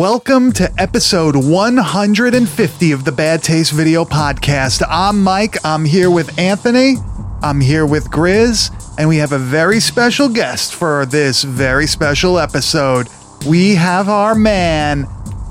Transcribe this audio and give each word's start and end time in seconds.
Welcome 0.00 0.52
to 0.52 0.72
episode 0.78 1.36
150 1.36 2.92
of 2.92 3.04
the 3.04 3.12
Bad 3.12 3.42
Taste 3.42 3.70
Video 3.70 4.06
Podcast. 4.06 4.82
I'm 4.88 5.22
Mike. 5.22 5.58
I'm 5.62 5.84
here 5.84 6.10
with 6.10 6.38
Anthony. 6.38 6.94
I'm 7.42 7.60
here 7.60 7.84
with 7.84 8.10
Grizz. 8.10 8.72
And 8.98 9.10
we 9.10 9.18
have 9.18 9.32
a 9.32 9.38
very 9.38 9.78
special 9.78 10.30
guest 10.30 10.74
for 10.74 11.04
this 11.04 11.42
very 11.42 11.86
special 11.86 12.38
episode. 12.38 13.08
We 13.46 13.74
have 13.74 14.08
our 14.08 14.34
man, 14.34 15.06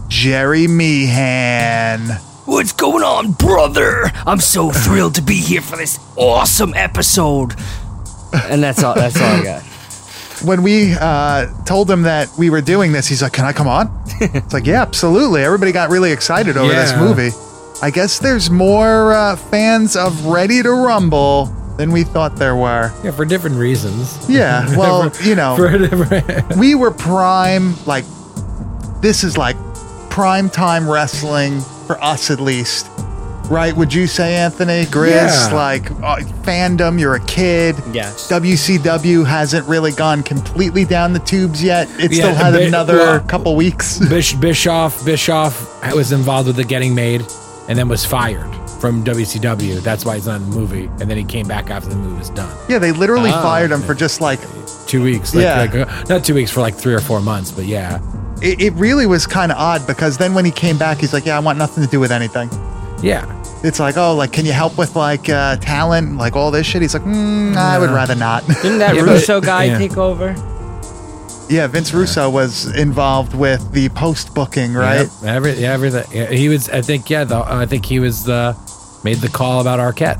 Jerry 0.07 0.67
Meehan. 0.67 2.07
What's 2.45 2.71
going 2.71 3.03
on, 3.03 3.33
brother? 3.33 4.05
I'm 4.25 4.39
so 4.39 4.71
thrilled 4.71 5.13
to 5.13 5.21
be 5.21 5.35
here 5.35 5.61
for 5.61 5.77
this 5.77 5.99
awesome 6.15 6.73
episode. 6.73 7.53
And 8.33 8.63
that's 8.63 8.83
all. 8.83 8.95
That's 8.95 9.15
all 9.15 9.27
I 9.27 9.43
got. 9.43 9.68
When 10.43 10.63
we 10.63 10.93
uh, 10.93 11.47
told 11.65 11.89
him 11.89 12.03
that 12.03 12.29
we 12.37 12.49
were 12.49 12.61
doing 12.61 12.91
this, 12.91 13.07
he's 13.07 13.21
like, 13.21 13.33
Can 13.33 13.45
I 13.45 13.53
come 13.53 13.67
on? 13.67 13.89
it's 14.21 14.53
like, 14.53 14.65
Yeah, 14.65 14.81
absolutely. 14.81 15.43
Everybody 15.43 15.71
got 15.71 15.89
really 15.89 16.11
excited 16.11 16.57
over 16.57 16.73
this 16.73 16.91
Yeah. 16.91 16.99
movie. 16.99 17.29
I 17.81 17.91
guess 17.91 18.19
there's 18.19 18.49
more 18.49 19.13
uh, 19.13 19.35
fans 19.37 19.95
of 19.95 20.25
Ready 20.25 20.61
to 20.63 20.71
Rumble 20.71 21.45
than 21.77 21.91
we 21.93 22.03
thought 22.03 22.35
there 22.35 22.55
were. 22.57 22.91
Yeah, 23.03 23.11
for 23.11 23.23
different 23.23 23.55
reasons. 23.55 24.17
Yeah, 24.29 24.67
well, 24.77 25.11
you 25.23 25.35
know, 25.35 25.55
For 25.55 25.77
different. 25.77 26.57
we 26.57 26.75
were 26.75 26.91
prime, 26.91 27.75
like, 27.85 28.03
this 29.01 29.23
is 29.23 29.37
like 29.37 29.55
prime 30.09 30.49
time 30.49 30.89
wrestling 30.89 31.61
for 31.87 32.01
us 32.03 32.29
at 32.31 32.41
least. 32.41 32.87
Right? 33.49 33.75
Would 33.75 33.93
you 33.93 34.05
say, 34.07 34.35
Anthony? 34.35 34.85
Grizz, 34.85 35.49
Yeah. 35.49 35.53
like 35.53 35.89
uh, 35.91 36.17
fandom, 36.43 36.99
you're 36.99 37.15
a 37.15 37.25
kid. 37.25 37.75
Yes. 37.91 38.29
WCW 38.31 39.25
hasn't 39.25 39.67
really 39.67 39.91
gone 39.91 40.21
completely 40.23 40.85
down 40.85 41.13
the 41.13 41.19
tubes 41.19 41.63
yet. 41.63 41.87
It 41.99 42.11
Yeah, 42.11 42.17
still 42.25 42.35
had 42.35 42.53
but- 42.53 42.61
another 42.63 42.97
well- 42.97 43.19
couple 43.21 43.55
weeks. 43.55 43.97
Bish, 44.09 44.33
Bischoff 44.35 45.03
Bischoff 45.03 45.83
was 45.93 46.11
involved 46.11 46.47
with 46.47 46.57
the 46.57 46.63
getting 46.63 46.93
made, 46.93 47.21
and 47.67 47.77
then 47.77 47.87
was 47.89 48.05
fired 48.05 48.49
from 48.79 49.03
WCW. 49.03 49.81
That's 49.81 50.05
why 50.05 50.15
he's 50.15 50.27
not 50.27 50.41
in 50.41 50.49
the 50.49 50.55
movie. 50.55 50.85
And 50.99 51.09
then 51.09 51.17
he 51.17 51.23
came 51.25 51.47
back 51.47 51.69
after 51.69 51.89
the 51.89 51.95
movie 51.95 52.17
was 52.19 52.29
done. 52.29 52.55
yeah, 52.69 52.77
they 52.79 52.91
literally 52.91 53.31
Ah, 53.31 53.41
fired 53.41 53.71
him 53.71 53.81
for 53.81 53.93
just 53.95 54.21
like 54.21 54.39
Two 54.87 55.03
weeks. 55.03 55.35
Like, 55.35 55.43
Yeah. 55.43 55.59
like, 55.59 55.75
uh, 55.75 56.03
not 56.09 56.23
two 56.23 56.33
weeks 56.33 56.49
for 56.49 56.61
like 56.61 56.73
three 56.75 56.93
or 56.95 56.99
four 56.99 57.19
months, 57.21 57.51
but 57.51 57.65
yeah. 57.65 57.99
it, 58.41 58.59
it 58.61 58.73
really 58.73 59.05
was 59.05 59.27
kind 59.27 59.51
of 59.51 59.57
odd 59.59 59.85
because 59.85 60.17
then 60.17 60.33
when 60.33 60.45
he 60.45 60.51
came 60.51 60.77
back, 60.79 60.97
he's 60.99 61.13
like, 61.13 61.25
"Yeah, 61.27 61.35
I 61.35 61.39
want 61.39 61.59
nothing 61.59 61.83
to 61.83 61.89
do 61.89 61.99
with 61.99 62.11
anything." 62.11 62.49
Yeah. 63.03 63.25
It's 63.63 63.79
like, 63.79 63.97
"Oh, 63.97 64.15
like, 64.15 64.31
can 64.31 64.45
you 64.45 64.53
help 64.53 64.77
with 64.77 64.95
like 64.95 65.27
uh, 65.29 65.57
talent, 65.57 66.17
like 66.17 66.35
all 66.35 66.49
this 66.51 66.65
shit?" 66.65 66.81
He's 66.81 66.93
like, 66.93 67.03
mm, 67.03 67.55
"I 67.55 67.77
would 67.77 67.89
rather 67.89 68.15
not." 68.15 68.45
Didn't 68.61 68.79
that 68.79 68.95
Yeah, 68.95 69.01
but- 69.05 69.11
Russo 69.11 69.41
guy 69.41 69.65
yeah. 69.65 69.77
take 69.77 69.97
over? 69.97 70.33
yeah, 71.49 71.65
Vince 71.67 71.93
Russo 71.93 72.29
was 72.29 72.73
involved 72.75 73.33
with 73.33 73.71
the 73.71 73.89
post 73.89 74.35
booking, 74.35 74.73
right? 74.73 75.09
Yep. 75.21 75.23
Every, 75.25 75.53
yeah, 75.53 75.73
everything. 75.73 76.05
Yeah, 76.11 76.27
he 76.29 76.47
was, 76.47 76.69
I 76.69 76.81
think, 76.81 77.09
yeah, 77.09 77.23
the, 77.23 77.37
I 77.43 77.65
think 77.65 77.85
he 77.85 77.99
was, 77.99 78.29
uh, 78.29 78.53
made 79.03 79.17
the 79.17 79.29
call 79.29 79.59
about 79.59 79.79
Arquette. 79.79 80.19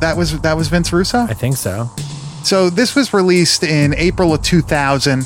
That 0.00 0.16
was 0.16 0.40
that 0.40 0.56
was 0.56 0.68
Vince 0.68 0.92
Russo. 0.92 1.18
I 1.20 1.34
think 1.34 1.56
so. 1.56 1.90
So 2.42 2.70
this 2.70 2.94
was 2.96 3.12
released 3.14 3.62
in 3.62 3.94
April 3.94 4.34
of 4.34 4.42
2000, 4.42 5.24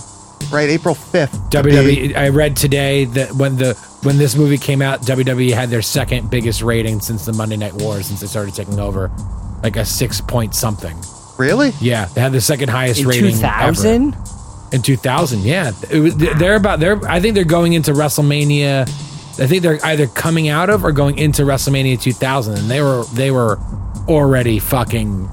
right? 0.52 0.68
April 0.68 0.94
5th. 0.94 1.50
WWE. 1.50 2.16
I 2.16 2.28
read 2.28 2.56
today 2.56 3.04
that 3.06 3.32
when 3.32 3.56
the 3.56 3.74
when 4.02 4.18
this 4.18 4.36
movie 4.36 4.58
came 4.58 4.80
out, 4.82 5.00
WWE 5.02 5.52
had 5.52 5.70
their 5.70 5.82
second 5.82 6.30
biggest 6.30 6.62
rating 6.62 7.00
since 7.00 7.24
the 7.26 7.32
Monday 7.32 7.56
Night 7.56 7.74
Wars 7.74 8.06
since 8.06 8.20
they 8.20 8.26
started 8.26 8.54
taking 8.54 8.78
over, 8.78 9.10
like 9.62 9.76
a 9.76 9.84
six 9.84 10.20
point 10.20 10.54
something. 10.54 10.96
Really? 11.38 11.72
Yeah, 11.80 12.06
they 12.06 12.20
had 12.20 12.32
the 12.32 12.40
second 12.40 12.68
highest 12.70 13.04
rating 13.04 13.20
In 13.20 13.24
rating 13.26 13.40
2000? 13.40 14.14
ever. 14.14 14.22
in 14.72 14.82
2000. 14.82 15.40
Yeah, 15.42 15.72
it 15.90 16.00
was, 16.00 16.16
they're 16.16 16.56
about 16.56 16.80
they're. 16.80 17.04
I 17.08 17.20
think 17.20 17.34
they're 17.34 17.44
going 17.44 17.72
into 17.74 17.92
WrestleMania. 17.92 18.82
I 19.40 19.46
think 19.46 19.62
they're 19.62 19.84
either 19.84 20.08
coming 20.08 20.48
out 20.48 20.68
of 20.68 20.84
or 20.84 20.90
going 20.92 21.16
into 21.18 21.42
WrestleMania 21.42 22.00
2000, 22.00 22.58
and 22.58 22.68
they 22.70 22.80
were 22.82 23.04
they 23.14 23.30
were 23.30 23.58
already 24.08 24.58
fucking 24.58 25.28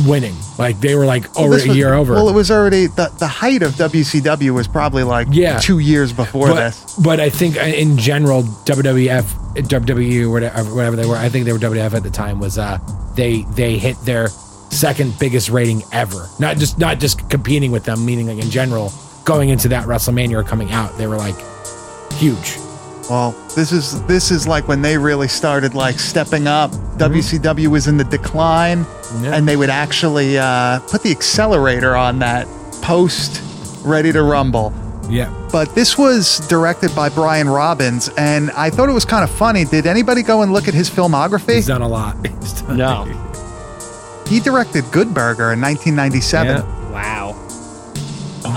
winning. 0.00 0.34
Like 0.58 0.80
they 0.80 0.94
were 0.94 1.06
like 1.06 1.34
Well, 1.34 1.44
over 1.46 1.54
a 1.54 1.66
was- 1.66 1.76
year 1.76 1.94
over. 1.94 2.14
Well, 2.14 2.28
it 2.28 2.34
was 2.34 2.50
already 2.50 2.86
the 2.86 3.12
the 3.18 3.26
height 3.26 3.62
of 3.62 3.72
WCW 3.74 4.50
was 4.54 4.66
probably 4.68 5.02
like 5.04 5.28
Yeah. 5.30 5.58
two 5.58 5.78
years 5.78 6.12
before 6.12 6.48
but, 6.48 6.54
this. 6.56 6.96
but 7.02 7.20
I 7.20 7.30
think 7.30 7.56
uh, 7.56 7.60
in 7.60 7.96
general, 7.98 8.42
WWF, 8.42 9.24
WWE, 9.68 10.30
whatever, 10.30 10.74
whatever 10.74 10.96
they 10.96 11.06
were, 11.06 11.16
I 11.16 11.28
think 11.28 11.44
they 11.46 11.52
were 11.52 11.58
WWF 11.58 11.94
at 11.94 12.02
the 12.02 12.10
time. 12.10 12.38
Was 12.40 12.58
uh, 12.58 12.78
they 13.14 13.42
they 13.54 13.78
hit 13.78 13.96
their 14.04 14.28
second 14.70 15.18
biggest 15.18 15.48
rating 15.48 15.82
ever. 15.92 16.28
Not 16.38 16.56
just 16.58 16.78
not 16.78 16.98
just 17.00 17.28
competing 17.30 17.70
with 17.72 17.84
them, 17.84 18.04
meaning 18.04 18.26
like 18.28 18.42
in 18.44 18.50
general, 18.50 18.92
going 19.24 19.48
into 19.48 19.68
that 19.68 19.86
WrestleMania 19.86 20.34
or 20.34 20.42
coming 20.44 20.70
out, 20.72 20.96
they 20.98 21.06
were 21.06 21.16
like 21.16 21.36
huge. 22.14 22.56
Well, 23.10 23.32
this 23.56 23.72
is 23.72 24.02
this 24.06 24.30
is 24.30 24.46
like 24.46 24.68
when 24.68 24.82
they 24.82 24.98
really 24.98 25.28
started 25.28 25.74
like 25.74 25.98
stepping 25.98 26.46
up. 26.46 26.70
WCW 26.98 27.68
was 27.68 27.86
in 27.88 27.96
the 27.96 28.04
decline, 28.04 28.84
Yeah. 29.22 29.34
and 29.34 29.48
they 29.48 29.56
would 29.56 29.70
actually 29.70 30.36
uh, 30.38 30.80
put 30.80 31.02
the 31.02 31.10
accelerator 31.10 31.96
on 31.96 32.18
that 32.18 32.46
post 32.82 33.42
Ready 33.84 34.12
to 34.12 34.22
Rumble. 34.22 34.72
Yeah. 35.08 35.32
But 35.50 35.74
this 35.74 35.96
was 35.96 36.46
directed 36.48 36.94
by 36.94 37.08
Brian 37.08 37.48
Robbins, 37.48 38.10
and 38.18 38.50
I 38.50 38.68
thought 38.68 38.90
it 38.90 38.92
was 38.92 39.06
kind 39.06 39.24
of 39.24 39.30
funny. 39.30 39.64
Did 39.64 39.86
anybody 39.86 40.22
go 40.22 40.42
and 40.42 40.52
look 40.52 40.68
at 40.68 40.74
his 40.74 40.90
filmography? 40.90 41.54
He's 41.54 41.66
done 41.68 41.80
a 41.80 41.88
lot. 41.88 42.16
He's 42.40 42.60
done- 42.60 42.76
No. 42.76 43.04
He 44.26 44.40
directed 44.40 44.84
Good 44.92 45.14
Burger 45.14 45.52
in 45.54 45.60
1997. 45.62 46.56
Yeah. 46.56 46.90
Wow. 46.92 47.32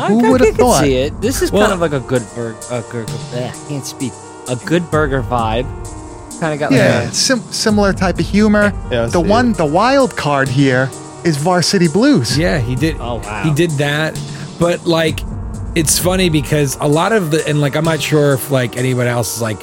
Who 0.09 0.25
I, 0.25 0.29
would 0.31 0.41
have 0.41 0.55
thought? 0.57 0.83
see 0.83 0.95
it. 0.95 1.21
This 1.21 1.41
is 1.41 1.51
Well- 1.53 1.61
kind 1.69 1.73
of 1.73 1.79
like 1.79 1.93
a 1.93 2.05
good 2.05 2.23
burger. 2.35 2.57
A 2.71 2.81
good, 2.91 3.09
I 3.33 3.53
can't 3.69 3.85
speak. 3.85 4.11
A 4.51 4.55
good 4.65 4.89
burger 4.91 5.21
vibe. 5.23 5.65
Kind 6.39 6.53
of 6.53 6.59
got 6.59 6.71
Yeah, 6.71 7.03
like 7.05 7.13
sim- 7.13 7.39
similar 7.51 7.93
type 7.93 8.19
of 8.19 8.25
humor. 8.25 8.73
Yeah, 8.91 9.05
the 9.05 9.21
see 9.21 9.29
one, 9.29 9.53
the 9.53 9.65
wild 9.65 10.15
card 10.17 10.47
here 10.47 10.89
is 11.23 11.37
Varsity 11.37 11.87
Blues. 11.87 12.37
Yeah, 12.37 12.57
he 12.59 12.75
did. 12.75 12.97
Oh, 12.99 13.15
wow. 13.15 13.43
He 13.43 13.53
did 13.53 13.69
that, 13.71 14.19
but 14.59 14.85
like, 14.85 15.19
it's 15.75 15.97
funny 15.99 16.29
because 16.29 16.77
a 16.81 16.87
lot 16.87 17.13
of 17.13 17.31
the 17.31 17.47
and 17.47 17.61
like 17.61 17.75
I'm 17.75 17.85
not 17.85 18.01
sure 18.01 18.33
if 18.33 18.49
like 18.51 18.75
anyone 18.75 19.07
else 19.07 19.35
is 19.35 19.41
like, 19.41 19.59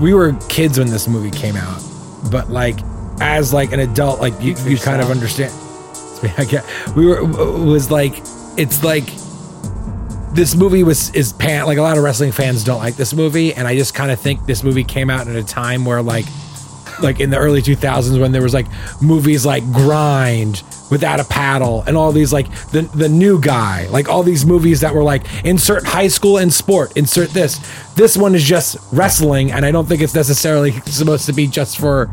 we 0.00 0.14
were 0.14 0.34
kids 0.48 0.78
when 0.78 0.88
this 0.90 1.08
movie 1.08 1.30
came 1.30 1.56
out, 1.56 1.82
but 2.30 2.50
like 2.50 2.78
as 3.20 3.52
like 3.52 3.72
an 3.72 3.80
adult, 3.80 4.20
like 4.20 4.34
you, 4.40 4.54
you 4.64 4.76
kind 4.76 5.00
of 5.02 5.10
understand. 5.10 5.52
I 6.38 6.44
get 6.44 6.66
we 6.94 7.06
were 7.06 7.24
was 7.24 7.90
like 7.90 8.12
it's 8.58 8.84
like 8.84 9.08
this 10.32 10.54
movie 10.54 10.82
was 10.82 11.10
is 11.14 11.32
pan 11.32 11.66
like 11.66 11.78
a 11.78 11.82
lot 11.82 11.96
of 11.96 12.04
wrestling 12.04 12.32
fans 12.32 12.64
don't 12.64 12.78
like 12.78 12.96
this 12.96 13.12
movie, 13.14 13.54
and 13.54 13.66
I 13.66 13.76
just 13.76 13.94
kind 13.94 14.10
of 14.10 14.20
think 14.20 14.46
this 14.46 14.62
movie 14.62 14.84
came 14.84 15.10
out 15.10 15.28
at 15.28 15.36
a 15.36 15.44
time 15.44 15.84
where 15.84 16.02
like 16.02 16.26
like 17.02 17.20
in 17.20 17.30
the 17.30 17.38
early 17.38 17.62
2000s 17.62 18.20
when 18.20 18.32
there 18.32 18.42
was 18.42 18.52
like 18.52 18.66
movies 19.00 19.46
like 19.46 19.64
grind 19.72 20.62
without 20.90 21.20
a 21.20 21.24
paddle 21.24 21.82
and 21.86 21.96
all 21.96 22.12
these 22.12 22.32
like 22.32 22.50
the 22.72 22.82
the 22.94 23.08
new 23.08 23.40
guy 23.40 23.86
like 23.88 24.08
all 24.08 24.22
these 24.22 24.44
movies 24.44 24.80
that 24.80 24.94
were 24.94 25.02
like 25.02 25.22
insert 25.44 25.84
high 25.84 26.08
school 26.08 26.36
and 26.38 26.52
sport 26.52 26.94
insert 26.96 27.30
this. 27.30 27.58
This 27.94 28.16
one 28.16 28.34
is 28.34 28.44
just 28.44 28.76
wrestling 28.92 29.52
and 29.52 29.64
i 29.64 29.70
don't 29.70 29.86
think 29.86 30.00
it's 30.00 30.14
necessarily 30.14 30.72
supposed 30.72 31.26
to 31.26 31.32
be 31.32 31.46
just 31.46 31.78
for 31.78 32.10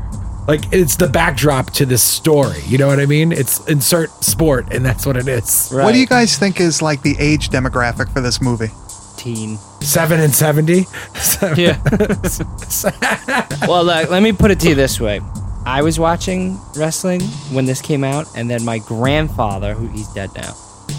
like 0.48 0.62
it's 0.72 0.96
the 0.96 1.08
backdrop 1.08 1.72
to 1.72 1.86
this 1.86 2.02
story 2.02 2.60
you 2.66 2.78
know 2.78 2.88
what 2.88 3.00
i 3.00 3.06
mean 3.06 3.32
it's 3.32 3.66
insert 3.68 4.10
sport 4.24 4.66
and 4.72 4.86
that's 4.86 5.06
what 5.06 5.18
it 5.18 5.28
is 5.28 5.70
What 5.72 5.92
do 5.94 6.00
you 6.00 6.08
guys 6.08 6.38
think 6.38 6.60
is 6.62 6.82
like 6.82 7.02
the 7.02 7.16
age 7.20 7.50
demographic 7.50 8.12
for 8.14 8.22
this 8.22 8.42
movie? 8.42 8.70
teen. 9.18 9.58
Seven 9.82 10.20
and 10.20 10.34
seventy. 10.34 10.84
Seven- 11.16 11.58
Yeah. 11.60 11.82
well, 13.68 13.84
look, 13.84 14.10
let 14.12 14.22
me 14.22 14.32
put 14.32 14.52
it 14.52 14.60
to 14.62 14.70
you 14.70 14.76
this 14.76 15.00
way. 15.00 15.20
I 15.66 15.82
was 15.82 16.00
watching 16.00 16.60
wrestling 16.76 17.22
when 17.52 17.66
this 17.66 17.82
came 17.82 18.04
out, 18.04 18.28
and 18.38 18.48
then 18.50 18.64
my 18.64 18.78
grandfather, 18.78 19.74
who 19.74 19.88
he's 19.88 20.08
dead 20.10 20.30
now, 20.36 20.54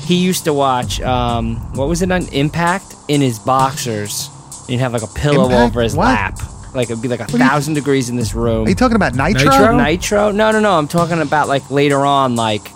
he 0.05 0.17
used 0.17 0.45
to 0.45 0.53
watch. 0.53 1.01
Um, 1.01 1.57
what 1.75 1.89
was 1.89 2.03
it 2.03 2.11
on 2.11 2.27
Impact 2.33 2.97
in 3.07 3.21
his 3.21 3.39
boxers? 3.39 4.29
He'd 4.67 4.79
have 4.79 4.93
like 4.93 5.03
a 5.03 5.07
pillow 5.07 5.45
Impact? 5.45 5.71
over 5.71 5.83
his 5.83 5.95
What? 5.97 6.07
lap, 6.07 6.39
like 6.75 6.91
it'd 6.91 7.03
be 7.03 7.09
like 7.09 7.21
a 7.21 7.27
do 7.27 7.33
you- 7.33 7.39
thousand 7.39 7.75
degrees 7.75 8.09
in 8.09 8.17
this 8.17 8.35
room. 8.35 8.67
Are 8.67 8.69
you 8.69 8.75
talking 8.75 8.97
about 8.97 9.15
Nitro? 9.15 9.51
Nitro? 9.51 9.77
Nitro? 9.77 10.31
No, 10.33 10.51
no, 10.51 10.61
no. 10.61 10.73
I'm 10.79 10.89
talking 10.89 11.21
about 11.21 11.49
like 11.49 11.71
later 11.71 12.05
on, 12.05 12.37
like, 12.37 12.71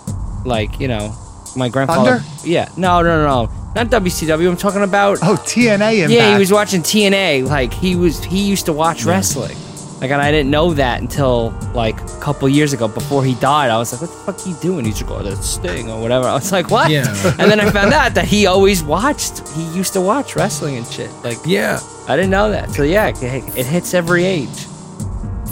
like 0.45 0.79
you 0.79 0.87
know, 0.87 1.15
my 1.55 1.69
grandfather. 1.69 2.19
Thunder? 2.19 2.47
Yeah. 2.47 2.69
No, 2.77 3.01
no, 3.01 3.23
no, 3.23 3.45
no. 3.45 3.51
Not 3.75 3.87
WCW. 3.87 4.47
I'm 4.49 4.57
talking 4.57 4.83
about. 4.83 5.17
Oh, 5.23 5.35
TNA 5.45 5.95
Impact. 6.03 6.11
Yeah, 6.11 6.33
he 6.33 6.39
was 6.39 6.51
watching 6.51 6.81
TNA. 6.81 7.47
Like 7.47 7.73
he 7.73 7.95
was, 7.95 8.23
he 8.23 8.47
used 8.47 8.65
to 8.67 8.73
watch 8.73 9.03
wrestling. 9.05 9.57
Like, 9.99 10.11
and 10.11 10.21
I 10.21 10.31
didn't 10.31 10.51
know 10.51 10.73
that 10.73 10.99
until 10.99 11.51
like 11.73 11.99
a 12.01 12.19
couple 12.19 12.49
years 12.49 12.73
ago. 12.73 12.87
Before 12.89 13.23
he 13.23 13.35
died, 13.35 13.71
I 13.71 13.77
was 13.77 13.93
like, 13.93 14.01
"What 14.01 14.09
the 14.11 14.17
fuck 14.33 14.45
are 14.45 14.49
you 14.49 14.55
doing?" 14.61 14.83
He's 14.85 15.01
like, 15.01 15.09
"Oh, 15.11 15.23
that's 15.23 15.47
Sting 15.47 15.89
or 15.89 16.01
whatever." 16.01 16.27
I 16.27 16.33
was 16.33 16.51
like, 16.51 16.69
"What?" 16.69 16.91
Yeah. 16.91 17.05
and 17.39 17.49
then 17.49 17.59
I 17.61 17.69
found 17.71 17.93
out 17.93 18.13
that 18.15 18.25
he 18.25 18.45
always 18.45 18.83
watched. 18.83 19.47
He 19.55 19.63
used 19.77 19.93
to 19.93 20.01
watch 20.01 20.35
wrestling 20.35 20.75
and 20.75 20.85
shit. 20.85 21.09
Like, 21.23 21.37
Yeah. 21.45 21.79
I 22.07 22.15
didn't 22.15 22.31
know 22.31 22.51
that. 22.51 22.71
So 22.71 22.83
yeah, 22.83 23.07
it, 23.09 23.23
it 23.57 23.65
hits 23.65 23.93
every 23.93 24.25
age. 24.25 24.65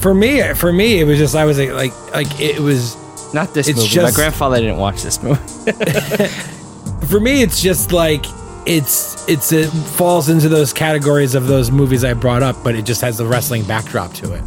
For 0.01 0.13
me, 0.13 0.53
for 0.55 0.73
me, 0.73 0.99
it 0.99 1.05
was 1.05 1.17
just 1.19 1.35
I 1.35 1.45
was 1.45 1.57
like, 1.59 1.71
like, 1.71 2.11
like 2.13 2.39
it 2.39 2.59
was. 2.59 2.97
Not 3.33 3.53
this 3.53 3.69
It's 3.69 3.77
movie. 3.77 3.95
My 3.97 4.03
just- 4.07 4.15
grandfather 4.17 4.57
didn't 4.57 4.77
watch 4.77 5.01
this 5.03 5.21
movie. 5.23 5.39
For 7.07 7.19
me, 7.19 7.41
it's 7.41 7.61
just 7.61 7.91
like 7.91 8.25
it's 8.65 9.27
it's 9.29 9.51
it 9.51 9.67
falls 9.69 10.29
into 10.29 10.47
those 10.49 10.71
categories 10.73 11.33
of 11.35 11.47
those 11.47 11.71
movies 11.71 12.03
I 12.03 12.13
brought 12.13 12.43
up, 12.43 12.55
but 12.63 12.75
it 12.75 12.83
just 12.85 13.01
has 13.01 13.17
the 13.17 13.25
wrestling 13.25 13.63
backdrop 13.63 14.13
to 14.15 14.33
it. 14.33 14.43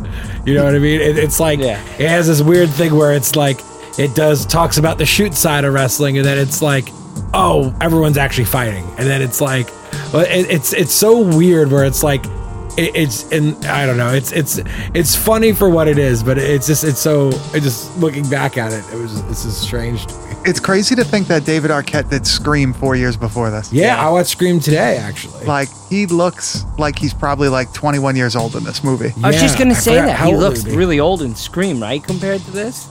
You 0.46 0.54
know 0.54 0.64
what 0.64 0.74
I 0.74 0.78
mean? 0.78 1.00
It, 1.00 1.18
it's 1.18 1.40
like 1.40 1.58
Yeah. 1.60 1.80
it 1.98 2.08
has 2.08 2.26
this 2.26 2.40
weird 2.42 2.68
thing 2.70 2.94
where 2.94 3.12
it's 3.12 3.36
like 3.36 3.60
it 3.98 4.14
does 4.14 4.46
talks 4.46 4.76
about 4.78 4.98
the 4.98 5.06
shoot 5.06 5.34
side 5.34 5.64
of 5.64 5.72
wrestling, 5.74 6.16
and 6.18 6.26
then 6.26 6.38
it's 6.38 6.60
like, 6.62 6.88
oh, 7.32 7.74
everyone's 7.80 8.18
actually 8.18 8.44
fighting, 8.46 8.84
and 8.98 9.06
then 9.06 9.20
it's 9.22 9.40
like, 9.40 9.68
well, 10.12 10.24
it, 10.24 10.50
it's 10.50 10.72
it's 10.72 10.92
so 10.92 11.20
weird 11.36 11.70
where 11.70 11.84
it's 11.84 12.02
like. 12.02 12.24
It, 12.76 12.96
it's 12.96 13.30
and 13.30 13.64
I 13.66 13.86
don't 13.86 13.96
know. 13.96 14.12
It's 14.12 14.32
it's 14.32 14.58
it's 14.94 15.14
funny 15.14 15.52
for 15.52 15.70
what 15.70 15.86
it 15.86 15.96
is, 15.96 16.24
but 16.24 16.38
it's 16.38 16.66
just 16.66 16.82
it's 16.82 16.98
so. 16.98 17.28
It 17.54 17.62
just 17.62 17.96
looking 17.98 18.28
back 18.28 18.58
at 18.58 18.72
it, 18.72 18.84
it 18.92 18.96
was 18.96 19.20
it's 19.30 19.44
just 19.44 19.62
strange 19.62 20.06
to 20.06 20.14
me. 20.18 20.34
It's 20.44 20.58
crazy 20.58 20.96
to 20.96 21.04
think 21.04 21.28
that 21.28 21.44
David 21.44 21.70
Arquette 21.70 22.10
did 22.10 22.26
Scream 22.26 22.74
four 22.74 22.96
years 22.96 23.16
before 23.16 23.50
this. 23.50 23.72
Yeah, 23.72 24.04
I 24.04 24.10
watched 24.10 24.30
Scream 24.30 24.58
today 24.58 24.96
actually. 24.96 25.46
Like 25.46 25.68
he 25.88 26.06
looks 26.06 26.64
like 26.76 26.98
he's 26.98 27.14
probably 27.14 27.48
like 27.48 27.72
21 27.72 28.16
years 28.16 28.34
old 28.34 28.56
in 28.56 28.64
this 28.64 28.82
movie. 28.82 29.12
I 29.22 29.28
was 29.28 29.40
just 29.40 29.56
gonna 29.56 29.70
I 29.70 29.74
say 29.74 29.94
that 29.94 30.18
how 30.18 30.30
he 30.30 30.36
looks 30.36 30.64
he'd 30.64 30.76
really 30.76 30.98
old 30.98 31.22
in 31.22 31.36
Scream, 31.36 31.80
right? 31.80 32.02
Compared 32.02 32.40
to 32.40 32.50
this. 32.50 32.90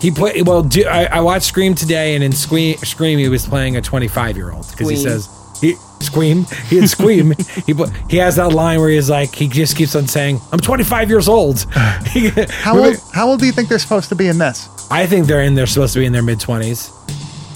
He 0.00 0.10
played 0.10 0.46
well. 0.46 0.62
Do, 0.62 0.86
I, 0.86 1.04
I 1.04 1.20
watched 1.20 1.46
Scream 1.46 1.74
today, 1.74 2.14
and 2.14 2.24
in 2.24 2.32
Scream, 2.32 2.76
Scream 2.78 3.18
he 3.18 3.28
was 3.28 3.46
playing 3.46 3.76
a 3.76 3.80
25 3.82 4.36
year 4.36 4.52
old 4.52 4.68
because 4.70 4.88
he 4.88 4.96
says 4.96 5.28
he 5.60 5.74
Scream. 6.00 6.46
He 6.68 6.78
had 6.80 6.88
Scream. 6.88 7.32
he 7.66 7.74
he 8.08 8.16
has 8.18 8.36
that 8.36 8.52
line 8.52 8.80
where 8.80 8.88
he's 8.90 9.10
like 9.10 9.34
he 9.34 9.48
just 9.48 9.76
keeps 9.76 9.94
on 9.96 10.06
saying, 10.06 10.40
"I'm 10.52 10.60
25 10.60 11.08
years 11.10 11.28
old." 11.28 11.66
How 11.72 12.78
old? 12.84 12.96
How 13.12 13.28
old 13.28 13.40
do 13.40 13.46
you 13.46 13.52
think 13.52 13.68
they're 13.68 13.78
supposed 13.78 14.08
to 14.10 14.14
be 14.14 14.28
in 14.28 14.38
this? 14.38 14.68
I 14.90 15.06
think 15.06 15.26
they're 15.26 15.42
in. 15.42 15.54
They're 15.54 15.66
supposed 15.66 15.94
to 15.94 16.00
be 16.00 16.06
in 16.06 16.12
their 16.12 16.22
mid 16.22 16.38
20s. 16.38 16.92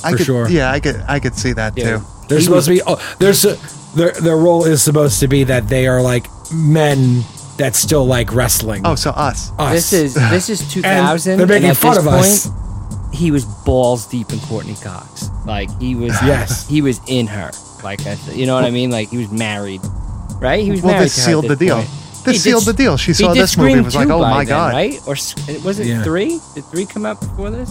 I 0.05 0.11
For 0.11 0.17
could, 0.17 0.27
sure. 0.27 0.49
Yeah, 0.49 0.71
I 0.73 0.81
could. 0.81 1.03
I 1.09 1.21
could 1.21 1.35
see 1.37 1.53
that 1.53 1.77
Yeah. 1.77 1.99
too. 1.99 2.05
They're 2.29 2.39
He 2.39 2.45
supposed 2.45 2.67
to 2.67 2.75
be. 2.75 2.83
Oh, 2.87 2.97
there's 3.19 3.45
a, 3.45 3.57
their 3.97 4.13
their 4.13 4.37
role 4.37 4.65
is 4.65 4.83
supposed 4.83 5.21
to 5.21 5.29
be 5.29 5.45
that 5.45 5.69
they 5.69 5.87
are 5.87 6.03
like 6.03 6.27
men 6.53 7.23
that 7.59 7.77
still 7.77 8.05
like 8.07 8.35
wrestling. 8.35 8.83
Oh, 8.85 8.95
so 8.97 9.11
us. 9.11 9.53
us. 9.59 9.73
This 9.73 9.93
is 9.93 10.15
this 10.15 10.49
is 10.49 10.73
2000. 10.73 11.39
they're 11.39 11.47
making 11.47 11.71
at 11.71 11.77
fun 11.77 11.95
this 11.95 11.99
of 12.07 12.09
us. 12.09 12.51
He 13.13 13.31
was 13.31 13.45
balls 13.45 14.07
deep 14.07 14.33
in 14.33 14.41
Courteney 14.41 14.75
Cox. 14.83 15.29
Like 15.47 15.69
he 15.81 15.95
was. 15.95 16.13
Yes. 16.25 16.67
He 16.69 16.81
was 16.83 16.99
in 17.07 17.27
her. 17.29 17.51
Like 17.83 18.07
I, 18.07 18.17
you 18.33 18.47
know 18.47 18.55
what 18.55 18.65
I 18.65 18.71
mean? 18.71 18.91
Like 18.91 19.11
he 19.11 19.19
was 19.19 19.31
married, 19.31 19.81
right? 20.41 20.63
He 20.65 20.71
was 20.71 20.83
Well, 20.83 20.93
married. 20.93 20.99
Well, 21.01 21.05
this 21.05 21.25
sealed 21.25 21.49
the 21.49 21.57
deal. 21.57 21.77
point. 21.77 21.89
This 22.25 22.35
He 22.35 22.39
sealed 22.51 22.65
did- 22.65 22.77
the 22.77 22.83
deal. 22.83 22.97
She 22.97 23.13
saw 23.15 23.35
did 23.35 23.43
this 23.43 23.57
movie. 23.57 23.71
Scream 23.73 23.85
Was 23.85 23.95
like, 23.97 24.09
oh 24.09 24.21
by 24.21 24.31
my 24.31 24.45
then, 24.45 24.49
god. 24.49 24.73
right? 24.75 25.01
Or 25.07 25.15
was 25.65 25.81
it 25.81 25.87
Yeah. 25.87 26.03
three? 26.05 26.41
Did 26.55 26.65
three 26.67 26.87
come 26.87 27.05
out 27.07 27.21
before 27.21 27.51
this? 27.51 27.71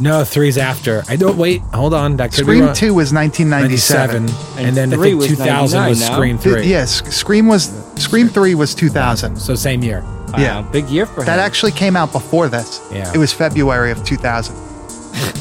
no 0.00 0.24
three's 0.24 0.58
after. 0.58 1.04
I 1.08 1.14
don't 1.14 1.36
wait. 1.38 1.62
Hold 1.72 1.94
on. 1.94 2.16
That 2.16 2.30
could 2.32 2.38
be 2.38 2.42
Scream 2.42 2.64
wrong. 2.64 2.74
two 2.74 2.94
was 2.94 3.12
1997. 3.12 4.24
and, 4.26 4.66
And 4.66 4.76
then 4.76 4.92
I 4.92 4.96
three 4.96 5.10
think 5.18 5.38
2000 5.38 5.60
was 5.62 5.72
99 5.72 5.98
now. 6.08 6.14
Scream 6.16 6.38
Th- 6.38 6.54
three. 6.56 6.66
Yes, 6.68 7.02
Scream 7.14 7.46
was 7.46 7.70
Scream 7.96 8.28
three 8.28 8.54
was 8.56 8.74
2000. 8.74 9.36
So 9.36 9.54
same 9.54 9.82
year. 9.84 10.02
Wow, 10.32 10.38
Yeah. 10.38 10.62
big 10.62 10.88
year 10.88 11.06
for 11.06 11.20
him. 11.20 11.26
That 11.26 11.38
actually 11.38 11.70
came 11.72 11.94
out 11.96 12.10
before 12.12 12.48
this. 12.48 12.80
Yeah. 12.92 13.10
It 13.14 13.18
was 13.18 13.32
February 13.32 13.90
of 13.92 14.04
2000. 14.04 14.54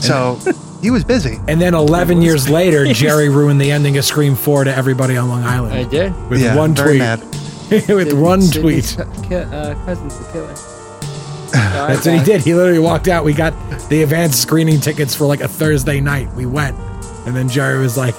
So 0.02 0.38
he 0.84 0.92
was 0.92 1.06
busy. 1.06 1.40
And 1.48 1.62
then 1.62 1.74
11 1.74 2.22
years 2.22 2.50
later, 2.50 2.86
Jerry 2.94 3.30
ruined 3.30 3.60
the 3.60 3.72
ending 3.72 3.98
of 3.98 4.04
Scream 4.04 4.36
4 4.36 4.66
to 4.66 4.76
everybody 4.76 5.16
on 5.16 5.30
Long 5.30 5.44
Island. 5.44 5.74
I 5.74 5.86
did. 5.86 6.14
With 6.30 6.42
yeah, 6.42 6.56
one 6.56 6.76
very 6.76 6.98
tweet. 6.98 7.00
mad. 7.00 7.20
With 7.88 8.14
one 8.14 8.42
tweet. 8.42 8.84
Sidney's 8.84 9.28
cu- 9.28 9.36
uh, 9.36 9.86
cousin's 9.86 10.20
the 10.20 10.32
killer. 10.34 10.54
That's 11.54 12.06
what 12.06 12.20
he 12.20 12.24
did. 12.26 12.42
He 12.42 12.54
literally 12.54 12.80
walked 12.80 13.08
out. 13.08 13.24
We 13.24 13.34
got 13.34 13.54
the 13.88 14.04
advanced 14.04 14.42
screening 14.42 14.82
tickets 14.82 15.16
for 15.16 15.26
like 15.26 15.40
a 15.40 15.48
Thursday 15.48 16.02
night. 16.02 16.32
We 16.34 16.46
went. 16.46 16.78
And 17.26 17.34
then 17.34 17.48
Jerry 17.48 17.80
was 17.80 17.96
like, 17.96 18.14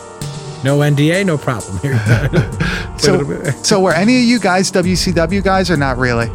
no 0.64 0.78
NDA, 0.78 1.26
no 1.26 1.36
problem. 1.36 1.78
Here. 1.80 1.98
So, 2.98 3.50
so 3.62 3.80
were 3.80 3.92
any 3.92 4.18
of 4.20 4.24
you 4.24 4.38
guys 4.40 4.72
WCW 4.72 5.44
guys 5.44 5.70
or 5.70 5.76
not 5.76 5.98
really? 5.98 6.28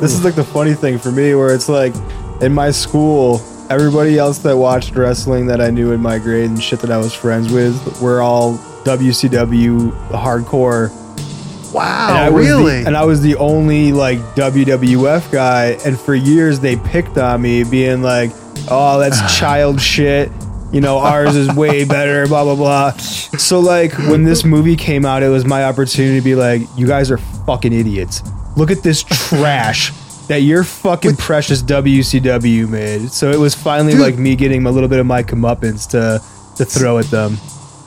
This 0.00 0.12
is 0.12 0.24
like 0.24 0.34
the 0.34 0.44
funny 0.44 0.74
thing 0.74 0.98
for 0.98 1.12
me, 1.12 1.36
where 1.36 1.54
it's 1.54 1.68
like 1.68 1.94
in 2.40 2.52
my 2.52 2.72
school, 2.72 3.40
everybody 3.70 4.18
else 4.18 4.38
that 4.38 4.56
watched 4.56 4.94
wrestling 4.96 5.46
that 5.46 5.60
I 5.60 5.70
knew 5.70 5.92
in 5.92 6.00
my 6.02 6.18
grade 6.18 6.44
and 6.50 6.62
shit 6.62 6.80
that 6.80 6.90
I 6.90 6.98
was 6.98 7.12
friends 7.14 7.52
with 7.52 8.00
were 8.00 8.20
all 8.20 8.58
WCW 8.84 9.90
hardcore. 10.10 10.90
And 10.90 11.74
Wow, 11.74 12.26
the- 12.30 12.36
really? 12.36 12.84
and 12.84 12.96
I 12.96 13.04
was 13.04 13.20
the 13.20 13.34
only 13.36 13.92
like 13.92 14.18
WWF 14.36 15.32
guy, 15.32 15.76
and 15.84 15.98
for 15.98 16.14
years 16.14 16.60
they 16.60 16.76
picked 16.76 17.18
on 17.18 17.42
me, 17.42 17.64
being 17.64 18.00
like, 18.02 18.30
"Oh, 18.70 19.00
that's 19.00 19.18
child 19.38 19.80
shit." 19.80 20.30
You 20.70 20.80
know, 20.80 20.98
ours 20.98 21.34
is 21.34 21.52
way 21.54 21.84
better, 21.96 22.26
blah 22.28 22.44
blah 22.44 22.54
blah. 22.54 22.90
So 22.92 23.58
like 23.58 23.92
when 23.98 24.22
this 24.22 24.44
movie 24.44 24.76
came 24.76 25.04
out, 25.04 25.22
it 25.24 25.28
was 25.30 25.44
my 25.44 25.64
opportunity 25.64 26.18
to 26.20 26.24
be 26.24 26.36
like, 26.36 26.62
"You 26.76 26.86
guys 26.86 27.10
are 27.10 27.18
fucking 27.18 27.72
idiots. 27.72 28.22
Look 28.56 28.70
at 28.70 28.84
this 28.84 29.02
trash 29.02 29.92
that 30.28 30.42
your 30.42 30.64
fucking 30.64 31.16
precious 31.16 31.62
WCW 31.62 32.68
made." 32.68 33.10
So 33.12 33.30
it 33.30 33.38
was 33.38 33.54
finally 33.54 33.92
Dude. 33.92 34.00
like 34.02 34.18
me 34.18 34.36
getting 34.36 34.64
a 34.66 34.70
little 34.70 34.88
bit 34.88 34.98
of 34.98 35.06
my 35.06 35.22
comeuppance 35.22 35.88
to 35.90 36.22
to 36.56 36.64
throw 36.64 36.98
at 36.98 37.06
them. 37.06 37.36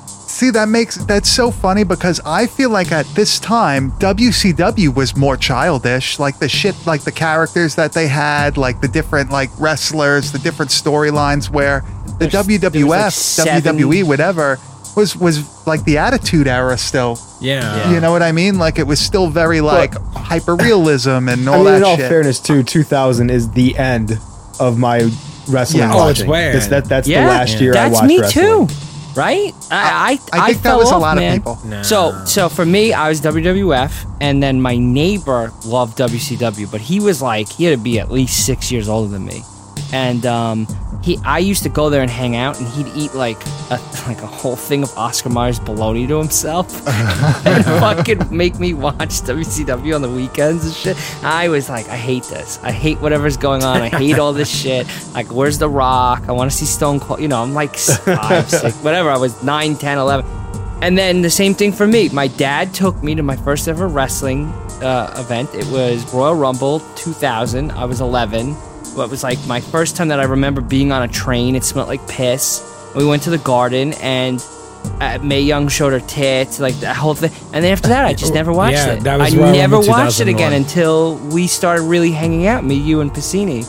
See, 0.07 0.51
that 0.51 0.69
makes 0.69 0.95
that's 1.05 1.29
so 1.29 1.49
funny 1.49 1.83
because 1.83 2.21
I 2.23 2.45
feel 2.45 2.69
like 2.69 2.91
at 2.91 3.07
this 3.15 3.39
time 3.39 3.91
WCW 3.99 4.93
was 4.93 5.15
more 5.17 5.35
childish. 5.35 6.19
Like 6.19 6.37
the 6.37 6.47
shit, 6.47 6.75
like 6.85 7.01
the 7.01 7.11
characters 7.11 7.73
that 7.75 7.93
they 7.93 8.07
had, 8.07 8.55
like 8.57 8.79
the 8.81 8.87
different 8.87 9.31
like 9.31 9.49
wrestlers, 9.57 10.31
the 10.31 10.37
different 10.39 10.69
storylines. 10.69 11.49
Where 11.49 11.83
the 12.19 12.27
There's- 12.27 12.33
there 12.33 12.39
was, 12.43 12.47
like, 12.47 12.73
WWF, 12.73 13.13
seven- 13.13 13.77
WWE, 13.77 14.03
whatever, 14.03 14.59
was 14.97 15.15
was 15.15 15.65
like 15.65 15.83
the 15.85 15.99
Attitude 15.99 16.47
Era 16.47 16.77
still. 16.77 17.17
yeah. 17.39 17.89
You 17.91 18.01
know 18.01 18.11
what 18.11 18.21
I 18.23 18.33
mean? 18.33 18.57
Like 18.59 18.79
it 18.79 18.87
was 18.87 18.99
still 18.99 19.29
very 19.29 19.61
like 19.61 19.93
hyper 20.13 20.55
realism 20.55 21.29
and 21.29 21.47
all 21.47 21.53
I 21.53 21.57
mean, 21.57 21.65
that 21.65 21.77
in 21.77 21.83
all 21.85 21.95
shit. 21.97 22.09
fairness, 22.09 22.39
too, 22.41 22.63
2000 22.63 23.29
is 23.29 23.49
the 23.51 23.77
end 23.77 24.19
of 24.59 24.77
my 24.77 25.09
wrestling 25.47 25.83
Yeah. 25.83 25.93
Oh, 25.93 26.09
it's 26.09 26.19
watching. 26.19 26.29
way 26.29 26.51
That's, 26.51 26.67
that, 26.67 26.85
that's 26.85 27.07
yeah, 27.07 27.21
the 27.23 27.29
last 27.29 27.61
year 27.61 27.71
I 27.71 27.75
that's 27.75 27.93
watched 27.93 28.07
me 28.07 28.19
wrestling. 28.19 28.67
too. 28.67 28.73
Right? 29.15 29.53
I 29.71 30.19
I, 30.33 30.41
I 30.41 30.47
think 30.51 30.61
that 30.61 30.69
fell 30.69 30.77
was 30.77 30.91
a 30.91 30.95
off, 30.95 31.01
lot 31.01 31.17
of 31.17 31.21
man. 31.23 31.37
people. 31.39 31.59
Nah. 31.65 31.81
So 31.81 32.23
so 32.25 32.49
for 32.49 32.65
me, 32.65 32.93
I 32.93 33.09
was 33.09 33.19
WWF, 33.21 34.17
and 34.21 34.43
then 34.43 34.61
my 34.61 34.77
neighbor 34.77 35.51
loved 35.65 35.97
WCW, 35.97 36.69
but 36.71 36.81
he 36.81 36.99
was 36.99 37.19
like 37.21 37.49
he 37.49 37.63
had 37.63 37.71
to 37.77 37.83
be 37.83 37.99
at 37.99 38.11
least 38.11 38.45
six 38.45 38.71
years 38.71 38.87
older 38.87 39.09
than 39.09 39.25
me, 39.25 39.41
and 39.91 40.25
um, 40.25 40.67
he 41.01 41.17
I 41.23 41.39
used 41.39 41.63
to 41.63 41.69
go 41.69 41.89
there 41.89 42.01
and 42.01 42.11
hang 42.11 42.35
out, 42.35 42.59
and 42.59 42.67
he'd 42.67 42.87
eat 42.95 43.13
like 43.13 43.37
a 43.69 43.79
like 44.07 44.21
a 44.21 44.27
whole 44.27 44.55
thing 44.55 44.83
of 44.83 44.95
Oscar 44.97 45.29
Mayer's 45.29 45.59
bologna 45.59 46.07
to 46.07 46.17
himself, 46.17 46.85
and 47.45 47.65
fucking 47.81 48.35
make 48.35 48.59
me 48.59 48.73
watch 48.73 49.21
WCW 49.21 49.95
on 49.95 50.01
the 50.01 50.09
weekends 50.09 50.65
and 50.65 50.73
shit. 50.73 51.23
I 51.23 51.49
was 51.49 51.69
like, 51.69 51.87
I 51.89 51.97
hate 51.97 52.23
this. 52.23 52.59
I 52.63 52.71
hate 52.71 52.99
whatever's 52.99 53.37
going 53.37 53.63
on. 53.63 53.81
I 53.81 53.89
hate 53.89 54.19
all 54.19 54.33
this 54.33 54.49
shit. 54.49 54.87
Like, 55.13 55.31
where's 55.31 55.57
The 55.57 55.69
Rock? 55.69 56.23
I 56.27 56.31
want 56.31 56.51
to 56.51 56.57
see 56.57 56.65
Stone 56.65 56.99
Cold. 56.99 57.19
You 57.19 57.27
know, 57.27 57.41
I'm 57.41 57.53
like 57.53 57.75
five, 57.77 58.49
six, 58.49 58.75
whatever. 58.77 59.09
I 59.09 59.17
was 59.17 59.41
9, 59.43 59.75
10, 59.75 59.97
11. 59.97 60.25
And 60.81 60.97
then 60.97 61.21
the 61.21 61.29
same 61.29 61.55
thing 61.55 61.71
for 61.71 61.87
me. 61.87 62.09
My 62.09 62.27
dad 62.27 62.73
took 62.73 63.01
me 63.01 63.15
to 63.15 63.23
my 63.23 63.35
first 63.35 63.67
ever 63.67 63.87
wrestling 63.87 64.45
uh, 64.81 65.13
event. 65.17 65.53
It 65.55 65.65
was 65.67 66.13
Royal 66.13 66.35
Rumble 66.35 66.81
2000. 66.95 67.71
I 67.71 67.85
was 67.85 67.99
11. 67.99 68.55
It 69.05 69.09
was 69.09 69.23
like 69.23 69.45
my 69.47 69.61
first 69.61 69.95
time 69.95 70.07
that 70.09 70.19
I 70.19 70.23
remember 70.23 70.61
being 70.61 70.91
on 70.91 71.03
a 71.03 71.07
train. 71.07 71.55
It 71.55 71.63
smelled 71.63 71.87
like 71.87 72.05
piss. 72.07 72.63
We 72.95 73.05
went 73.05 73.23
to 73.23 73.29
the 73.29 73.37
garden 73.37 73.93
and 74.01 74.43
uh, 75.01 75.19
Mae 75.21 75.41
Young 75.41 75.67
showed 75.67 75.91
her 75.93 75.99
tits, 75.99 76.59
like 76.59 76.75
that 76.79 76.95
whole 76.95 77.13
thing. 77.13 77.31
And 77.53 77.63
then 77.63 77.71
after 77.73 77.89
that, 77.89 78.05
I 78.05 78.13
just 78.13 78.33
never 78.33 78.53
watched 78.53 78.77
Yeah, 78.77 78.93
it. 78.93 79.01
that 79.01 79.19
was 79.19 79.33
I 79.35 79.37
around 79.37 79.53
never 79.53 79.79
watched 79.79 80.19
it 80.21 80.27
again 80.27 80.53
until 80.53 81.15
we 81.17 81.47
started 81.47 81.83
really 81.83 82.11
hanging 82.11 82.47
out, 82.47 82.63
me, 82.63 82.75
you, 82.75 83.01
and 83.01 83.11
Piscini. 83.11 83.65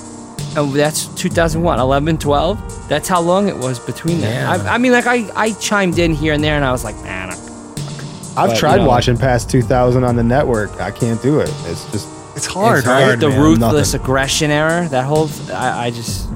And 0.57 0.73
that's 0.73 1.07
2001, 1.21 1.79
11, 1.79 2.19
12. 2.19 2.89
That's 2.89 3.09
how 3.09 3.21
long 3.21 3.49
it 3.49 3.57
was 3.57 3.79
between 3.81 4.21
them. 4.21 4.33
Yeah. 4.33 4.71
I, 4.71 4.75
I 4.75 4.79
mean, 4.79 4.93
like 4.93 5.07
I, 5.07 5.29
I 5.37 5.53
chimed 5.55 5.99
in 5.99 6.15
here 6.15 6.33
and 6.33 6.43
there, 6.43 6.55
and 6.57 6.65
I 6.65 6.73
was 6.73 6.85
like, 6.85 6.97
man, 7.03 7.31
I've 7.31 8.51
But, 8.51 8.57
tried 8.57 8.77
you 8.77 8.83
know- 8.83 8.89
watching 8.89 9.17
past 9.19 9.51
2000 9.51 10.05
on 10.05 10.15
the 10.17 10.23
network. 10.23 10.81
I 10.81 10.91
can't 10.91 11.21
do 11.21 11.41
it. 11.41 11.51
It's 11.67 11.91
just 11.93 12.09
It's 12.39 12.47
hard, 12.47 12.79
It's 12.79 12.87
right? 12.87 13.05
hard. 13.05 13.21
the 13.21 13.29
man, 13.29 13.41
ruthless 13.41 13.93
nothing. 13.93 14.01
aggression 14.01 14.51
era. 14.51 14.89
That 14.91 15.05
whole, 15.05 15.29
I, 15.53 15.87
I 15.87 15.91
just. 15.91 16.27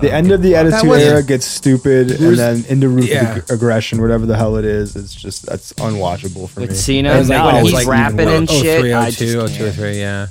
the 0.00 0.12
end 0.12 0.30
of 0.32 0.42
the 0.42 0.56
attitude 0.56 0.90
era 0.92 1.22
gets 1.22 1.46
stupid, 1.46 2.10
and 2.10 2.20
Rus- 2.20 2.36
then 2.38 2.64
into 2.68 2.88
ruthless 2.88 3.10
Yeah. 3.10 3.34
ag- 3.36 3.50
aggression, 3.50 4.00
whatever 4.02 4.26
the 4.26 4.36
hell 4.36 4.56
it 4.56 4.64
is. 4.64 4.96
It's 4.96 5.14
just 5.14 5.46
that's 5.46 5.72
unwatchable 5.74 6.48
for 6.50 6.60
With 6.60 6.70
me. 6.70 6.76
Cena, 6.76 7.12
It 7.14 7.18
like 7.28 7.38
now 7.38 7.46
when 7.52 7.64
he's 7.64 7.72
like 7.74 7.86
rapping 7.86 8.20
even 8.20 8.34
and 8.34 8.50
shit. 8.50 8.80
03, 8.80 8.92
I 8.92 9.10
02, 9.10 9.24
just 9.32 9.54
02, 9.56 9.64
can't. 9.64 9.74
03, 9.76 9.98
yeah. 10.00 10.26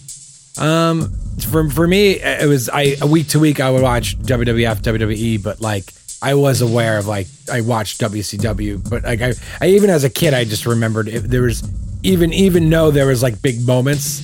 Um, 0.57 1.11
for 1.49 1.69
for 1.69 1.87
me, 1.87 2.19
it 2.19 2.47
was 2.47 2.69
I 2.69 2.97
week 3.05 3.29
to 3.29 3.39
week 3.39 3.59
I 3.61 3.69
would 3.71 3.81
watch 3.81 4.17
WWF, 4.19 4.81
WWE, 4.81 5.41
but 5.41 5.61
like 5.61 5.85
I 6.21 6.33
was 6.33 6.61
aware 6.61 6.97
of 6.97 7.07
like 7.07 7.27
I 7.51 7.61
watched 7.61 8.01
WCW, 8.01 8.87
but 8.89 9.03
like 9.03 9.21
I, 9.21 9.33
I 9.61 9.67
even 9.69 9.89
as 9.89 10.03
a 10.03 10.09
kid 10.09 10.33
I 10.33 10.43
just 10.43 10.65
remembered 10.65 11.07
if 11.07 11.23
there 11.23 11.43
was 11.43 11.63
even 12.03 12.33
even 12.33 12.69
though 12.69 12.91
there 12.91 13.07
was 13.07 13.23
like 13.23 13.41
big 13.41 13.65
moments, 13.65 14.19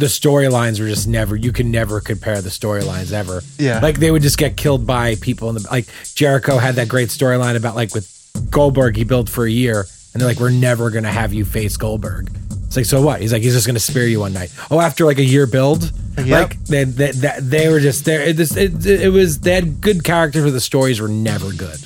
the 0.00 0.06
storylines 0.06 0.80
were 0.80 0.88
just 0.88 1.06
never. 1.06 1.36
You 1.36 1.52
can 1.52 1.70
never 1.70 2.00
compare 2.00 2.40
the 2.42 2.48
storylines 2.50 3.12
ever. 3.12 3.42
Yeah. 3.58 3.78
like 3.80 4.00
they 4.00 4.10
would 4.10 4.22
just 4.22 4.38
get 4.38 4.56
killed 4.56 4.86
by 4.86 5.14
people 5.16 5.48
in 5.50 5.54
the 5.54 5.66
like 5.70 5.86
Jericho 6.14 6.58
had 6.58 6.74
that 6.74 6.88
great 6.88 7.08
storyline 7.10 7.56
about 7.56 7.76
like 7.76 7.94
with 7.94 8.08
Goldberg 8.50 8.96
he 8.96 9.04
built 9.04 9.28
for 9.28 9.44
a 9.44 9.50
year, 9.50 9.86
and 10.12 10.20
they're 10.20 10.28
like 10.28 10.40
we're 10.40 10.50
never 10.50 10.90
gonna 10.90 11.12
have 11.12 11.32
you 11.32 11.44
face 11.44 11.76
Goldberg. 11.76 12.30
It's 12.66 12.76
like 12.76 12.86
so 12.86 13.02
what? 13.02 13.20
He's 13.20 13.32
like 13.32 13.42
he's 13.42 13.54
just 13.54 13.66
gonna 13.66 13.80
spear 13.80 14.06
you 14.06 14.20
one 14.20 14.32
night. 14.32 14.52
Oh, 14.70 14.80
after 14.80 15.04
like 15.04 15.18
a 15.18 15.24
year 15.24 15.46
build, 15.46 15.90
Yep. 16.18 16.28
like 16.28 16.64
they, 16.64 16.84
they, 16.84 17.10
they, 17.12 17.36
they 17.40 17.68
were 17.68 17.80
just 17.80 18.04
there. 18.04 18.20
It, 18.22 18.38
it, 18.38 18.86
it 18.86 19.12
was 19.12 19.40
they 19.40 19.54
had 19.54 19.80
good 19.80 20.04
characters, 20.04 20.44
but 20.44 20.50
the 20.52 20.60
stories 20.60 21.00
were 21.00 21.08
never 21.08 21.52
good. 21.52 21.78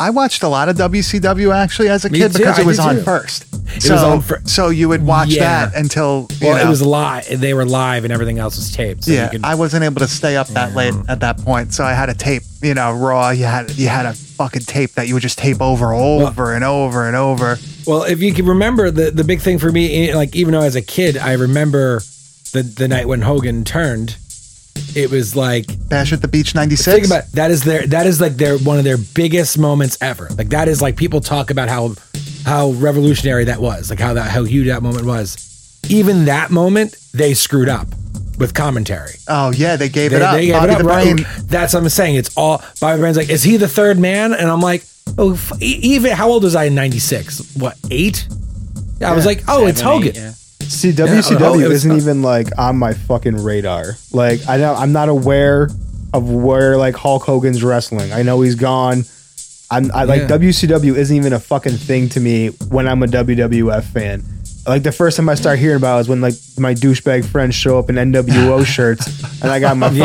I 0.00 0.10
watched 0.10 0.42
a 0.42 0.48
lot 0.48 0.68
of 0.68 0.76
WCW 0.76 1.54
actually 1.54 1.88
as 1.88 2.04
a 2.04 2.10
Me 2.10 2.18
kid 2.18 2.32
too, 2.32 2.38
because 2.38 2.58
I 2.58 2.62
it 2.62 2.66
was 2.66 2.78
did 2.78 2.86
on 2.86 2.94
too. 2.96 3.02
first. 3.02 3.44
It 3.76 3.82
so, 3.82 3.94
was 3.94 4.02
on 4.02 4.20
fir- 4.20 4.42
so 4.44 4.68
you 4.68 4.88
would 4.88 5.02
watch 5.06 5.28
Yeah. 5.28 5.66
that 5.66 5.76
until 5.76 6.26
you 6.40 6.48
Well, 6.48 6.56
know, 6.58 6.64
it 6.64 6.68
was 6.68 6.82
live. 6.82 7.40
They 7.40 7.54
were 7.54 7.64
live, 7.64 8.04
and 8.04 8.12
everything 8.12 8.38
else 8.38 8.56
was 8.56 8.70
taped. 8.72 9.04
So 9.04 9.12
yeah, 9.12 9.24
you 9.26 9.30
could, 9.30 9.44
I 9.44 9.54
wasn't 9.54 9.84
able 9.84 10.00
to 10.00 10.08
stay 10.08 10.36
up 10.36 10.48
that 10.48 10.74
late 10.74 10.94
at 11.08 11.20
that 11.20 11.38
point, 11.38 11.72
so 11.74 11.84
I 11.84 11.92
had 11.92 12.08
a 12.08 12.14
tape. 12.14 12.42
You 12.62 12.74
know, 12.74 12.92
Raw. 12.92 13.30
You 13.30 13.44
had 13.44 13.70
you 13.76 13.88
had 13.88 14.06
a 14.06 14.14
fucking 14.14 14.62
tape 14.62 14.92
that 14.94 15.06
you 15.06 15.14
would 15.14 15.22
just 15.22 15.38
tape 15.38 15.60
over, 15.60 15.92
over 15.92 16.52
and 16.54 16.64
over 16.64 17.06
and 17.06 17.14
over. 17.16 17.58
Well, 17.86 18.02
if 18.04 18.20
you 18.20 18.32
can 18.32 18.46
remember 18.46 18.90
the 18.90 19.10
the 19.10 19.24
big 19.24 19.40
thing 19.40 19.58
for 19.58 19.70
me, 19.70 20.10
eh, 20.10 20.16
like 20.16 20.34
even 20.34 20.52
though 20.52 20.62
as 20.62 20.74
a 20.76 20.82
kid, 20.82 21.16
I 21.16 21.32
remember 21.34 22.02
the 22.52 22.62
the 22.62 22.88
night 22.88 23.06
when 23.06 23.22
Hogan 23.22 23.64
turned. 23.64 24.16
It 24.96 25.10
was 25.10 25.34
like 25.34 25.66
Bash 25.88 26.12
at 26.12 26.22
the 26.22 26.28
Beach 26.28 26.54
'96. 26.54 26.84
think 26.84 27.06
about 27.06 27.24
it, 27.24 27.32
that 27.32 27.50
is 27.50 27.62
their 27.64 27.86
that 27.88 28.06
is 28.06 28.20
like 28.20 28.34
their 28.36 28.58
one 28.58 28.78
of 28.78 28.84
their 28.84 28.96
biggest 28.98 29.58
moments 29.58 29.98
ever. 30.00 30.28
Like 30.36 30.50
that 30.50 30.68
is 30.68 30.80
like 30.82 30.96
people 30.96 31.20
talk 31.20 31.50
about 31.50 31.68
how 31.68 31.94
how 32.44 32.70
revolutionary 32.72 33.44
that 33.44 33.60
was, 33.60 33.90
like 33.90 33.98
how 33.98 34.14
that 34.14 34.30
how 34.30 34.44
huge 34.44 34.68
that 34.68 34.82
moment 34.82 35.04
was. 35.06 35.40
Even 35.88 36.26
that 36.26 36.50
moment, 36.50 36.96
they 37.12 37.34
screwed 37.34 37.68
up 37.68 37.88
with 38.38 38.54
commentary. 38.54 39.14
Oh 39.28 39.50
yeah, 39.52 39.76
they 39.76 39.88
gave 39.88 40.10
They, 40.12 40.16
it 40.18 40.22
up. 40.22 40.34
they 40.36 40.46
gave 40.46 40.54
Bobby 40.54 40.68
it 40.72 40.74
up. 40.74 40.78
the 40.78 40.84
right? 40.84 41.16
Brain. 41.16 41.26
That's 41.46 41.74
what 41.74 41.82
I'm 41.82 41.88
saying. 41.88 42.14
It's 42.16 42.36
all 42.36 42.62
Bobby 42.80 43.00
Brain's 43.00 43.16
like, 43.16 43.30
is 43.30 43.42
he 43.42 43.56
the 43.56 43.68
third 43.68 43.98
man? 43.98 44.32
And 44.32 44.48
I'm 44.48 44.60
like, 44.60 44.84
oh, 45.18 45.34
f- 45.34 45.52
e- 45.60 45.78
even 45.82 46.12
how 46.12 46.28
old 46.30 46.42
was 46.44 46.54
I 46.54 46.64
in 46.64 46.74
'96? 46.74 47.56
What 47.56 47.76
eight? 47.90 48.26
Yeah, 49.00 49.10
I 49.10 49.14
was 49.14 49.26
like, 49.26 49.42
oh, 49.48 49.66
it's 49.66 49.80
Seven, 49.80 49.92
Hogan. 49.92 50.08
eight, 50.10 50.16
yeah. 50.16 50.32
See, 50.60 50.92
WCW 50.92 51.68
was- 51.68 51.84
isn't 51.84 51.96
even 51.96 52.22
like 52.22 52.48
on 52.58 52.76
my 52.76 52.94
fucking 52.94 53.42
radar. 53.42 53.96
Like 54.12 54.46
I 54.48 54.56
don't, 54.58 54.78
I'm 54.78 54.92
not 54.92 55.08
aware 55.08 55.68
of 56.12 56.30
where 56.30 56.76
like 56.76 56.94
Hulk 56.96 57.22
Hogan's 57.24 57.62
wrestling. 57.62 58.12
I 58.12 58.22
know 58.22 58.40
he's 58.40 58.54
gone. 58.54 59.04
I'm 59.70 59.90
I, 59.92 60.04
like 60.04 60.22
Yeah. 60.22 60.28
WCW 60.38 60.94
isn't 60.96 61.16
even 61.16 61.32
a 61.32 61.40
fucking 61.40 61.72
thing 61.76 62.08
to 62.10 62.20
me 62.20 62.48
when 62.70 62.86
I'm 62.88 63.02
a 63.02 63.06
WWF 63.06 63.84
fan. 63.84 64.22
Like 64.66 64.82
the 64.82 64.92
first 64.92 65.18
time 65.18 65.28
I 65.28 65.34
start 65.34 65.58
hearing 65.58 65.76
about 65.76 65.98
it 65.98 66.00
is 66.02 66.08
when 66.08 66.22
like 66.22 66.34
my 66.58 66.72
douchebag 66.72 67.26
friends 67.26 67.54
show 67.54 67.78
up 67.78 67.90
in 67.90 67.96
NWO 67.96 68.64
shirts, 68.74 69.06
and 69.42 69.50
I 69.50 69.60
got 69.60 69.76
my 69.76 69.88
fucking 69.88 69.98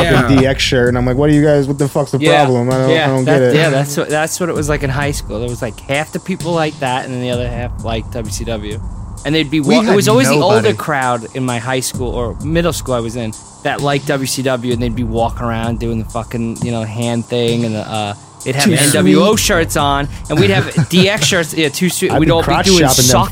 Yeah. 0.43 0.53
DX 0.53 0.59
shirt, 0.59 0.89
and 0.89 0.97
I'm 0.97 1.05
like, 1.05 1.15
"What 1.15 1.29
are 1.29 1.33
you 1.33 1.43
guys? 1.43 1.65
What 1.67 1.77
the 1.79 1.87
fuck's 1.87 2.11
the 2.11 2.17
Yeah, 2.19 2.43
problem? 2.43 2.69
I 2.69 2.77
don't, 2.77 2.89
yeah, 2.89 3.03
I 3.05 3.07
don't 3.07 3.25
that- 3.25 3.39
get 3.39 3.41
it." 3.51 3.55
Yeah, 3.55 3.69
that's 3.69 3.95
what 3.95 4.09
that's 4.09 4.37
what 4.37 4.49
it 4.49 4.55
was 4.55 4.67
like 4.67 4.83
in 4.83 4.89
high 4.89 5.11
school. 5.11 5.39
There 5.39 5.47
was 5.47 5.61
like 5.61 5.79
half 5.79 6.11
the 6.11 6.19
people 6.19 6.51
like 6.51 6.77
that, 6.79 7.05
and 7.05 7.13
then 7.13 7.21
the 7.21 7.29
other 7.31 7.47
half 7.47 7.85
like 7.85 8.03
WCW. 8.11 8.81
And 9.25 9.35
they'd 9.35 9.51
be 9.51 9.59
wa- 9.59 9.81
it 9.91 9.95
was 9.95 10.07
always 10.07 10.27
the 10.27 10.35
older 10.55 10.73
crowd 10.73 11.35
in 11.35 11.43
my 11.45 11.59
high 11.59 11.81
school 11.81 12.09
or 12.09 12.35
middle 12.35 12.73
school 12.73 12.93
I 12.95 12.99
was 13.01 13.15
in 13.15 13.31
that 13.63 13.81
liked 13.81 14.05
WCW, 14.05 14.71
and 14.73 14.81
they'd 14.81 14.95
be 14.95 15.03
walking 15.03 15.41
around 15.43 15.79
doing 15.79 15.99
the 15.99 16.05
fucking 16.09 16.57
you 16.63 16.71
know 16.71 16.83
hand 16.83 17.25
thing, 17.25 17.65
and 17.65 17.75
the, 17.75 17.79
uh, 17.81 18.13
they'd 18.43 18.55
have 18.55 18.63
Too 18.65 18.71
NWO 18.71 19.29
sweet. 19.29 19.39
shirts 19.39 19.77
on, 19.77 20.07
and 20.29 20.39
we'd 20.39 20.49
have 20.49 20.65
DX 20.89 21.23
shirts. 21.23 21.53
Yeah, 21.53 21.69
too 21.69 21.89
sweet. 21.89 22.11
I'd 22.11 22.19
We'd 22.19 22.29
all 22.31 22.41
be 22.45 22.61
doing 22.63 22.87
suck 22.89 23.31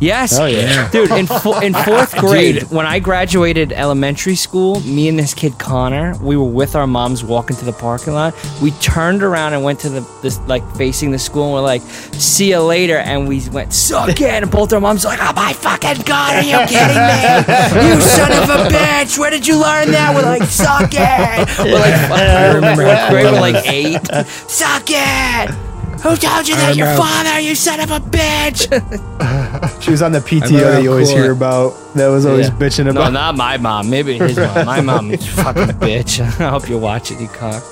Yes, 0.00 0.36
Hell 0.36 0.48
yeah. 0.48 0.88
dude. 0.92 1.10
In 1.12 1.26
fo- 1.26 1.60
in 1.60 1.74
fourth 1.84 2.16
grade, 2.16 2.60
Dude. 2.60 2.70
when 2.70 2.86
I 2.86 2.98
graduated 2.98 3.72
elementary 3.72 4.34
school, 4.34 4.80
me 4.80 5.08
and 5.08 5.18
this 5.18 5.34
kid 5.34 5.58
Connor, 5.58 6.16
we 6.22 6.36
were 6.36 6.44
with 6.44 6.74
our 6.76 6.86
moms 6.86 7.22
walking 7.24 7.56
to 7.56 7.64
the 7.64 7.72
parking 7.72 8.12
lot. 8.14 8.34
We 8.62 8.70
turned 8.72 9.22
around 9.22 9.54
and 9.54 9.62
went 9.64 9.80
to 9.80 9.88
the 9.88 10.00
this 10.22 10.38
like 10.46 10.64
facing 10.76 11.10
the 11.10 11.18
school, 11.18 11.44
and 11.44 11.52
we're 11.54 11.60
like, 11.62 11.82
"See 11.82 12.50
you 12.50 12.60
later." 12.60 12.96
And 12.98 13.28
we 13.28 13.48
went 13.50 13.72
suck 13.72 14.10
it, 14.20 14.22
and 14.22 14.50
both 14.50 14.72
our 14.72 14.80
moms 14.80 15.04
were 15.04 15.10
like, 15.10 15.20
"Oh 15.22 15.32
my 15.34 15.52
fucking 15.52 16.02
god, 16.04 16.36
are 16.36 16.42
you 16.42 16.58
kidding 16.66 16.96
me? 16.96 17.88
You 17.94 18.00
son 18.00 18.32
of 18.32 18.48
a 18.50 18.68
bitch! 18.68 19.18
Where 19.18 19.30
did 19.30 19.46
you 19.46 19.54
learn 19.60 19.90
that?" 19.92 20.14
We're 20.14 20.22
like, 20.22 20.42
"Suck 20.44 20.90
it." 20.92 21.58
We're 21.58 21.74
like, 21.78 21.94
I 22.10 22.54
remember 22.54 22.84
fourth 22.84 23.10
grade, 23.10 23.24
we're 23.26 23.40
like 23.40 23.66
eight. 23.66 23.98
Suck 24.48 24.84
it. 24.88 25.50
Who 26.00 26.16
told 26.16 26.46
you 26.48 26.54
that? 26.54 26.76
Your 26.76 26.86
remember- 26.86 27.02
father, 27.02 27.40
you 27.40 27.54
son 27.54 27.80
of 27.80 27.90
a 27.90 27.98
bitch! 28.00 28.68
She 29.82 29.90
was 29.92 30.02
on 30.02 30.12
the 30.12 30.18
PTO 30.18 30.48
that 30.50 30.82
you 30.82 30.90
how 30.90 30.92
always 30.94 31.08
cool 31.08 31.16
hear 31.18 31.32
about. 31.32 31.72
That 31.94 32.08
was 32.08 32.26
always 32.26 32.48
Yeah. 32.48 32.54
bitching 32.54 32.84
No, 32.86 32.90
about. 32.90 33.12
not 33.12 33.36
my 33.36 33.56
mom. 33.56 33.88
Maybe 33.90 34.18
his 34.18 34.36
mom. 34.36 34.66
My 34.66 34.80
mom 34.90 35.10
is 35.10 35.26
fucking 35.26 35.76
bitch. 35.78 36.20
I 36.40 36.50
hope 36.50 36.68
you 36.68 36.78
watch 36.78 37.10
it, 37.10 37.20
you 37.20 37.28
cock. 37.28 37.62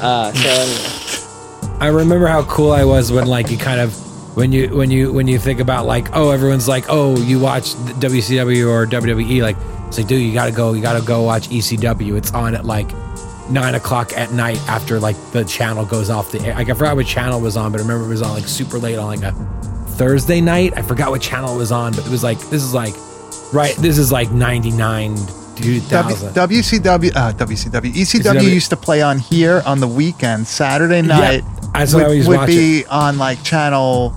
Uh, 0.00 0.32
so 0.32 0.48
anyway. 0.48 1.76
I 1.80 1.86
remember 1.88 2.26
how 2.26 2.42
cool 2.44 2.72
I 2.72 2.84
was 2.84 3.10
when 3.12 3.26
like 3.26 3.50
you 3.50 3.58
kind 3.58 3.80
of 3.80 3.92
when 4.36 4.52
you 4.52 4.68
when 4.74 4.90
you 4.90 5.12
when 5.12 5.26
you 5.28 5.38
think 5.38 5.60
about 5.60 5.86
like 5.86 6.08
oh 6.16 6.30
everyone's 6.30 6.68
like 6.68 6.84
oh 6.88 7.16
you 7.18 7.38
watch 7.40 7.74
WCW 8.00 8.68
or 8.68 8.86
WWE 8.86 9.42
like 9.42 9.56
it's 9.88 9.98
like 9.98 10.06
dude 10.06 10.22
you 10.22 10.32
gotta 10.32 10.52
go 10.52 10.72
you 10.72 10.82
gotta 10.82 11.04
go 11.04 11.22
watch 11.22 11.48
ECW 11.48 12.16
it's 12.16 12.32
on 12.32 12.54
at 12.54 12.64
like 12.64 12.88
nine 13.50 13.74
o'clock 13.74 14.12
at 14.16 14.32
night 14.32 14.58
after 14.68 15.00
like 15.00 15.16
the 15.32 15.44
channel 15.44 15.84
goes 15.84 16.10
off 16.10 16.30
the 16.30 16.40
air 16.40 16.54
like 16.54 16.68
I 16.68 16.74
forgot 16.74 16.96
what 16.96 17.06
channel 17.06 17.38
it 17.38 17.42
was 17.42 17.56
on 17.56 17.72
but 17.72 17.80
I 17.80 17.82
remember 17.82 18.06
it 18.06 18.08
was 18.10 18.22
on 18.22 18.34
like 18.34 18.46
super 18.48 18.78
late 18.78 18.96
on 18.98 19.06
like 19.06 19.22
a 19.22 19.32
Thursday 19.96 20.40
night 20.40 20.74
I 20.76 20.82
forgot 20.82 21.10
what 21.10 21.22
channel 21.22 21.54
it 21.54 21.58
was 21.58 21.72
on 21.72 21.92
but 21.92 22.06
it 22.06 22.10
was 22.10 22.22
like 22.22 22.38
this 22.50 22.62
is 22.62 22.74
like 22.74 22.94
right 23.52 23.74
this 23.76 23.98
is 23.98 24.12
like 24.12 24.30
ninety 24.30 24.70
nine 24.70 25.16
two 25.56 25.80
W- 25.88 26.14
WCW, 26.60 27.16
uh, 27.16 27.32
WCW, 27.32 27.92
ECW 27.92 28.22
ECW. 28.22 28.42
used 28.52 28.70
to 28.70 28.76
play 28.76 29.02
on 29.02 29.18
here 29.18 29.60
on 29.66 29.80
the 29.80 29.88
weekend. 29.88 30.46
Saturday 30.46 31.02
night 31.02 31.42
that's 31.72 31.92
what 31.94 32.00
would, 32.00 32.02
I 32.02 32.10
always 32.10 32.28
would 32.28 32.46
be 32.46 32.84
on 32.86 33.18
like 33.18 33.42
channel. 33.42 34.14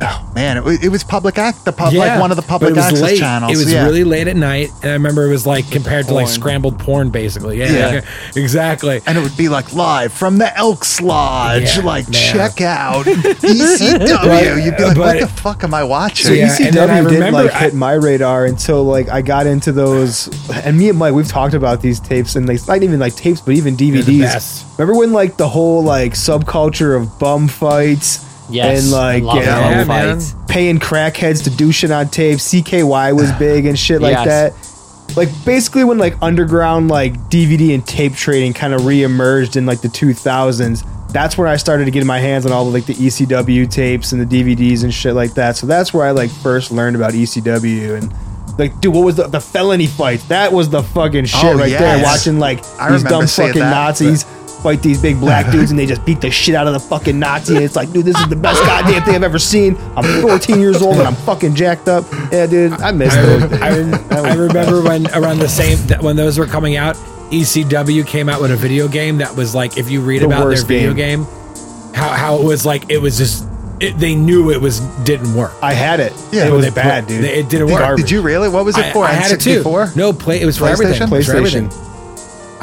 Oh 0.00 0.32
man, 0.34 0.58
it, 0.58 0.84
it 0.84 0.88
was 0.88 1.04
public 1.04 1.38
act, 1.38 1.64
the 1.64 1.72
pub, 1.72 1.94
like 1.94 2.20
one 2.20 2.30
of 2.30 2.36
the 2.36 2.42
public 2.42 2.76
access 2.76 3.00
late. 3.00 3.18
channels. 3.18 3.52
It 3.52 3.56
was 3.56 3.72
yeah. 3.72 3.84
really 3.84 4.02
late 4.02 4.26
at 4.26 4.36
night, 4.36 4.70
and 4.82 4.90
I 4.90 4.94
remember 4.94 5.24
it 5.24 5.30
was 5.30 5.46
like 5.46 5.70
compared 5.70 6.06
to 6.08 6.14
like 6.14 6.26
scrambled 6.26 6.78
porn, 6.80 7.10
basically. 7.10 7.58
Yeah, 7.58 7.70
Yeah. 7.94 8.00
exactly. 8.36 9.00
and 9.06 9.16
it 9.16 9.20
would 9.20 9.36
be 9.36 9.48
like 9.48 9.72
live 9.72 10.12
from 10.12 10.38
the 10.38 10.56
Elks 10.56 11.00
Lodge. 11.00 11.76
Yeah, 11.76 11.82
like, 11.82 12.08
man. 12.10 12.32
check 12.32 12.60
out 12.60 13.06
ECW. 13.06 14.64
You'd 14.64 14.76
be 14.76 14.84
like, 14.84 14.96
what 14.98 15.20
the 15.20 15.28
fuck 15.28 15.62
am 15.64 15.74
I 15.74 15.84
watching? 15.84 16.26
So 16.26 16.32
Yeah, 16.32 16.48
ECW 16.48 16.66
and 16.66 16.74
then 16.76 16.90
I 16.90 16.96
didn't 17.00 17.12
remember 17.14 17.44
like 17.44 17.54
I- 17.54 17.58
hit 17.60 17.74
my 17.74 17.92
radar 17.92 18.46
until 18.46 18.84
like 18.84 19.08
I 19.08 19.22
got 19.22 19.46
into 19.46 19.70
those, 19.72 20.28
and 20.50 20.76
me 20.76 20.88
and 20.88 20.98
Mike 20.98 21.14
we've 21.14 21.28
talked 21.28 21.54
about 21.54 21.80
these 21.80 22.00
tapes 22.00 22.36
and 22.36 22.48
like 22.48 22.66
not 22.66 22.82
even 22.82 22.98
like 22.98 23.14
tapes, 23.14 23.40
but 23.40 23.54
even 23.54 23.76
DVDs. 23.76 24.64
Remember 24.78 24.98
when 24.98 25.12
like 25.12 25.36
the 25.36 25.48
whole 25.48 25.82
like 25.84 26.12
subculture 26.12 26.96
of 27.00 27.18
bum 27.18 27.46
fights 27.48 28.24
Yes, 28.54 28.82
and 28.84 28.92
like 28.92 29.22
love 29.22 29.36
you 29.36 29.42
know, 29.42 29.46
Yeah, 29.70 29.84
man. 29.84 30.20
fights. 30.20 30.34
paying 30.48 30.78
crackheads 30.78 31.44
to 31.44 31.50
do 31.50 31.72
shit 31.72 31.90
on 31.90 32.08
tape. 32.08 32.38
CKY 32.38 33.12
was 33.14 33.30
big 33.38 33.66
and 33.66 33.78
shit 33.78 34.00
like 34.00 34.12
Yes. 34.24 34.26
that. 34.26 35.16
Like 35.16 35.28
basically 35.44 35.84
when 35.84 35.98
like 35.98 36.16
underground 36.22 36.88
like 36.88 37.14
DVD 37.30 37.74
and 37.74 37.86
tape 37.86 38.14
trading 38.14 38.52
kind 38.54 38.72
of 38.74 38.80
reemerged 38.82 39.56
in 39.56 39.66
like 39.66 39.80
the 39.80 39.88
2000s. 39.88 40.82
That's 41.12 41.38
where 41.38 41.46
I 41.46 41.56
started 41.56 41.84
to 41.84 41.92
get 41.92 42.04
my 42.04 42.18
hands 42.18 42.44
on 42.44 42.50
all 42.52 42.66
of 42.66 42.74
like 42.74 42.86
the 42.86 42.94
ECW 42.94 43.70
tapes 43.70 44.10
and 44.12 44.20
the 44.20 44.26
DVDs 44.26 44.82
and 44.82 44.92
shit 44.92 45.14
like 45.14 45.34
that. 45.34 45.56
So 45.56 45.66
that's 45.66 45.94
where 45.94 46.04
I 46.06 46.10
like 46.10 46.30
first 46.30 46.72
learned 46.72 46.96
about 46.96 47.12
ECW 47.12 47.96
and 47.98 48.12
like 48.58 48.80
dude, 48.80 48.94
what 48.94 49.04
was 49.04 49.16
the, 49.16 49.28
the 49.28 49.40
felony 49.40 49.86
fights? 49.86 50.24
That 50.24 50.52
was 50.52 50.70
the 50.70 50.82
fucking 50.82 51.26
shit 51.26 51.44
Oh, 51.44 51.56
right 51.58 51.70
yes. 51.70 51.80
there. 51.80 52.02
Watching 52.02 52.38
like 52.40 52.64
I 52.80 52.90
these 52.90 53.04
dumb 53.04 53.26
fucking 53.26 53.60
that, 53.60 53.70
Nazis 53.70 54.24
fight 54.64 54.82
these 54.82 55.00
big 55.00 55.20
black 55.20 55.52
dudes 55.52 55.70
and 55.70 55.78
they 55.78 55.84
just 55.84 56.04
beat 56.06 56.20
the 56.22 56.30
shit 56.30 56.54
out 56.54 56.66
of 56.66 56.72
the 56.72 56.80
fucking 56.80 57.18
Nazi. 57.18 57.54
And 57.54 57.64
it's 57.64 57.76
like, 57.76 57.92
dude, 57.92 58.06
this 58.06 58.18
is 58.18 58.28
the 58.28 58.34
best 58.36 58.60
goddamn 58.64 59.02
thing 59.04 59.14
I've 59.14 59.22
ever 59.22 59.38
seen. 59.38 59.76
I'm 59.94 60.22
14 60.22 60.58
years 60.58 60.80
old 60.80 60.96
and 60.96 61.06
I'm 61.06 61.14
fucking 61.14 61.54
jacked 61.54 61.86
up. 61.86 62.04
Yeah, 62.32 62.46
dude, 62.46 62.72
I 62.72 62.90
missed 62.90 63.16
it. 63.18 63.62
I, 63.62 63.78
rem- 63.78 63.94
I 64.10 64.34
remember 64.34 64.82
when 64.88 65.06
around 65.14 65.38
the 65.38 65.48
same 65.48 65.76
when 66.02 66.16
those 66.16 66.38
were 66.38 66.46
coming 66.46 66.76
out, 66.76 66.96
ECW 67.30 68.06
came 68.06 68.28
out 68.30 68.40
with 68.40 68.50
a 68.50 68.56
video 68.56 68.88
game 68.88 69.18
that 69.18 69.36
was 69.36 69.54
like 69.54 69.76
if 69.76 69.90
you 69.90 70.00
read 70.00 70.22
The 70.22 70.26
about 70.26 70.48
their 70.48 70.64
video 70.64 70.94
game. 70.94 71.24
game, 71.24 71.94
how 71.94 72.08
how 72.08 72.36
it 72.38 72.44
was 72.44 72.64
like 72.64 72.90
it 72.90 72.98
was 72.98 73.18
just 73.18 73.46
it, 73.80 73.98
they 73.98 74.14
knew 74.14 74.50
it 74.50 74.60
was 74.60 74.80
didn't 75.04 75.34
work. 75.34 75.52
I 75.62 75.74
had 75.74 76.00
it. 76.00 76.12
Yeah, 76.32 76.46
it 76.46 76.50
but 76.50 76.56
was 76.56 76.64
They 76.64 76.70
put- 76.70 76.76
bad, 76.76 77.06
dude. 77.06 77.22
they- 77.24 77.34
it 77.40 77.48
didn't 77.50 77.66
Did, 77.68 77.74
work. 77.74 77.96
did 77.98 78.10
you 78.10 78.22
really? 78.22 78.48
What 78.48 78.64
was 78.64 78.78
it 78.78 78.84
I, 78.86 78.92
for? 78.92 79.04
I 79.04 79.12
had 79.12 79.30
it 79.32 79.40
too. 79.40 79.62
N64? 79.62 79.96
No, 79.96 80.12
play. 80.12 80.40
It 80.40 80.46
was 80.46 80.56
for 80.56 80.68
everything. 80.68 81.06
PlayStation? 81.08 81.70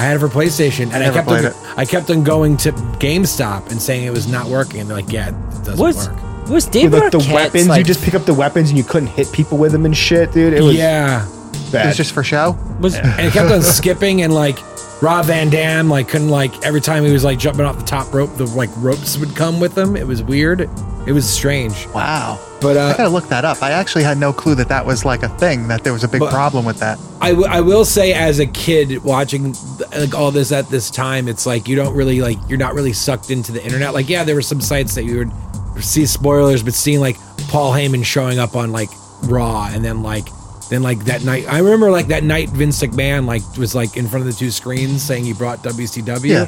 I 0.02 0.06
had 0.06 0.16
it 0.16 0.20
for 0.20 0.30
PlayStation, 0.30 0.86
and 0.86 0.96
I 0.96 1.00
Never 1.00 1.14
kept 1.14 1.28
on, 1.30 1.46
it. 1.46 1.56
I 1.78 1.86
kept 1.86 2.10
on 2.10 2.24
going 2.24 2.58
to 2.58 2.72
GameStop 2.72 3.70
and 3.70 3.80
saying 3.80 4.04
it 4.06 4.10
was 4.10 4.28
not 4.28 4.48
working, 4.48 4.80
and 4.82 4.90
they're 4.90 4.98
like, 4.98 5.12
"Yeah, 5.12 5.30
it 5.30 5.64
doesn't 5.64 5.78
Was 5.78 6.10
work." 6.10 6.50
was 6.50 6.66
Dude, 6.66 6.74
David 6.92 7.00
like 7.00 7.12
the 7.12 7.20
Arquette's, 7.20 7.32
weapons, 7.32 7.78
you 7.78 7.84
just 7.84 8.04
pick 8.04 8.16
up 8.16 8.26
the 8.26 8.34
weapons 8.34 8.70
and 8.70 8.78
you 8.80 8.84
couldn't 8.84 9.10
hit 9.10 9.32
people 9.32 9.60
with 9.60 9.72
them 9.72 9.86
and 9.86 9.96
shit, 9.96 10.32
dude. 10.34 10.54
It 10.54 10.62
was 10.64 10.76
yeah, 10.76 11.28
It 11.72 11.86
was 11.86 11.96
just 11.96 12.14
for 12.14 12.24
show. 12.24 12.58
was 12.80 12.96
and 12.96 13.22
it 13.28 13.32
kept 13.32 13.52
on 13.52 13.62
skipping, 13.62 14.24
and 14.24 14.34
like 14.34 14.58
Rob 15.02 15.26
Van 15.26 15.50
Dam, 15.50 15.90
like 15.90 16.08
couldn't 16.08 16.30
like 16.30 16.64
every 16.64 16.82
time 16.82 17.04
he 17.04 17.12
was 17.12 17.24
like 17.24 17.40
jumping 17.40 17.66
off 17.66 17.78
the 17.78 17.84
top 17.86 18.14
rope, 18.14 18.36
the 18.38 18.46
like 18.46 18.70
ropes 18.78 19.18
would 19.18 19.36
come 19.36 19.60
with 19.60 19.76
him. 19.78 19.96
It 19.98 20.06
was 20.06 20.22
weird. 20.22 20.70
It 21.08 21.14
was 21.14 21.28
strange, 21.28 21.88
Wow. 21.88 22.40
but 22.62 22.78
I 22.78 22.92
uh, 22.92 22.98
gotta 22.98 23.10
look 23.10 23.28
that 23.30 23.44
up. 23.44 23.64
I 23.64 23.72
actually 23.72 24.04
had 24.04 24.20
no 24.20 24.32
clue 24.32 24.54
that 24.54 24.70
that 24.70 24.86
was 24.86 25.04
like 25.04 25.24
a 25.24 25.30
thing. 25.30 25.68
That 25.68 25.84
there 25.84 25.94
was 25.94 26.04
a 26.04 26.08
big 26.08 26.22
problem 26.22 26.64
with 26.64 26.78
that. 26.78 27.00
I, 27.20 27.30
w- 27.30 27.48
I 27.50 27.60
will 27.62 27.84
say 27.86 28.14
as 28.14 28.38
a 28.40 28.46
kid 28.46 29.04
watching 29.04 29.56
like 29.98 30.14
all 30.14 30.30
this 30.30 30.52
at 30.52 30.70
this 30.70 30.92
time 30.92 31.28
it's 31.28 31.48
like 31.48 31.68
you 31.68 31.76
don't 31.76 31.96
really 31.96 32.22
like 32.22 32.38
you're 32.48 32.60
not 32.60 32.76
really 32.76 32.94
sucked 32.94 33.32
into 33.32 33.52
the 33.52 33.64
internet 33.64 33.94
like 33.96 34.08
yeah 34.10 34.24
there 34.24 34.36
were 34.36 34.42
some 34.44 34.62
sites 34.62 34.94
that 34.96 35.04
you 35.04 35.18
would 35.18 35.84
see 35.84 36.06
spoilers 36.06 36.62
but 36.64 36.74
seeing 36.74 37.00
like 37.00 37.18
paul 37.50 37.72
heyman 37.74 38.04
showing 38.06 38.40
up 38.40 38.56
on 38.56 38.72
like 38.72 38.90
raw 39.24 39.68
and 39.72 39.84
then 39.84 40.02
like 40.04 40.28
then 40.72 40.82
like 40.82 41.06
that 41.06 41.24
night 41.24 41.46
i 41.48 41.60
remember 41.60 41.92
like 41.92 42.08
that 42.08 42.24
night 42.24 42.50
vince 42.50 42.82
mcmahon 42.82 43.26
like 43.28 43.44
was 43.58 43.76
like 43.76 43.96
in 43.98 44.08
front 44.08 44.26
of 44.26 44.32
the 44.34 44.38
two 44.38 44.50
screens 44.50 45.04
saying 45.04 45.24
he 45.24 45.34
brought 45.34 45.60
wcw 45.60 46.24
Yeah. 46.26 46.48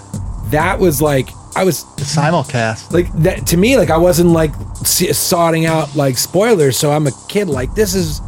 that 0.49 0.79
was 0.79 0.99
like 1.01 1.29
i 1.55 1.63
was 1.63 1.83
The 1.97 2.03
simulcast. 2.03 2.91
like 2.91 3.11
that 3.23 3.45
to 3.47 3.57
me 3.57 3.77
like 3.77 3.91
i 3.91 3.97
wasn't 3.97 4.29
like 4.31 4.51
s- 4.81 5.15
sorting 5.17 5.65
out 5.67 5.95
like 5.95 6.17
spoilers 6.17 6.75
so 6.77 6.91
i'm 6.91 7.05
a 7.05 7.11
kid 7.27 7.47
like 7.49 7.75
this 7.75 7.93
is 7.93 8.19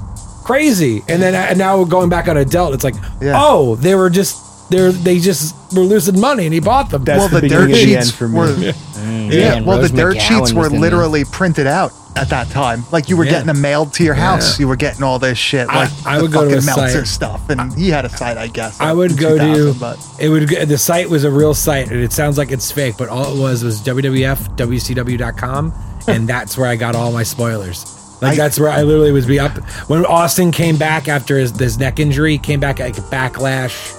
crazy 0.44 1.02
and 1.08 1.22
then 1.22 1.34
and 1.34 1.58
now 1.58 1.80
we're 1.80 1.86
going 1.86 2.10
back 2.10 2.28
on 2.28 2.38
adult 2.38 2.74
it's 2.75 2.84
like 2.84 2.96
Yeah. 3.22 3.34
oh 3.36 3.75
they 3.78 3.96
were 3.96 4.10
just 4.12 4.70
they're 4.70 4.92
they 4.92 5.20
just 5.20 5.56
were 5.74 5.82
losing 5.84 6.20
money 6.20 6.46
and 6.46 6.54
he 6.54 6.60
bought 6.60 6.90
them 6.92 7.04
That's 7.04 7.20
well, 7.20 7.30
the 7.30 7.42
the 7.42 7.50
dirt 7.50 7.68
beginning 7.68 7.96
of 7.96 8.00
the 8.02 8.06
sheets 8.06 8.12
for 8.18 8.28
me. 8.28 8.38
were. 8.38 8.54
Yeah. 8.56 8.72
Yeah, 9.06 9.54
and 9.56 9.66
well, 9.66 9.80
Rose 9.80 9.92
the 9.92 9.98
dirt 9.98 10.18
McGowan 10.18 10.28
sheets 10.28 10.54
were 10.54 10.60
was 10.62 10.68
in 10.68 10.74
there. 10.74 10.82
literally 10.82 11.24
printed 11.25 11.68
out 11.68 11.92
at 12.15 12.29
that 12.29 12.50
time. 12.50 12.84
Like 12.91 13.10
you 13.10 13.17
were 13.17 13.25
Yeah. 13.25 13.31
getting 13.31 13.48
them 13.48 13.62
mailed 13.62 13.93
to 13.95 14.03
your 14.03 14.13
house. 14.13 14.57
Yeah. 14.57 14.63
You 14.63 14.67
were 14.69 14.75
getting 14.77 15.03
all 15.03 15.19
this 15.19 15.38
shit, 15.38 15.67
I- 15.69 15.84
like 15.84 15.91
I 16.05 16.22
would 16.22 16.31
go 16.31 16.48
to 16.48 16.57
a 16.57 16.62
Meltzer 16.62 17.00
site- 17.00 17.07
stuff. 17.07 17.41
And 17.50 17.74
he 17.74 17.89
had 17.89 18.05
a 18.05 18.10
site, 18.10 18.38
I 18.38 18.48
guess. 18.48 18.79
I 18.79 18.93
would 18.93 19.17
go 19.17 19.38
to 19.38 19.74
but 19.79 19.98
it 20.19 20.29
would 20.29 20.48
the 20.50 20.77
site 20.77 21.10
was 21.10 21.24
a 21.25 21.31
real 21.31 21.53
site 21.53 21.91
and 21.91 22.00
it 22.00 22.13
sounds 22.13 22.38
like 22.38 22.51
it's 22.51 22.72
fake 22.72 22.95
but 22.98 23.10
all 23.10 23.36
it 23.36 23.39
was 23.41 23.63
was 23.63 23.81
WWF 23.81 24.55
WCW.com 24.55 25.74
and 26.07 26.27
that's 26.27 26.57
where 26.57 26.69
I 26.69 26.75
got 26.75 26.95
all 26.95 27.12
my 27.12 27.24
spoilers 27.24 27.91
like 28.22 28.34
I- 28.34 28.36
that's 28.36 28.60
where 28.60 28.69
I 28.69 28.84
literally 28.84 29.12
was 29.12 29.25
be 29.25 29.39
up 29.39 29.51
when 29.89 30.05
Austin 30.05 30.51
came 30.51 30.77
back 30.77 31.07
after 31.10 31.38
his, 31.38 31.51
his 31.60 31.77
neck 31.77 32.00
injury 32.00 32.38
came 32.38 32.60
back 32.62 32.79
like 32.79 32.95
backlash 32.95 33.93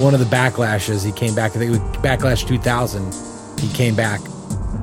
one 0.00 0.12
of 0.14 0.20
the 0.20 0.26
backlashes 0.26 1.04
he 1.04 1.12
came 1.12 1.34
back 1.34 1.52
I 1.56 1.58
think 1.58 1.74
it 1.74 1.80
was 1.80 1.96
backlash 2.02 2.46
2000 2.46 3.14
he 3.60 3.68
came 3.74 3.94
back 3.94 4.20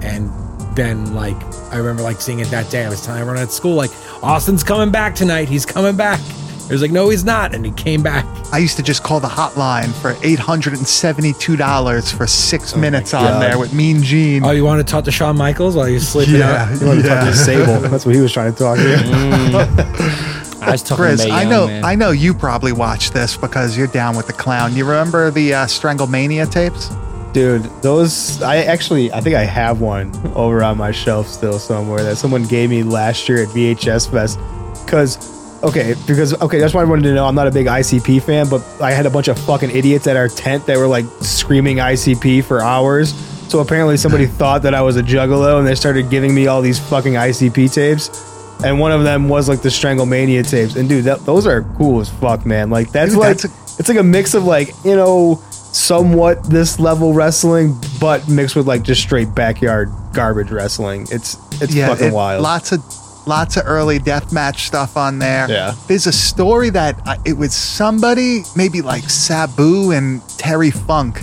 and 0.01 0.31
then 0.75 1.13
like 1.13 1.37
I 1.71 1.77
remember 1.77 2.01
like 2.01 2.21
seeing 2.21 2.39
it 2.39 2.47
that 2.49 2.69
day 2.69 2.85
I 2.85 2.89
was 2.89 3.03
telling 3.03 3.21
everyone 3.21 3.41
at 3.41 3.51
school 3.51 3.75
like 3.75 3.91
Austin's 4.23 4.63
coming 4.63 4.91
back 4.91 5.15
tonight 5.15 5.49
he's 5.49 5.65
coming 5.65 5.95
back 5.95 6.19
it 6.19 6.71
was 6.71 6.81
like 6.81 6.91
no 6.91 7.09
he's 7.09 7.25
not 7.25 7.55
and 7.55 7.65
he 7.65 7.71
came 7.71 8.03
back 8.03 8.25
I 8.51 8.57
used 8.57 8.77
to 8.77 8.83
just 8.83 9.03
call 9.03 9.19
the 9.19 9.27
hotline 9.27 9.93
for 10.01 10.15
eight 10.23 10.39
hundred 10.39 10.73
and 10.73 10.87
seventy-two 10.87 11.55
dollars 11.55 12.11
for 12.11 12.25
six 12.25 12.75
minutes 12.75 13.13
on 13.13 13.39
there 13.39 13.59
with 13.59 13.73
Mean 13.73 14.01
Gene. 14.01 14.43
Oh, 14.43 14.51
you 14.51 14.65
want 14.65 14.85
to 14.85 14.91
talk 14.91 15.03
to 15.03 15.11
Shawn 15.11 15.37
Michaels 15.37 15.75
while 15.75 15.87
you're 15.87 15.99
sleeping 15.99 16.35
yeah, 16.35 16.63
out? 16.63 16.81
You 16.81 16.87
want 16.87 17.01
to 17.01 17.07
talk 17.07 17.25
to 17.25 17.35
Sable? 17.35 17.79
That's 17.89 18.07
what 18.07 18.15
he 18.15 18.21
was 18.21 18.33
trying 18.33 18.51
to 18.51 18.57
talk 18.57 18.77
to. 18.77 20.39
I 20.61 20.71
was 20.71 20.83
talking 20.83 21.05
Chris, 21.05 21.25
about 21.25 21.35
I 21.35 21.43
know, 21.43 21.67
man. 21.67 21.85
I 21.85 21.95
know 21.95 22.09
you 22.11 22.33
probably 22.33 22.71
watched 22.71 23.13
this 23.13 23.37
because 23.37 23.77
you're 23.77 23.87
down 23.87 24.17
with 24.17 24.27
the 24.27 24.33
clown. 24.33 24.75
You 24.75 24.85
remember 24.85 25.29
the 25.29 25.53
uh, 25.53 25.65
Stranglemania 25.67 26.51
tapes? 26.51 26.89
Dude, 27.33 27.63
those 27.83 28.41
I 28.41 28.57
actually 28.57 29.11
I 29.13 29.21
think 29.21 29.35
I 29.35 29.43
have 29.43 29.81
one 29.81 30.11
over 30.35 30.63
on 30.63 30.77
my 30.77 30.91
shelf 30.91 31.27
still 31.27 31.59
somewhere 31.59 32.03
that 32.03 32.15
someone 32.15 32.43
gave 32.43 32.69
me 32.69 32.81
last 32.83 33.29
year 33.29 33.43
at 33.43 33.49
VHS 33.49 34.09
Fest. 34.09 34.39
Cause 34.87 35.63
okay, 35.63 35.93
because 36.07 36.39
okay, 36.41 36.59
that's 36.59 36.73
why 36.73 36.81
I 36.81 36.85
wanted 36.85 37.03
to 37.03 37.13
know. 37.13 37.25
I'm 37.25 37.35
not 37.35 37.47
a 37.47 37.51
big 37.51 37.67
ICP 37.67 38.23
fan, 38.23 38.49
but 38.49 38.65
I 38.81 38.91
had 38.91 39.05
a 39.05 39.09
bunch 39.09 39.27
of 39.27 39.37
fucking 39.39 39.69
idiots 39.69 40.07
at 40.07 40.15
our 40.15 40.27
tent 40.27 40.65
that 40.65 40.77
were 40.77 40.87
like 40.87 41.05
screaming 41.21 41.77
ICP 41.77 42.43
for 42.43 42.61
hours. 42.61 43.13
So 43.49 43.59
apparently 43.59 43.97
somebody 43.97 44.25
thought 44.41 44.63
that 44.63 44.73
I 44.73 44.81
was 44.81 44.97
a 44.97 45.03
juggalo 45.03 45.59
and 45.59 45.67
they 45.67 45.75
started 45.75 46.09
giving 46.09 46.33
me 46.33 46.47
all 46.47 46.61
these 46.61 46.79
fucking 46.79 47.13
ICP 47.13 47.73
tapes. 47.73 48.27
And 48.63 48.79
one 48.79 48.91
of 48.91 49.03
them 49.03 49.29
was 49.29 49.47
like 49.47 49.61
the 49.61 49.69
Stranglemania 49.69 50.49
tapes. 50.49 50.75
And 50.75 50.89
dude, 50.89 51.05
that, 51.05 51.25
those 51.25 51.47
are 51.47 51.63
cool 51.77 52.01
as 52.01 52.09
fuck, 52.09 52.45
man. 52.45 52.69
Like 52.69 52.91
that's 52.91 53.11
Dude, 53.11 53.19
like 53.19 53.37
that's 53.37 53.79
it's 53.79 53.87
like 53.87 53.97
a 53.97 54.03
mix 54.03 54.33
of 54.33 54.43
like, 54.43 54.73
you 54.83 54.95
know, 54.95 55.41
somewhat 55.71 56.43
this 56.43 56.79
level 56.79 57.13
wrestling, 57.13 57.79
but 57.99 58.27
mixed 58.27 58.55
with 58.55 58.67
like 58.67 58.83
just 58.83 59.01
straight 59.01 59.33
backyard 59.35 59.89
garbage 60.13 60.51
wrestling. 60.51 61.03
It's 61.11 61.37
it's 61.61 61.75
fucking 61.75 62.07
it- 62.07 62.13
wild. 62.13 62.41
Lots 62.41 62.71
of 62.71 62.83
lots 63.27 63.57
of 63.57 63.63
early 63.65 63.99
deathmatch 63.99 64.59
stuff 64.59 64.97
on 64.97 65.19
there. 65.19 65.49
Yeah. 65.49 65.75
There's 65.87 66.07
a 66.07 66.11
story 66.11 66.69
that 66.71 66.99
it 67.25 67.33
was 67.33 67.53
somebody, 67.53 68.43
maybe 68.55 68.81
like 68.81 69.03
Sabu 69.03 69.91
and 69.91 70.27
Terry 70.37 70.71
Funk, 70.71 71.19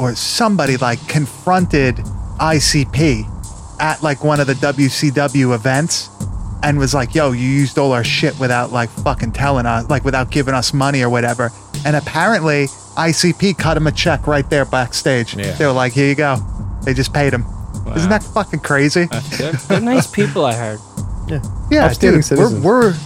or 0.00 0.14
somebody 0.14 0.76
like 0.76 1.06
confronted 1.08 1.96
ICP 2.40 3.30
at 3.80 4.02
like 4.02 4.24
one 4.24 4.40
of 4.40 4.46
the 4.46 4.54
WCW 4.54 5.54
events 5.54 6.08
and 6.62 6.78
was 6.78 6.94
like, 6.94 7.14
yo, 7.14 7.32
you 7.32 7.46
used 7.48 7.78
all 7.78 7.92
our 7.92 8.04
shit 8.04 8.38
without 8.40 8.72
like 8.72 8.88
fucking 8.88 9.32
telling 9.32 9.66
us, 9.66 9.88
like 9.90 10.04
without 10.04 10.30
giving 10.30 10.54
us 10.54 10.72
money 10.72 11.02
or 11.02 11.10
whatever. 11.10 11.50
And 11.84 11.94
apparently 11.96 12.66
ICP 12.96 13.58
cut 13.58 13.76
him 13.76 13.86
a 13.86 13.92
check 13.92 14.26
right 14.26 14.48
there 14.48 14.64
backstage. 14.64 15.36
Yeah. 15.36 15.52
They 15.52 15.66
were 15.66 15.72
like, 15.72 15.92
here 15.92 16.08
you 16.08 16.14
go. 16.14 16.36
They 16.84 16.94
just 16.94 17.12
paid 17.12 17.32
him. 17.32 17.44
Isn't 17.94 18.10
that 18.10 18.22
fucking 18.22 18.60
crazy? 18.60 19.04
they're, 19.38 19.52
they're 19.52 19.80
nice 19.80 20.06
people. 20.06 20.44
I 20.44 20.54
heard. 20.54 20.80
Yeah, 21.28 21.86
Upstanding 21.86 22.20
dude, 22.20 22.24
citizens. 22.24 22.64
we're, 22.64 22.90
we're 22.90 22.96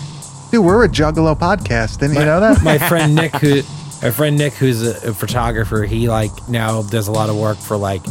dude, 0.51 0.65
we're 0.65 0.85
a 0.85 0.89
Juggalo 0.89 1.39
podcast. 1.39 2.01
Didn't 2.01 2.17
you 2.17 2.25
know 2.25 2.41
that? 2.41 2.63
My 2.63 2.79
friend 2.79 3.15
Nick, 3.15 3.35
who 3.37 3.63
my 4.03 4.11
friend 4.11 4.37
Nick, 4.37 4.55
who's 4.55 4.83
a, 4.83 5.11
a 5.11 5.15
photographer, 5.15 5.85
he 5.85 6.09
like 6.09 6.31
now 6.49 6.83
does 6.83 7.09
a 7.09 7.13
lot 7.13 7.31
of 7.31 7.37
work 7.37 7.59
for 7.59 7.77
like 7.77 8.03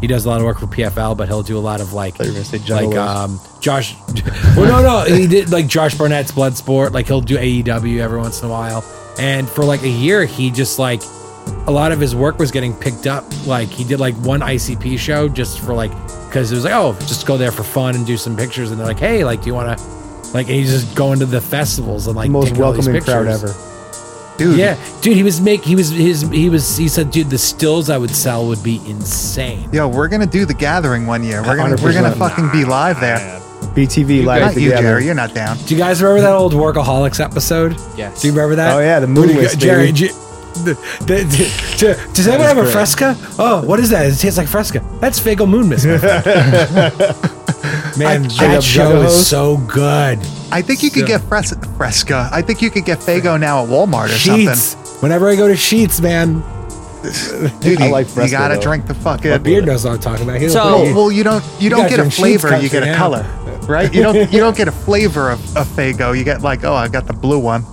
he 0.00 0.06
does 0.06 0.24
a 0.24 0.28
lot 0.30 0.40
of 0.40 0.46
work 0.46 0.58
for 0.58 0.66
PFL, 0.66 1.16
but 1.16 1.28
he'll 1.28 1.42
do 1.42 1.58
a 1.58 1.60
lot 1.60 1.80
of 1.82 1.92
like 1.92 2.18
you 2.18 2.26
were 2.26 2.32
gonna 2.32 2.44
say 2.44 2.58
like 2.58 2.96
um 2.96 3.38
Josh. 3.60 3.94
well, 4.56 4.66
no, 4.66 4.82
no, 5.06 5.14
he 5.14 5.26
did 5.26 5.50
like 5.50 5.66
Josh 5.66 5.94
Barnett's 5.94 6.32
Bloodsport. 6.32 6.92
Like 6.92 7.06
he'll 7.06 7.20
do 7.20 7.36
AEW 7.36 7.98
every 7.98 8.18
once 8.18 8.40
in 8.40 8.48
a 8.48 8.50
while, 8.50 8.82
and 9.18 9.48
for 9.48 9.64
like 9.64 9.82
a 9.82 9.88
year, 9.88 10.24
he 10.24 10.50
just 10.50 10.78
like 10.78 11.02
a 11.66 11.70
lot 11.70 11.92
of 11.92 12.00
his 12.00 12.14
work 12.16 12.38
was 12.38 12.50
getting 12.50 12.74
picked 12.74 13.06
up. 13.06 13.24
Like 13.46 13.68
he 13.68 13.84
did 13.84 14.00
like 14.00 14.14
one 14.16 14.40
ICP 14.40 14.98
show 14.98 15.28
just 15.28 15.60
for 15.60 15.74
like 15.74 15.90
because 16.28 16.52
it 16.52 16.54
was 16.54 16.64
like 16.64 16.74
oh 16.74 16.92
just 17.00 17.26
go 17.26 17.36
there 17.36 17.50
for 17.52 17.62
fun 17.62 17.94
and 17.94 18.06
do 18.06 18.16
some 18.16 18.36
pictures, 18.36 18.70
and 18.70 18.78
they're 18.80 18.86
like 18.86 18.98
hey 18.98 19.24
like 19.24 19.40
do 19.42 19.46
you 19.48 19.54
want 19.54 19.78
to 19.78 19.84
like 20.32 20.46
and 20.46 20.56
he's 20.56 20.70
just 20.70 20.94
going 20.96 21.18
to 21.18 21.26
the 21.26 21.40
festivals 21.40 22.06
and 22.06 22.16
like 22.16 22.30
most 22.30 22.48
taking 22.48 22.62
all 22.62 22.72
these 22.72 22.86
welcoming 22.86 23.02
crowd 23.02 23.26
ever. 23.26 23.54
Dude, 24.38 24.58
Yeah, 24.58 24.78
dude, 25.02 25.16
he 25.16 25.22
was 25.22 25.38
make 25.40 25.62
he 25.62 25.74
was 25.76 25.90
his 25.90 26.22
he 26.22 26.48
was 26.48 26.76
he 26.76 26.88
said, 26.88 27.10
dude, 27.10 27.28
the 27.28 27.36
stills 27.36 27.90
I 27.90 27.98
would 27.98 28.10
sell 28.14 28.46
would 28.46 28.62
be 28.62 28.76
insane. 28.86 29.68
yo, 29.72 29.86
we're 29.88 30.08
gonna 30.08 30.24
do 30.26 30.46
the 30.46 30.54
gathering 30.54 31.06
one 31.06 31.22
year. 31.22 31.42
We're 31.42 31.56
gonna 31.56 31.76
we're 31.82 31.92
gonna 31.92 32.10
100%. 32.14 32.16
fucking 32.18 32.50
be 32.52 32.64
live 32.64 33.00
there. 33.00 33.18
BTV 33.74 34.24
live 34.24 34.40
Not 34.42 34.54
you, 34.54 34.68
together. 34.70 34.82
Jerry. 34.82 35.04
You're 35.04 35.14
not 35.14 35.34
down. 35.34 35.58
Do 35.66 35.74
you 35.74 35.78
guys 35.80 36.02
remember 36.02 36.22
that 36.22 36.32
old 36.34 36.54
Workaholics 36.54 37.22
episode? 37.22 37.72
Yes. 37.96 38.22
Do 38.22 38.28
you 38.28 38.32
remember 38.32 38.56
that? 38.56 38.74
Oh, 38.74 38.80
yeah, 38.80 38.98
the 39.00 39.06
Where 39.06 39.26
do 39.26 39.34
Moonless, 39.34 39.54
go- 39.54 39.60
Jerry. 39.60 39.92
Baby. 40.64 40.64
do 40.64 40.70
you- 40.70 40.74
the- 40.74 40.76
the- 41.06 41.24
the- 41.24 41.76
do- 41.78 42.12
does 42.12 42.26
anyone 42.28 42.46
have 42.46 42.58
a. 42.58 42.66
Fresca? 42.70 43.16
Oh, 43.38 43.62
what 43.62 43.80
is 43.80 43.90
that? 43.90 44.06
It 44.06 44.16
tastes 44.16 44.38
like 44.38 44.48
Fresca. 44.48 44.82
That's 45.00 45.18
Faygo 45.20 45.48
Moon 45.48 45.68
Mist. 45.68 45.86
my. 45.86 45.96
Man, 47.98 48.30
Straight 48.30 48.48
that 48.48 48.62
show 48.62 49.02
is 49.02 49.26
so 49.26 49.56
good. 49.58 50.18
I 50.52 50.62
think 50.62 50.82
you 50.82 50.90
could 50.90 51.02
So- 51.02 51.06
get 51.06 51.20
Fres- 51.22 51.54
Fresca. 51.76 52.28
I 52.32 52.42
think 52.42 52.62
you 52.62 52.70
could 52.70 52.84
get 52.84 52.98
Faygo 52.98 53.38
now 53.38 53.62
at 53.64 53.68
Walmart 53.68 54.06
or 54.06 54.08
something. 54.08 55.00
Whenever 55.00 55.28
I 55.28 55.36
go 55.36 55.48
to 55.48 55.54
Sheetz, 55.54 56.00
man. 56.00 56.42
Dude, 57.60 57.80
I 57.80 57.86
you, 57.86 57.92
like 57.92 58.08
you 58.14 58.28
gotta 58.30 58.56
though. 58.56 58.60
drink 58.60 58.86
the 58.86 58.94
fucking. 58.94 59.30
my 59.30 59.38
beard 59.38 59.66
knows 59.66 59.84
what 59.84 59.94
I'm 59.94 60.00
talking 60.00 60.24
about. 60.24 60.36
He 60.40 60.46
don't 60.46 60.52
So- 60.52 60.64
Well, 60.64 60.86
you. 60.86 60.94
well, 60.94 61.12
you 61.12 61.24
don't 61.24 61.44
you, 61.58 61.70
don't 61.70 61.88
get 61.88 61.98
a 61.98 62.02
in 62.04 62.08
Sheetz 62.10 62.16
flavor. 62.16 62.60
You 62.60 62.68
get 62.68 62.82
a 62.82 62.86
now. 62.86 62.98
color, 62.98 63.26
right? 63.68 63.92
You 63.92 64.02
don't 64.02 64.32
you 64.32 64.38
don't 64.38 64.56
get 64.56 64.68
a 64.68 64.72
flavor 64.72 65.30
of, 65.30 65.56
of 65.56 65.66
Faygo. 65.68 66.16
You 66.16 66.24
get 66.24 66.42
like, 66.42 66.64
oh, 66.64 66.74
I 66.74 66.88
got 66.88 67.06
the 67.06 67.12
blue 67.14 67.38
one. 67.38 67.64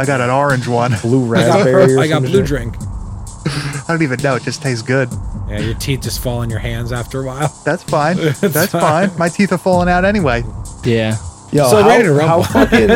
I 0.00 0.06
got 0.06 0.20
an 0.20 0.30
orange 0.30 0.66
one. 0.66 0.92
Blue 1.02 1.24
I 1.34 1.46
got, 1.46 1.54
raspberry. 1.64 1.96
I 1.98 2.08
got 2.08 2.22
blue 2.22 2.42
drink. 2.42 2.74
I 2.80 3.84
don't 3.88 4.02
even 4.02 4.20
know. 4.22 4.36
It 4.36 4.42
just 4.44 4.62
tastes 4.62 4.82
good. 4.82 5.08
Yeah, 5.48 5.58
your 5.60 5.74
teeth 5.74 6.02
just 6.02 6.22
fall 6.22 6.42
in 6.42 6.50
your 6.50 6.58
hands 6.58 6.92
after 6.92 7.20
a 7.20 7.26
while. 7.26 7.54
That's 7.64 7.82
fine. 7.82 8.16
That's 8.40 8.72
fine. 8.72 9.10
My 9.18 9.28
teeth 9.28 9.52
are 9.52 9.58
falling 9.58 9.88
out 9.88 10.04
anyway. 10.04 10.44
Yeah. 10.84 11.16
Yo, 11.52 11.68
So 11.68 11.82
how, 11.82 11.88
ready 11.88 12.04
to 12.04 12.26
how 12.26 12.42
fucking 12.42 12.88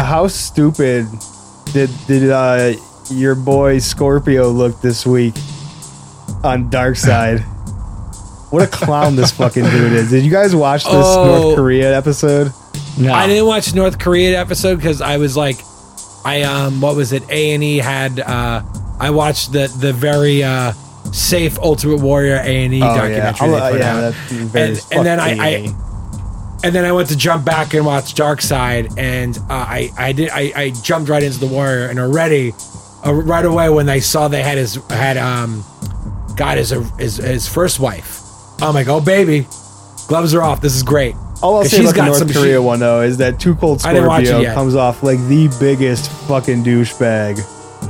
how 0.00 0.28
stupid 0.28 1.06
did 1.72 1.90
did 2.06 2.30
uh 2.30 2.72
your 3.10 3.34
boy 3.34 3.78
Scorpio 3.80 4.48
look 4.48 4.80
this 4.80 5.04
week 5.04 5.34
on 6.44 6.70
Dark 6.70 6.96
Side? 6.96 7.40
What 8.50 8.62
a 8.62 8.66
clown 8.68 9.16
this 9.16 9.32
fucking 9.32 9.64
dude 9.64 9.92
is. 9.92 10.10
Did 10.10 10.24
you 10.24 10.30
guys 10.30 10.54
watch 10.54 10.84
this 10.84 10.92
Oh. 10.94 11.24
North 11.42 11.56
Korea 11.56 11.96
episode? 11.96 12.52
No. 12.98 13.12
I 13.12 13.26
didn't 13.26 13.46
watch 13.46 13.74
North 13.74 13.98
Korea 13.98 14.40
episode 14.40 14.76
because 14.76 15.00
I 15.00 15.16
was 15.16 15.36
like, 15.36 15.56
I 16.24 16.42
um, 16.42 16.80
what 16.80 16.96
was 16.96 17.12
it? 17.12 17.28
A 17.30 17.54
and 17.54 17.62
E 17.64 17.78
had 17.78 18.20
uh, 18.20 18.62
I 18.98 19.10
watched 19.10 19.52
the 19.52 19.66
the 19.78 19.92
very 19.92 20.42
uh 20.42 20.72
safe 21.12 21.58
Ultimate 21.58 22.00
Warrior 22.00 22.36
A 22.36 22.64
and 22.64 22.74
E 22.74 22.82
Oh, 22.82 22.94
documentary 22.94 23.48
they 23.48 23.54
uh, 23.56 23.76
yeah, 23.76 24.08
out. 24.08 24.14
and, 24.54 24.86
and 24.92 25.06
then 25.06 25.20
I. 25.20 25.30
I 25.38 25.74
and 26.62 26.74
then 26.74 26.84
I 26.84 26.92
went 26.92 27.08
to 27.08 27.16
jump 27.16 27.42
back 27.46 27.72
and 27.72 27.86
watch 27.86 28.12
Dark 28.14 28.42
Side, 28.42 28.98
and 28.98 29.34
uh, 29.38 29.44
I 29.50 29.90
I 29.96 30.12
did 30.12 30.28
I, 30.28 30.52
I 30.54 30.70
jumped 30.82 31.08
right 31.08 31.22
into 31.22 31.38
the 31.38 31.46
Warrior, 31.46 31.86
and 31.86 31.98
already 31.98 32.52
uh, 33.02 33.14
right 33.14 33.46
away 33.46 33.70
when 33.70 33.86
they 33.86 34.00
saw 34.00 34.28
they 34.28 34.42
had 34.42 34.58
his 34.58 34.74
had 34.90 35.16
um 35.16 35.64
got 36.36 36.58
his 36.58 36.68
his, 36.98 37.16
his 37.16 37.48
first 37.48 37.80
wife, 37.80 38.20
I'm 38.60 38.74
like, 38.74 38.88
oh 38.88 39.00
baby, 39.00 39.46
gloves 40.06 40.34
are 40.34 40.42
off. 40.42 40.60
This 40.60 40.76
is 40.76 40.82
great. 40.82 41.14
All 41.42 41.56
I'll 41.56 41.64
say 41.64 41.78
she's 41.78 41.90
about 41.92 41.96
the 42.02 42.06
North 42.06 42.18
some 42.18 42.28
Korea 42.28 42.54
shit- 42.56 42.62
one 42.62 42.80
though 42.80 43.00
is 43.02 43.16
that 43.18 43.38
Too 43.40 43.54
Cold 43.54 43.80
I 43.84 43.92
didn't 43.92 44.08
watch 44.08 44.24
it 44.24 44.26
Scorpio 44.28 44.54
comes 44.54 44.74
off 44.74 45.02
like 45.02 45.18
the 45.28 45.48
biggest 45.58 46.10
fucking 46.28 46.62
douchebag 46.64 47.38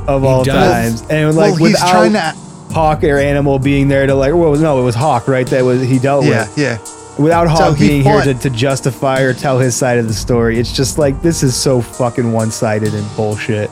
of 0.07 0.23
all 0.23 0.43
does. 0.43 1.01
times, 1.01 1.09
and 1.11 1.35
like 1.35 1.51
well, 1.51 1.55
he's 1.55 1.71
without 1.73 1.91
trying 1.91 2.13
to. 2.13 2.35
Hawk 2.73 3.03
or 3.03 3.17
Animal 3.17 3.59
being 3.59 3.89
there 3.89 4.07
to 4.07 4.15
like, 4.15 4.33
well, 4.33 4.55
no, 4.55 4.79
it 4.79 4.83
was 4.83 4.95
Hawk, 4.95 5.27
right? 5.27 5.45
That 5.47 5.65
was 5.65 5.81
he 5.81 5.99
dealt 5.99 6.23
Yeah, 6.23 6.47
with. 6.47 6.57
yeah. 6.57 6.77
Without 7.21 7.47
Hawk 7.49 7.75
he 7.75 7.87
being 7.89 8.03
fought- 8.03 8.23
here 8.23 8.33
to, 8.33 8.39
to 8.39 8.49
justify 8.49 9.19
or 9.19 9.33
tell 9.33 9.59
his 9.59 9.75
side 9.75 9.97
of 9.97 10.07
the 10.07 10.13
story, 10.13 10.57
it's 10.57 10.71
just 10.71 10.97
like 10.97 11.21
this 11.21 11.43
is 11.43 11.53
so 11.53 11.81
fucking 11.81 12.31
one 12.31 12.49
sided 12.51 12.93
and 12.93 13.05
bullshit. 13.17 13.69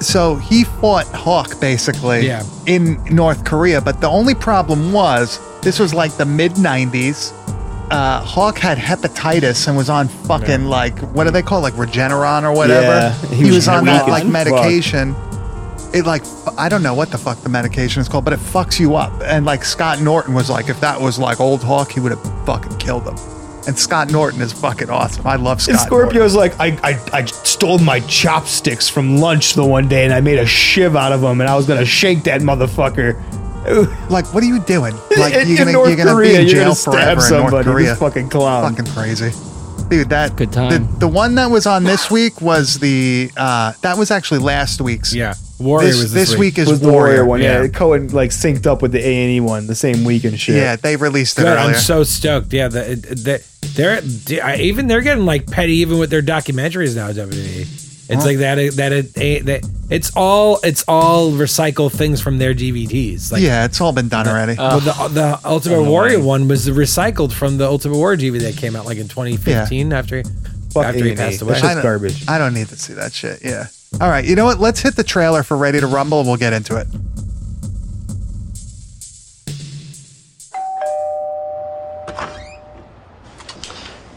So 0.00 0.34
he 0.36 0.64
fought 0.64 1.06
Hawk 1.08 1.60
basically 1.60 2.26
Yeah. 2.26 2.42
in 2.66 3.00
North 3.14 3.44
Korea, 3.44 3.80
but 3.80 4.00
the 4.00 4.08
only 4.08 4.34
problem 4.34 4.92
was 4.92 5.38
this 5.60 5.78
was 5.78 5.94
like 5.94 6.12
the 6.16 6.24
mid 6.24 6.52
90s. 6.54 7.32
Uh, 7.90 8.20
Hawk 8.22 8.56
had 8.56 8.78
hepatitis 8.78 9.66
and 9.66 9.76
was 9.76 9.90
on 9.90 10.06
fucking 10.06 10.66
like 10.66 10.96
what 11.14 11.24
do 11.24 11.30
they 11.30 11.42
call 11.42 11.58
it, 11.58 11.74
like 11.74 11.88
Regeneron 11.88 12.44
or 12.44 12.52
whatever. 12.52 12.86
Yeah, 12.86 13.12
he, 13.30 13.36
he 13.36 13.44
was, 13.46 13.54
was 13.56 13.68
on 13.68 13.84
that 13.86 14.02
as 14.02 14.08
like 14.08 14.22
fuck. 14.22 14.32
medication. 14.32 15.14
It 15.92 16.06
like 16.06 16.22
f- 16.22 16.54
I 16.56 16.68
don't 16.68 16.84
know 16.84 16.94
what 16.94 17.10
the 17.10 17.18
fuck 17.18 17.38
the 17.38 17.48
medication 17.48 18.00
is 18.00 18.08
called, 18.08 18.24
but 18.24 18.32
it 18.32 18.38
fucks 18.38 18.78
you 18.78 18.94
up. 18.94 19.12
And 19.24 19.44
like 19.44 19.64
Scott 19.64 20.00
Norton 20.00 20.34
was 20.34 20.48
like, 20.48 20.68
if 20.68 20.80
that 20.80 21.00
was 21.00 21.18
like 21.18 21.40
old 21.40 21.64
Hawk, 21.64 21.90
he 21.90 21.98
would 21.98 22.12
have 22.12 22.46
fucking 22.46 22.78
killed 22.78 23.08
him. 23.08 23.16
And 23.66 23.76
Scott 23.76 24.10
Norton 24.10 24.40
is 24.40 24.52
fucking 24.52 24.88
awesome. 24.88 25.26
I 25.26 25.34
love 25.34 25.60
Scott. 25.60 25.80
And 25.80 25.90
Norton. 25.90 26.10
Scorpio's 26.10 26.34
like, 26.36 26.58
I, 26.60 26.78
I, 26.84 27.00
I 27.12 27.24
stole 27.24 27.78
my 27.78 28.00
chopsticks 28.00 28.88
from 28.88 29.16
lunch 29.16 29.54
the 29.54 29.64
one 29.64 29.88
day 29.88 30.04
and 30.04 30.14
I 30.14 30.20
made 30.20 30.38
a 30.38 30.46
shiv 30.46 30.94
out 30.94 31.10
of 31.12 31.22
them 31.22 31.40
and 31.40 31.50
I 31.50 31.56
was 31.56 31.66
gonna 31.66 31.84
shake 31.84 32.22
that 32.22 32.40
motherfucker. 32.40 33.20
Like, 34.10 34.32
what 34.32 34.42
are 34.42 34.46
you 34.46 34.60
doing? 34.60 34.94
Like, 35.20 35.34
in, 35.34 35.48
you're 35.48 35.58
gonna, 35.58 35.70
in 35.70 35.74
North 35.74 35.88
you're 35.88 35.96
gonna 35.98 36.12
Korea, 36.12 36.28
be 36.30 36.34
in 36.36 36.40
you're 36.42 36.50
jail 36.50 36.62
gonna 36.64 36.74
stab 36.74 36.92
forever 36.94 37.10
in 37.10 37.16
North 37.16 37.28
somebody. 37.50 37.64
Korea. 37.64 37.88
This 37.90 37.98
fucking 37.98 38.28
clown. 38.30 38.74
Fucking 38.74 38.92
crazy, 38.94 39.30
dude. 39.90 40.08
That 40.08 40.34
Good 40.36 40.50
time. 40.52 40.70
The, 40.92 40.98
the 41.00 41.08
one 41.08 41.34
that 41.34 41.50
was 41.50 41.66
on 41.66 41.84
this 41.84 42.10
week 42.10 42.40
was 42.40 42.78
the 42.78 43.30
uh 43.36 43.72
that 43.82 43.98
was 43.98 44.10
actually 44.10 44.40
last 44.40 44.80
week's. 44.80 45.12
Yeah, 45.14 45.34
Warrior 45.58 45.88
This, 45.88 45.96
was 46.02 46.12
this, 46.14 46.30
this 46.30 46.38
week. 46.38 46.58
is 46.58 46.68
was 46.68 46.80
the 46.80 46.88
Warrior. 46.90 47.16
Warrior 47.16 47.24
one? 47.26 47.40
Yeah, 47.42 47.58
yeah. 47.58 47.64
it 47.64 47.74
co 47.74 47.90
like 47.90 48.30
synced 48.30 48.66
up 48.66 48.80
with 48.80 48.92
the 48.92 49.00
A 49.06 49.22
and 49.24 49.30
E 49.32 49.40
one 49.40 49.66
the 49.66 49.74
same 49.74 50.04
week 50.04 50.24
and 50.24 50.40
shit. 50.40 50.56
Yeah, 50.56 50.76
they 50.76 50.96
released 50.96 51.38
it 51.38 51.42
Good, 51.42 51.48
earlier. 51.58 51.74
I'm 51.74 51.80
so 51.80 52.02
stoked. 52.02 52.52
Yeah, 52.54 52.68
the, 52.68 52.94
the, 52.94 53.68
they're 53.74 54.00
they- 54.00 54.40
I- 54.40 54.56
even 54.56 54.86
they're 54.86 55.02
getting 55.02 55.26
like 55.26 55.50
petty 55.50 55.74
even 55.78 55.98
with 55.98 56.08
their 56.08 56.22
documentaries 56.22 56.96
now. 56.96 57.10
WWE. 57.10 57.79
It's 58.10 58.24
like 58.24 58.38
that. 58.38 58.56
That 58.76 58.92
it, 58.92 59.44
that 59.46 59.68
it's 59.90 60.10
all 60.16 60.58
it's 60.62 60.84
all 60.88 61.30
recycle 61.32 61.90
things 61.90 62.20
from 62.20 62.38
their 62.38 62.54
DVDs. 62.54 63.30
Like, 63.32 63.42
yeah, 63.42 63.64
it's 63.64 63.80
all 63.80 63.92
been 63.92 64.08
done 64.08 64.26
already. 64.28 64.54
Well, 64.56 64.80
the 64.80 64.92
the 65.08 65.40
Ultimate 65.44 65.82
Warrior 65.84 66.20
one 66.20 66.48
was 66.48 66.68
recycled 66.68 67.32
from 67.32 67.58
the 67.58 67.66
Ultimate 67.66 67.96
Warrior 67.96 68.16
DVD 68.18 68.40
that 68.42 68.56
came 68.56 68.76
out 68.76 68.84
like 68.86 68.98
in 68.98 69.08
2015 69.08 69.92
after 69.92 70.22
Fuck 70.72 70.84
after 70.86 71.04
he 71.04 71.14
passed 71.14 71.42
away. 71.42 71.54
shit's 71.54 71.64
I 71.66 71.74
don't- 71.74 71.82
garbage. 71.82 72.28
I 72.28 72.38
don't 72.38 72.54
need 72.54 72.68
to 72.68 72.76
see 72.76 72.92
that 72.94 73.12
shit. 73.12 73.40
Yeah. 73.44 73.66
All 74.00 74.08
right. 74.08 74.24
You 74.24 74.36
know 74.36 74.44
what? 74.44 74.60
Let's 74.60 74.80
hit 74.80 74.94
the 74.96 75.02
trailer 75.04 75.42
for 75.42 75.56
Ready 75.56 75.80
to 75.80 75.86
Rumble 75.86 76.20
and 76.20 76.28
we'll 76.28 76.36
get 76.36 76.52
into 76.52 76.76
it. 76.76 76.86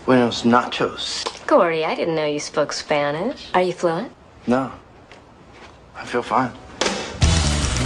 Buenos 0.05 0.43
nachos. 0.43 1.23
Gory, 1.45 1.83
I 1.83 1.93
didn't 1.93 2.15
know 2.15 2.25
you 2.25 2.39
spoke 2.39 2.71
Spanish. 2.71 3.49
Are 3.53 3.61
you 3.61 3.73
fluent? 3.73 4.11
No. 4.47 4.71
I 5.95 6.05
feel 6.05 6.23
fine. 6.23 6.51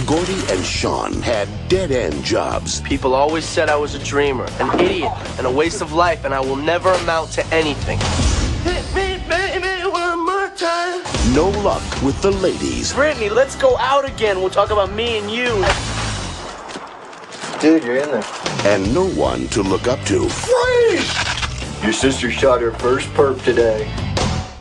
Gordie 0.06 0.40
and 0.48 0.64
Sean 0.64 1.12
had 1.20 1.48
dead 1.68 1.90
end 1.90 2.24
jobs. 2.24 2.80
People 2.82 3.14
always 3.14 3.44
said 3.44 3.68
I 3.68 3.76
was 3.76 3.94
a 3.94 3.98
dreamer, 3.98 4.46
an 4.60 4.80
idiot, 4.80 5.10
and 5.38 5.46
a 5.46 5.50
waste 5.50 5.82
of 5.82 5.92
life, 5.92 6.24
and 6.24 6.32
I 6.32 6.40
will 6.40 6.56
never 6.56 6.92
amount 6.92 7.32
to 7.32 7.46
anything. 7.48 7.98
Hit 8.62 8.84
me, 8.94 9.22
baby, 9.28 9.88
one 9.88 10.24
more 10.24 10.48
time. 10.56 11.02
No 11.34 11.50
luck 11.60 11.82
with 12.02 12.20
the 12.22 12.30
ladies. 12.30 12.94
Brittany, 12.94 13.28
let's 13.28 13.56
go 13.56 13.76
out 13.78 14.08
again. 14.08 14.38
We'll 14.38 14.50
talk 14.50 14.70
about 14.70 14.92
me 14.92 15.18
and 15.18 15.30
you. 15.30 15.64
Dude, 17.60 17.82
you're 17.82 17.96
in 17.96 18.10
there. 18.10 18.24
And 18.64 18.94
no 18.94 19.08
one 19.10 19.48
to 19.48 19.62
look 19.62 19.88
up 19.88 20.00
to. 20.06 20.28
Your 21.82 21.92
sister 21.92 22.30
shot 22.30 22.60
her 22.60 22.72
first 22.72 23.08
perp 23.10 23.42
today. 23.44 23.90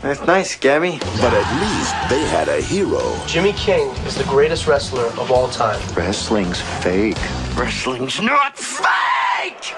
That's 0.02 0.22
nice, 0.22 0.56
Gabby. 0.56 1.00
But 1.20 1.34
at 1.34 1.62
least 1.62 1.96
they 2.10 2.24
had 2.30 2.48
a 2.48 2.62
hero. 2.62 3.02
Jimmy 3.26 3.54
King 3.54 3.90
is 4.06 4.16
the 4.16 4.24
greatest 4.26 4.68
wrestler 4.68 5.08
of 5.20 5.32
all 5.32 5.50
time. 5.50 5.82
Wrestling's 5.96 6.62
fake. 6.62 7.18
Wrestling's 7.56 8.22
not 8.22 8.56
fake! 8.56 9.74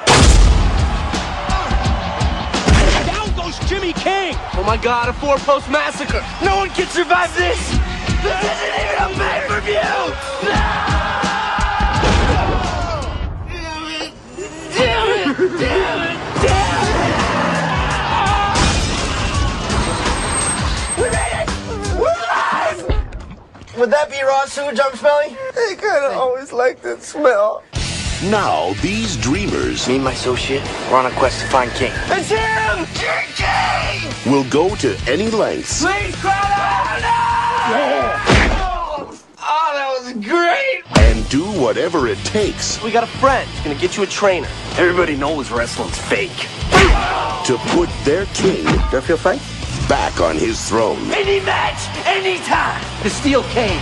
Down 3.06 3.34
goes 3.38 3.58
Jimmy 3.70 3.94
King! 3.94 4.36
Oh 4.56 4.64
my 4.68 4.76
god, 4.76 5.08
a 5.08 5.14
four 5.14 5.38
post 5.38 5.70
massacre! 5.72 6.22
No 6.44 6.58
one 6.58 6.70
can 6.72 6.88
survive 6.88 7.34
this! 7.38 7.58
This 8.22 8.44
isn't 8.44 8.76
even 8.84 8.98
a 9.00 9.10
pay 9.18 9.46
per 9.48 9.62
view! 9.62 10.14
Damn 13.48 13.86
it! 14.02 14.14
Damn 14.76 15.08
it! 15.10 15.60
Damn 15.60 15.99
Would 23.80 23.92
that 23.92 24.12
be 24.12 24.22
raw 24.22 24.44
sewage 24.44 24.78
I'm 24.84 24.94
smelling? 24.98 25.38
I 25.56 25.76
kinda 25.80 26.12
always 26.12 26.52
like 26.52 26.82
that 26.82 27.02
smell. 27.02 27.64
Now 28.24 28.74
these 28.82 29.16
dreamers 29.16 29.88
Me 29.88 29.96
and 29.96 30.04
my 30.04 30.12
associate, 30.12 30.62
we're 30.92 30.98
on 30.98 31.06
a 31.06 31.12
quest 31.12 31.40
to 31.40 31.48
find 31.48 31.72
King. 31.72 31.94
It's 32.08 32.28
him! 32.28 32.86
King 32.94 33.30
King! 33.38 34.34
will 34.34 34.44
go 34.50 34.76
to 34.76 34.98
any 35.08 35.30
lengths 35.30 35.82
Please 35.82 36.14
crowd 36.18 36.34
out! 37.06 37.40
No! 37.72 39.18
Oh, 39.40 39.72
that 39.74 39.90
was 39.98 40.12
great! 40.26 40.84
and 41.00 41.30
do 41.30 41.46
whatever 41.46 42.10
it 42.10 42.18
takes 42.26 42.84
We 42.84 42.92
got 42.92 43.06
a 43.06 43.14
friend. 43.24 43.50
He's 43.50 43.64
gonna 43.64 43.80
get 43.80 43.96
you 43.96 44.04
a 44.04 44.08
trainer. 44.08 44.50
Everybody 44.72 45.16
knows 45.16 45.52
wrestling's 45.52 45.98
fake. 45.98 46.50
to 47.46 47.58
put 47.70 47.90
their 48.04 48.26
king 48.34 48.66
Do 48.92 48.98
I 48.98 49.02
feel 49.02 49.16
fine? 49.16 49.40
Back 49.90 50.22
on 50.22 50.38
his 50.38 50.70
throne. 50.70 51.12
Any 51.12 51.40
match, 51.40 51.90
anytime. 52.06 52.80
The 53.02 53.10
steel 53.10 53.42
cage. 53.46 53.82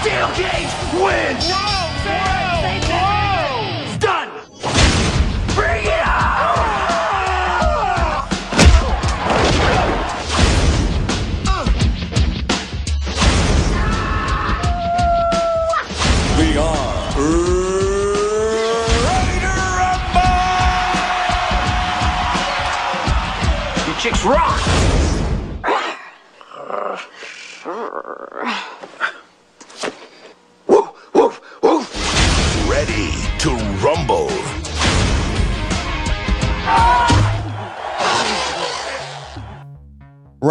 Steel 0.00 0.28
cage 0.38 0.70
wins. 0.94 1.48
No, 1.48 1.90
no, 2.06 2.88
no. 2.88 3.07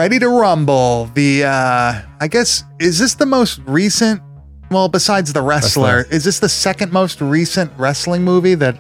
Ready 0.08 0.20
to 0.20 0.30
Rumble. 0.30 1.08
The 1.16 1.44
uh 1.44 2.02
I 2.22 2.30
guess 2.30 2.64
is 2.80 2.98
this 2.98 3.16
the 3.16 3.26
most 3.26 3.60
recent 3.68 4.22
Well, 4.72 4.88
besides 4.88 5.34
the 5.34 5.42
wrestler, 5.42 5.98
Wrestler. 5.98 6.16
is 6.16 6.24
this 6.24 6.40
the 6.40 6.48
second 6.48 6.94
most 6.94 7.20
recent 7.20 7.74
wrestling 7.78 8.24
movie 8.24 8.56
that 8.56 8.78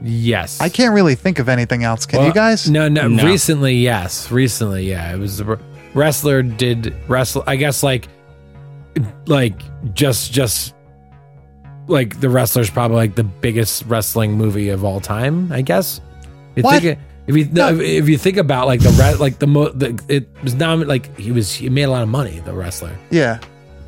Yes. 0.00 0.58
I 0.58 0.70
can't 0.70 0.94
really 0.94 1.16
think 1.16 1.38
of 1.38 1.50
anything 1.50 1.84
else? 1.84 2.06
Can 2.06 2.20
Well, 2.20 2.28
you 2.28 2.32
guys? 2.32 2.70
No, 2.70 2.88
no, 2.88 3.08
No. 3.08 3.26
Recently, 3.26 3.74
yes. 3.74 4.30
Recently, 4.32 4.88
yeah. 4.88 5.12
It 5.14 5.18
was 5.18 5.36
the 5.36 5.58
wrestler 5.92 6.40
did 6.42 6.94
wrestle. 7.08 7.44
I 7.46 7.56
guess 7.56 7.82
like, 7.82 8.08
like 9.26 9.60
just 9.92 10.32
just 10.32 10.74
like 11.88 12.20
the 12.20 12.30
wrestler's 12.30 12.70
probably 12.70 12.96
like 12.96 13.16
the 13.16 13.24
biggest 13.24 13.84
wrestling 13.84 14.32
movie 14.32 14.70
of 14.70 14.82
all 14.82 14.98
time. 14.98 15.52
I 15.52 15.60
guess. 15.60 16.00
You 16.54 16.62
What? 16.62 16.80
think 16.80 16.98
if 17.26 17.36
you 17.36 17.48
No. 17.52 17.78
if 17.80 18.08
you 18.08 18.18
think 18.18 18.36
about 18.36 18.66
like 18.66 18.80
the 18.80 18.90
re- 18.90 19.14
like 19.14 19.38
the 19.38 19.46
mo 19.46 19.68
the, 19.70 20.00
it 20.08 20.28
was 20.42 20.54
not 20.54 20.86
like 20.86 21.16
he 21.18 21.32
was 21.32 21.52
he 21.52 21.68
made 21.68 21.84
a 21.84 21.90
lot 21.90 22.02
of 22.02 22.08
money 22.08 22.40
the 22.40 22.52
wrestler. 22.52 22.96
Yeah. 23.10 23.38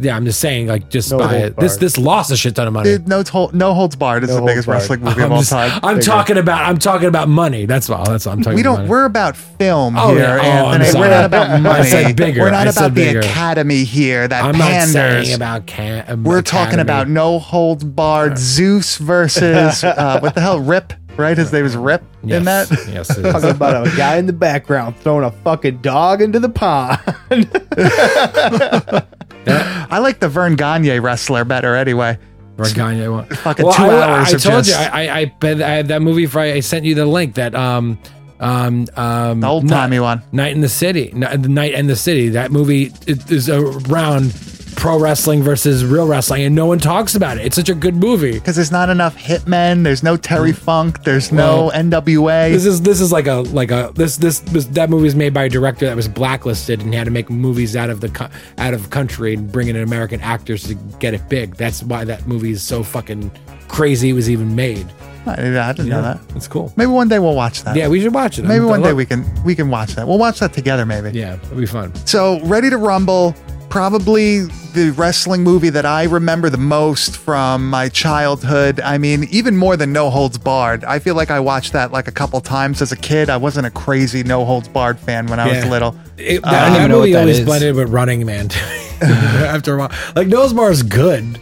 Yeah, 0.01 0.15
I'm 0.15 0.25
just 0.25 0.39
saying 0.39 0.69
like 0.69 0.91
just 0.91 1.11
No 1.11 1.19
by 1.19 1.35
it. 1.39 1.57
This 1.57 1.77
this 1.77 1.99
lost 1.99 2.31
a 2.31 2.37
shit 2.37 2.55
ton 2.55 2.69
of 2.69 2.73
money. 2.73 2.89
Dude, 2.91 3.09
no, 3.09 3.21
hol- 3.25 3.51
no 3.53 3.75
holds 3.75 3.97
barred 3.97 4.23
is 4.23 4.31
No 4.31 4.37
the 4.37 4.43
biggest 4.43 4.69
Barred. 4.69 4.79
wrestling 4.83 5.01
movie 5.01 5.23
of 5.23 5.27
I'm, 5.27 5.33
all 5.33 5.39
just- 5.41 5.51
time. 5.51 5.81
I'm 5.83 5.97
Bigger. 5.97 6.07
talking 6.07 6.39
about 6.39 6.63
I'm 6.69 6.79
talking 6.79 7.09
about 7.09 7.29
money. 7.29 7.67
That's 7.67 7.91
all. 7.91 8.05
That's 8.05 8.25
all 8.25 8.35
I'm 8.35 8.43
talking. 8.43 8.55
we 8.55 8.63
don't. 8.63 8.77
money. 8.77 8.89
We're 8.89 9.07
about 9.07 9.37
film 9.37 9.97
Oh, 9.99 10.15
here, 10.15 10.21
yeah. 10.39 10.63
Oh, 10.63 10.71
Anthony. 10.71 11.01
We're 11.01 11.11
not 11.11 11.25
about 11.25 11.51
I 11.51 11.59
money. 11.59 11.89
said 11.89 12.15
bigger. 12.15 12.43
We're 12.43 12.51
not 12.53 12.59
I 12.69 12.71
about 12.71 12.75
said 12.75 12.95
the 12.95 13.07
bigger. 13.07 13.19
academy 13.19 13.83
here 13.83 14.29
that 14.29 14.45
I'm 14.45 14.57
not 14.57 14.71
panders. 14.71 14.93
saying 14.93 15.35
about 15.35 15.67
can. 15.67 16.23
We're 16.23 16.43
talking 16.43 16.79
about 16.79 17.09
no 17.09 17.41
holds 17.41 17.83
barred 17.83 18.39
Zeus 18.39 18.99
versus 18.99 19.83
uh, 19.83 20.21
what 20.21 20.37
the 20.37 20.41
hell 20.41 20.61
Rip, 20.61 20.93
right? 21.19 21.37
His 21.37 21.53
name 21.53 21.65
is 21.65 21.77
Rip 21.77 22.03
in 22.23 22.45
that. 22.45 22.71
Yes, 22.89 23.11
it 23.17 23.27
is. 23.27 23.33
Talking 23.33 23.51
about 23.51 23.87
a 23.87 23.97
guy 23.97 24.17
in 24.17 24.27
the 24.27 24.33
background 24.33 24.97
throwing 24.99 25.25
a 25.25 25.31
fucking 25.31 25.79
dog 25.79 26.23
into 26.23 26.39
the 26.39 26.49
pond. 26.49 27.01
I 29.47 29.99
like 29.99 30.21
the 30.21 30.29
Verne 30.29 30.57
Gagne 30.57 30.99
wrestler 31.01 31.45
better 31.45 31.75
anyway. 31.75 32.19
Regina 32.57 33.11
one. 33.11 33.27
Fucking 33.27 33.65
Well, 33.67 33.75
two 33.75 33.83
I, 33.85 34.03
hours 34.03 34.33
I 34.33 34.37
of 34.37 34.43
told 34.43 34.65
just 34.65 34.71
you, 34.81 34.87
I, 34.87 35.07
I, 35.07 35.19
I, 35.19 35.25
bet 35.27 35.63
I 35.63 35.71
had 35.71 35.89
that 35.89 36.03
movie 36.03 36.27
for. 36.27 36.41
I 36.41 36.61
sent 36.61 36.85
you 36.85 36.95
the 36.97 37.07
link 37.07 37.35
that 37.37 37.55
um, 37.55 37.99
um, 38.41 38.87
um, 38.97 39.41
the 39.41 39.47
old 39.47 39.69
timey 39.69 40.01
one. 40.01 40.23
Night 40.33 40.55
and 40.55 40.63
the 40.63 40.69
City, 40.69 41.13
Night, 41.15 41.41
the 41.41 41.49
Night 41.49 41.75
and 41.75 41.89
the 41.89 41.95
City. 41.97 42.31
That 42.31 42.51
movie 42.51 42.93
is 43.07 43.49
around 43.49 44.33
pro 44.79 44.97
wrestling 44.97 45.43
versus 45.43 45.85
real 45.85 46.07
wrestling, 46.07 46.45
and 46.45 46.55
no 46.55 46.65
one 46.65 46.79
talks 46.79 47.17
about 47.17 47.37
it. 47.37 47.45
It's 47.45 47.57
such 47.57 47.69
a 47.69 47.75
good 47.75 47.97
movie. 47.97 48.33
Because 48.33 48.55
there's 48.55 48.71
not 48.71 48.89
enough 48.89 49.17
hitmen. 49.17 49.83
There's 49.83 50.05
no 50.05 50.17
Terry 50.17 50.53
mm. 50.53 50.57
Funk. 50.57 51.03
There's 51.03 51.33
no 51.33 51.71
NWA. 51.75 52.53
This 52.53 52.65
is 52.65 52.81
this 52.83 53.01
is 53.01 53.11
like 53.11 53.27
a 53.27 53.35
like 53.35 53.73
a 53.73 53.91
this 53.97 54.17
this, 54.17 54.39
this 54.41 54.67
that 54.67 54.89
movie 54.89 55.05
was 55.05 55.17
made 55.17 55.35
by 55.35 55.45
a 55.45 55.49
director 55.49 55.85
that 55.87 55.97
was 55.97 56.07
blacklisted 56.07 56.81
and 56.81 56.95
had 56.95 57.05
to 57.05 57.11
make 57.11 57.29
movies 57.29 57.75
out 57.75 57.91
of 57.91 58.01
the 58.01 58.09
co- 58.09 58.29
out 58.59 58.73
of 58.73 58.91
country 58.91 59.35
and 59.35 59.51
bring 59.51 59.67
in 59.67 59.77
American 59.77 60.21
actors 60.21 60.63
to 60.69 60.75
get 61.01 61.13
it 61.13 61.29
big. 61.29 61.57
That's 61.57 61.83
why 61.83 62.05
that 62.05 62.27
movie 62.29 62.53
is 62.53 62.63
so 62.63 62.85
fucking 62.85 63.33
crazy. 63.67 64.11
It 64.11 64.15
was 64.15 64.31
even 64.31 64.55
made. 64.55 64.87
I 65.27 65.37
didn't 65.37 65.89
know 65.89 66.01
that. 66.01 66.21
It's 66.37 66.49
cool. 66.49 66.73
Maybe 66.77 66.87
one 66.87 67.09
day 67.09 67.19
we'll 67.19 67.35
watch 67.35 67.63
that. 67.65 67.77
Yeah, 67.77 67.89
we 67.89 68.01
should 68.01 68.15
watch 68.15 68.39
it. 68.39 68.43
Maybe 68.43 68.61
I'm- 68.61 68.69
one 68.69 68.83
day 68.83 68.93
we 68.93 69.05
can 69.05 69.27
we 69.45 69.55
can 69.57 69.69
watch 69.69 69.97
that. 69.97 70.07
We'll 70.07 70.19
watch 70.19 70.39
that 70.39 70.53
together. 70.53 70.87
Maybe. 70.87 71.11
Yeah, 71.19 71.35
it'll 71.35 71.57
be 71.57 71.67
fun. 71.67 71.93
So, 72.07 72.41
Ready 72.45 72.71
to 72.71 72.79
Rumble, 72.79 73.35
probably 73.83 74.41
the 74.75 74.93
wrestling 74.97 75.45
movie 75.45 75.71
that 75.71 75.87
I 75.87 76.03
remember 76.03 76.51
the 76.51 76.59
most 76.59 77.17
from 77.17 77.71
my 77.71 77.89
childhood. 77.89 78.81
I 78.81 78.99
mean, 78.99 79.29
even 79.31 79.57
more 79.57 79.77
than 79.77 79.93
No 79.93 80.11
Holds 80.11 80.37
Barred. 80.37 80.83
I 80.83 80.99
feel 80.99 81.15
like 81.15 81.31
I 81.31 81.39
watched 81.39 81.75
that 81.75 81.93
like 81.93 82.09
a 82.09 82.11
couple 82.11 82.41
times 82.41 82.83
as 82.83 82.91
a 82.91 82.97
kid. 82.97 83.31
I 83.31 83.37
wasn't 83.37 83.69
a 83.69 83.71
crazy 83.71 84.25
No 84.25 84.45
Holds 84.45 84.67
Barred 84.67 84.99
fan 84.99 85.29
when 85.29 85.39
I 85.39 85.47
was 85.47 85.65
little. 85.67 85.95
It, 86.17 86.43
Uh, 86.43 86.51
that, 86.51 86.63
I 86.63 86.65
don't 86.65 86.73
that 86.73 86.79
even 86.81 86.91
know 86.91 86.99
movie 86.99 87.11
what 87.13 87.17
that 87.19 87.21
always 87.21 87.39
is. 87.39 87.45
blended 87.45 87.77
with 87.77 87.89
Running 87.91 88.27
Man. 88.27 88.49
to 88.49 88.59
me. 88.67 88.85
After 89.47 89.77
a 89.77 89.79
while, 89.79 89.93
like 90.17 90.27
Nose 90.27 90.53
Bar 90.53 90.73
is 90.73 90.83
good, 90.83 91.39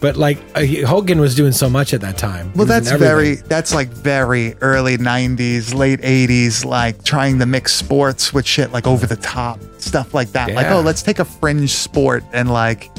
but 0.00 0.16
like 0.16 0.38
uh, 0.54 0.64
Hogan 0.86 1.20
was 1.20 1.34
doing 1.34 1.52
so 1.52 1.68
much 1.68 1.92
at 1.94 2.00
that 2.00 2.16
time. 2.18 2.52
Well, 2.54 2.66
that's 2.66 2.90
very 2.92 3.34
that's 3.36 3.74
like 3.74 3.88
very 3.88 4.54
early 4.60 4.96
'90s, 4.98 5.74
late 5.74 6.00
'80s, 6.00 6.64
like 6.64 7.04
trying 7.04 7.38
to 7.38 7.46
mix 7.46 7.72
sports 7.74 8.32
with 8.32 8.46
shit 8.46 8.72
like 8.72 8.86
over 8.86 9.06
the 9.06 9.16
top 9.16 9.60
stuff 9.78 10.12
like 10.14 10.32
that. 10.32 10.50
Like, 10.52 10.66
oh, 10.70 10.80
let's 10.80 11.02
take 11.02 11.18
a 11.18 11.24
fringe 11.24 11.70
sport 11.70 12.22
and 12.32 12.50
like 12.50 12.90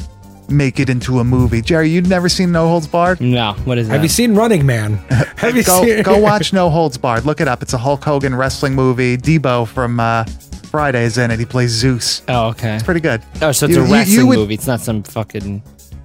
make 0.49 0.79
it 0.81 0.89
into 0.89 1.19
a 1.19 1.23
movie. 1.23 1.61
Jerry, 1.61 1.89
you've 1.89 2.09
never 2.09 2.27
seen 2.27 2.51
No 2.51 2.67
Holds 2.67 2.85
Barred? 2.87 3.21
No, 3.21 3.53
what 3.63 3.77
is 3.77 3.87
that? 3.87 3.93
Have 3.93 4.03
you 4.03 4.09
seen 4.09 4.35
Running 4.35 4.65
Man? 4.65 4.95
Have 5.37 5.55
you 5.55 5.63
go 5.63 5.83
seen? 5.83 6.03
go 6.03 6.17
watch 6.29 6.51
No 6.53 6.69
Holds 6.69 6.97
Barred. 6.97 7.23
Look 7.25 7.39
it 7.39 7.47
up. 7.47 7.61
It's 7.61 7.73
a 7.73 7.77
Hulk 7.77 8.03
Hogan 8.03 8.35
wrestling 8.35 8.73
movie. 8.75 9.15
Deebo 9.17 9.67
from 9.67 9.99
uh, 9.99 10.25
is 10.73 11.17
in 11.17 11.31
it. 11.31 11.39
He 11.39 11.45
plays 11.45 11.69
Zeus. 11.71 12.21
Oh, 12.27 12.49
okay. 12.49 12.75
It's 12.75 12.83
pretty 12.83 12.99
good. 13.01 13.21
Oh, 13.41 13.51
so 13.51 13.65
it's 13.65 13.75
You- 13.75 13.81
a 13.83 13.85
you- 13.85 13.87
you 13.87 13.93
wrestling 13.93 14.27
would- 14.27 14.37
movie. 14.39 14.53
It's 14.55 14.67
not 14.67 14.81
some 14.81 15.03
fucking. 15.03 15.63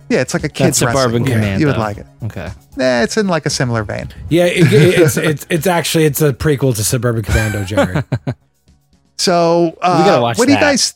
Yeah, 0.09 0.21
it's 0.21 0.35
like 0.35 0.45
a 0.45 0.49
kid's 0.49 0.79
That's 0.79 0.81
kids 0.81 0.93
Suburban 0.93 1.23
wrestling 1.23 1.23
movie. 1.25 1.33
Commando. 1.35 1.61
You 1.61 1.67
would 1.67 1.77
like 1.79 1.97
it. 1.99 2.07
Okay. 2.25 2.51
Nah, 2.77 3.03
it's 3.03 3.17
in 3.17 3.27
like 3.29 3.45
a 3.47 3.51
similar 3.51 3.83
vein. 3.83 4.09
Yeah, 4.29 4.45
it, 4.47 4.73
it- 4.73 4.99
it's 5.01 5.17
it's 5.17 5.47
it's 5.51 5.67
actually 5.67 6.05
it's 6.05 6.21
a 6.23 6.33
prequel 6.33 6.75
to 6.77 6.85
Suburban 6.85 7.23
Commando, 7.23 7.65
Jerry. 7.65 8.03
So 9.19 9.77
uh, 9.81 10.01
We 10.03 10.11
gotta 10.11 10.23
watch 10.23 10.39
what 10.39 10.47
do 10.47 10.53
you 10.53 10.61
guys? 10.61 10.95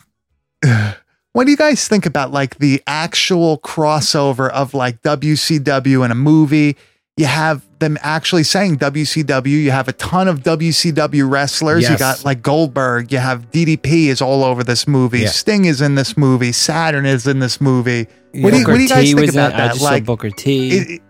What 1.32 1.44
do 1.44 1.52
you 1.52 1.56
guys 1.56 1.86
think 1.86 2.06
about 2.06 2.32
like 2.32 2.58
the 2.58 2.82
actual 2.88 3.58
crossover 3.60 4.50
of 4.50 4.74
like 4.74 5.00
WCW 5.02 6.02
and 6.02 6.10
a 6.10 6.16
movie? 6.16 6.76
You 7.16 7.26
have 7.26 7.64
them 7.80 7.98
actually 8.02 8.44
saying 8.44 8.78
WCW. 8.78 9.46
You 9.48 9.70
have 9.72 9.88
a 9.88 9.92
ton 9.94 10.28
of 10.28 10.40
WCW 10.42 11.28
wrestlers. 11.28 11.88
You 11.88 11.98
got 11.98 12.24
like 12.24 12.42
Goldberg. 12.42 13.10
You 13.12 13.18
have 13.18 13.50
DDP 13.50 14.06
is 14.06 14.20
all 14.22 14.44
over 14.44 14.62
this 14.62 14.86
movie. 14.86 15.20
Yeah. 15.20 15.28
Sting 15.28 15.64
is 15.64 15.80
in 15.80 15.96
this 15.96 16.16
movie. 16.16 16.52
Saturn 16.52 17.04
is 17.06 17.26
in 17.26 17.40
this 17.40 17.60
movie. 17.60 18.06
What, 18.32 18.52
do 18.52 18.58
you, 18.58 18.64
Booker 18.64 18.72
what 18.72 18.76
do 18.76 18.82
you 18.84 18.88
guys 18.88 19.00
T 19.04 19.06
think 19.14 19.20
was 19.20 19.30
about 19.34 19.50
in, 19.52 19.56
I 19.56 19.58
that? 19.66 19.72
just 19.72 19.82
Like, 19.82 20.02
saw 20.04 20.06
Booker 20.06 20.30
T. 20.30 20.80
i- 20.80 21.00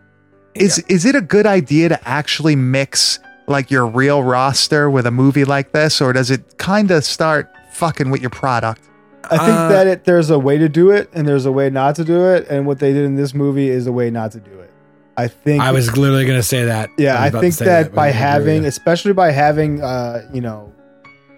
is 0.54 0.78
is 0.88 1.04
it 1.04 1.14
a 1.14 1.20
good 1.20 1.46
idea 1.46 1.90
to 1.90 2.08
actually 2.08 2.56
mix 2.56 3.18
like 3.46 3.70
your 3.70 3.86
real 3.86 4.22
roster 4.22 4.88
with 4.90 5.06
a 5.06 5.10
movie 5.10 5.44
like 5.44 5.72
this, 5.72 6.00
or 6.00 6.12
does 6.12 6.30
it 6.30 6.56
kind 6.58 6.90
of 6.90 7.04
start 7.04 7.50
fucking 7.72 8.10
with 8.10 8.20
your 8.20 8.30
product? 8.30 8.80
I 9.24 9.36
think 9.38 9.50
Uh, 9.58 9.68
that 9.68 9.86
it, 9.86 10.04
there's 10.04 10.30
a 10.30 10.38
way 10.38 10.56
to 10.58 10.68
do 10.68 10.90
it 10.90 11.08
and 11.12 11.26
there's 11.28 11.46
a 11.46 11.52
way 11.52 11.68
not 11.70 11.94
to 11.96 12.04
do 12.04 12.24
it, 12.30 12.46
and 12.48 12.66
what 12.66 12.78
they 12.78 12.92
did 12.92 13.04
in 13.04 13.16
this 13.16 13.34
movie 13.34 13.68
is 13.68 13.86
a 13.86 13.92
way 13.92 14.10
not 14.10 14.32
to 14.32 14.40
do 14.40 14.50
it. 14.58 14.69
I 15.16 15.28
think 15.28 15.62
I 15.62 15.72
was 15.72 15.96
literally 15.96 16.24
gonna 16.24 16.42
say 16.42 16.64
that. 16.64 16.90
Yeah, 16.98 17.24
was 17.24 17.34
I, 17.34 17.40
think 17.40 17.54
say 17.54 17.64
that, 17.66 17.94
by 17.94 18.06
I 18.06 18.08
agree 18.08 18.16
with 18.16 18.20
having, 18.20 18.64
especially 18.64 19.12
by 19.12 19.30
having, 19.32 19.82
uh, 19.82 20.28
you 20.32 20.40
know, 20.40 20.72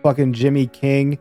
fucking 0.02 0.32
Jimmy 0.34 0.66
King 0.66 1.18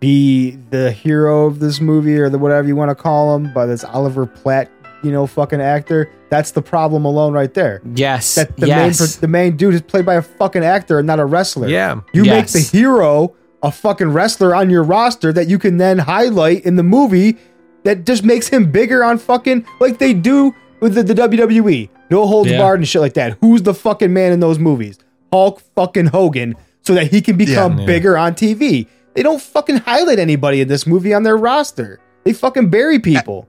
be 0.00 0.52
the 0.70 0.90
hero 0.92 1.46
of 1.46 1.58
this 1.58 1.80
movie 1.80 2.18
or 2.18 2.28
the 2.28 2.38
whatever 2.38 2.68
you 2.68 2.76
want 2.76 2.90
to 2.90 2.94
call 2.94 3.34
him, 3.34 3.52
by 3.52 3.66
this 3.66 3.82
Oliver 3.84 4.26
Platt, 4.26 4.70
you 5.02 5.10
know, 5.10 5.26
fucking 5.26 5.60
actor. 5.60 6.10
That's 6.28 6.50
the 6.50 6.62
problem 6.62 7.04
alone 7.04 7.32
right 7.32 7.52
there. 7.54 7.80
yes. 7.94 8.34
That 8.34 8.56
the 8.56 8.66
yes. 8.66 9.00
main 9.00 9.20
the 9.20 9.28
main 9.28 9.56
dude 9.56 9.74
is 9.74 9.82
played 9.82 10.04
by 10.04 10.14
a 10.14 10.22
fucking 10.22 10.64
actor 10.64 10.98
and 10.98 11.06
not 11.06 11.18
a 11.18 11.24
wrestler. 11.24 11.68
Yeah. 11.68 12.00
you 12.12 12.24
Yes. 12.24 12.54
make 12.54 12.64
the 12.64 12.76
hero 12.76 13.34
a 13.62 13.72
fucking 13.72 14.12
wrestler 14.12 14.54
on 14.54 14.68
your 14.68 14.82
roster 14.82 15.32
that 15.32 15.48
you 15.48 15.58
can 15.58 15.78
then 15.78 15.98
highlight 15.98 16.64
in 16.64 16.76
the 16.76 16.82
movie. 16.82 17.38
That 17.84 18.04
just 18.04 18.24
makes 18.24 18.48
him 18.48 18.72
bigger 18.72 19.04
on 19.04 19.16
fucking 19.18 19.64
like 19.78 19.98
they 19.98 20.12
do 20.12 20.52
with 20.80 20.94
the, 20.94 21.02
the 21.02 21.14
WWE. 21.14 21.88
No 22.10 22.26
holds 22.26 22.50
Yeah. 22.50 22.58
barred 22.58 22.80
and 22.80 22.88
shit 22.88 23.00
like 23.02 23.14
that. 23.14 23.36
Who's 23.40 23.62
the 23.62 23.74
fucking 23.74 24.12
man 24.12 24.32
in 24.32 24.40
those 24.40 24.58
movies? 24.58 24.98
Hulk 25.32 25.60
fucking 25.74 26.06
Hogan, 26.06 26.54
so 26.82 26.94
that 26.94 27.10
he 27.10 27.20
can 27.20 27.36
become 27.36 27.78
Yeah. 27.78 27.86
bigger 27.86 28.16
on 28.16 28.34
TV. 28.34 28.86
They 29.14 29.22
don't 29.22 29.40
fucking 29.40 29.78
highlight 29.78 30.18
anybody 30.18 30.60
in 30.60 30.68
this 30.68 30.86
movie 30.86 31.12
on 31.14 31.22
their 31.22 31.36
roster. 31.36 31.98
They 32.24 32.32
fucking 32.32 32.68
bury 32.70 32.98
people. 32.98 33.48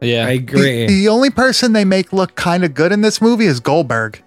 yeah. 0.00 0.26
I 0.26 0.36
The, 0.36 0.42
agree. 0.42 0.86
the 0.86 1.08
only 1.08 1.30
person 1.30 1.72
they 1.72 1.84
make 1.84 2.12
look 2.12 2.34
kind 2.34 2.64
of 2.64 2.74
good 2.74 2.92
in 2.92 3.00
this 3.00 3.20
movie 3.22 3.46
is 3.46 3.60
Goldberg. 3.60 4.22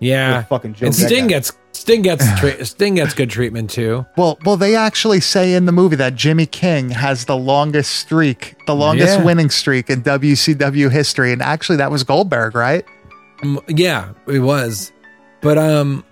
yeah, 0.00 0.42
fucking 0.44 0.74
Joe 0.74 0.86
and 0.86 0.94
Sting 0.94 1.24
Becca. 1.24 1.28
gets 1.28 1.52
Sting 1.88 2.02
gets 2.02 2.24
tra- 2.40 2.64
Sting 2.66 2.96
gets 2.96 3.14
good 3.14 3.30
treatment 3.30 3.70
too. 3.70 4.04
Well, 4.18 4.38
well, 4.44 4.58
they 4.58 4.76
actually 4.76 5.20
say 5.20 5.54
in 5.54 5.64
the 5.64 5.72
movie 5.72 5.96
that 5.96 6.14
Jimmy 6.14 6.44
King 6.44 6.90
has 6.90 7.24
the 7.24 7.36
longest 7.36 7.92
streak, 7.96 8.56
the 8.66 8.74
longest 8.74 9.18
Yeah. 9.18 9.24
winning 9.24 9.48
streak 9.48 9.88
in 9.88 10.02
WCW 10.02 10.90
history, 10.90 11.32
and 11.32 11.40
actually 11.40 11.76
that 11.76 11.90
was 11.90 12.02
Goldberg, 12.04 12.54
right? 12.54 12.84
Um, 13.42 13.58
yeah, 13.68 14.12
it 14.26 14.40
was. 14.40 14.92
But 15.40 15.56
um, 15.56 16.04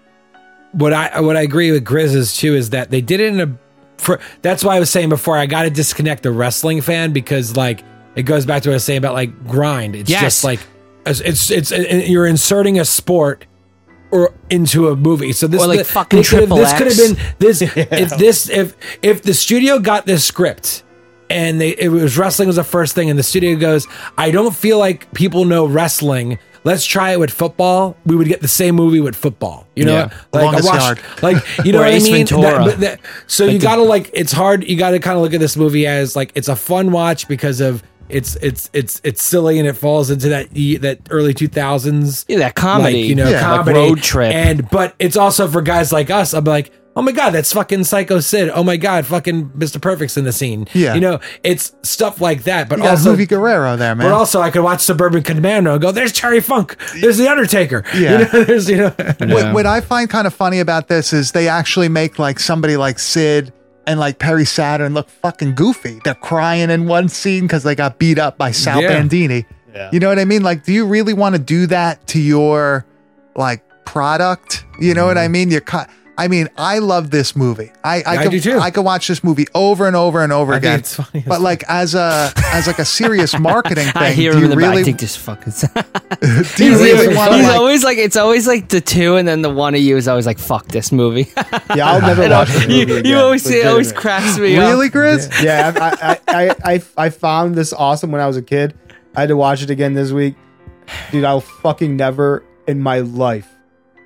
what 0.73 0.95
I 0.95 1.21
what 1.21 1.37
I 1.37 1.43
agree 1.43 1.71
with 1.73 1.85
Grizz 1.85 2.15
is 2.15 2.37
too 2.39 2.55
is 2.55 2.71
that 2.71 2.91
they 2.91 3.03
did 3.03 3.21
it 3.21 3.35
in 3.35 3.41
a. 3.41 3.59
For, 3.99 4.19
that's 4.43 4.63
why 4.65 4.77
I 4.77 4.81
was 4.81 4.89
saying 4.91 5.09
before 5.11 5.37
I 5.37 5.45
got 5.47 5.63
to 5.65 5.71
disconnect 5.71 6.23
the 6.23 6.31
wrestling 6.31 6.81
fan 6.81 7.13
because 7.13 7.55
like 7.57 7.83
it 8.15 8.23
goes 8.23 8.47
back 8.47 8.63
to 8.63 8.71
what 8.71 8.75
I 8.75 8.77
was 8.77 8.85
saying 8.85 8.99
about 8.99 9.13
like 9.15 9.47
grind. 9.47 9.95
It's 9.95 10.09
Yes. 10.09 10.23
just 10.23 10.45
like 10.45 10.61
it's 11.05 11.21
it's, 11.21 11.51
it's 11.51 11.71
it's 11.73 12.09
you're 12.09 12.27
inserting 12.27 12.79
a 12.81 12.85
sport 12.87 13.45
or 14.11 14.33
into 14.51 14.89
a 14.89 14.97
movie. 14.97 15.33
So 15.33 15.47
this 15.47 15.63
Or, 15.63 15.67
like, 15.67 15.79
the- 15.81 15.85
fucking 15.85 16.19
this 16.19 16.31
could 16.31 16.41
have- 16.41 16.49
Triple 16.49 16.57
this 16.59 16.73
could 16.73 16.87
have 16.87 16.97
been 16.97 17.35
this 17.39 17.63
if 18.13 18.19
this 18.19 18.49
if 18.49 18.77
if 19.03 19.23
the 19.23 19.35
studio 19.35 19.79
got 19.79 20.07
this 20.07 20.25
script 20.25 20.83
and 21.29 21.61
they 21.61 21.71
it 21.71 21.89
was 21.89 22.17
wrestling 22.17 22.47
was 22.47 22.57
the 22.57 22.65
first 22.65 22.95
thing 22.95 23.11
and 23.11 23.19
the 23.19 23.23
studio 23.23 23.57
goes 23.57 23.87
I 24.17 24.31
don't 24.31 24.55
feel 24.55 24.79
like 24.79 25.13
people 25.13 25.45
know 25.45 25.67
wrestling. 25.67 26.39
Let's 26.65 26.85
try 26.85 27.13
it 27.13 27.21
with 27.21 27.31
football. 27.31 27.97
We 28.07 28.17
would 28.17 28.27
get 28.27 28.41
the 28.43 28.49
same 28.49 28.75
movie 28.75 28.99
with 28.99 29.15
football. 29.15 29.69
You 29.77 29.85
know? 29.85 29.93
Yeah. 29.95 30.11
Like 30.33 30.45
Longest 30.45 30.69
I 30.73 30.77
Yard. 30.79 31.01
like 31.23 31.37
you 31.65 31.73
know 31.73 31.79
Or 31.83 31.83
what 31.85 31.95
I 31.95 31.99
mean? 31.99 32.27
That- 32.27 32.65
but 32.65 32.81
that- 32.81 33.01
so 33.27 33.45
you 33.45 33.59
gotta 33.59 33.83
like 33.83 34.11
it's 34.13 34.33
hard 34.33 34.63
you 34.69 34.77
gotta 34.77 34.99
kind 35.01 35.17
of 35.17 35.23
look 35.23 35.35
at 35.35 35.41
this 35.41 35.57
movie 35.57 35.87
as 35.87 36.15
like 36.17 36.33
it's 36.35 36.49
a 36.49 36.57
fun 36.57 36.93
watch 36.93 37.27
because 37.29 37.61
of 37.61 37.83
it's 38.09 38.37
it's 38.37 38.71
it's 38.73 39.01
it's 39.05 39.23
silly 39.23 39.59
and 39.59 39.69
it 39.69 39.75
falls 39.75 40.11
into 40.11 40.29
that 40.31 40.55
ye- 40.57 40.77
that 40.79 41.01
early 41.11 41.35
2000s 41.35 42.25
Yeah, 42.29 42.39
that 42.39 42.55
comedy. 42.55 43.01
like, 43.03 43.09
you 43.09 43.15
know, 43.15 43.29
Yeah. 43.29 43.41
Like 43.51 43.59
comedy 43.67 43.79
road 43.79 44.03
trip. 44.03 44.33
And 44.35 44.69
but 44.71 44.95
it's 44.99 45.17
also 45.17 45.49
for 45.49 45.63
guys 45.63 45.93
like 45.93 46.11
us. 46.11 46.33
I'm 46.35 46.45
like, 46.45 46.71
oh 46.95 47.03
my 47.03 47.13
god, 47.13 47.31
that's 47.31 47.53
fucking 47.53 47.85
Psycho 47.85 48.21
Sid. 48.21 48.51
Oh 48.55 48.63
my 48.65 48.77
god, 48.79 49.05
fucking 49.07 49.51
Mr. 49.51 49.81
Perfect's 49.81 50.17
in 50.17 50.25
the 50.25 50.33
scene. 50.33 50.67
Yeah. 50.73 50.95
you 50.95 51.01
know, 51.01 51.21
it's 51.43 51.75
stuff 51.83 52.21
like 52.21 52.45
that. 52.45 52.69
But 52.69 52.79
You 52.79 52.87
also, 52.87 53.11
Movie 53.11 53.27
Guerrero 53.27 53.77
there, 53.77 53.95
man. 53.95 54.07
but 54.07 54.13
also, 54.15 54.41
I 54.41 54.51
could 54.51 54.63
watch 54.63 54.81
Suburban 54.81 55.23
Commando 55.23 55.73
and 55.75 55.83
go, 55.83 55.93
"There's 55.93 56.13
Terry 56.13 56.41
Funk. 56.41 56.77
There's 57.01 57.19
the 57.19 57.29
Undertaker. 57.29 57.85
Yeah. 57.95 58.13
you 58.13 58.19
know, 58.33 58.45
there's 58.45 58.71
you 58.71 58.77
know." 58.79 58.95
What, 59.21 59.53
what 59.55 59.67
I 59.67 59.81
find 59.81 60.09
kind 60.09 60.27
of 60.27 60.33
funny 60.35 60.61
about 60.61 60.89
this 60.89 61.13
is 61.13 61.33
they 61.33 61.49
actually 61.49 61.89
make 61.89 62.19
like 62.19 62.39
somebody 62.41 62.77
like 62.79 62.99
Sid 62.99 63.53
and 63.87 64.01
like 64.01 64.19
Perry 64.19 64.45
Saturn 64.45 64.95
look 64.95 65.09
fucking 65.09 65.55
goofy. 65.55 66.01
They're 66.05 66.15
crying 66.15 66.71
in 66.71 66.87
one 66.87 67.09
scene 67.09 67.45
because 67.45 67.63
they 67.63 67.75
got 67.75 67.99
beat 67.99 68.19
up 68.19 68.37
by 68.39 68.51
Sal 68.51 68.83
Yeah. 68.83 68.89
Bandini. 68.89 69.45
Yeah. 69.75 69.91
You 69.93 70.01
know 70.01 70.09
what 70.09 70.19
I 70.19 70.25
mean? 70.25 70.43
Like, 70.43 70.65
do 70.65 70.73
you 70.73 70.87
really 70.87 71.13
want 71.13 71.35
to 71.35 71.39
do 71.41 71.67
that 71.69 72.07
to 72.09 72.19
your 72.21 72.87
like 73.35 73.63
product? 73.85 74.65
You 74.81 74.95
know 74.95 75.01
Mm-hmm. 75.03 75.07
what 75.09 75.19
I 75.19 75.29
mean? 75.29 75.51
You're 75.51 75.61
cut. 75.61 75.89
I 76.19 76.29
mean, 76.29 76.49
I 76.57 76.79
love 76.79 77.11
this 77.11 77.37
movie. 77.37 77.73
I 77.85 78.03
I, 78.03 78.17
I 78.17 78.23
could, 78.23 78.31
do 78.33 78.41
too. 78.41 78.59
I 78.59 78.71
could 78.71 78.85
watch 78.85 79.07
this 79.09 79.23
movie 79.23 79.47
over 79.55 79.87
and 79.87 79.95
over 79.95 80.23
and 80.25 80.33
over 80.33 80.53
I 80.55 80.57
think 80.57 80.65
again. 80.65 80.79
it's 80.81 80.95
funny 80.95 81.25
but 81.27 81.41
like 81.41 81.63
as 81.69 81.95
a 81.95 82.33
as 82.53 82.67
like 82.67 82.79
a 82.79 82.85
serious 82.85 83.39
marketing 83.39 83.85
thing, 83.85 83.93
I 83.97 84.13
hear 84.13 84.33
do 84.33 84.39
him 84.39 84.45
you 84.45 84.45
in 84.47 84.51
the 84.51 84.57
back. 84.57 84.71
really 84.71 84.83
I 84.83 84.85
think 84.85 85.01
this 85.01 85.17
fucking. 85.17 85.53
do 86.21 86.27
you 86.65 86.73
he's 86.73 86.81
really 86.81 87.15
want 87.15 87.33
to 87.33 87.37
he's 87.37 87.47
like, 87.47 87.57
always 87.57 87.85
like 87.85 87.99
it's 87.99 88.17
always 88.17 88.47
like 88.47 88.69
the 88.71 88.81
two, 88.81 89.17
and 89.17 89.29
then 89.29 89.43
the 89.43 89.51
one 89.51 89.75
of 89.75 89.81
you 89.81 89.97
is 89.97 90.09
always 90.09 90.27
like 90.27 90.39
fuck 90.39 90.67
this 90.69 90.91
movie. 90.91 91.31
Yeah, 91.75 91.91
I'll 91.91 92.01
never 92.01 92.25
You 92.25 92.31
watch 92.31 92.49
the 92.49 92.61
movie 92.61 92.75
you, 92.75 92.83
again. 92.83 93.05
you 93.05 93.17
always 93.19 93.43
say 93.43 93.61
it 93.61 93.67
always 93.67 93.93
cracks 93.93 94.39
me 94.39 94.57
up. 94.57 94.71
really, 94.71 94.89
Grizz? 94.89 95.43
yeah, 95.43 95.73
I, 95.77 96.11
I, 96.13 96.47
I, 96.49 96.55
I, 96.75 96.83
I 96.97 97.09
found 97.11 97.55
this 97.55 97.73
awesome 97.73 98.11
when 98.11 98.21
I 98.21 98.27
was 98.27 98.37
a 98.37 98.43
kid. 98.43 98.75
I 99.15 99.21
had 99.21 99.29
to 99.29 99.37
watch 99.37 99.63
it 99.63 99.71
again 99.71 99.93
this 99.95 100.13
week. 100.13 100.35
Dude, 101.13 101.25
I'll 101.25 101.41
fucking 101.41 101.97
never 101.97 102.43
in 102.67 102.81
my 102.81 103.01
life 103.01 103.49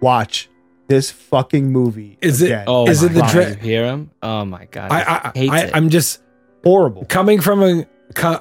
watch 0.01 0.49
this 0.91 1.11
fucking 1.11 1.73
movie. 1.73 2.19
Is 2.21 2.43
it- 2.43 2.65
Oh, 2.67 2.87
Is 2.87 3.03
it 3.03 3.13
the 3.15 3.21
my 3.21 3.33
dra- 3.33 3.45
God, 3.47 3.57
you 3.57 3.71
hear 3.71 3.85
him? 3.87 4.11
Oh 4.23 4.45
my 4.45 4.67
god, 4.67 4.93
I, 4.93 5.31
I, 5.35 5.39
hates 5.39 5.53
I, 5.53 5.61
it. 5.63 5.71
I'm 5.75 5.89
just 5.89 6.21
horrible? 6.63 7.07
coming 7.07 7.41
from 7.41 7.63
a, 7.63 7.87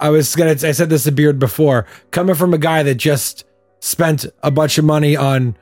I 0.02 0.10
was 0.10 0.36
gonna. 0.36 0.52
I 0.52 0.72
said 0.74 0.90
this 0.90 1.04
to 1.06 1.12
Beard 1.14 1.40
before. 1.40 1.86
Coming 2.12 2.36
from 2.36 2.54
a 2.54 2.58
guy 2.58 2.84
that 2.84 2.96
just 2.96 3.46
spent 3.80 4.26
a 4.44 4.52
bunch 4.52 4.78
of 4.78 4.84
money 4.84 5.16
on 5.16 5.56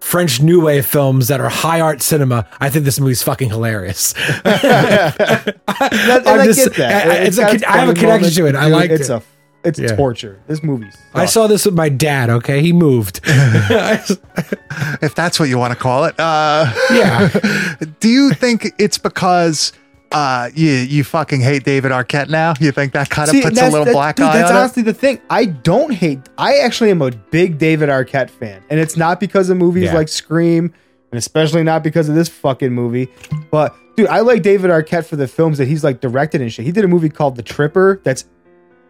French 0.00 0.40
New 0.40 0.60
Wave 0.64 0.86
films 0.86 1.26
that 1.28 1.40
are 1.40 1.48
high 1.48 1.80
art 1.80 2.00
cinema. 2.00 2.46
I 2.60 2.70
think 2.70 2.84
this 2.84 2.98
movie's 3.00 3.22
fucking 3.22 3.50
hilarious. 3.50 4.14
That- 4.44 6.22
I'm 6.26 6.40
I 6.40 6.44
just- 6.44 6.64
get 6.68 6.76
that. 6.76 7.08
I- 7.08 7.14
it's 7.24 7.36
a 7.38 7.40
got 7.42 7.46
con- 7.48 7.56
its 7.56 7.64
I 7.64 7.76
have 7.78 7.88
a 7.88 7.94
connection 7.94 8.08
moments, 8.08 8.36
to 8.36 8.46
it. 8.46 8.54
I 8.54 8.64
like 8.68 8.90
liked 8.90 8.92
it's 9.00 9.10
it. 9.10 9.12
a 9.14 9.22
it's 9.68 9.78
Yeah. 9.78 9.94
torture. 9.96 10.40
This 10.48 10.62
movie's. 10.62 10.96
I 11.14 11.26
saw 11.26 11.46
this 11.46 11.64
with 11.64 11.74
my 11.74 11.88
dad. 11.88 12.30
Okay, 12.30 12.60
he 12.62 12.72
moved. 12.72 13.20
if 13.26 15.14
that's 15.14 15.38
what 15.40 15.48
you 15.48 15.58
want 15.58 15.72
to 15.72 15.78
call 15.78 16.04
it. 16.04 16.14
Uh, 16.18 16.72
yeah, 16.92 17.28
do 18.00 18.08
you 18.08 18.32
think 18.32 18.72
it's 18.78 18.98
because 18.98 19.72
uh, 20.12 20.50
you 20.54 20.70
you 20.70 21.04
fucking 21.04 21.40
hate 21.40 21.64
David 21.64 21.92
Arquette 21.92 22.28
now? 22.28 22.54
You 22.60 22.72
think 22.72 22.92
that 22.92 23.10
kind 23.10 23.28
of 23.28 23.34
See, 23.34 23.42
puts 23.42 23.52
a 23.52 23.54
that's- 23.56 23.72
little 23.72 23.84
that- 23.86 23.92
black 23.92 24.16
dude, 24.16 24.26
eye 24.26 24.38
That's 24.38 24.50
on 24.50 24.56
it? 24.56 24.60
That's 24.60 24.62
honestly 24.76 24.82
the 24.84 24.94
thing. 24.94 25.20
I 25.30 25.44
don't 25.46 25.92
hate. 25.92 26.20
I 26.38 26.58
actually 26.58 26.90
am 26.90 27.02
a 27.02 27.10
big 27.10 27.58
David 27.58 27.88
Arquette 27.88 28.30
fan, 28.30 28.62
and 28.70 28.80
it's 28.80 28.96
not 28.96 29.20
because 29.20 29.50
of 29.50 29.56
movies 29.56 29.84
Yeah. 29.84 29.94
like 29.94 30.08
Scream, 30.08 30.72
and 31.12 31.18
especially 31.18 31.62
not 31.62 31.82
because 31.82 32.08
of 32.08 32.14
this 32.14 32.28
fucking 32.28 32.72
movie. 32.72 33.08
But 33.50 33.74
dude, 33.96 34.08
I 34.08 34.20
like 34.20 34.42
David 34.42 34.70
Arquette 34.70 35.04
for 35.06 35.16
the 35.16 35.28
films 35.28 35.58
that 35.58 35.68
he's 35.68 35.84
like 35.84 36.00
directed 36.00 36.40
and 36.40 36.52
shit. 36.52 36.64
He 36.64 36.72
did 36.72 36.84
a 36.84 36.88
movie 36.88 37.08
called 37.08 37.36
The 37.36 37.42
Tripper. 37.42 38.00
That's 38.04 38.24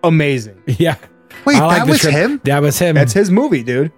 amazing. 0.04 0.62
yeah. 0.66 0.96
Wait, 1.44 1.56
I 1.56 1.66
like 1.66 1.78
that 1.78 1.84
the 1.86 1.90
was 1.92 2.00
trip- 2.00 2.12
him? 2.14 2.40
That 2.44 2.62
was 2.62 2.78
him. 2.78 2.94
That's 2.94 3.12
his 3.12 3.30
movie, 3.30 3.62
dude. 3.62 3.92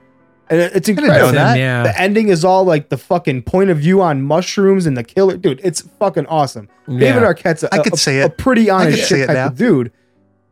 And 0.48 0.60
it- 0.60 0.72
it's 0.76 0.86
didn't 0.86 1.04
know 1.06 1.12
incredible. 1.12 1.32
that. 1.32 1.58
Yeah. 1.58 1.82
The 1.84 2.00
ending 2.00 2.28
is 2.28 2.44
all 2.44 2.64
like 2.64 2.88
the 2.88 2.98
fucking 2.98 3.42
point 3.42 3.70
of 3.70 3.78
view 3.78 4.02
on 4.02 4.22
mushrooms 4.22 4.86
and 4.86 4.96
the 4.96 5.04
killer. 5.04 5.36
Dude, 5.36 5.60
it's 5.62 5.80
fucking 5.80 6.26
awesome. 6.26 6.68
David 6.88 7.00
Yeah. 7.22 7.32
Arquette's 7.32 7.62
a, 7.64 7.74
I 7.74 7.78
could 7.78 7.94
a- 7.94 7.96
see 7.96 8.18
a 8.18 8.26
it. 8.26 8.38
pretty 8.38 8.68
honest 8.70 8.98
could 8.98 9.06
see 9.06 9.14
shit 9.16 9.20
it 9.20 9.26
type 9.28 9.36
now. 9.36 9.46
of 9.46 9.56
dude. 9.56 9.92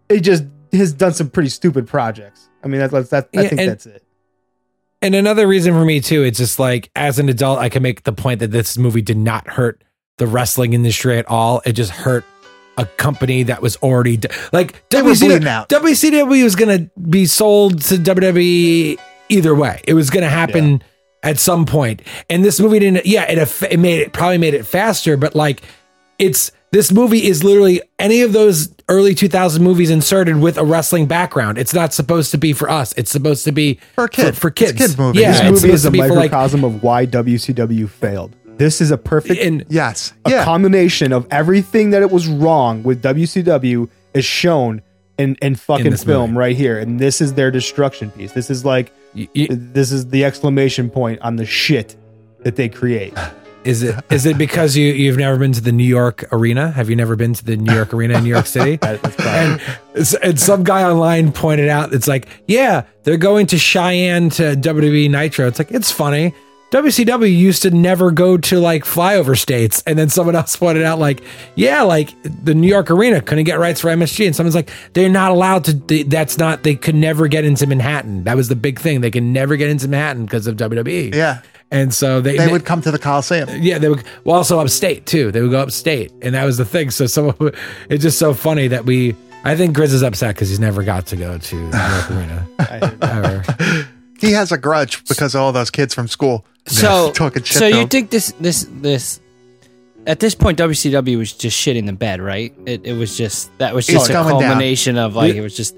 He 0.08 0.20
just 0.20 0.44
has 0.72 0.92
done 0.92 1.12
some 1.12 1.30
pretty 1.30 1.48
stupid 1.50 1.86
projects. 1.86 2.48
I 2.64 2.68
mean, 2.68 2.80
that's, 2.80 2.92
that's 2.92 3.08
that. 3.10 3.28
I 3.36 3.42
Yeah, 3.42 3.48
think 3.48 3.60
and- 3.60 3.70
that's 3.70 3.86
it. 3.86 4.04
And 5.00 5.14
another 5.14 5.46
reason 5.46 5.74
for 5.74 5.84
me 5.84 6.00
too, 6.00 6.24
it's 6.24 6.38
just 6.38 6.58
like 6.58 6.90
as 6.96 7.20
an 7.20 7.28
adult, 7.28 7.60
I 7.60 7.68
can 7.68 7.82
make 7.84 8.02
the 8.02 8.12
point 8.12 8.40
that 8.40 8.50
this 8.50 8.76
movie 8.76 9.02
did 9.02 9.16
not 9.16 9.46
hurt 9.46 9.84
the 10.16 10.26
wrestling 10.26 10.72
industry 10.72 11.18
at 11.18 11.26
all. 11.28 11.62
It 11.64 11.72
just 11.74 11.92
hurt 11.92 12.24
a 12.78 12.86
company 12.86 13.42
that 13.42 13.60
was 13.60 13.76
already 13.76 14.16
d- 14.16 14.28
like 14.52 14.88
They 14.88 15.00
WCW. 15.02 15.66
WCW 15.68 16.44
was 16.44 16.54
going 16.56 16.78
to 16.88 17.00
be 17.00 17.26
sold 17.26 17.82
to 17.82 17.96
WWE 17.96 18.98
either 19.28 19.54
way. 19.54 19.82
It 19.86 19.94
was 19.94 20.08
going 20.10 20.22
to 20.24 20.30
happen 20.30 20.82
at 21.22 21.38
some 21.38 21.66
point. 21.66 22.00
And 22.30 22.44
this 22.44 22.58
movie 22.60 22.78
didn't. 22.78 23.04
Yeah, 23.04 23.24
it, 23.30 23.62
it 23.70 23.78
made 23.78 24.00
it 24.00 24.12
probably 24.12 24.38
made 24.38 24.54
it 24.54 24.64
faster, 24.64 25.16
but 25.16 25.34
like 25.34 25.62
it's 26.18 26.52
this 26.70 26.92
movie 26.92 27.26
is 27.26 27.42
literally 27.44 27.80
any 27.98 28.22
of 28.22 28.32
those 28.32 28.74
early 28.90 29.14
2000 29.14 29.62
movies 29.62 29.90
inserted 29.90 30.36
with 30.38 30.56
a 30.58 30.64
wrestling 30.64 31.06
background. 31.06 31.58
It's 31.58 31.74
not 31.74 31.92
supposed 31.94 32.30
to 32.32 32.38
be 32.38 32.52
for 32.52 32.70
us. 32.70 32.92
It's 32.96 33.10
supposed 33.10 33.44
to 33.44 33.52
be 33.52 33.78
For 33.94 34.04
a 34.04 34.08
kid. 34.08 34.36
For, 34.36 34.48
It's 34.48 34.60
a 34.62 34.74
kids. 34.74 34.90
kid 34.94 34.98
movie. 34.98 35.20
Yeah, 35.20 35.32
this 35.32 35.42
movie 35.42 35.52
is 35.74 35.82
supposed 35.82 35.84
a 35.84 35.88
to 35.88 35.92
be 35.92 35.98
for 36.00 36.08
like 36.14 36.30
microcosm 36.32 36.64
of 36.64 36.82
why 36.82 37.06
WCW 37.06 37.88
failed. 37.88 38.34
This 38.58 38.80
is 38.80 38.90
a 38.90 38.98
perfect 38.98 39.40
and 39.40 39.64
Yes. 39.68 40.12
a 40.24 40.30
yeah. 40.30 40.44
combination 40.44 41.12
of 41.12 41.26
everything 41.30 41.90
that 41.90 42.02
it 42.02 42.10
was 42.10 42.26
wrong 42.28 42.82
with 42.82 43.02
WCW 43.02 43.88
is 44.14 44.24
shown 44.24 44.82
in 45.16 45.36
in 45.42 45.54
fucking 45.54 45.90
this 45.90 46.04
film 46.04 46.30
movie. 46.30 46.38
right 46.38 46.56
here, 46.56 46.78
and 46.78 47.00
this 47.00 47.20
is 47.20 47.34
their 47.34 47.50
destruction 47.50 48.10
piece. 48.10 48.32
This 48.32 48.50
is 48.50 48.64
like 48.64 48.92
this 49.34 49.90
is 49.92 50.08
the 50.08 50.24
exclamation 50.24 50.90
point 50.90 51.20
on 51.22 51.36
the 51.36 51.46
shit 51.46 51.96
that 52.44 52.56
they 52.56 52.68
create. 52.68 53.14
is 53.64 53.82
it 53.82 53.96
is 54.10 54.24
it 54.26 54.38
because 54.38 54.76
you 54.76 54.92
you've 54.92 55.16
never 55.16 55.36
been 55.36 55.52
to 55.52 55.60
the 55.60 55.72
New 55.72 55.82
York 55.84 56.24
arena? 56.32 56.70
Have 56.70 56.88
you 56.88 56.94
never 56.96 57.16
been 57.16 57.34
to 57.34 57.44
the 57.44 57.56
New 57.56 57.74
York 57.74 57.92
arena 57.92 58.18
in 58.18 58.22
New 58.24 58.30
York 58.30 58.46
City? 58.46 58.76
That- 58.76 59.02
that's 59.02 59.16
probably- 59.16 59.64
and, 59.96 60.14
and 60.22 60.38
some 60.40 60.62
guy 60.62 60.84
online 60.84 61.32
pointed 61.32 61.68
out 61.68 61.92
it's 61.92 62.06
like, 62.08 62.28
yeah, 62.46 62.84
they're 63.02 63.16
going 63.16 63.46
to 63.48 63.58
Cheyenne 63.58 64.30
to 64.30 64.54
WWE 64.54 65.10
Nitro. 65.10 65.48
It's 65.48 65.58
like 65.58 65.72
it's 65.72 65.90
funny. 65.90 66.32
WCW 66.70 67.34
used 67.34 67.62
to 67.62 67.70
never 67.70 68.10
go 68.10 68.36
to 68.36 68.60
like 68.60 68.84
flyover 68.84 69.38
states, 69.38 69.82
and 69.86 69.98
then 69.98 70.10
someone 70.10 70.36
else 70.40 70.54
pointed 70.54 70.84
out 70.84 70.98
like, 70.98 71.22
yeah, 71.54 71.82
like 71.82 72.14
the 72.44 72.54
New 72.54 72.68
York 72.68 72.90
Arena 72.90 73.22
couldn't 73.22 73.44
get 73.44 73.58
rights 73.58 73.80
for 73.80 73.88
MSG, 73.88 74.26
and 74.26 74.36
someone's 74.36 74.54
like, 74.54 74.70
they're 74.92 75.08
not 75.08 75.30
allowed 75.30 75.64
to. 75.64 75.72
They, 75.72 76.02
that's 76.02 76.36
not. 76.36 76.64
They 76.64 76.74
could 76.74 76.94
never 76.94 77.26
get 77.26 77.44
into 77.44 77.66
Manhattan. 77.66 78.24
That 78.24 78.36
was 78.36 78.48
the 78.48 78.56
big 78.56 78.78
thing. 78.78 79.00
They 79.00 79.10
can 79.10 79.32
never 79.32 79.56
get 79.56 79.70
into 79.70 79.88
Manhattan 79.88 80.26
because 80.26 80.46
of 80.46 80.56
WWE. 80.56 81.14
Yeah. 81.14 81.40
and 81.70 81.92
so 81.94 82.20
they 82.20 82.36
They 82.36 82.52
would 82.52 82.66
come 82.66 82.82
to 82.82 82.90
the 82.90 82.98
Coliseum. 82.98 83.48
yeah, 83.62 83.78
they 83.78 83.88
would 83.88 84.02
well 84.24 84.36
also 84.36 84.58
upstate 84.60 85.06
too. 85.06 85.32
They 85.32 85.40
would 85.40 85.50
go 85.50 85.60
upstate, 85.60 86.12
and 86.20 86.34
that 86.34 86.44
was 86.44 86.58
the 86.58 86.64
thing. 86.66 86.90
So 86.90 87.06
some 87.06 87.28
of 87.28 87.36
it's 87.88 88.02
just 88.02 88.18
so 88.18 88.34
funny 88.34 88.68
that 88.68 88.84
we. 88.84 89.16
I 89.44 89.56
think 89.56 89.74
Grizz 89.74 89.94
is 89.94 90.02
upset 90.02 90.34
because 90.34 90.50
he's 90.50 90.60
never 90.60 90.82
got 90.82 91.06
to 91.06 91.16
go 91.16 91.38
to 91.38 91.56
the 91.70 91.78
New 91.78 91.94
York 91.94 92.10
Arena. 92.10 92.98
ever. 93.02 93.88
He 94.20 94.32
has 94.32 94.52
a 94.52 94.58
grudge 94.58 95.04
because 95.06 95.34
of 95.34 95.40
all 95.40 95.52
those 95.52 95.70
kids 95.70 95.94
from 95.94 96.08
school. 96.08 96.44
So, 96.66 97.12
talking 97.14 97.42
shit. 97.42 97.58
so 97.58 97.66
you 97.66 97.86
think 97.86 98.10
this 98.10 98.32
this 98.40 98.66
this 98.70 99.20
at 100.06 100.20
this 100.20 100.34
point 100.34 100.58
WCW 100.58 101.18
was 101.18 101.32
just 101.32 101.56
shit 101.56 101.76
in 101.76 101.86
the 101.86 101.92
bed, 101.92 102.20
right? 102.20 102.54
It, 102.66 102.84
it 102.84 102.94
was 102.94 103.16
just 103.16 103.56
that 103.58 103.74
was 103.74 103.88
It's 103.88 103.94
just 103.98 104.10
a 104.10 104.12
going 104.12 104.28
down. 104.40 104.40
culmination 104.50 104.96
of 104.98 105.14
like 105.16 105.34
it 105.34 105.40
was 105.40 105.56
just, 105.56 105.76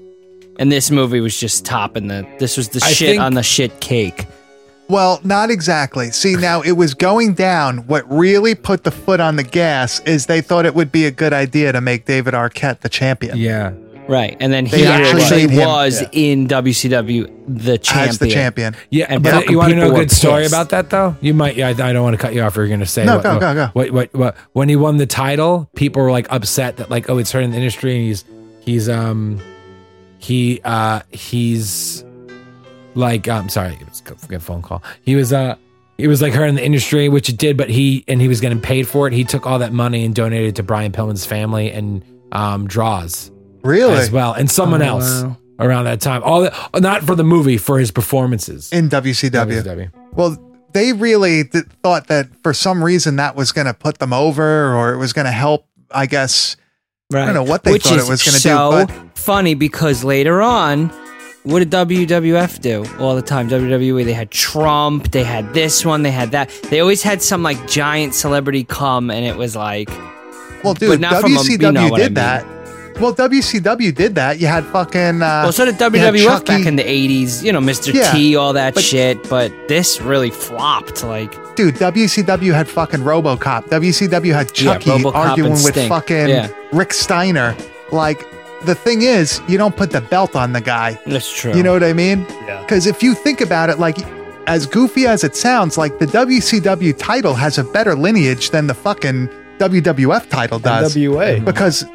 and 0.59 0.71
this 0.71 0.91
movie 0.91 1.19
was 1.21 1.37
just 1.39 1.65
topping 1.65 2.07
the. 2.07 2.27
This 2.39 2.57
was 2.57 2.69
the 2.69 2.81
I 2.83 2.89
shit 2.91 3.09
think- 3.11 3.21
on 3.21 3.33
the 3.33 3.43
shit 3.43 3.79
cake. 3.81 4.25
Well, 4.89 5.21
not 5.23 5.49
exactly. 5.49 6.11
See, 6.11 6.35
now 6.35 6.59
it 6.61 6.73
was 6.73 6.93
going 6.93 7.33
down. 7.33 7.87
What 7.87 8.03
really 8.11 8.55
put 8.55 8.83
the 8.83 8.91
foot 8.91 9.21
on 9.21 9.37
the 9.37 9.43
gas 9.43 10.01
is 10.01 10.25
they 10.25 10.41
thought 10.41 10.65
it 10.65 10.75
would 10.75 10.91
be 10.91 11.05
a 11.05 11.11
good 11.11 11.31
idea 11.31 11.71
to 11.71 11.79
make 11.79 12.03
David 12.03 12.33
Arquette 12.33 12.81
the 12.81 12.89
champion. 12.89 13.37
Yeah, 13.37 13.71
Right, 14.07 14.35
and 14.39 14.51
then 14.51 14.65
They 14.65 14.79
he 14.79 14.85
actually 14.85 15.21
actually 15.21 15.47
made 15.47 15.53
him- 15.59 15.67
was 15.69 16.03
in 16.11 16.47
WCW 16.47 17.31
the 17.47 17.77
champion. 17.77 18.09
As 18.09 18.19
the 18.19 18.29
champion. 18.29 18.75
yeah. 18.89 19.05
And 19.07 19.23
but 19.23 19.31
fucking 19.31 19.51
you 19.51 19.57
want 19.57 19.69
to 19.69 19.75
know 19.77 19.91
a 19.91 19.95
good 19.95 20.11
story 20.11 20.41
pissed. 20.43 20.53
about 20.53 20.69
that 20.69 20.89
though? 20.89 21.15
You 21.21 21.33
might. 21.33 21.55
Yeah, 21.55 21.67
I, 21.67 21.69
I 21.71 21.93
don't 21.93 22.03
want 22.03 22.15
to 22.15 22.21
cut 22.21 22.33
you 22.33 22.41
off. 22.41 22.55
You're 22.55 22.67
going 22.67 22.79
to 22.81 22.85
say 22.85 23.05
No, 23.05 23.15
what, 23.17 23.23
go, 23.23 23.39
go, 23.39 23.53
go. 23.53 23.67
What, 23.73 23.91
what 23.91 24.13
what 24.13 24.37
when 24.53 24.67
he 24.69 24.75
won 24.75 24.97
the 24.97 25.05
title, 25.05 25.69
people 25.75 26.01
were 26.01 26.11
like 26.11 26.27
upset 26.31 26.77
that 26.77 26.89
like 26.89 27.09
oh 27.09 27.17
it's 27.19 27.31
hurting 27.31 27.51
the 27.51 27.57
industry 27.57 27.95
and 27.95 28.03
he's 28.05 28.25
he's 28.61 28.89
um 28.89 29.39
he 30.17 30.59
uh 30.65 31.01
he's 31.11 32.03
like 32.95 33.27
I'm 33.27 33.43
um 33.43 33.49
sorry 33.49 33.73
it 33.79 33.87
was 33.87 34.01
a 34.23 34.27
good 34.27 34.43
phone 34.43 34.61
call. 34.61 34.83
He 35.03 35.15
was 35.15 35.31
uh 35.31 35.55
it 35.97 36.07
was 36.07 36.21
like 36.21 36.33
hurting 36.33 36.55
the 36.55 36.65
industry, 36.65 37.07
which 37.09 37.29
it 37.29 37.37
did, 37.37 37.55
but 37.55 37.69
he 37.69 38.03
and 38.07 38.19
he 38.19 38.27
was 38.27 38.41
getting 38.41 38.59
paid 38.59 38.87
for 38.87 39.07
it. 39.07 39.13
He 39.13 39.23
took 39.23 39.45
all 39.45 39.59
that 39.59 39.71
money 39.71 40.03
and 40.03 40.13
donated 40.15 40.55
to 40.57 40.63
Brian 40.63 40.91
Pillman's 40.91 41.25
family 41.25 41.71
and 41.71 42.03
um 42.31 42.67
draws 42.67 43.31
Really? 43.63 43.95
as 43.95 44.11
well, 44.11 44.33
and 44.33 44.49
someone 44.49 44.81
Oh, 44.81 44.97
else 44.97 45.23
wow. 45.23 45.37
around 45.59 45.85
that 45.85 46.01
time. 46.01 46.21
All 46.23 46.41
the, 46.41 46.79
not 46.79 47.03
for 47.03 47.15
the 47.15 47.23
movie, 47.23 47.57
for 47.57 47.79
his 47.79 47.91
performances. 47.91 48.71
In 48.71 48.89
WCW. 48.89 49.63
WCW. 49.63 49.91
Well, 50.13 50.37
they 50.73 50.93
really 50.93 51.43
th- 51.43 51.65
thought 51.83 52.07
that 52.07 52.27
for 52.43 52.53
some 52.53 52.83
reason 52.83 53.17
that 53.17 53.35
was 53.35 53.51
going 53.51 53.67
to 53.67 53.73
put 53.73 53.99
them 53.99 54.13
over 54.13 54.73
or 54.75 54.93
it 54.93 54.97
was 54.97 55.13
going 55.13 55.25
to 55.25 55.31
help, 55.31 55.67
I 55.91 56.05
guess, 56.05 56.55
I 57.13 57.25
don't 57.25 57.33
know 57.33 57.43
what 57.43 57.63
they 57.63 57.73
Which 57.73 57.83
thought 57.83 57.99
it 57.99 58.07
was 58.09 58.23
going 58.23 58.35
to 58.35 58.39
so 58.39 58.85
do, 58.87 58.93
but 58.93 59.17
funny 59.17 59.53
because 59.53 60.03
later 60.05 60.41
on, 60.41 60.87
what 61.43 61.59
did 61.59 61.71
WWF 61.71 62.61
do 62.61 62.85
all 62.99 63.15
the 63.15 63.21
time? 63.21 63.49
WWE, 63.49 64.05
they 64.05 64.13
had 64.13 64.31
Trump, 64.31 65.11
they 65.11 65.23
had 65.23 65.53
this 65.53 65.83
one, 65.83 66.03
they 66.03 66.11
had 66.11 66.31
that. 66.31 66.49
They 66.69 66.79
always 66.79 67.01
had 67.03 67.21
some 67.21 67.43
like 67.43 67.67
giant 67.67 68.13
celebrity 68.15 68.63
come, 68.63 69.11
and 69.11 69.25
it 69.25 69.35
was 69.35 69.55
like, 69.57 69.89
well, 70.63 70.73
but 70.75 70.79
dude, 70.79 71.01
not 71.01 71.19
from 71.21 71.33
a- 71.33 71.39
WCW 71.39 71.61
you 71.63 71.71
know 71.73 71.89
what 71.89 71.99
I 71.99 72.03
did 72.03 72.09
mean. 72.11 72.13
that. 72.15 72.45
Well, 73.01 73.13
WCW 73.15 73.93
did 73.93 74.15
that. 74.15 74.39
You 74.39 74.47
had 74.47 74.63
fucking. 74.65 75.21
Uh, 75.21 75.41
well, 75.43 75.51
so 75.51 75.65
did 75.65 75.75
WWF 75.75 76.45
back 76.45 76.65
in 76.65 76.75
the 76.75 76.83
'80s. 76.83 77.43
You 77.43 77.51
know, 77.51 77.59
Mr. 77.59 77.93
Yeah, 77.93 78.11
T, 78.11 78.35
all 78.35 78.53
that 78.53 78.75
but- 78.75 78.83
shit. 78.83 79.27
But 79.29 79.51
this 79.67 79.99
really 80.01 80.29
flopped. 80.29 81.03
Like, 81.03 81.33
Dude, 81.55 81.75
WCW 81.75 82.53
had 82.53 82.67
fucking 82.69 83.01
RoboCop. 83.01 83.65
WCW 83.69 84.33
had 84.33 84.47
Yeah, 84.57 84.73
Chucky 84.73 84.89
RoboCop 84.91 85.15
arguing 85.15 85.51
with 85.51 85.61
Sting. 85.73 85.89
fucking 85.89 86.29
Yeah. 86.29 86.47
Rick 86.71 86.93
Steiner. 86.93 87.55
Like, 87.91 88.23
the 88.65 88.75
thing 88.75 89.01
is, 89.01 89.41
you 89.47 89.57
don't 89.57 89.75
put 89.75 89.91
the 89.91 90.01
belt 90.01 90.35
on 90.35 90.53
the 90.53 90.61
guy. 90.61 90.97
that's 91.07 91.29
true. 91.35 91.53
You 91.55 91.63
know 91.63 91.73
what 91.73 91.83
I 91.83 91.93
mean? 91.93 92.25
Yeah. 92.47 92.61
Because 92.61 92.85
if 92.85 93.01
you 93.03 93.13
think 93.15 93.41
about 93.41 93.69
it, 93.69 93.79
like, 93.79 93.97
as 94.47 94.65
goofy 94.65 95.05
as 95.07 95.23
it 95.23 95.35
sounds, 95.35 95.77
like 95.77 95.99
the 95.99 96.05
WCW 96.07 96.93
title 96.97 97.33
has 97.33 97.57
a 97.57 97.63
better 97.63 97.95
lineage 97.95 98.51
than 98.51 98.67
the 98.67 98.73
fucking 98.73 99.27
WWF 99.59 100.29
title 100.29 100.57
does. 100.59 100.95
NWA. 100.95 101.43
Because, 101.43 101.85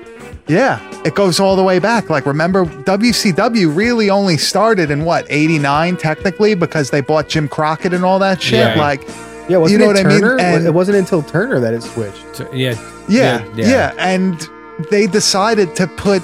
yeah, 0.49 0.79
it 1.05 1.15
goes 1.15 1.41
all 1.41 1.57
the 1.57 1.63
way 1.63 1.79
back. 1.79 2.09
Like, 2.11 2.27
remember, 2.27 2.65
WCW 2.65 3.75
really 3.75 4.11
only 4.11 4.37
started 4.37 4.91
in 4.91 5.05
what, 5.05 5.27
89 5.29 5.97
technically, 5.97 6.55
because 6.55 6.91
they 6.91 7.01
bought 7.01 7.29
Jim 7.29 7.49
Crockett 7.49 7.93
and 7.93 8.05
all 8.05 8.19
that 8.21 8.41
shit? 8.43 8.61
Yeah. 8.61 8.75
Like, 8.81 9.03
Yeah, 9.49 9.59
wasn't 9.59 9.81
You 9.81 9.87
know 9.87 9.91
it 9.93 10.05
what 10.05 10.07
I 10.07 10.09
mean? 10.09 10.41
And- 10.41 10.67
it 10.67 10.75
wasn't 10.75 10.99
until 10.99 11.23
Turner 11.23 11.61
that 11.61 11.73
it 11.75 11.83
switched. 11.83 12.25
So, 12.37 12.49
yeah, 12.53 12.75
Yeah, 13.09 13.45
Yeah, 13.45 13.45
yeah, 13.55 13.67
yeah. 13.69 13.93
and 13.99 14.49
they 14.91 15.07
decided 15.07 15.75
to 15.77 15.87
put 15.87 16.23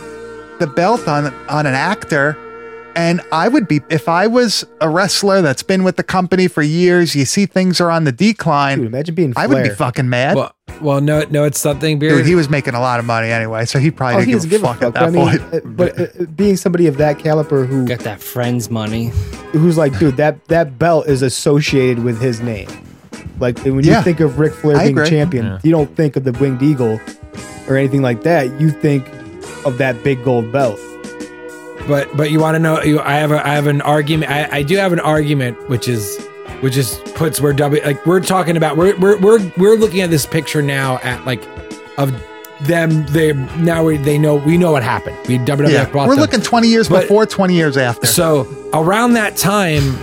the 0.59 0.67
belt 0.67 1.07
on 1.09 1.33
on 1.49 1.67
an 1.67 1.75
actor. 1.75 2.37
And 2.95 3.21
I 3.33 3.49
would 3.49 3.69
be 3.69 3.81
if 3.91 4.09
I 4.09 4.27
was 4.27 4.65
a 4.81 4.89
wrestler 4.89 5.41
that's 5.43 5.63
been 5.63 5.83
with 5.85 5.97
the 5.97 6.03
company 6.03 6.47
for 6.49 6.63
years. 6.63 7.15
You 7.17 7.25
see 7.25 7.47
things 7.47 7.81
are 7.81 7.91
on 7.91 8.05
the 8.05 8.13
decline. 8.13 8.79
Dude, 8.79 8.87
imagine 8.89 9.15
being 9.15 9.33
I 9.37 9.47
would 9.47 9.63
be 9.63 9.71
fucking 9.71 10.09
mad. 10.09 10.37
Well, 10.37 10.55
well, 10.81 11.01
no, 11.01 11.25
no, 11.31 11.45
it's 11.45 11.59
something. 11.59 11.99
Beard. 11.99 12.19
Dude, 12.19 12.27
he 12.27 12.35
was 12.35 12.49
making 12.51 12.75
a 12.75 12.81
lot 12.81 12.99
of 12.99 13.05
money 13.07 13.29
anyway, 13.31 13.65
so 13.67 13.79
he 13.79 13.91
probably 13.91 14.17
Oh, 14.17 14.19
didn't 14.25 14.29
he 14.43 14.49
give, 14.49 14.51
doesn't 14.51 14.51
give 14.51 14.63
a 14.63 14.67
fuck, 14.67 14.79
fuck. 14.79 14.87
at 14.89 14.95
But 14.95 15.03
I 15.03 15.11
mean, 15.11 15.39
point. 15.39 15.55
uh, 15.55 15.61
but 15.69 16.01
uh, 16.21 16.25
being 16.35 16.57
somebody 16.57 16.87
of 16.87 16.97
that 16.99 17.19
caliber 17.19 17.65
who 17.65 17.87
got 17.87 18.01
that 18.01 18.21
friends 18.21 18.71
money. 18.71 19.07
who's 19.53 19.77
like, 19.79 19.99
dude, 19.99 20.17
that 20.17 20.45
that 20.49 20.79
belt 20.79 21.07
is 21.09 21.23
associated 21.23 22.03
with 22.05 22.21
his 22.21 22.41
name. 22.41 22.69
Like 23.41 23.59
when 23.61 23.83
Yeah. 23.85 23.99
you 23.99 24.03
think 24.05 24.21
of 24.21 24.39
Ric 24.39 24.53
Flair 24.55 24.77
I 24.77 24.85
being 24.85 24.99
agree. 24.99 25.09
champion, 25.09 25.59
you 25.63 25.71
don't 25.71 25.95
think 25.97 26.17
of 26.17 26.25
the 26.25 26.33
winged 26.33 26.63
eagle 26.63 27.01
or 27.69 27.77
anything 27.77 28.03
like 28.03 28.23
that. 28.23 28.61
You 28.61 28.71
think 28.71 29.07
of 29.65 29.79
that 29.79 30.03
big 30.05 30.23
gold 30.25 30.53
belt. 30.53 30.79
But 31.89 32.17
but 32.17 32.31
you 32.31 32.39
want 32.41 32.55
to 32.55 32.59
know? 32.59 32.81
You, 32.83 33.01
I 33.01 33.15
have 33.15 33.33
a 33.33 33.45
I 33.47 33.55
have 33.55 33.67
an 33.67 33.81
argument. 33.83 34.31
I, 34.31 34.49
I 34.59 34.63
do 34.63 34.77
have 34.77 34.93
an 34.93 35.01
argument, 35.01 35.69
which 35.69 35.89
is 35.89 36.25
which 36.61 36.77
is 36.77 37.01
puts 37.15 37.41
where 37.41 37.53
W 37.53 37.83
like 37.85 38.05
we're 38.07 38.21
talking 38.21 38.57
about. 38.57 38.77
We're 38.77 38.97
we're 38.99 39.19
we're 39.21 39.53
we're 39.57 39.77
looking 39.77 40.01
at 40.01 40.11
this 40.11 40.25
picture 40.27 40.63
now 40.63 40.99
at 40.99 41.25
like 41.25 41.43
of 41.99 42.13
them. 42.63 43.05
They 43.07 43.33
now 43.33 43.85
we, 43.85 43.97
they 43.97 44.17
know 44.19 44.37
we 44.37 44.57
know 44.57 44.71
what 44.73 44.83
happened. 44.83 45.17
We 45.27 45.39
WWF 45.39 45.71
yeah, 45.71 45.85
brought 45.91 46.07
we're 46.09 46.15
them. 46.15 46.23
looking 46.23 46.41
20 46.41 46.69
years 46.69 46.89
But- 46.89 47.03
before, 47.03 47.27
20 47.27 47.55
years 47.55 47.77
after. 47.77 48.07
So 48.07 48.47
around 48.73 49.15
that 49.15 49.37
time, 49.37 49.99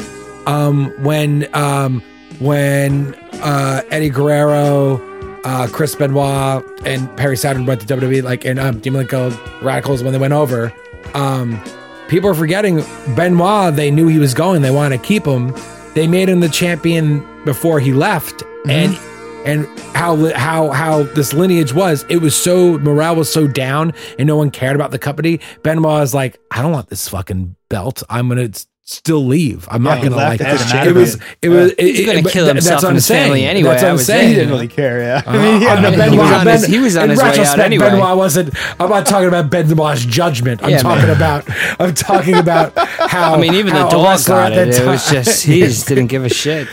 um, 0.48 0.92
when 1.04 1.48
um, 1.56 2.02
when 2.40 3.16
uh, 3.42 3.82
Eddie 3.90 4.10
Guerrero, 4.10 5.00
uh, 5.44 5.68
Chris 5.72 5.96
Benoit, 5.96 6.64
and 6.86 7.16
Perry 7.18 7.38
Saturn 7.38 7.66
went 7.66 7.82
to 7.82 7.88
WWE, 7.88 8.24
like 8.24 8.44
and 8.46 8.60
um, 8.60 8.82
Malenko 8.82 9.32
Radicalz 9.62 10.04
when 10.04 10.12
they 10.14 10.20
went 10.20 10.34
over, 10.34 10.74
um, 11.16 11.62
people 12.08 12.30
are 12.30 12.36
forgetting 12.36 12.84
Benoit. 13.16 13.76
They 13.76 13.92
knew 13.92 14.08
he 14.08 14.20
was 14.20 14.34
going. 14.34 14.62
They 14.62 14.72
wanted 14.72 14.98
to 14.98 15.04
keep 15.04 15.26
him. 15.26 15.54
They 15.94 16.08
made 16.08 16.30
him 16.30 16.40
the 16.40 16.50
champion 16.50 17.26
before 17.46 17.80
he 17.80 17.94
left, 17.94 18.44
and 18.68 18.98
and 19.46 19.66
how 19.96 20.16
how 20.34 20.72
how 20.72 21.04
this 21.04 21.34
lineage 21.34 21.74
was. 21.74 22.06
It 22.10 22.18
was 22.18 22.36
so 22.36 22.78
morale 22.80 23.16
was 23.16 23.32
so 23.32 23.48
down, 23.48 23.94
and 24.18 24.28
no 24.28 24.38
one 24.38 24.52
cared 24.52 24.76
about 24.76 24.92
the 24.92 25.00
company. 25.00 25.40
Benoit 25.64 26.04
is 26.04 26.14
like, 26.14 26.40
I 26.52 26.62
don't 26.62 26.72
want 26.72 26.90
this 26.90 27.08
fucking 27.08 27.56
belt. 27.70 28.04
I'm 28.10 28.30
gonna 28.30 28.50
still 28.90 29.26
leave. 29.26 29.68
I'm 29.70 29.84
not 29.84 29.98
Yeah, 30.00 30.04
he 30.04 30.10
gonna 30.10 30.16
like 30.22 30.42
It 30.42 30.44
didn't 30.46 30.62
it. 30.62 30.74
matter. 30.74 30.90
It 30.90 30.94
was 30.96 31.18
it 31.44 31.50
was. 31.50 31.72
It, 31.74 31.80
He's 31.80 32.00
it- 32.00 32.06
gonna 32.08 32.22
but 32.24 32.32
kill 32.32 32.46
himself 32.48 32.82
that's 32.82 32.84
what 32.84 32.88
and 32.88 32.90
I'm 32.90 32.96
his 32.96 33.06
saying. 33.06 33.24
family 33.26 33.46
anyway, 33.46 33.70
That's 33.70 33.84
what 33.84 33.90
I 33.90 33.92
I'm 33.92 33.98
saying. 34.00 34.28
He 34.30 34.34
didn't 34.36 34.50
really 34.50 34.68
care. 34.68 35.00
Yeah, 35.02 35.22
I 35.28 35.38
mean, 35.38 35.62
yeah, 35.62 35.74
I 35.74 35.82
mean, 35.82 36.00
Benoit, 36.00 36.12
he 36.12 36.18
was 36.20 36.32
on 36.32 36.46
Ben- 36.46 36.58
his- 36.60 36.66
he 36.68 36.80
was 36.80 36.98
on 36.98 37.04
in 37.04 37.10
his 37.12 37.20
way 37.20 37.40
out 37.46 37.60
anyway. 37.60 37.90
Benoit 37.92 38.18
wasn't. 38.18 38.56
I'm 38.82 38.90
not 38.90 39.06
talking 39.06 39.28
about 39.28 39.50
Benoit's 39.52 40.06
judgment. 40.06 40.64
I'm 40.64 40.72
Yeah, 40.72 40.80
talking 40.80 41.08
man. 41.08 41.16
about. 41.16 41.46
I'm 41.80 41.94
talking 41.94 42.36
about 42.36 42.74
how. 42.78 43.36
I 43.36 43.38
mean, 43.40 43.54
even 43.54 43.74
the 43.74 43.80
how 43.82 43.88
a 43.88 43.92
dog 43.92 44.26
got 44.26 44.52
it. 44.54 44.70
It 44.70 44.86
was 44.86 45.10
just 45.10 45.44
he 45.46 45.60
just 45.68 45.88
didn't 45.88 46.08
give 46.08 46.26
a 46.26 46.30
shit. 46.30 46.68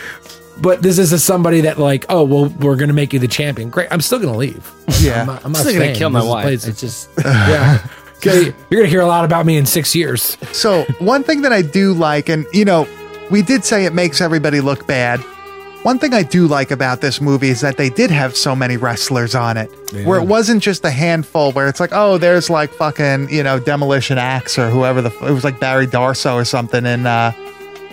But 0.59 0.81
this 0.81 0.99
is 0.99 1.13
a 1.13 1.19
somebody 1.19 1.61
that 1.63 1.79
like, 1.79 2.07
oh 2.09 2.25
well, 2.25 2.47
we're 2.47 2.77
gonna 2.77 2.95
make 2.95 3.13
you 3.13 3.19
the 3.19 3.29
champion. 3.29 3.69
Great, 3.69 3.89
I'm 3.91 4.01
still 4.01 4.19
gonna 4.19 4.39
leave. 4.39 4.67
Yeah. 5.01 5.21
I'm 5.21 5.27
not, 5.27 5.41
I'm 5.41 5.47
I'm 5.47 5.53
not 5.53 5.61
still 5.67 5.75
gonna 5.75 5.95
kill 5.95 6.09
my 6.09 6.21
This 6.21 6.29
wife. 6.31 6.67
It's 6.67 6.81
just 6.81 7.11
yeah. 7.25 7.87
Okay, 8.19 8.55
you're 8.71 8.81
gonna 8.81 8.89
hear 8.91 9.01
a 9.03 9.07
lot 9.07 9.25
about 9.25 9.47
me 9.47 9.57
in 9.57 9.67
six 9.67 9.95
years. 9.95 10.37
So 10.53 10.85
one 10.99 11.23
thing 11.23 11.43
that 11.43 11.53
I 11.53 11.63
do 11.63 11.93
like, 11.93 12.29
and 12.29 12.47
you 12.53 12.65
know, 12.65 12.89
we 13.31 13.43
did 13.43 13.65
say 13.65 13.85
it 13.85 13.93
makes 13.95 14.21
everybody 14.21 14.61
look 14.61 14.87
bad. 14.87 15.21
One 15.83 16.01
thing 16.01 16.13
I 16.15 16.25
do 16.25 16.49
like 16.49 16.73
about 16.73 17.01
this 17.01 17.21
movie 17.21 17.49
is 17.51 17.61
that 17.61 17.77
they 17.77 17.91
did 17.91 18.11
have 18.11 18.37
so 18.37 18.57
many 18.57 18.77
wrestlers 18.77 19.37
on 19.37 19.57
it, 19.57 19.71
where 20.05 20.19
it 20.19 20.27
wasn't 20.27 20.61
just 20.63 20.85
a 20.85 20.91
handful. 20.91 21.53
Where 21.53 21.69
it's 21.69 21.79
like, 21.79 21.91
oh, 21.93 22.19
there's 22.19 22.51
like 22.51 22.71
fucking 22.73 23.29
you 23.31 23.43
know 23.45 23.61
Demolition 23.61 24.19
Axe 24.19 24.59
or 24.59 24.69
whoever 24.69 25.01
the 25.01 25.11
it 25.25 25.33
was 25.33 25.45
like 25.45 25.61
Barry 25.61 25.87
Darsow 25.87 26.35
or 26.35 26.45
something 26.45 26.85
in 26.87 27.07
uh, 27.07 27.33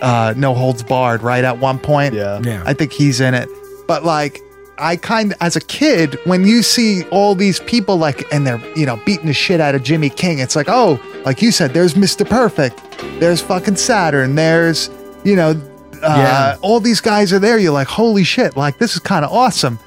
uh, 0.02 0.34
No 0.36 0.54
Holds 0.54 0.82
Barred. 0.82 1.22
Right 1.22 1.44
at 1.44 1.58
one 1.58 1.78
point, 1.78 2.14
Yeah. 2.14 2.40
Yeah. 2.42 2.64
I 2.66 2.72
think 2.74 2.90
he's 2.92 3.20
in 3.20 3.32
it. 3.34 3.48
But 3.86 4.04
like, 4.04 4.40
I 4.78 4.96
kind 4.96 5.32
of, 5.32 5.38
as 5.40 5.56
a 5.56 5.60
kid, 5.60 6.18
when 6.24 6.44
you 6.46 6.62
see 6.62 7.04
all 7.10 7.34
these 7.34 7.60
people 7.60 7.96
like, 7.96 8.24
and 8.32 8.46
they're 8.46 8.60
you 8.76 8.86
know 8.86 8.96
beating 9.04 9.26
the 9.26 9.32
shit 9.34 9.60
out 9.60 9.74
of 9.74 9.82
Jimmy 9.82 10.10
King, 10.10 10.38
it's 10.40 10.56
like, 10.56 10.68
oh, 10.68 11.00
like 11.24 11.40
you 11.42 11.52
said, 11.52 11.72
there's 11.74 11.96
Mister 11.96 12.24
Perfect, 12.24 12.80
there's 13.20 13.40
fucking 13.40 13.76
Saturn, 13.76 14.34
there's 14.34 14.90
you 15.24 15.36
know, 15.36 15.50
uh, 15.50 15.56
Yeah. 16.02 16.56
all 16.60 16.80
these 16.80 17.00
guys 17.00 17.32
are 17.32 17.38
there. 17.38 17.58
You're 17.58 17.72
like, 17.72 17.88
holy 17.88 18.24
shit, 18.24 18.56
like 18.56 18.78
this 18.78 18.94
is 18.94 19.00
kind 19.00 19.24
of 19.24 19.32
awesome. 19.32 19.78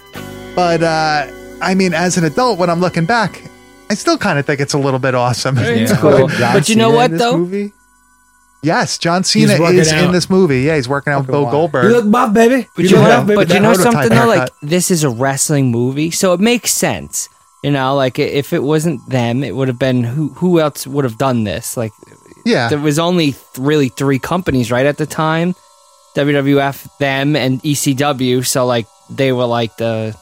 But 0.56 0.82
uh, 0.82 1.28
I 1.62 1.76
mean, 1.76 1.94
as 1.94 2.18
an 2.18 2.24
adult, 2.24 2.58
when 2.58 2.70
I'm 2.70 2.80
looking 2.80 3.06
back, 3.06 3.44
I 3.90 3.94
still 3.94 4.18
kind 4.18 4.40
of 4.40 4.46
think 4.46 4.60
it's 4.60 4.74
a 4.74 4.78
little 4.80 5.00
bit 5.00 5.14
awesome. 5.16 5.58
it's 5.60 5.92
Yeah. 5.92 5.98
cool. 6.02 6.28
But 6.28 6.70
you 6.70 6.76
know 6.76 6.90
what 6.92 7.12
though? 7.12 7.38
Movie? 7.38 7.74
Yes, 8.68 8.98
John 8.98 9.24
Cena 9.24 9.58
working 9.60 9.80
is 9.80 9.92
in 9.94 10.12
this 10.12 10.30
movie. 10.30 10.62
Yeah, 10.62 10.76
he's 10.76 10.90
working 10.90 11.14
out 11.14 11.20
with 11.20 11.28
Fucking 11.28 11.40
Bo 11.40 11.44
wild. 11.44 11.52
Goldberg. 11.54 11.84
You 11.86 11.92
look 11.92 12.12
buff, 12.12 12.34
baby. 12.34 12.68
But 12.76 12.84
you 12.84 12.90
you, 12.90 12.98
look 12.98 13.08
know, 13.08 13.24
baby. 13.24 13.36
but 13.36 13.54
you 13.54 13.60
know 13.62 13.74
something 13.74 14.10
though, 14.10 14.28
like 14.28 14.52
this 14.62 14.92
is 14.92 15.04
a 15.06 15.10
wrestling 15.10 15.72
movie, 15.72 16.12
so 16.12 16.34
it 16.34 16.42
makes 16.42 16.74
sense. 16.74 17.30
You 17.64 17.72
know, 17.72 17.96
like 17.96 18.20
if 18.20 18.52
it 18.52 18.62
wasn't 18.62 19.08
them, 19.10 19.44
it 19.44 19.56
would 19.56 19.70
have 19.70 19.80
been 19.80 20.04
who 20.04 20.30
who 20.30 20.60
else 20.60 20.86
would 20.86 21.06
have 21.06 21.18
done 21.18 21.46
this? 21.46 21.78
Like 21.78 21.94
yeah, 22.46 22.68
there 22.68 22.80
was 22.80 23.00
only 23.00 23.32
th- 23.32 23.46
really 23.58 23.90
three 23.90 24.20
companies 24.20 24.70
right 24.70 24.86
at 24.86 24.98
the 24.98 25.06
time, 25.06 25.56
WWF, 26.16 26.98
them, 26.98 27.36
and 27.36 27.62
ECW. 27.64 28.46
So 28.46 28.66
like 28.66 28.88
they 29.10 29.32
were 29.32 29.46
like 29.46 29.78
the 29.78 30.16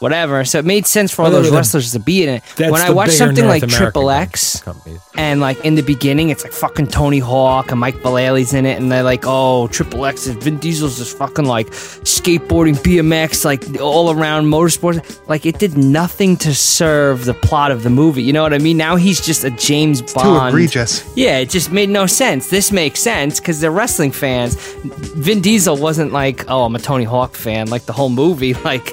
whatever. 0.00 0.44
So 0.44 0.58
it 0.58 0.64
made 0.64 0.86
sense 0.86 1.12
for 1.12 1.22
all 1.22 1.30
Well, 1.30 1.42
those 1.42 1.50
were 1.50 1.56
wrestlers 1.56 1.92
to 1.92 1.98
be 1.98 2.22
in 2.22 2.28
it. 2.28 2.42
That's 2.56 2.70
when 2.72 2.80
I 2.80 2.88
the 2.88 2.94
watch 2.94 3.06
bigger 3.08 3.16
something 3.16 3.44
North 3.44 3.54
like 3.54 3.62
American 3.62 3.84
Triple 3.92 4.10
X, 4.10 4.60
companies. 4.62 5.00
and 5.16 5.40
like 5.40 5.64
in 5.64 5.74
the 5.74 5.82
beginning, 5.82 6.30
it's 6.30 6.44
like 6.44 6.52
fucking 6.52 6.88
Tony 6.88 7.18
Hawk 7.18 7.70
and 7.70 7.80
Mike 7.80 7.96
Vallely's 8.02 8.52
in 8.52 8.66
it, 8.66 8.78
and 8.80 8.90
they're 8.92 9.02
like, 9.02 9.24
oh, 9.24 9.68
Triple 9.68 10.04
X 10.06 10.26
is 10.26 10.36
Vin 10.36 10.58
Diesel's 10.58 10.98
just 10.98 11.16
fucking 11.16 11.44
like 11.46 11.68
skateboarding, 11.68 12.74
BMX, 12.76 13.44
like 13.44 13.80
all 13.80 14.10
around 14.12 14.44
motorsports. 14.46 15.20
Like 15.28 15.46
it 15.46 15.58
did 15.58 15.76
nothing 15.76 16.36
to 16.38 16.54
serve 16.54 17.24
the 17.24 17.34
plot 17.34 17.70
of 17.70 17.82
the 17.82 17.90
movie. 17.90 18.22
You 18.22 18.32
know 18.32 18.42
what 18.42 18.52
I 18.54 18.58
mean? 18.58 18.76
Now 18.76 18.96
he's 18.96 19.20
just 19.24 19.44
a 19.44 19.50
James 19.50 20.00
too 20.02 20.14
Bond. 20.14 20.48
egregious. 20.54 21.04
Yeah, 21.16 21.38
it 21.38 21.50
just 21.50 21.72
made 21.72 21.88
no 21.88 22.06
sense. 22.06 22.50
This 22.50 22.70
makes 22.72 23.00
sense 23.00 23.40
because 23.40 23.60
they're 23.60 23.70
wrestling 23.70 24.12
fans. 24.12 24.54
Vin 24.84 25.40
Diesel 25.40 25.76
wasn't 25.76 26.12
like, 26.12 26.48
oh, 26.50 26.64
I'm 26.64 26.74
a 26.76 26.78
Tony 26.78 27.04
Hawk 27.04 27.34
fan, 27.34 27.68
like 27.68 27.86
the 27.86 27.92
whole 27.92 28.10
movie. 28.10 28.54
Like, 28.66 28.92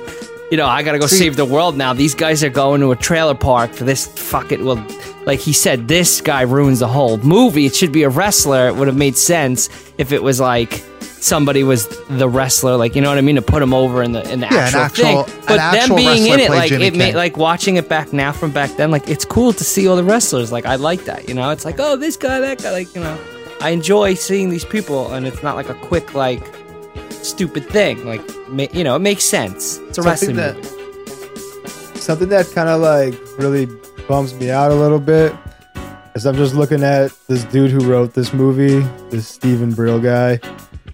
you 0.53 0.57
know, 0.57 0.67
I 0.67 0.83
gotta 0.83 0.99
go 0.99 1.07
See- 1.07 1.17
save 1.17 1.35
the 1.35 1.45
world 1.45 1.75
now. 1.77 1.93
These 1.93 2.13
guys 2.13 2.43
are 2.43 2.49
going 2.49 2.79
to 2.81 2.91
a 2.91 2.95
trailer 2.95 3.33
park 3.33 3.73
for 3.73 3.85
this. 3.85 4.05
Fuck 4.05 4.51
it. 4.51 4.63
Well, 4.63 4.75
like 5.25 5.39
he 5.39 5.51
said, 5.51 5.87
this 5.87 6.21
guy 6.21 6.41
ruins 6.43 6.77
the 6.77 6.87
whole 6.87 7.17
movie. 7.17 7.65
It 7.65 7.73
should 7.75 7.91
be 7.91 8.03
a 8.03 8.09
wrestler. 8.09 8.67
It 8.67 8.75
would 8.75 8.87
have 8.87 8.95
made 8.95 9.17
sense 9.17 9.67
if 9.97 10.11
it 10.11 10.21
was 10.21 10.39
like 10.39 10.83
somebody 11.01 11.63
was 11.63 11.87
the 12.07 12.29
wrestler, 12.29 12.77
like 12.77 12.93
you 12.93 13.01
know 13.01 13.09
what 13.09 13.17
I 13.17 13.21
mean, 13.21 13.37
to 13.37 13.41
put 13.41 13.63
him 13.63 13.73
over 13.73 14.03
in 14.03 14.11
the 14.11 14.21
in 14.31 14.41
the 14.41 14.45
Yeah, 14.51 14.57
actual, 14.59 14.79
actual- 14.81 15.23
thing. 15.23 15.41
But 15.47 15.71
them 15.71 15.95
being 15.95 16.27
in 16.27 16.39
it, 16.39 16.51
like 16.51 16.69
Jimmy 16.69 16.85
it 16.85 16.95
made 16.95 17.15
like 17.15 17.35
watching 17.35 17.77
it 17.77 17.89
back 17.89 18.13
now 18.13 18.31
from 18.31 18.51
back 18.51 18.69
then, 18.77 18.91
like 18.91 19.09
it's 19.09 19.25
cool 19.25 19.53
to 19.53 19.63
see 19.63 19.87
all 19.87 19.95
the 19.95 20.03
wrestlers. 20.03 20.51
Like 20.51 20.67
I 20.67 20.75
like 20.75 21.05
that, 21.05 21.27
you 21.27 21.33
know. 21.33 21.49
It's 21.49 21.65
like 21.65 21.79
oh, 21.79 21.95
this 21.95 22.15
guy, 22.15 22.39
that 22.41 22.61
guy, 22.61 22.69
like 22.69 22.93
you 22.93 23.01
know. 23.01 23.17
I 23.59 23.69
enjoy 23.71 24.13
seeing 24.13 24.51
these 24.51 24.65
people, 24.65 25.11
and 25.13 25.25
it's 25.25 25.41
not 25.41 25.55
like 25.55 25.69
a 25.69 25.73
quick 25.89 26.13
like 26.13 26.43
stupid 27.23 27.65
thing. 27.69 28.05
Like 28.05 28.21
ma- 28.49 28.67
you 28.73 28.83
know, 28.83 28.95
it 28.95 28.99
makes 28.99 29.23
sense. 29.23 29.77
It's 29.89 29.97
a 29.97 30.03
Something 30.03 30.35
wrestling 30.35 30.35
that- 30.37 30.55
movie. 30.55 30.69
Something 31.99 32.29
that 32.29 32.51
kind 32.51 32.67
of 32.69 32.81
like 32.81 33.13
really 33.39 33.67
bums 34.07 34.33
me 34.33 34.49
out 34.51 34.71
a 34.71 34.75
little 34.75 34.99
bit 34.99 35.33
is 36.15 36.25
I'm 36.25 36.35
just 36.35 36.53
looking 36.53 36.83
at 36.83 37.11
this 37.27 37.43
dude 37.45 37.71
who 37.71 37.79
wrote 37.89 38.13
this 38.13 38.33
movie, 38.33 38.79
this 39.09 39.27
Steven 39.27 39.71
Brill 39.73 39.99
guy, 39.99 40.39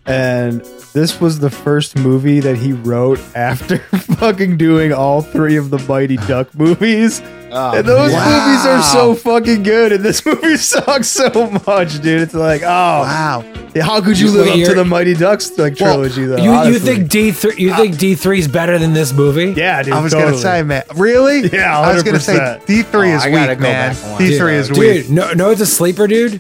and 0.10 0.62
this 0.94 1.22
was 1.22 1.40
the 1.40 1.50
first 1.50 1.96
movie 1.98 2.40
that 2.40 2.58
he 2.58 2.74
wrote 2.74 3.20
after 3.36 3.78
fucking 3.78 4.58
doing 4.58 4.92
all 4.92 5.22
three 5.22 5.56
of 5.56 5.70
the 5.70 5.80
Mighty 5.88 6.18
Duck 6.18 6.54
movies. 6.56 7.22
Oh, 7.52 7.76
and 7.76 7.88
those 7.88 8.12
wow. 8.12 8.26
movies 8.46 8.66
are 8.68 8.84
so 8.84 9.16
fucking 9.16 9.64
good, 9.64 9.92
and 9.92 10.04
this 10.06 10.24
movie 10.26 10.56
sucks 10.56 11.08
so 11.08 11.50
much, 11.66 12.00
dude. 12.00 12.22
It's 12.22 12.34
like, 12.36 12.62
oh 12.62 12.66
Wow. 12.68 13.44
how 13.82 14.02
could 14.02 14.20
you 14.20 14.28
Wait, 14.28 14.34
live 14.34 14.48
up 14.62 14.70
to 14.70 14.76
the 14.76 14.86
Mighty 14.86 15.16
Ducks 15.16 15.58
like 15.58 15.76
trilogy 15.76 16.26
though? 16.26 16.38
You, 16.38 16.72
you 16.74 16.78
think 16.80 17.10
D 17.10 17.32
three? 17.32 17.56
You 17.58 17.74
think 17.76 17.98
D 17.98 18.14
three 18.14 18.38
is 18.40 18.48
better 18.48 18.78
than 18.78 18.94
this 18.94 19.14
movie? 19.14 19.60
Yeah, 19.60 19.82
dude. 19.82 19.94
I 19.94 20.02
was 20.02 20.12
totally. 20.12 20.32
gonna 20.34 20.42
say, 20.44 20.62
man, 20.64 20.84
really? 20.96 21.50
Yeah, 21.54 21.80
I 21.80 21.94
was 21.94 22.04
gonna 22.04 22.20
say 22.20 22.60
D 22.68 22.84
three 22.84 23.12
Oh, 23.14 23.16
is 23.16 23.24
I 23.24 23.30
weak, 23.30 23.58
go 23.58 23.64
man. 23.64 23.94
back 23.94 23.98
and 24.04 24.12
watch 24.12 24.20
D 24.20 24.34
it. 24.36 24.38
three 24.38 24.56
is 24.56 24.68
dude. 24.68 24.78
weak. 24.78 25.10
No, 25.10 25.34
no, 25.34 25.50
it's 25.50 25.62
a 25.62 25.66
sleeper, 25.66 26.06
dude. 26.06 26.40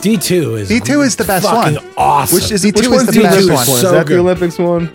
D 0.00 0.16
two 0.16 0.56
is 0.56 0.70
D2 0.70 1.04
is 1.04 1.16
the 1.16 1.24
best 1.24 1.46
fucking 1.46 1.74
one. 1.76 1.92
Awesome. 1.96 2.34
Which 2.36 2.50
is 2.50 2.64
D2 2.64 2.74
which 2.76 2.82
is 2.84 2.88
one's 2.90 3.06
the 3.06 3.12
the 3.12 3.22
best 3.22 3.46
one. 3.48 3.56
one? 3.56 3.64
So 3.66 3.72
is 3.72 3.82
that 3.82 4.06
good. 4.06 4.16
the 4.16 4.20
Olympics 4.20 4.58
one? 4.58 4.90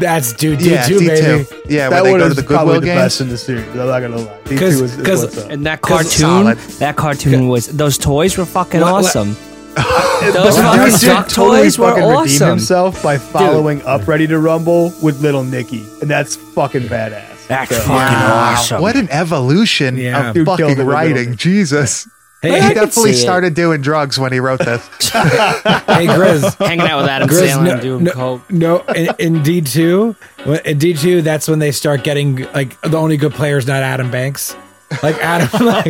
that's 0.00 0.32
dude 0.32 0.58
D 0.58 0.70
Yeah, 0.72 0.82
two 0.86 0.98
D 0.98 1.06
baby. 1.06 1.44
two. 1.44 1.56
Yeah, 1.68 1.88
that 1.88 2.02
where 2.02 2.12
one 2.12 2.20
they 2.20 2.24
go 2.24 2.28
to 2.28 2.34
the 2.34 2.42
probably 2.42 2.74
Goodwill 2.74 2.94
the 2.96 3.00
best 3.00 3.20
in 3.20 3.28
the 3.28 3.38
series. 3.38 3.64
I'm 3.68 3.76
not 3.76 4.00
gonna 4.00 4.16
lie. 4.16 4.38
D 4.44 4.56
'Cause- 4.56 4.78
two 4.78 4.84
is, 4.84 4.96
is 4.98 5.06
'cause- 5.06 5.22
what's. 5.22 5.36
And 5.38 5.66
that 5.66 5.80
'Cause 5.82 6.18
cartoon, 6.18 6.58
that 6.80 6.96
cartoon 6.96 7.48
was 7.48 7.68
those 7.68 7.96
toys 7.98 8.36
were 8.36 8.44
fucking 8.44 8.80
Let- 8.80 8.92
let- 8.92 9.04
awesome. 9.04 9.36
But 9.76 9.84
Those 10.34 10.56
fucking 10.56 10.92
dude 10.92 11.00
duck 11.00 11.28
totally 11.28 11.62
toys 11.62 11.78
were 11.78 11.88
fucking 11.88 12.02
redeem 12.04 12.16
awesome. 12.16 12.48
himself 12.50 13.02
by 13.02 13.18
following 13.18 13.82
up 13.84 14.06
Ready 14.06 14.26
to 14.28 14.38
Rumble 14.38 14.92
with 15.02 15.20
Little 15.20 15.42
Nicky, 15.44 15.84
and 16.00 16.08
that's 16.10 16.36
fucking 16.36 16.82
badass. 16.82 17.46
That's 17.48 17.70
So- 17.70 17.76
fucking 17.82 17.92
Wow, 17.94 18.54
awesome. 18.56 18.80
what 18.82 18.96
an 18.96 19.08
evolution 19.10 19.96
Yeah. 19.96 20.28
of 20.30 20.34
Dude 20.34 20.46
fucking 20.46 20.78
writing. 20.86 21.16
Little. 21.16 21.34
Jesus. 21.34 22.08
Hey, 22.44 22.60
he 22.60 22.66
I 22.66 22.74
definitely 22.74 23.12
see 23.12 23.18
it. 23.18 23.22
started 23.22 23.54
doing 23.54 23.80
drugs 23.80 24.18
when 24.18 24.32
he 24.32 24.40
wrote 24.40 24.60
this. 24.60 24.86
hey, 25.12 26.06
Grizz. 26.06 26.56
Hanging 26.58 26.86
out 26.86 27.00
with 27.02 27.10
Adam 27.10 27.28
Grizz, 27.28 27.48
Sandler 27.48 27.64
no, 27.64 27.72
and 27.72 27.80
doing 27.82 28.04
no, 28.04 28.10
coke. 28.12 28.50
no, 28.50 28.80
in, 28.94 29.08
in 29.18 29.42
D 29.42 29.60
two, 29.60 30.16
in 30.64 30.78
D 30.78 30.94
two, 30.94 31.22
that's 31.22 31.48
when 31.48 31.58
they 31.58 31.72
start 31.72 32.04
getting 32.04 32.42
like 32.52 32.80
the 32.82 32.96
only 32.96 33.16
good 33.16 33.32
player 33.32 33.56
is 33.58 33.66
not 33.66 33.82
Adam 33.82 34.10
Banks. 34.10 34.56
Like 35.02 35.16
Adam, 35.16 35.48
like, 35.66 35.86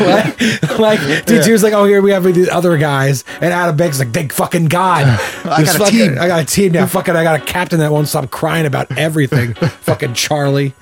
like, 0.00 0.78
like 0.78 1.26
D 1.26 1.42
two 1.42 1.52
is 1.52 1.62
like, 1.62 1.74
oh, 1.74 1.84
here 1.84 2.00
we 2.00 2.12
have 2.12 2.24
these 2.24 2.48
other 2.48 2.78
guys, 2.78 3.24
and 3.40 3.52
Adam 3.52 3.76
Banks 3.76 3.96
is 3.96 4.04
like, 4.04 4.14
thank 4.14 4.32
fucking 4.32 4.66
god, 4.66 5.04
I 5.44 5.64
got 5.64 5.74
a 5.74 5.78
fucking- 5.78 5.98
team. 5.98 6.18
I 6.18 6.28
got 6.28 6.40
a 6.42 6.46
team 6.46 6.72
now. 6.72 6.86
Fucking, 6.86 7.14
I 7.14 7.24
got 7.24 7.40
a 7.40 7.44
captain 7.44 7.80
that 7.80 7.92
won't 7.92 8.08
stop 8.08 8.30
crying 8.30 8.64
about 8.64 8.96
everything. 8.96 9.54
fucking 9.54 10.14
Charlie. 10.14 10.72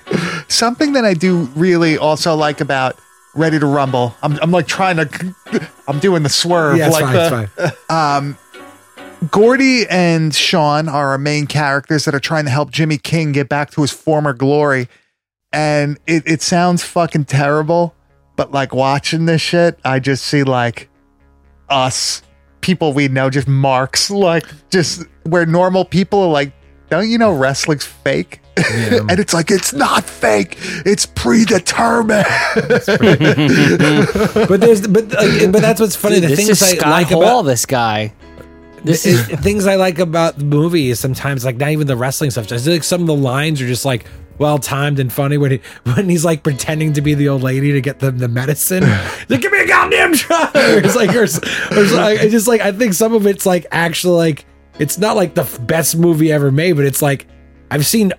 Something 0.49 0.93
that 0.93 1.05
I 1.05 1.15
do 1.15 1.49
really 1.57 1.99
also 1.99 2.37
like 2.37 2.61
about 2.61 2.99
Ready 3.37 3.59
to 3.59 3.67
Rumble. 3.67 4.15
I'm, 4.23 4.39
I'm 4.41 4.51
like 4.51 4.67
trying 4.67 4.97
to, 4.97 5.73
I'm 5.87 6.01
doing 6.01 6.23
the 6.23 6.29
swerve. 6.29 6.79
Yeah, 6.79 6.87
it's 6.87 6.95
like 6.95 7.05
fine, 7.05 7.13
the, 7.15 7.53
it's 7.59 7.77
fine. 7.89 8.17
Um, 8.19 8.39
Gordie 9.31 9.87
and 9.89 10.35
Sean 10.35 10.89
are 10.89 11.11
our 11.11 11.19
main 11.19 11.47
characters 11.47 12.05
that 12.05 12.15
are 12.15 12.21
trying 12.21 12.45
to 12.45 12.51
help 12.51 12.71
Jimmy 12.71 12.99
King 12.99 13.33
get 13.33 13.49
back 13.49 13.71
to 13.73 13.83
his 13.83 13.91
former 13.91 14.33
glory. 14.33 14.89
And 15.53 15.99
it, 16.07 16.23
it 16.27 16.43
sounds 16.43 16.83
fucking 16.83 17.25
terrible, 17.27 17.95
but 18.37 18.53
like 18.53 18.75
watching 18.75 19.27
this 19.27 19.41
shit, 19.41 19.79
I 19.85 20.01
just 20.01 20.27
see 20.27 20.43
like 20.43 20.89
us, 21.69 22.23
people 22.61 22.93
we 22.93 23.09
know, 23.09 23.31
just 23.31 23.49
marks, 23.49 24.11
like 24.11 24.45
just 24.71 25.03
where 25.25 25.47
normal 25.47 25.85
people 25.85 26.21
are 26.23 26.31
like, 26.31 26.53
don't 26.91 27.09
you 27.11 27.19
know 27.19 27.33
wrestling's 27.33 27.85
fake? 27.85 28.41
and 28.57 29.19
it's 29.21 29.35
like, 29.35 29.51
it's 29.51 29.73
not 29.75 30.05
fake, 30.05 30.57
it's 30.87 31.05
predetermined. 31.07 32.25
But 34.49 34.61
there's, 34.61 34.87
but 34.87 35.13
like, 35.13 35.53
but 35.53 35.61
that's 35.63 35.81
what's 35.81 35.97
funny. 35.97 36.17
Dude, 36.17 36.25
the 36.25 36.29
this 36.29 36.37
things 36.47 36.51
is 36.51 36.63
I 36.63 36.77
Scott 36.77 36.91
like 36.91 37.09
Hall, 37.09 37.23
about 37.23 37.43
this 37.43 37.67
guy. 37.67 38.13
This 38.85 39.03
This 39.03 39.07
is 39.07 39.29
is 39.29 39.41
things 39.41 39.67
I 39.67 39.75
like 39.77 39.99
about 39.99 40.39
the 40.39 40.45
movie 40.45 40.91
is 40.91 41.01
sometimes 41.01 41.45
like 41.45 41.57
not 41.57 41.71
even 41.71 41.87
the 41.87 41.97
wrestling 41.97 42.31
stuff. 42.31 42.47
Just 42.47 42.67
like 42.67 42.85
some 42.85 43.01
of 43.03 43.07
the 43.07 43.15
lines 43.17 43.61
are 43.61 43.67
just 43.67 43.85
like 43.85 44.07
well 44.39 44.59
timed 44.59 44.99
and 45.01 45.13
funny 45.13 45.39
when 45.39 45.51
he 45.53 45.61
when 45.95 46.09
he's 46.09 46.25
like 46.25 46.43
pretending 46.43 46.93
to 46.95 47.01
be 47.03 47.15
the 47.15 47.29
old 47.29 47.43
lady 47.43 47.73
to 47.73 47.81
get 47.81 47.99
them 47.99 48.19
the 48.19 48.29
medicine. 48.29 48.85
Like, 49.29 49.41
give 49.41 49.51
me 49.53 49.61
a 49.61 49.67
goddamn 49.67 50.15
shot. 50.15 50.53
It's 50.55 50.95
like, 50.97 51.11
or, 51.15 51.25
it's- 51.25 51.41
or 51.73 51.97
like, 51.97 52.21
I 52.21 52.29
just 52.29 52.47
like 52.47 52.61
I 52.61 52.73
think 52.73 52.95
some 52.95 53.13
of 53.13 53.27
it's 53.27 53.45
like 53.45 53.67
actually 53.73 54.17
like 54.17 54.47
it's 54.79 54.99
not 54.99 55.17
like 55.17 55.35
the 55.35 55.43
f- 55.43 55.65
best 55.67 55.97
movie 55.97 56.31
ever 56.33 56.51
made, 56.51 56.73
but 56.75 56.85
it's 56.85 57.03
like 57.03 57.27
I've 57.71 57.87
seen 57.87 58.13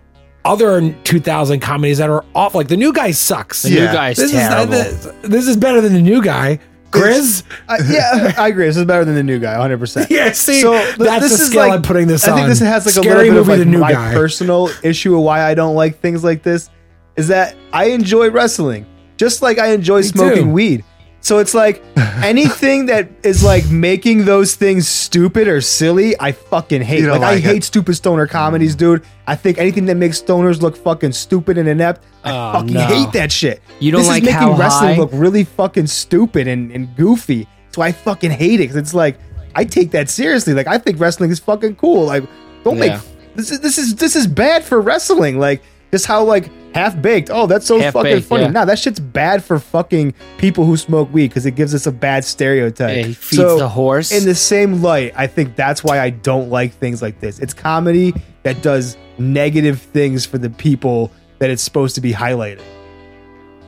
other 0.46 0.92
2000 1.04 1.60
comedies 1.60 1.98
that 1.98 2.10
are 2.10 2.24
off. 2.34 2.56
Like 2.56 2.68
the 2.68 2.78
new 2.78 2.94
guy 2.94 3.12
sucks. 3.12 3.64
the 3.64 3.70
new 3.72 3.86
guy's 3.86 4.18
This 4.18 4.32
terrible. 4.32 4.74
is 4.74 5.04
this, 5.06 5.16
this 5.24 5.48
is 5.48 5.58
better 5.58 5.82
than 5.82 5.94
the 5.94 6.02
new 6.02 6.22
guy. 6.24 6.60
Grizz. 6.90 7.44
Uh, 7.68 7.78
yeah, 7.90 8.34
I 8.38 8.48
agree. 8.48 8.66
This 8.66 8.78
is 8.78 8.86
better 8.86 9.04
than 9.04 9.16
the 9.16 9.24
new 9.24 9.40
guy, 9.40 9.52
100. 9.54 9.78
percent 9.78 10.10
Yeah, 10.10 10.32
see, 10.32 10.62
th- 10.62 10.96
that's 10.98 11.30
the 11.30 11.38
scale 11.38 11.70
I'm 11.72 11.82
putting 11.82 12.08
this 12.08 12.26
I 12.26 12.34
think 12.34 12.48
this 12.48 12.60
has 12.60 12.86
like 12.86 12.96
a 12.96 13.02
little 13.10 13.24
bit 13.24 13.34
movie, 13.34 13.40
of 13.40 13.46
the 13.60 13.66
like 13.66 13.68
new 13.68 13.80
my 13.80 13.92
guy. 13.92 14.14
personal 14.14 14.70
issue 14.84 15.16
of 15.18 15.22
why 15.24 15.42
I 15.44 15.54
don't 15.54 15.76
like 15.76 16.00
things 16.00 16.24
like 16.24 16.44
this 16.44 16.70
is 17.18 17.28
that 17.28 17.56
I 17.74 17.88
enjoy 17.88 18.30
wrestling 18.30 18.86
just 19.18 19.42
like 19.42 19.60
I 19.60 19.72
enjoy 19.74 20.02
smoking 20.02 20.46
too. 20.46 20.50
weed. 20.50 20.86
So 21.28 21.40
it's 21.40 21.54
like 21.54 21.84
anything 22.24 22.86
that 22.86 23.10
is 23.22 23.44
like 23.44 23.70
making 23.70 24.24
those 24.24 24.56
things 24.56 24.88
stupid 24.88 25.50
or 25.50 25.60
silly, 25.60 26.16
I 26.22 26.32
fucking 26.32 26.82
hate. 26.82 27.02
You 27.02 27.12
Like, 27.12 27.20
I 27.22 27.34
like 27.34 27.44
hate 27.44 27.66
stupid 27.66 27.96
stoner 27.96 28.28
comedies, 28.28 28.78
mm. 28.78 28.80
dude. 28.80 29.04
I 29.28 29.36
think 29.36 29.58
anything 29.58 29.88
that 29.88 29.96
makes 29.96 30.22
stoners 30.22 30.62
look 30.62 30.78
fucking 30.78 31.12
stupid 31.12 31.58
and 31.58 31.68
inept, 31.68 32.02
I 32.24 32.32
Oh, 32.32 32.54
fucking 32.54 32.76
no. 32.76 32.86
hate 32.86 33.12
that 33.12 33.30
shit. 33.30 33.62
You 33.82 33.92
don't 33.92 34.00
this 34.04 34.08
like 34.08 34.24
is 34.24 34.28
making 34.28 34.40
How 34.40 34.54
wrestling 34.58 34.96
High? 34.96 35.02
look 35.02 35.10
really 35.12 35.44
fucking 35.44 35.88
stupid 35.88 36.48
and, 36.48 36.72
and 36.72 36.96
goofy. 36.96 37.46
So 37.76 37.82
I 37.82 37.92
fucking 37.92 38.32
hate 38.32 38.62
it. 38.62 38.68
'cause 38.68 38.78
it's 38.78 38.94
like 38.94 39.20
I 39.54 39.66
take 39.66 39.92
that 39.92 40.10
seriously. 40.10 40.54
Like 40.54 40.68
I 40.68 40.78
think 40.78 40.98
wrestling 40.98 41.30
is 41.30 41.40
fucking 41.40 41.76
cool. 41.76 42.06
Like 42.06 42.24
don't 42.64 42.78
Yeah. 42.78 42.88
make 42.94 43.02
this 43.36 43.52
is 43.52 43.60
this 43.60 43.78
is 43.78 43.96
this 43.96 44.16
is 44.16 44.28
bad 44.28 44.64
for 44.64 44.80
wrestling. 44.80 45.40
Like 45.40 45.62
just 45.92 46.06
how 46.06 46.24
like 46.24 46.50
half 46.76 47.02
baked. 47.02 47.30
Oh, 47.32 47.48
that's 47.48 47.66
so 47.66 47.76
fucking 47.80 47.94
Half-baked, 47.94 48.28
funny. 48.28 48.44
yeah. 48.44 48.50
Nah, 48.52 48.66
that 48.66 48.78
shit's 48.80 49.00
bad 49.00 49.44
for 49.44 49.58
fucking 49.60 50.14
people 50.38 50.66
who 50.66 50.78
smoke 50.78 51.12
weed 51.12 51.30
because 51.30 51.46
it 51.46 51.56
gives 51.56 51.74
us 51.74 51.88
a 51.88 51.92
bad 51.92 52.24
stereotype. 52.26 52.96
Yeah, 52.98 53.04
he 53.04 53.14
feeds 53.14 53.42
the 53.58 53.68
horse. 53.70 54.12
In 54.12 54.26
the 54.26 54.36
same 54.36 54.82
light, 54.82 55.14
I 55.16 55.28
think 55.28 55.56
that's 55.56 55.84
why 55.84 56.00
I 56.00 56.10
don't 56.12 56.50
like 56.50 56.74
things 56.74 57.02
like 57.02 57.20
this. 57.20 57.40
It's 57.40 57.54
comedy 57.54 58.14
that 58.44 58.62
does 58.62 58.98
negative 59.18 59.82
things 59.82 60.26
for 60.26 60.38
the 60.38 60.50
people 60.50 61.12
that 61.40 61.50
it's 61.50 61.64
supposed 61.64 61.96
to 61.96 62.02
be 62.02 62.12
highlighting. 62.14 62.62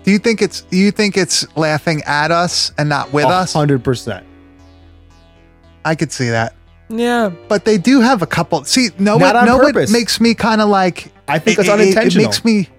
do 0.04 0.12
you 0.12 0.20
think 0.20 0.42
it's, 0.42 0.62
do 0.62 0.78
you 0.78 0.92
think 0.92 1.18
it's 1.18 1.46
laughing 1.58 2.02
at 2.06 2.32
us 2.32 2.72
and 2.78 2.90
not 2.90 3.12
with 3.14 3.26
us? 3.26 3.54
hundred 3.54 3.84
percent. 3.84 4.26
I 5.86 5.96
could 5.96 6.12
see 6.12 6.30
that. 6.30 6.56
Yeah. 6.90 7.30
but 7.48 7.66
they 7.66 7.78
do 7.78 8.02
have 8.02 8.22
a 8.22 8.28
couple. 8.28 8.64
See, 8.66 8.90
no, 8.98 9.18
Not 9.18 9.36
it, 9.36 9.40
on 9.40 9.46
no, 9.46 9.60
purpose. 9.60 9.90
it 9.90 9.94
makes 9.94 10.20
me 10.20 10.34
kind 10.36 10.62
of 10.62 10.70
like. 10.70 11.12
I 11.30 11.40
think 11.40 11.58
it, 11.60 11.62
it's 11.62 11.70
it- 11.70 11.72
it- 11.72 11.82
unintentional. 11.82 12.24
It, 12.26 12.28
makes 12.28 12.46
me. 12.46 12.70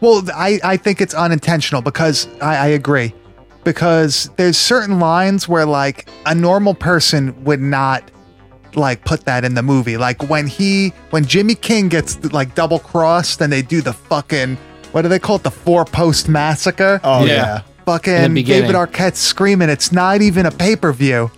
Well, 0.00 0.22
I 0.34 0.58
I 0.64 0.76
think 0.76 1.00
it's 1.00 1.14
unintentional 1.14 1.82
because 1.82 2.26
I, 2.40 2.56
I 2.56 2.66
agree 2.68 3.14
because 3.64 4.28
there's 4.36 4.56
certain 4.58 4.98
lines 4.98 5.48
where 5.48 5.64
like 5.66 6.08
a 6.26 6.34
normal 6.34 6.74
person 6.74 7.44
would 7.44 7.60
not 7.60 8.10
like 8.74 9.04
put 9.04 9.24
that 9.26 9.44
in 9.44 9.54
the 9.54 9.62
movie. 9.62 9.96
Like 9.96 10.28
when 10.28 10.46
he 10.48 10.88
when 11.10 11.24
Jimmy 11.24 11.54
King 11.54 11.88
gets 11.88 12.22
like 12.32 12.54
double 12.56 12.80
crossed 12.80 13.40
and 13.40 13.52
they 13.52 13.62
do 13.62 13.80
the 13.80 13.92
fucking 13.92 14.56
what 14.90 15.02
do 15.02 15.08
they 15.08 15.18
call 15.20 15.36
it 15.36 15.42
the 15.44 15.50
four 15.50 15.84
post 15.84 16.28
massacre? 16.28 17.00
Oh 17.04 17.24
Yeah. 17.24 17.32
yeah. 17.34 17.62
fucking 17.86 18.34
beginning. 18.34 18.62
David 18.72 18.74
Arquette 18.74 19.14
screaming. 19.14 19.68
It's 19.68 19.92
not 19.92 20.20
even 20.20 20.46
a 20.46 20.50
pay 20.50 20.74
per 20.74 20.92
view. 20.92 21.30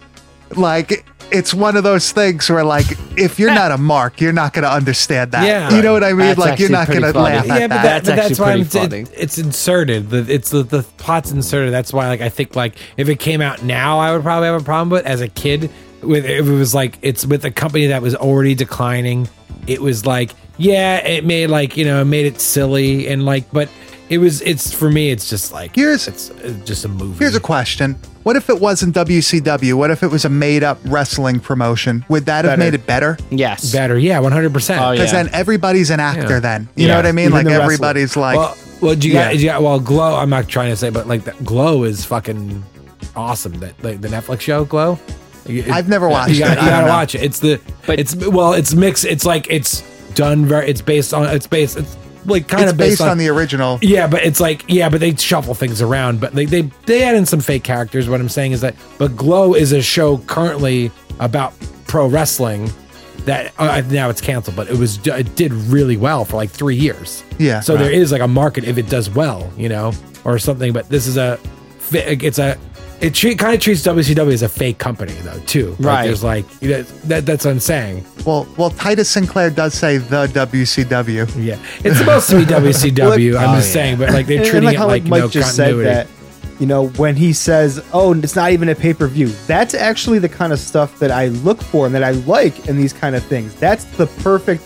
Like 0.56 1.04
it's 1.34 1.52
one 1.52 1.76
of 1.76 1.82
those 1.82 2.12
things 2.12 2.48
where 2.48 2.64
like 2.64 2.86
if 3.18 3.38
you're 3.38 3.54
not 3.54 3.72
a 3.72 3.78
mark, 3.78 4.20
you're 4.20 4.32
not 4.32 4.52
gonna 4.52 4.68
understand 4.68 5.32
that. 5.32 5.46
Yeah. 5.46 5.74
you 5.74 5.82
know 5.82 5.92
what 5.92 6.04
I 6.04 6.10
mean. 6.10 6.18
That's 6.18 6.38
like 6.38 6.58
you're 6.58 6.70
not 6.70 6.86
gonna 6.86 7.12
funny. 7.12 7.34
laugh 7.34 7.46
yeah, 7.46 7.54
at 7.54 7.70
but, 7.70 7.74
that. 7.74 7.82
that, 7.82 8.04
but 8.04 8.16
That's 8.16 8.28
that's 8.28 8.40
why 8.40 8.52
I'm, 8.52 8.60
actually 8.62 8.80
it, 8.80 8.90
pretty 8.90 9.22
it's 9.22 9.38
inserted. 9.38 10.10
The, 10.10 10.32
it's 10.32 10.50
the, 10.50 10.62
the 10.62 10.82
plot's 10.82 11.32
inserted. 11.32 11.72
That's 11.72 11.92
why, 11.92 12.06
like, 12.06 12.20
I 12.20 12.28
think 12.28 12.54
like 12.54 12.76
if 12.96 13.08
it 13.08 13.18
came 13.18 13.40
out 13.40 13.62
now, 13.62 13.98
I 13.98 14.12
would 14.12 14.22
probably 14.22 14.46
have 14.46 14.60
a 14.60 14.64
problem 14.64 14.90
with. 14.90 15.04
As 15.04 15.20
a 15.20 15.28
kid, 15.28 15.70
with 16.02 16.24
if 16.24 16.46
it 16.46 16.52
was 16.52 16.74
like 16.74 16.98
it's 17.02 17.26
with 17.26 17.44
a 17.44 17.50
company 17.50 17.88
that 17.88 18.00
was 18.00 18.14
already 18.14 18.54
declining, 18.54 19.28
it 19.66 19.80
was 19.80 20.06
like 20.06 20.30
yeah, 20.56 20.98
it 20.98 21.24
made 21.24 21.48
like 21.48 21.76
you 21.76 21.84
know 21.84 22.00
it 22.00 22.04
made 22.06 22.26
it 22.26 22.40
silly 22.40 23.08
and 23.08 23.24
like, 23.24 23.50
but 23.50 23.68
it 24.08 24.18
was 24.18 24.40
it's 24.42 24.72
for 24.72 24.90
me, 24.90 25.10
it's 25.10 25.28
just 25.28 25.52
like 25.52 25.74
Here's- 25.74 26.06
it's 26.06 26.30
uh, 26.30 26.56
just 26.64 26.84
a 26.84 26.88
movie. 26.88 27.18
Here's 27.18 27.34
a 27.34 27.40
question: 27.40 27.96
What 28.24 28.36
if 28.36 28.48
it 28.50 28.58
wasn't 28.60 28.94
WCW? 28.96 29.74
What 29.74 29.90
if 29.90 30.02
it 30.02 30.08
was 30.10 30.24
a 30.24 30.28
made 30.30 30.62
up 30.64 30.78
wrestling 30.86 31.40
promotion? 31.40 32.04
Would 32.08 32.26
that 32.26 32.44
have 32.46 32.52
Better. 32.52 32.58
made 32.60 32.74
it 32.74 32.86
better? 32.86 33.18
yes. 33.30 33.70
better, 33.70 33.98
yeah, 33.98 34.18
one 34.18 34.32
hundred 34.32 34.52
percent. 34.52 34.80
Oh, 34.82 34.92
Because 34.92 35.12
then 35.12 35.28
everybody's 35.32 35.90
an 35.90 36.00
actor. 36.00 36.34
Yeah. 36.34 36.40
Then 36.40 36.68
you 36.74 36.88
know 36.88 36.94
Yeah. 36.94 36.98
what 36.98 37.06
I 37.06 37.12
mean. 37.12 37.26
Even 37.26 37.32
Like 37.34 37.44
the 37.44 37.50
wrestler. 37.50 37.64
everybody's 37.64 38.16
like. 38.16 38.36
well, 38.36 38.56
well, 38.80 38.94
do 38.96 39.08
you 39.08 39.14
Yeah. 39.14 39.24
got, 39.32 39.38
yeah, 39.38 39.58
well, 39.58 39.78
Glow. 39.78 40.16
I'm 40.16 40.30
not 40.30 40.48
trying 40.48 40.70
to 40.70 40.76
say, 40.76 40.90
but 40.90 41.06
like 41.06 41.24
that 41.24 41.44
Glow 41.44 41.84
is 41.84 42.04
fucking 42.04 42.64
awesome. 43.14 43.52
That 43.60 43.74
like 43.84 44.00
the 44.00 44.08
Netflix 44.08 44.40
show 44.40 44.64
Glow. 44.64 44.98
It- 45.46 45.68
I've 45.68 45.90
never 45.90 46.08
watched 46.08 46.32
You 46.32 46.38
gotta, 46.40 46.52
it. 46.52 46.58
I 46.58 46.64
you 46.64 46.70
don't 46.70 46.78
gotta 46.80 46.86
know. 46.86 46.92
watch 46.94 47.14
it. 47.14 47.22
It's 47.22 47.38
the, 47.40 47.60
But- 47.86 48.00
it's 48.00 48.14
well, 48.16 48.54
it's 48.54 48.72
mixed. 48.74 49.04
It's 49.04 49.26
like 49.26 49.46
it's 49.50 49.82
done 50.14 50.46
very. 50.46 50.70
It's 50.70 50.80
based 50.80 51.12
on. 51.12 51.26
It's 51.26 51.46
based. 51.46 51.76
It's 51.76 51.94
like 52.26 52.48
kind 52.48 52.64
It's 52.64 52.72
of 52.72 52.78
based 52.78 53.00
on 53.00 53.18
the 53.18 53.28
original. 53.28 53.78
Yeah, 53.82 54.06
but 54.06 54.24
it's 54.24 54.40
like 54.40 54.64
yeah, 54.68 54.88
but 54.88 55.00
they 55.00 55.14
shuffle 55.14 55.54
things 55.54 55.80
around. 55.82 56.20
But 56.20 56.32
they 56.34 56.44
they 56.46 56.62
they 56.86 57.02
add 57.04 57.14
in 57.16 57.26
some 57.26 57.40
fake 57.40 57.64
characters. 57.64 58.08
What 58.08 58.20
I'm 58.20 58.28
saying 58.28 58.52
is 58.52 58.60
that, 58.62 58.74
but 58.98 59.16
Glow 59.16 59.54
is 59.54 59.72
a 59.72 59.82
show 59.82 60.18
currently 60.18 60.90
about 61.20 61.52
pro 61.86 62.06
wrestling 62.08 62.70
that 63.26 63.52
uh, 63.58 63.82
now 63.90 64.10
it's 64.10 64.20
canceled, 64.20 64.56
but 64.56 64.68
it 64.68 64.76
was 64.76 65.04
it 65.06 65.34
did 65.36 65.52
really 65.52 65.96
well 65.96 66.24
for 66.24 66.36
like 66.36 66.50
three 66.50 66.76
years. 66.76 67.22
Yeah. 67.38 67.60
So 67.60 67.76
there 67.76 67.86
Right. 67.86 67.94
is 67.94 68.12
like 68.12 68.20
a 68.20 68.28
market 68.28 68.64
if 68.64 68.76
it 68.78 68.88
does 68.88 69.08
well, 69.08 69.50
you 69.56 69.68
know, 69.68 69.92
or 70.24 70.38
something. 70.38 70.72
But 70.72 70.88
this 70.88 71.06
is 71.06 71.16
a 71.16 71.38
it's 71.92 72.38
a 72.38 72.58
it 73.04 73.14
treat, 73.14 73.38
kind 73.38 73.54
of 73.54 73.60
treats 73.60 73.82
WCW 73.82 74.32
as 74.32 74.42
a 74.42 74.48
fake 74.48 74.78
company 74.78 75.12
though 75.22 75.38
too. 75.46 75.70
Like, 75.78 75.80
Right. 75.80 76.06
there's 76.06 76.24
like 76.24 76.44
you 76.62 76.70
know, 76.70 76.82
that 77.04 77.26
that's 77.26 77.44
what 77.44 77.50
I'm 77.52 77.60
saying. 77.60 78.04
Well, 78.24 78.46
well, 78.56 78.70
Titus 78.70 79.08
Sinclair 79.10 79.50
does 79.50 79.74
say 79.74 79.98
the 79.98 80.26
WCW. 80.28 81.26
Yeah, 81.44 81.58
it's 81.84 81.98
supposed 81.98 82.30
to 82.30 82.36
be 82.38 82.44
WCW. 82.44 83.36
I'm 83.36 83.50
Oh, 83.50 83.54
just 83.56 83.68
yeah. 83.68 83.72
saying, 83.74 83.98
but 83.98 84.10
like 84.10 84.26
they're 84.26 84.36
And- 84.38 84.44
and 84.46 84.50
treating 84.50 84.66
like 84.66 84.78
it 84.78 84.84
like 84.86 85.04
Mike 85.04 85.20
no 85.22 85.28
just 85.28 85.56
continuity. 85.56 85.84
said 85.90 86.06
that. 86.06 86.60
You 86.60 86.66
know, 86.66 86.86
when 86.86 87.16
he 87.16 87.32
says, 87.32 87.82
"Oh, 87.92 88.14
it's 88.14 88.36
not 88.36 88.52
even 88.52 88.68
a 88.68 88.76
pay 88.76 88.94
per 88.94 89.08
view," 89.08 89.28
that's 89.48 89.74
actually 89.74 90.20
the 90.20 90.28
kind 90.28 90.52
of 90.52 90.60
stuff 90.60 90.98
that 91.00 91.10
I 91.10 91.26
look 91.28 91.60
for 91.60 91.84
and 91.86 91.94
that 91.96 92.04
I 92.04 92.12
like 92.12 92.68
in 92.68 92.76
these 92.76 92.92
kind 92.92 93.16
of 93.16 93.24
things. 93.24 93.52
That's 93.54 93.84
the 93.96 94.06
perfect 94.06 94.62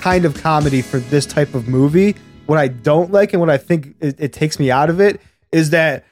kind 0.00 0.24
of 0.24 0.40
comedy 0.40 0.82
for 0.82 0.98
this 0.98 1.26
type 1.26 1.54
of 1.54 1.66
movie. 1.68 2.14
What 2.46 2.58
I 2.58 2.68
don't 2.68 3.10
like 3.12 3.32
and 3.32 3.40
what 3.40 3.50
I 3.50 3.56
think 3.58 3.94
it, 4.00 4.14
it 4.20 4.32
takes 4.32 4.60
me 4.60 4.70
out 4.70 4.88
of 4.88 5.00
it 5.00 5.20
is 5.50 5.70
that 5.70 6.04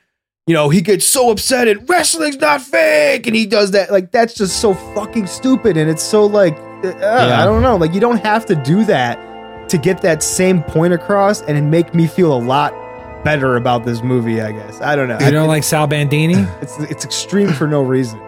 you 0.51 0.55
know 0.55 0.69
he 0.69 0.81
gets 0.81 1.07
so 1.07 1.31
upset 1.31 1.69
and 1.69 1.89
wrestling's 1.89 2.37
not 2.39 2.61
fake, 2.61 3.29
and 3.29 3.37
he 3.37 3.47
does 3.47 3.71
that. 3.71 3.93
Like 3.93 4.11
that's 4.11 4.35
just 4.35 4.61
so 4.61 4.75
fucking 4.75 5.29
stupid, 5.29 5.77
and 5.77 5.89
it's 5.89 6.03
so 6.03 6.27
like 6.27 6.57
uh, 6.85 7.37
I 7.39 7.45
don't 7.45 7.63
know. 7.63 7.77
Like 7.77 7.95
you 7.95 8.01
don't 8.01 8.19
have 8.25 8.47
to 8.47 8.57
do 8.57 8.85
that 8.87 9.69
to 9.69 9.79
get 9.79 10.03
that 10.03 10.25
same 10.25 10.65
point 10.65 10.93
across 10.93 11.41
and 11.43 11.57
it 11.57 11.63
make 11.63 11.95
me 11.95 12.09
feel 12.09 12.33
a 12.37 12.43
lot 12.43 12.75
better 13.23 13.55
about 13.55 13.85
this 13.85 14.03
movie. 14.03 14.41
I 14.41 14.51
guess 14.51 14.81
I 14.81 14.97
don't 14.97 15.07
know. 15.07 15.21
You 15.21 15.31
don't 15.31 15.47
like 15.47 15.63
Sal 15.63 15.87
Bandini? 15.87 16.35
It's 16.61 16.77
it's 16.81 17.05
extreme 17.05 17.53
for 17.53 17.69
no 17.69 17.83
reason. 17.83 18.19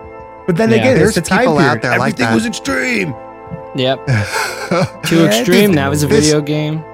But 0.46 0.56
then 0.56 0.70
Yeah. 0.70 0.76
again, 0.76 0.94
There's 0.98 1.14
there's 1.14 1.24
the 1.24 1.28
time 1.28 1.40
people 1.40 1.56
period. 1.56 1.70
out 1.72 1.82
there 1.82 1.98
like 1.98 2.12
Everything 2.20 2.26
that. 2.26 2.34
was 2.36 2.46
extreme. 2.46 3.14
Yep. 3.74 4.06
Too 5.06 5.24
extreme. 5.24 5.72
That 5.72 5.88
was 5.90 6.04
a 6.04 6.06
video 6.06 6.40
game. 6.40 6.84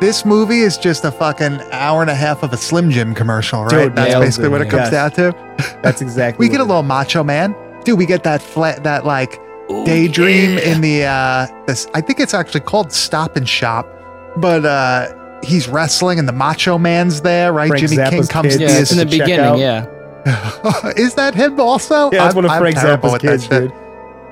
This 0.00 0.24
movie 0.24 0.60
is 0.60 0.78
just 0.78 1.04
a 1.04 1.10
fucking 1.10 1.60
hour 1.72 2.02
and 2.02 2.10
a 2.10 2.14
half 2.14 2.44
of 2.44 2.52
a 2.52 2.56
Slim 2.56 2.88
Jim 2.90 3.14
commercial, 3.16 3.64
right? 3.64 3.86
Dude, 3.86 3.96
That's 3.96 4.14
basically 4.14 4.46
it, 4.46 4.50
what 4.50 4.60
it 4.62 4.70
comes 4.70 4.92
Yes. 4.92 5.16
down 5.16 5.32
to. 5.32 5.78
That's 5.82 6.00
exactly. 6.00 6.44
We 6.46 6.50
get 6.50 6.60
a 6.60 6.64
what 6.64 6.68
little 6.68 6.84
Macho 6.84 7.24
Man, 7.24 7.54
dude. 7.84 7.98
We 7.98 8.06
get 8.06 8.22
that 8.22 8.40
flat, 8.40 8.84
that 8.84 9.04
like 9.04 9.40
daydream 9.84 10.56
in 10.58 10.80
the. 10.82 11.04
uh 11.04 11.46
this 11.66 11.88
I 11.94 12.00
think 12.00 12.20
it's 12.20 12.32
actually 12.32 12.60
called 12.60 12.92
Stop 12.92 13.36
and 13.36 13.48
Shop, 13.48 13.88
but 14.36 14.64
uh 14.64 15.12
he's 15.42 15.66
wrestling 15.68 16.20
and 16.20 16.28
the 16.28 16.32
Macho 16.32 16.78
Man's 16.78 17.20
there, 17.22 17.52
right? 17.52 17.68
Frank 17.68 17.88
Jimmy 17.88 18.08
King 18.08 18.26
comes 18.28 18.56
kids. 18.56 18.60
Yeah, 18.60 18.78
it's 18.80 18.92
in 18.92 18.98
the 18.98 19.04
beginning. 19.06 19.40
out. 19.40 19.58
Yeah. 19.58 19.86
Is 20.96 21.14
that 21.14 21.34
him 21.34 21.58
also? 21.58 22.10
Yeah, 22.12 22.22
that's 22.24 22.34
I'm- 22.34 22.36
one 22.36 22.44
of 22.44 22.50
I'm 22.52 22.60
Frank 22.60 22.76
Zappa's 22.76 23.18
kids, 23.18 23.48
dude. 23.48 23.72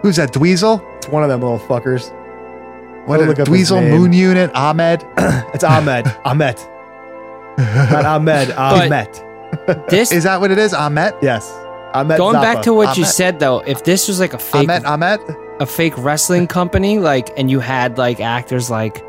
Who's 0.02 0.16
that? 0.16 0.32
Dweezil? 0.32 0.80
It's 0.98 1.08
one 1.08 1.22
of 1.24 1.28
them 1.28 1.40
little 1.40 1.58
fuckers. 1.58 2.12
What? 3.07 3.18
Go 3.18 3.24
A, 3.24 3.26
look 3.26 3.38
up 3.40 3.48
his 3.48 3.70
Dweezil. 3.70 3.90
Moon 3.90 4.12
Unit? 4.12 4.50
Ahmed? 4.54 5.04
It's 5.54 5.64
Ahmed. 5.64 6.07
Ahmed. 6.24 6.59
Not 7.57 8.04
Ahmed. 8.04 8.50
Ahmed. 8.59 9.09
This 9.88 10.12
Is 10.12 10.24
that 10.24 10.40
what 10.40 10.50
it 10.50 10.59
is? 10.59 10.74
Ahmed? 10.74 11.14
Yes. 11.22 11.50
Ahmed. 11.94 12.18
going 12.18 12.34
back 12.34 12.62
to 12.62 12.74
what 12.74 12.98
you 12.98 13.04
said 13.04 13.38
though, 13.38 13.61
if 13.61 13.84
this 13.84 14.07
was 14.09 14.20
like 14.20 14.34
a 14.34 14.38
fake 14.38 14.68
Ahmed? 14.68 14.84
Ahmed? 14.84 15.20
a 15.61 15.66
fake 15.66 15.94
wrestling 15.96 16.46
company, 16.46 16.98
like, 16.98 17.30
and 17.38 17.50
you 17.50 17.61
had 17.61 17.96
like 17.98 18.20
actors 18.20 18.68
like 18.68 19.02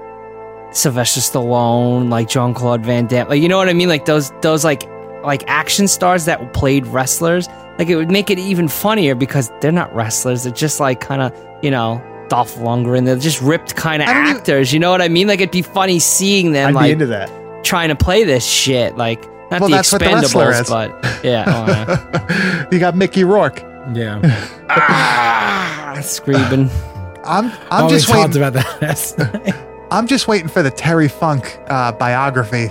Sylvester 0.72 1.20
Stallone, 1.20 2.10
like 2.10 2.30
Jean 2.30 2.54
Claude 2.54 2.86
Van 2.86 3.08
Damme, 3.08 3.28
like 3.30 3.41
you 3.41 3.50
know 3.50 3.58
what 3.58 3.70
I 3.70 3.74
mean, 3.74 3.89
like 3.89 4.06
those 4.06 4.32
those 4.41 4.64
like 4.64 4.88
like 5.24 5.43
action 5.48 5.88
stars 5.88 6.26
that 6.26 6.54
played 6.54 6.88
wrestlers, 6.88 7.48
like 7.78 7.89
it 7.89 7.95
would 7.95 8.12
make 8.12 8.30
it 8.30 8.39
even 8.39 8.68
funnier 8.68 9.16
because 9.16 9.52
they're 9.60 9.72
not 9.72 9.93
wrestlers; 9.93 10.43
they're 10.43 10.54
just 10.54 10.80
like 10.80 11.02
kind 11.02 11.22
of 11.22 11.34
you 11.62 11.72
know 11.72 12.02
Dolph 12.30 12.56
Lundgren, 12.56 13.06
they're 13.06 13.16
just 13.18 13.42
ripped 13.42 13.76
kind 13.76 14.02
of 14.02 14.10
I 14.10 14.14
don't 14.14 14.26
even- 14.28 14.38
actors. 14.38 14.74
You 14.74 14.80
know 14.80 14.92
what 14.92 15.02
I 15.02 15.08
mean? 15.08 15.28
Like 15.28 15.40
it'd 15.40 15.52
be 15.52 15.62
funny 15.62 16.00
seeing 16.00 16.52
them 16.52 16.68
I'd 16.70 16.72
be 16.72 16.76
like 16.76 16.92
into 16.94 17.06
that. 17.08 17.64
trying 17.64 17.90
to 17.90 17.96
play 17.96 18.24
this 18.24 18.46
shit, 18.46 18.98
like 18.98 19.22
not 19.52 19.62
Well, 19.62 19.70
the 19.70 19.76
that's 19.78 19.92
what 19.92 20.00
the 20.00 20.08
wrestler 20.08 20.52
Expendables, 20.52 20.62
is. 20.62 20.70
but 20.70 21.24
yeah, 21.24 21.46
oh, 21.48 21.68
yeah. 21.68 22.68
You 22.72 22.80
got 22.80 22.96
Mickey 22.96 23.24
Rourke. 23.24 23.64
Yeah. 23.94 24.20
ah, 24.70 26.00
screaming. 26.02 26.70
I'm 27.24 27.52
I'm 27.72 27.86
oh, 27.86 27.90
just 27.90 28.10
waiting. 28.10 28.36
about 28.42 28.54
that. 28.54 28.78
last 28.82 29.18
night. 29.18 29.56
I'm 29.92 30.06
just 30.08 30.28
waiting 30.28 30.50
for 30.50 30.62
the 30.62 30.72
Terry 30.72 31.08
Funk 31.08 31.60
uh, 31.68 31.92
biography 31.94 32.70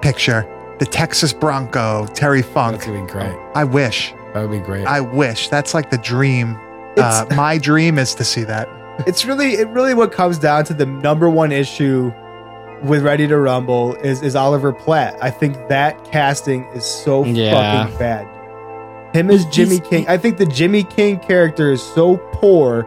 picture. 0.00 0.46
The 0.78 0.86
Texas 0.86 1.32
Bronco, 1.32 2.06
Terry 2.14 2.42
Funk. 2.42 2.72
That's 2.76 2.86
gonna 2.86 3.04
be 3.04 3.12
great. 3.12 3.36
I 3.54 3.64
wish. 3.64 4.12
That 4.32 4.40
would 4.48 4.50
be 4.50 4.58
great. 4.64 4.86
I 4.86 5.00
wish. 5.00 5.48
That's 5.48 5.74
like 5.74 5.90
the 5.90 5.98
dream. 5.98 6.58
Uh, 6.96 7.26
my 7.36 7.58
dream 7.58 7.98
is 7.98 8.14
to 8.16 8.24
see 8.24 8.44
that. 8.44 8.68
It's 9.06 9.24
really, 9.24 9.54
it 9.54 9.68
really 9.68 9.94
what 9.94 10.12
comes 10.12 10.38
down 10.38 10.64
to 10.66 10.74
the 10.74 10.86
number 10.86 11.28
one 11.28 11.52
issue 11.52 12.12
with 12.82 13.02
Ready 13.02 13.26
to 13.28 13.38
Rumble 13.38 13.94
is 13.96 14.22
is 14.22 14.36
Oliver 14.36 14.72
Platt. 14.72 15.16
I 15.22 15.30
think 15.30 15.56
that 15.68 16.04
casting 16.04 16.64
is 16.74 16.84
so 16.84 17.24
Yeah. 17.24 17.84
fucking 17.86 17.98
bad. 17.98 18.26
Him 19.14 19.30
as 19.30 19.44
Jimmy 19.46 19.78
King. 19.80 20.06
I 20.08 20.16
think 20.18 20.38
the 20.38 20.46
Jimmy 20.46 20.82
King 20.84 21.18
character 21.18 21.72
is 21.72 21.82
so 21.82 22.16
poor 22.32 22.86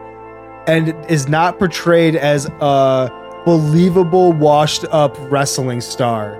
and 0.66 0.94
is 1.08 1.26
not 1.28 1.58
portrayed 1.58 2.14
as 2.16 2.46
a 2.60 3.10
believable, 3.46 4.32
washed 4.32 4.84
up 4.90 5.16
wrestling 5.30 5.80
star. 5.80 6.38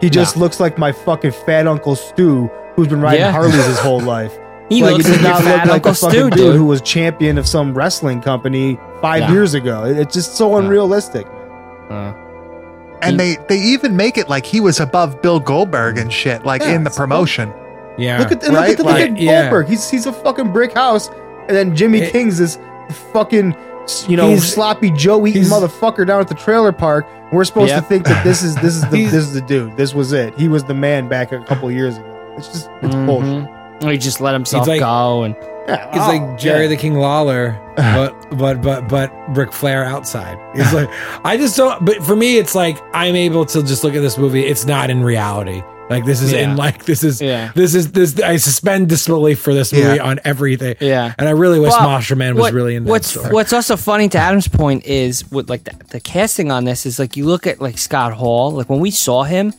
He 0.00 0.08
just 0.10 0.36
looks 0.36 0.60
like 0.60 0.78
my 0.78 0.92
fucking 0.92 1.32
fat 1.46 1.66
Uncle 1.66 1.96
Stu 1.96 2.48
who's 2.76 2.88
been 2.88 3.00
riding 3.00 3.20
Yeah. 3.20 3.32
Harleys 3.32 3.64
his 3.66 3.78
whole 3.80 4.00
life. 4.00 4.32
He 4.70 4.82
like, 4.82 4.92
looks 4.94 5.08
it 5.08 5.12
does 5.14 5.22
like 5.22 5.22
your 5.22 5.30
not 5.32 5.42
fat 5.42 5.50
look 5.52 5.64
like 5.66 5.74
Uncle 5.74 5.90
the 5.92 5.96
fucking 5.98 6.10
Stu, 6.20 6.30
dude, 6.30 6.38
dude. 6.38 6.56
who 6.56 6.64
was 6.66 6.80
champion 6.80 7.36
of 7.38 7.46
some 7.46 7.74
wrestling 7.74 8.20
company 8.22 8.78
five 9.06 9.20
Yeah. 9.22 9.32
years 9.32 9.52
ago. 9.54 9.84
It- 9.84 9.98
It's 10.02 10.14
just 10.14 10.30
so 10.36 10.56
unrealistic. 10.56 11.26
Uh, 11.90 12.12
And 13.02 13.20
they 13.20 13.36
they 13.48 13.58
even 13.74 13.96
make 13.96 14.16
it 14.22 14.28
like 14.34 14.46
he 14.46 14.60
was 14.60 14.80
above 14.80 15.20
Bill 15.20 15.38
Goldberg 15.40 15.98
and 15.98 16.10
shit, 16.10 16.38
like 16.46 16.62
Yeah, 16.62 16.70
in 16.76 16.84
the 16.84 16.88
it's- 16.88 16.96
promotion. 16.96 17.52
yeah. 17.98 18.18
Look 18.18 18.32
at 18.32 18.42
Right? 18.42 18.50
look 18.52 18.68
at 18.70 18.76
the 18.78 18.82
Like, 18.84 19.00
look 19.10 19.18
at 19.18 19.20
yeah. 19.20 19.40
Goldberg. 19.42 19.68
He's 19.68 19.90
he's 19.90 20.06
a 20.06 20.12
fucking 20.12 20.52
brick 20.56 20.72
house, 20.72 21.10
and 21.48 21.54
then 21.56 21.76
Jimmy 21.76 21.98
It- 22.00 22.12
King's 22.12 22.38
this 22.38 22.56
fucking 23.12 23.54
you 24.08 24.16
know 24.16 24.36
sloppy 24.36 24.90
Joe 24.90 25.26
eating 25.26 25.42
motherfucker 25.44 26.06
down 26.06 26.20
at 26.20 26.28
the 26.28 26.34
trailer 26.46 26.72
park. 26.72 27.04
We're 27.32 27.44
supposed 27.44 27.70
Yep. 27.72 27.82
to 27.82 27.88
think 27.90 28.04
that 28.06 28.24
this 28.24 28.42
is 28.42 28.54
this 28.56 28.74
is 28.76 28.82
the 28.92 29.04
this 29.04 29.14
is 29.28 29.32
the 29.34 29.42
dude. 29.42 29.76
This 29.76 29.92
was 29.94 30.12
it. 30.14 30.32
He 30.38 30.48
was 30.48 30.64
the 30.64 30.74
man 30.86 31.08
back 31.08 31.30
a 31.32 31.40
couple 31.40 31.70
years 31.70 31.98
ago. 31.98 32.06
It's 32.38 32.48
just 32.48 32.70
it's 32.80 32.94
mhm. 32.94 33.06
bullshit. 33.06 33.90
He 33.92 33.98
just 33.98 34.20
let 34.22 34.32
himself 34.32 34.66
like- 34.66 34.80
go 34.80 35.24
and 35.24 35.34
Yeah, 35.68 35.90
oh, 35.94 35.98
like 36.08 36.38
Jerry 36.38 36.62
yeah. 36.64 36.68
the 36.68 36.76
King 36.76 36.94
Lawler, 36.94 37.58
but 37.76 38.12
but 38.36 38.60
but 38.62 38.88
but 38.88 39.12
Ric 39.36 39.52
Flair 39.52 39.84
outside. 39.84 40.38
He's 40.54 40.72
like, 40.72 40.88
I 41.24 41.36
just 41.36 41.56
don't. 41.56 41.84
But 41.84 42.04
for 42.04 42.14
me, 42.16 42.36
it's 42.38 42.54
like 42.54 42.78
I'm 42.92 43.16
able 43.16 43.46
to 43.46 43.62
just 43.62 43.82
look 43.84 43.94
at 43.94 44.00
this 44.00 44.18
movie. 44.18 44.44
It's 44.44 44.66
not 44.66 44.90
in 44.90 45.02
reality. 45.02 45.62
Like 45.90 46.06
this 46.06 46.22
is 46.22 46.32
Yeah. 46.32 46.50
in 46.50 46.56
like 46.56 46.84
this 46.86 47.04
is 47.04 47.20
Yeah. 47.20 47.52
this 47.54 47.74
is 47.74 47.92
this. 47.92 48.18
I 48.20 48.36
suspend 48.36 48.88
disbelief 48.88 49.38
for 49.40 49.52
this 49.52 49.70
movie 49.72 50.00
on 50.00 50.18
everything. 50.24 50.76
Yeah. 50.80 51.12
and 51.18 51.28
I 51.28 51.32
really 51.32 51.60
wish 51.60 51.72
Well, 51.72 51.82
Macho 51.82 52.14
Man 52.14 52.34
was 52.34 52.40
what- 52.42 52.52
really 52.54 52.74
in 52.74 52.84
what's 52.86 53.08
story. 53.08 53.30
what's 53.30 53.52
also 53.52 53.76
funny 53.76 54.08
to 54.08 54.18
Adam's 54.18 54.48
point 54.48 54.86
is 54.86 55.30
with 55.30 55.50
like 55.50 55.64
the, 55.64 55.72
the 55.90 56.00
casting 56.00 56.50
on 56.50 56.64
this 56.64 56.86
is 56.86 56.98
like 56.98 57.16
you 57.18 57.26
look 57.26 57.46
at 57.46 57.60
like 57.60 57.76
Scott 57.76 58.14
Hall 58.14 58.50
like 58.52 58.70
when 58.70 58.80
we 58.80 58.90
saw 58.90 59.24
him 59.24 59.52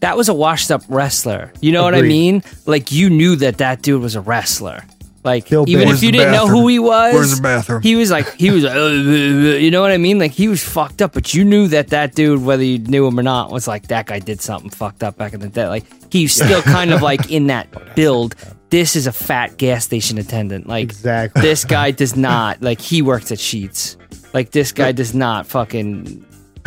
that 0.00 0.18
was 0.18 0.28
a 0.28 0.34
washed 0.34 0.70
up 0.70 0.82
wrestler 0.90 1.50
you 1.62 1.72
know 1.72 1.82
what 1.82 1.94
I 1.94 2.02
mean 2.02 2.42
like 2.66 2.92
you 2.92 3.08
knew 3.08 3.34
that 3.36 3.56
that 3.58 3.80
dude 3.80 4.02
was 4.02 4.16
a 4.16 4.20
wrestler 4.20 4.84
like 5.24 5.48
Bill 5.48 5.64
even 5.68 5.88
if 5.88 6.02
you 6.02 6.12
didn't 6.12 6.32
know 6.32 6.46
who 6.46 6.68
he 6.68 6.78
was 6.78 7.14
Where's 7.14 7.36
the 7.36 7.42
bathroom? 7.42 7.82
he 7.82 7.96
was 7.96 8.10
like 8.10 8.32
he 8.34 8.50
was 8.50 8.64
uh, 8.64 8.74
you 9.58 9.70
know 9.70 9.80
what 9.80 9.90
I 9.90 9.96
mean 9.96 10.18
like 10.18 10.32
he 10.32 10.48
was 10.48 10.62
fucked 10.62 11.00
up 11.02 11.12
but 11.14 11.32
you 11.34 11.44
knew 11.44 11.66
that 11.68 11.88
that 11.88 12.14
dude 12.14 12.44
whether 12.44 12.62
you 12.62 12.78
knew 12.78 13.06
him 13.06 13.18
or 13.18 13.22
not 13.22 13.50
was 13.50 13.66
like 13.66 13.88
that 13.88 14.06
guy 14.06 14.18
did 14.18 14.40
something 14.40 14.70
fucked 14.70 15.02
up 15.02 15.16
back 15.16 15.32
in 15.32 15.40
the 15.40 15.48
day 15.48 15.66
like 15.66 15.84
he's 16.12 16.34
still 16.34 16.62
kind 16.62 16.92
of 16.92 17.02
like 17.02 17.30
in 17.30 17.46
that 17.48 17.66
build 17.96 18.34
this 18.70 18.96
is 18.96 19.06
a 19.06 19.12
fat 19.12 19.56
gas 19.56 19.84
station 19.84 20.18
attendant 20.18 20.66
like 20.66 20.84
Exactly. 20.84 21.42
this 21.42 21.64
guy 21.64 21.90
does 22.02 22.16
not 22.16 22.60
like 22.60 22.80
he 22.80 23.02
works 23.02 23.30
at 23.32 23.38
Sheetz. 23.38 23.96
Like 24.34 24.50
this 24.50 24.72
guy 24.72 24.90
does 24.90 25.14
not 25.14 25.46
fucking 25.46 26.26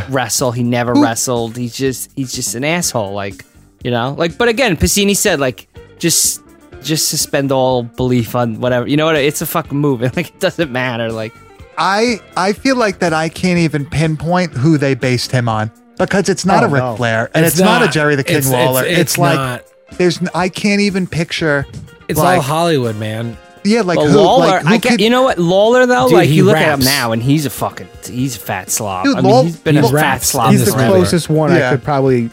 wrestle. 0.10 0.53
He 0.53 0.64
never 0.64 0.93
wrestled. 0.93 1.58
He's 1.58 1.76
just 1.76 2.12
he's 2.16 2.32
just 2.32 2.55
an 2.55 2.64
asshole. 2.64 3.12
Like 3.12 3.43
you 3.84 3.91
know, 3.91 4.16
like 4.18 4.38
but 4.38 4.47
again, 4.47 4.78
Piscini 4.78 5.18
said 5.18 5.41
like 5.41 5.68
just 5.99 6.41
just 6.84 7.09
suspend 7.09 7.51
all 7.51 7.84
belief 7.84 8.36
on 8.36 8.59
whatever. 8.59 8.88
You 8.88 8.97
know 8.97 9.05
what? 9.05 9.15
It's 9.15 9.41
a 9.41 9.45
fucking 9.45 9.78
movie. 9.78 10.05
Like 10.15 10.30
it 10.30 10.39
doesn't 10.39 10.71
matter. 10.71 11.11
Like 11.11 11.34
I 11.78 12.19
I 12.36 12.53
feel 12.53 12.75
like 12.75 12.99
that 12.99 13.13
I 13.13 13.30
can't 13.30 13.59
even 13.59 13.86
pinpoint 13.86 14.53
who 14.53 14.78
they 14.78 14.93
based 14.95 15.32
him 15.32 15.47
on 15.49 15.71
because 15.97 16.30
it's 16.30 16.45
not 16.45 16.63
Oh, 16.63 16.67
a 16.67 16.69
Ric 16.69 16.82
no. 16.84 16.95
Flair 16.95 17.30
and 17.34 17.45
it's, 17.45 17.59
not, 17.59 17.84
a 17.84 17.88
Jerry 17.88 18.15
the 18.15 18.23
King 18.23 18.38
It's- 18.38 18.51
Lawler. 18.51 18.84
It's, 18.84 18.99
It's, 18.99 19.17
like 19.17 19.36
not. 19.36 19.63
there's 19.97 20.21
n- 20.21 20.30
I 20.36 20.49
can't 20.49 20.82
even 20.82 21.07
picture. 21.07 21.65
It's 22.07 22.17
like, 22.19 22.38
all 22.38 22.41
Hollywood, 22.43 22.95
man. 22.97 23.38
Yeah, 23.63 23.82
like 23.82 23.97
But 23.97 24.07
who? 24.11 24.17
Lawler, 24.17 24.45
like, 24.47 24.61
who 24.61 24.67
I 24.69 24.78
get, 24.78 24.91
could- 24.91 25.01
you 25.01 25.09
know 25.09 25.23
what 25.23 25.38
Lawler 25.39 25.86
though. 25.86 26.05
Dude, 26.07 26.13
like 26.17 26.30
you 26.30 26.45
look 26.45 26.55
at 26.55 26.80
him 26.80 26.86
now, 26.86 27.11
and 27.11 27.21
he's 27.21 27.45
a 27.45 27.49
fucking 27.49 27.88
he's 28.05 28.38
a 28.38 28.39
fat 28.39 28.69
slob. 28.71 29.03
Dude, 29.05 29.17
I 29.17 29.21
mean, 29.21 29.45
he's 29.45 29.57
been 29.57 29.75
he 29.75 29.80
a 29.80 29.84
fat 29.84 29.91
raps 29.93 30.28
slob. 30.30 30.51
He's 30.51 30.65
the 30.65 30.71
closest 30.71 31.30
one 31.30 31.51
Yeah. 31.51 31.67
I 31.67 31.71
could 31.73 31.84
probably 31.84 32.30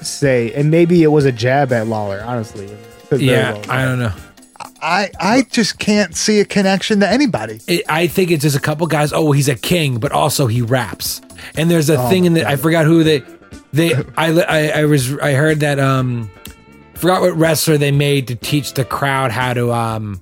say, 0.00 0.52
and 0.52 0.70
maybe 0.70 1.02
it 1.02 1.08
was 1.08 1.24
a 1.24 1.32
jab 1.32 1.72
at 1.72 1.86
Lawler. 1.88 2.22
Honestly, 2.24 2.68
Could 2.68 2.76
very 2.78 2.95
Yeah, 3.12 3.52
well. 3.52 3.70
I 3.70 3.84
don't 3.84 3.98
know. 3.98 4.12
I 4.82 5.10
I 5.20 5.42
just 5.42 5.78
can't 5.78 6.14
see 6.16 6.40
a 6.40 6.44
connection 6.44 7.00
to 7.00 7.08
anybody. 7.08 7.60
It, 7.66 7.84
I 7.88 8.06
think 8.06 8.30
it's 8.30 8.42
just 8.42 8.56
a 8.56 8.60
couple 8.60 8.86
guys. 8.86 9.12
Oh, 9.12 9.32
he's 9.32 9.48
a 9.48 9.54
king, 9.54 9.98
but 9.98 10.12
also 10.12 10.46
he 10.46 10.62
raps. 10.62 11.20
And 11.56 11.70
there's 11.70 11.90
a 11.90 11.98
Oh 11.98 12.08
thing 12.08 12.24
in 12.24 12.34
the 12.34 12.46
I 12.46 12.56
forgot 12.56 12.86
who 12.86 13.04
they 13.04 13.22
they 13.72 13.94
I, 14.16 14.32
I 14.40 14.68
I 14.80 14.84
was 14.84 15.16
I 15.18 15.32
heard 15.32 15.60
that 15.60 15.78
um 15.78 16.30
forgot 16.94 17.20
what 17.20 17.36
wrestler 17.36 17.76
they 17.78 17.92
made 17.92 18.28
to 18.28 18.34
teach 18.34 18.74
the 18.74 18.84
crowd 18.84 19.30
how 19.30 19.52
to 19.54 19.72
um 19.72 20.20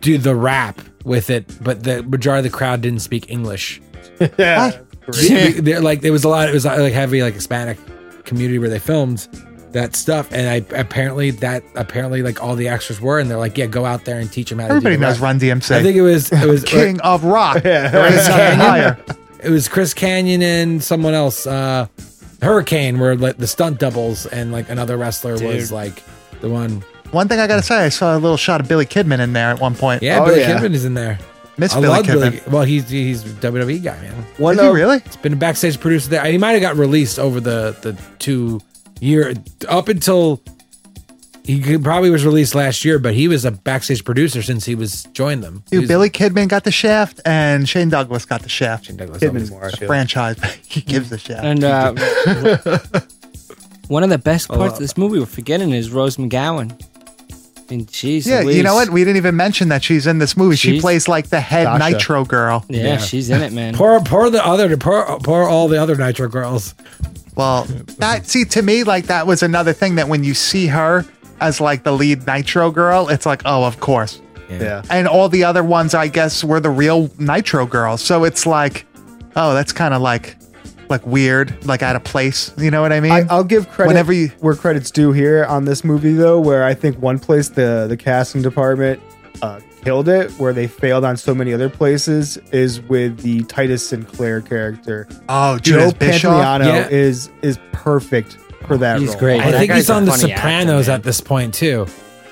do 0.00 0.18
the 0.18 0.34
rap 0.34 0.80
with 1.04 1.30
it, 1.30 1.46
but 1.62 1.82
the 1.82 2.02
majority 2.02 2.46
of 2.46 2.52
the 2.52 2.56
crowd 2.56 2.80
didn't 2.80 3.00
speak 3.00 3.30
English. 3.30 3.80
yeah. 4.38 4.78
They're 5.08 5.80
like 5.80 6.00
there 6.02 6.12
was 6.12 6.24
a 6.24 6.28
lot. 6.28 6.48
It 6.48 6.52
was 6.52 6.64
like 6.64 6.92
heavy 6.92 7.22
like 7.22 7.34
Hispanic 7.34 7.78
community 8.24 8.58
where 8.58 8.68
they 8.68 8.78
filmed 8.78 9.26
that 9.72 9.96
stuff, 9.96 10.28
and 10.32 10.48
I 10.48 10.78
apparently 10.78 11.30
that 11.30 11.62
apparently 11.74 12.22
like 12.22 12.42
all 12.42 12.54
the 12.56 12.68
extras 12.68 13.00
were, 13.00 13.18
and 13.18 13.30
they're 13.30 13.38
like, 13.38 13.56
yeah, 13.58 13.66
go 13.66 13.84
out 13.84 14.04
there 14.04 14.18
and 14.18 14.30
teach 14.30 14.50
them 14.50 14.58
how 14.58 14.66
Everybody 14.66 14.96
to. 14.96 14.98
do 14.98 15.00
the 15.00 15.06
knows 15.10 15.18
rap. 15.20 15.22
Run 15.22 15.40
DMC. 15.40 15.70
I 15.76 15.82
think 15.82 15.96
it 15.96 16.02
was 16.02 16.30
it 16.32 16.46
was 16.48 16.64
King 16.66 17.00
of 17.00 17.24
Rock. 17.24 17.62
Yeah. 17.64 17.90
Chris 17.90 18.28
Kanyon. 18.28 19.16
it 19.44 19.50
was 19.50 19.68
Chris 19.68 19.94
Kanyon 19.94 20.42
and 20.42 20.82
someone 20.82 21.14
else. 21.14 21.46
Uh, 21.46 21.86
Hurricane 22.40 22.98
were 22.98 23.14
like 23.16 23.36
the 23.36 23.46
stunt 23.46 23.78
doubles, 23.78 24.26
and 24.26 24.52
like 24.52 24.68
another 24.68 24.96
wrestler 24.96 25.34
was 25.34 25.70
like 25.70 26.02
the 26.40 26.48
one. 26.48 26.82
One 27.12 27.28
thing 27.28 27.38
I 27.40 27.46
gotta 27.46 27.62
say, 27.62 27.76
I 27.76 27.88
saw 27.90 28.16
a 28.16 28.18
little 28.18 28.36
shot 28.38 28.60
of 28.60 28.68
Billy 28.68 28.86
Kidman 28.86 29.20
in 29.20 29.32
there 29.34 29.50
at 29.50 29.60
one 29.60 29.74
point. 29.74 30.02
Yeah, 30.02 30.20
Oh, 30.20 30.26
Billy 30.26 30.40
yeah. 30.40 30.58
Kidman 30.58 30.72
is 30.74 30.84
in 30.84 30.94
there. 30.94 31.18
Miss 31.58 31.74
I 31.74 31.80
Billy 31.82 31.88
love 31.88 32.06
Kidman. 32.06 32.30
Billy. 32.30 32.42
Well, 32.50 32.62
he's 32.64 32.88
he's 32.88 33.22
WWE 33.22 33.82
guy, 33.84 34.00
man. 34.00 34.14
One 34.38 34.56
Is 34.58 34.62
he 34.62 34.68
really? 34.68 34.96
It's 35.04 35.16
been 35.16 35.34
a 35.34 35.36
backstage 35.36 35.78
producer 35.78 36.08
there. 36.08 36.24
He 36.24 36.38
might 36.38 36.52
have 36.52 36.62
got 36.62 36.76
released 36.76 37.18
over 37.18 37.38
the 37.40 37.76
the 37.82 37.92
two 38.18 38.60
year 39.02 39.34
up 39.68 39.88
until 39.88 40.40
he 41.44 41.76
probably 41.76 42.08
was 42.10 42.24
released 42.24 42.54
last 42.54 42.84
year, 42.84 43.00
but 43.00 43.14
he 43.14 43.26
was 43.26 43.44
a 43.44 43.50
backstage 43.50 44.04
producer 44.04 44.42
since 44.42 44.64
he 44.64 44.76
was 44.76 45.02
joined 45.12 45.42
them. 45.42 45.64
Dude, 45.70 45.80
was- 45.80 45.88
Billy 45.88 46.08
Kidman 46.08 46.46
got 46.48 46.62
the 46.64 46.70
shaft, 46.70 47.20
and 47.24 47.68
Shane 47.68 47.88
Douglas 47.88 48.24
got 48.24 48.42
the 48.42 48.48
shaft. 48.48 48.84
Shane 48.86 48.96
Douglas 48.96 49.20
Kidman 49.22 49.28
always- 49.28 49.50
more. 49.50 49.64
I 49.66 49.70
The 49.72 49.76
feel. 49.78 49.88
franchise, 49.88 50.36
he 50.68 50.80
gives 50.82 51.10
the 51.10 51.18
shaft. 51.18 51.44
And 51.44 51.64
uh, 51.64 51.92
one 53.88 54.04
of 54.04 54.10
the 54.10 54.18
best 54.18 54.48
parts 54.48 54.74
of 54.74 54.78
this 54.80 54.96
movie 54.96 55.18
we're 55.18 55.26
forgetting 55.26 55.72
is 55.72 55.90
Rose 55.90 56.16
McGowan. 56.16 56.70
And 57.70 57.78
mean, 57.78 57.86
jeez. 57.86 58.26
yeah, 58.26 58.42
you 58.42 58.62
know 58.62 58.74
what? 58.74 58.90
We 58.90 59.02
didn't 59.02 59.16
even 59.16 59.34
mention 59.34 59.68
that 59.70 59.82
she's 59.82 60.06
in 60.06 60.18
this 60.18 60.36
movie. 60.36 60.56
She 60.56 60.78
plays 60.80 61.08
like 61.08 61.28
the 61.30 61.40
head 61.40 61.64
Sasha. 61.64 61.90
Nitro 61.92 62.24
girl. 62.24 62.64
Yeah, 62.68 62.82
Yeah. 62.84 62.96
she's 62.98 63.30
in 63.30 63.40
it, 63.42 63.52
man. 63.52 63.74
Poor, 63.74 64.00
poor 64.00 64.28
the 64.30 64.44
other, 64.46 64.76
poor, 64.76 65.18
poor 65.24 65.44
all 65.48 65.68
the 65.68 65.80
other 65.80 65.96
Nitro 65.96 66.28
girls. 66.28 66.74
Well, 67.34 67.64
that 67.98 68.26
see 68.26 68.44
to 68.46 68.62
me 68.62 68.84
like 68.84 69.06
that 69.06 69.26
was 69.26 69.42
another 69.42 69.72
thing 69.72 69.94
that 69.96 70.08
when 70.08 70.22
you 70.24 70.34
see 70.34 70.66
her 70.66 71.04
as 71.40 71.60
like 71.60 71.82
the 71.82 71.92
lead 71.92 72.26
Nitro 72.26 72.70
girl, 72.70 73.08
it's 73.08 73.26
like, 73.26 73.42
oh, 73.44 73.64
of 73.64 73.80
course. 73.80 74.20
Yeah. 74.50 74.82
And 74.90 75.08
all 75.08 75.28
the 75.30 75.44
other 75.44 75.64
ones, 75.64 75.94
I 75.94 76.08
guess, 76.08 76.44
were 76.44 76.60
the 76.60 76.70
real 76.70 77.10
Nitro 77.18 77.66
girls. 77.66 78.02
So 78.02 78.24
it's 78.24 78.44
like, 78.46 78.84
oh, 79.34 79.54
that's 79.54 79.72
kind 79.72 79.94
of 79.94 80.02
like, 80.02 80.36
like 80.90 81.06
weird, 81.06 81.64
like 81.64 81.82
out 81.82 81.96
of 81.96 82.04
place. 82.04 82.52
You 82.58 82.70
know 82.70 82.82
what 82.82 82.92
I 82.92 83.00
mean? 83.00 83.12
I, 83.12 83.24
I'll 83.30 83.44
give 83.44 83.70
credit 83.70 83.88
Whenever 83.88 84.12
you- 84.12 84.28
where 84.40 84.54
credit's 84.54 84.90
due 84.90 85.12
here 85.12 85.46
on 85.46 85.64
this 85.64 85.84
movie, 85.84 86.12
though, 86.12 86.38
where 86.38 86.64
I 86.64 86.74
think 86.74 86.98
one 87.00 87.18
place 87.18 87.48
the 87.48 87.86
the 87.88 87.96
casting 87.96 88.42
department 88.42 89.00
uh, 89.40 89.60
killed 89.84 90.08
it, 90.08 90.30
where 90.32 90.52
they 90.52 90.66
failed 90.66 91.04
on 91.04 91.16
so 91.16 91.34
many 91.34 91.52
other 91.52 91.68
places, 91.68 92.36
is 92.52 92.80
with 92.82 93.18
the 93.20 93.42
Titus 93.44 93.86
Sinclair 93.86 94.40
character. 94.40 95.06
oh, 95.28 95.58
Joe 95.58 95.78
as 95.88 95.94
Pantoliano 95.94 96.66
Yeah. 96.66 96.88
is 96.88 97.30
is 97.42 97.58
perfect 97.72 98.36
for 98.66 98.76
that 98.78 99.00
He's 99.00 99.10
role. 99.10 99.18
great. 99.18 99.40
I 99.40 99.50
that 99.50 99.58
think 99.58 99.72
he's 99.72 99.90
on 99.90 100.04
The 100.04 100.12
funny 100.12 100.32
actor, 100.32 100.36
Sopranos 100.36 100.88
at 100.88 101.02
this 101.02 101.20
point 101.20 101.52
too. 101.54 101.86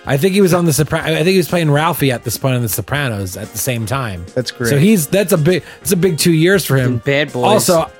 I 0.07 0.17
think 0.17 0.33
he 0.33 0.41
was 0.41 0.55
on 0.55 0.65
The 0.65 0.73
Sopranos. 0.73 1.11
I 1.11 1.17
think 1.17 1.29
he 1.29 1.37
was 1.37 1.49
playing 1.49 1.71
Ralphie 1.71 2.11
at 2.13 2.25
this 2.25 2.37
point 2.39 2.57
in 2.57 2.63
The 2.63 2.69
Sopranos 2.69 3.37
at 3.37 3.51
the 3.53 3.59
same 3.59 3.85
time. 3.85 4.25
That's 4.35 4.51
great. 4.51 4.71
So 4.71 4.79
he's 4.79 5.07
that's 5.09 5.33
a 5.33 5.39
big 5.39 5.63
it's 5.83 5.93
a 5.93 5.97
big 5.97 6.19
two 6.19 6.33
years 6.33 6.65
for 6.65 6.77
him. 6.77 6.95
In 6.95 6.99
Bad 6.99 7.33
Boys. 7.33 7.45
Also, 7.45 7.91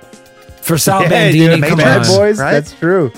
for 0.63 0.79
Sal 0.79 1.03
Yeah, 1.03 1.09
Bandini, 1.09 1.57
dude, 1.57 1.65
come 1.65 1.79
Bad 1.79 2.03
on. 2.03 2.07
Boys. 2.07 2.39
right? 2.39 2.53
That's 2.53 2.73
true. 2.73 3.13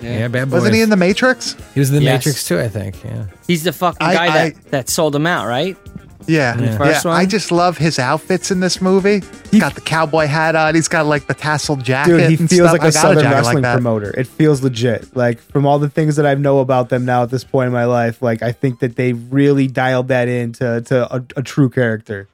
Yeah, 0.00 0.28
Bad 0.28 0.44
Boys. 0.50 0.60
Wasn't 0.60 0.74
he 0.74 0.80
in 0.82 0.90
the 0.90 0.96
Matrix? 0.96 1.56
He 1.74 1.80
was 1.80 1.90
in 1.90 1.96
the 1.96 2.02
Yes. 2.02 2.24
Matrix 2.26 2.46
too, 2.46 2.58
I 2.60 2.68
think. 2.68 3.02
Yeah. 3.04 3.24
He's 3.46 3.64
the 3.64 3.72
fucking 3.72 4.06
I- 4.06 4.14
guy 4.14 4.24
I- 4.26 4.50
that, 4.50 4.70
that 4.70 4.88
sold 4.88 5.14
him 5.14 5.26
out, 5.26 5.46
right? 5.46 5.76
Yeah, 6.26 6.56
the 6.56 6.64
yeah. 6.64 6.76
first 6.76 7.04
one? 7.06 7.16
I 7.16 7.24
just 7.24 7.50
love 7.50 7.78
his 7.78 7.98
outfits 7.98 8.50
in 8.50 8.60
this 8.60 8.82
movie. 8.82 9.22
He's 9.50 9.60
got 9.62 9.74
the 9.74 9.80
cowboy 9.80 10.26
hat 10.26 10.56
on. 10.56 10.74
He's 10.74 10.86
got 10.88 11.06
like 11.06 11.26
the 11.26 11.34
tasseled 11.34 11.82
jacket. 11.82 12.10
Dude, 12.18 12.20
he 12.30 12.36
and 12.36 12.50
feels 12.50 12.68
stuff. 12.68 12.72
like 12.72 12.82
I 12.82 12.88
a 12.88 12.92
got 12.92 13.00
Southern 13.00 13.22
jacket 13.22 13.34
wrestling 13.36 13.54
like 13.54 13.62
that. 13.62 13.72
promoter. 13.74 14.10
It 14.10 14.26
feels 14.26 14.62
legit. 14.62 15.16
Like 15.16 15.40
from 15.40 15.64
all 15.64 15.78
the 15.78 15.88
things 15.88 16.16
that 16.16 16.26
I 16.26 16.34
know 16.34 16.58
about 16.58 16.90
them 16.90 17.06
now 17.06 17.22
at 17.22 17.30
this 17.30 17.44
point 17.44 17.68
in 17.68 17.72
my 17.72 17.86
life, 17.86 18.20
like 18.20 18.42
I 18.42 18.52
think 18.52 18.80
that 18.80 18.96
they 18.96 19.14
really 19.14 19.68
dialed 19.68 20.08
that 20.08 20.28
into 20.28 20.82
to 20.82 21.14
a, 21.16 21.24
a 21.36 21.42
true 21.42 21.70
character. 21.70 22.28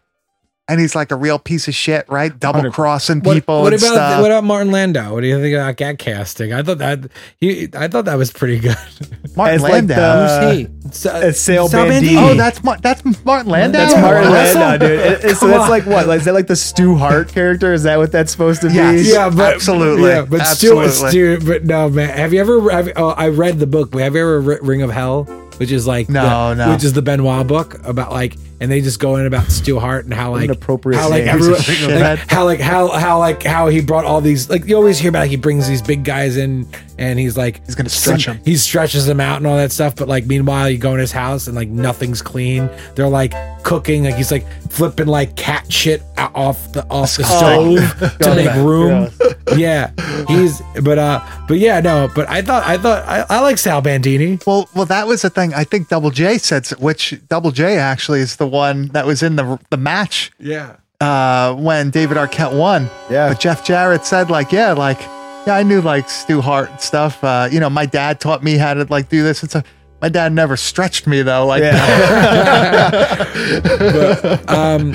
And 0.67 0.81
he's 0.81 0.95
like 0.95 1.11
a 1.11 1.17
real 1.17 1.39
piece 1.39 1.69
of 1.69 1.75
shit, 1.75 2.09
right? 2.09 2.39
Double 2.41 2.71
crossing 2.71 3.21
people 3.21 3.63
what 3.63 3.73
and 3.75 3.83
about 3.83 3.93
stuff. 3.93 4.21
what 4.23 4.31
about 4.31 4.45
Martin 4.45 4.73
Landau? 4.73 5.13
What 5.13 5.21
do 5.21 5.27
you 5.27 5.39
think 5.41 5.55
about 5.55 5.77
that 5.77 5.99
casting? 5.99 6.53
I 6.55 6.63
thought 6.63 6.79
that 6.79 7.11
he 7.39 7.69
I 7.77 7.89
thought 7.89 8.07
that 8.07 8.17
was 8.17 8.33
pretty 8.33 8.61
good. 8.61 8.77
Martin 9.37 9.55
It's 9.57 9.63
like 9.63 9.73
Landau. 9.73 9.95
the- 9.97 10.51
Who's 10.51 10.57
he? 10.85 10.91
Sa- 10.93 11.19
It's 11.21 11.41
Sal 11.41 11.69
Sal 11.69 11.87
Bandini. 11.87 12.17
oh, 12.17 12.35
that's 12.35 12.63
Mar- 12.65 12.79
that's 12.81 13.03
Martin 13.25 13.51
Landau. 13.51 13.79
That's 13.79 14.01
Martin 14.01 14.31
Landau, 14.31 14.77
dude. 14.79 14.91
It- 15.01 15.25
it- 15.25 15.37
so 15.37 15.49
that's 15.49 15.65
on. 15.65 15.69
like 15.71 15.85
what? 15.87 16.07
Like, 16.07 16.21
is 16.21 16.25
that 16.25 16.35
like 16.35 16.47
the 16.47 16.57
Stu 16.57 16.95
Hart 16.97 17.29
character? 17.29 17.73
Is 17.75 17.83
that 17.83 17.99
what 17.99 18.11
that's 18.13 18.33
supposed 18.33 18.63
to 18.63 18.69
be? 18.69 18.75
Yes. 18.75 19.07
yeah, 19.13 19.29
but 19.29 19.55
Absolutely. 19.55 20.09
yeah, 20.11 20.23
but 20.23 20.45
Stu, 20.47 20.81
Absolutely. 20.81 21.11
Stu, 21.11 21.47
but 21.47 21.65
no, 21.65 21.89
man. 21.91 22.09
Have 22.11 22.33
you 22.33 22.41
ever? 22.41 22.71
Have, 22.71 22.91
oh, 22.97 23.09
I 23.11 23.29
read 23.29 23.59
the 23.59 23.67
book. 23.67 23.95
Have 23.99 24.15
you 24.15 24.21
ever 24.23 24.41
read 24.41 24.61
Ring 24.63 24.81
of 24.83 24.91
Hell? 24.91 25.25
Which 25.59 25.71
is 25.71 25.87
like 25.87 26.09
No, 26.09 26.55
the, 26.55 26.55
no. 26.67 26.73
Which 26.73 26.83
is 26.83 26.95
the 26.95 27.03
Benoit 27.03 27.47
book 27.47 27.77
about 27.87 28.11
like, 28.11 28.35
and 28.65 28.73
they 28.73 28.81
just 28.81 28.99
go 28.99 29.17
in 29.17 29.27
about 29.27 29.51
Stu 29.53 29.79
Hart 29.79 30.07
and 30.07 30.15
how 30.15 30.33
like 30.33 30.45
an 30.47 30.51
appropriate 30.51 30.99
how 30.99 31.11
like 31.11 31.25
everyone, 31.25 31.61
like, 32.01 32.19
how 32.31 32.47
like 32.47 32.61
how 32.61 32.89
how 32.89 33.19
like 33.19 33.43
how 33.43 33.69
he 33.69 33.83
brought 33.83 34.07
all 34.07 34.23
these 34.23 34.49
like 34.49 34.65
you 34.65 34.75
always 34.75 34.99
hear 34.99 35.11
about 35.11 35.21
like, 35.21 35.31
he 35.31 35.37
brings 35.37 35.69
these 35.69 35.83
big 35.83 36.03
guys 36.03 36.39
in 36.39 36.67
and 36.99 37.19
he's 37.19 37.37
like 37.37 37.65
He's 37.67 37.75
gonna 37.75 37.89
stretch 37.89 38.29
'em. 38.29 38.41
he 38.45 38.57
stretches 38.57 39.07
them 39.07 39.21
out 39.21 39.39
and 39.39 39.47
all 39.47 39.57
that 39.57 39.73
stuff 39.73 39.97
but 39.97 40.09
like 40.09 40.27
meanwhile 40.27 40.69
you 40.71 40.79
go 40.79 40.93
in 40.95 41.01
his 41.01 41.13
house 41.13 41.47
and 41.47 41.57
like 41.57 41.69
nothing's 41.69 42.23
clean 42.23 42.69
they're 42.95 43.09
like 43.09 43.35
cooking 43.65 44.05
like 44.05 44.15
he's 44.15 44.31
like 44.31 44.47
flipping 44.71 45.07
like 45.07 45.37
cat 45.37 45.71
shit 45.73 46.03
off 46.19 46.73
the 46.73 46.85
off 46.91 47.17
the 47.17 47.25
stove 47.25 48.19
to 48.19 48.35
make 48.35 48.55
room 48.57 49.09
yeah 49.57 49.91
he's 50.29 50.61
but 50.83 50.99
uh 50.99 51.21
but 51.49 51.59
yeah 51.59 51.81
no 51.81 52.09
but 52.15 52.29
i 52.29 52.43
thought 52.43 52.65
i 52.65 52.77
thought 52.77 53.03
i, 53.07 53.25
I 53.29 53.41
like 53.41 53.59
sal 53.59 53.81
bandini 53.81 54.39
Well, 54.47 54.69
well, 54.75 54.87
that 54.87 55.07
was 55.07 55.23
the 55.23 55.31
thing. 55.31 55.55
I 55.55 55.65
think 55.65 55.89
Double 55.89 56.11
J 56.11 56.39
said, 56.39 56.67
which 56.81 57.15
Double 57.29 57.51
J 57.51 57.79
actually 57.79 58.21
is 58.21 58.37
the 58.37 58.47
one 58.47 58.89
that 58.89 59.07
was 59.07 59.23
in 59.23 59.37
the 59.37 59.59
the 59.71 59.77
match 59.77 60.31
yeah 60.39 60.77
uh, 61.01 61.55
when 61.55 61.91
David 61.91 62.17
Arquette 62.17 62.57
won. 62.59 62.89
Yeah. 63.11 63.29
But 63.29 63.41
Jeff 63.41 63.65
Jarrett 63.65 64.07
said, 64.07 64.31
like, 64.31 64.53
yeah, 64.53 64.73
like, 64.73 64.99
yeah, 65.47 65.57
I 65.57 65.63
knew 65.63 65.81
like 65.81 66.09
Stu 66.09 66.41
Hart 66.41 66.71
and 66.71 66.81
stuff. 66.81 67.23
Uh, 67.23 67.49
you 67.51 67.61
know, 67.61 67.71
my 67.71 67.87
dad 67.87 68.21
taught 68.21 68.43
me 68.43 68.57
how 68.57 68.75
to 68.75 68.85
like 68.85 69.09
do 69.09 69.23
this. 69.23 69.43
It's 69.43 69.55
a 69.55 69.65
my 70.01 70.09
dad 70.09 70.33
never 70.33 70.57
stretched 70.57 71.07
me 71.07 71.23
though. 71.23 71.47
Like, 71.47 71.63
um 74.49 74.93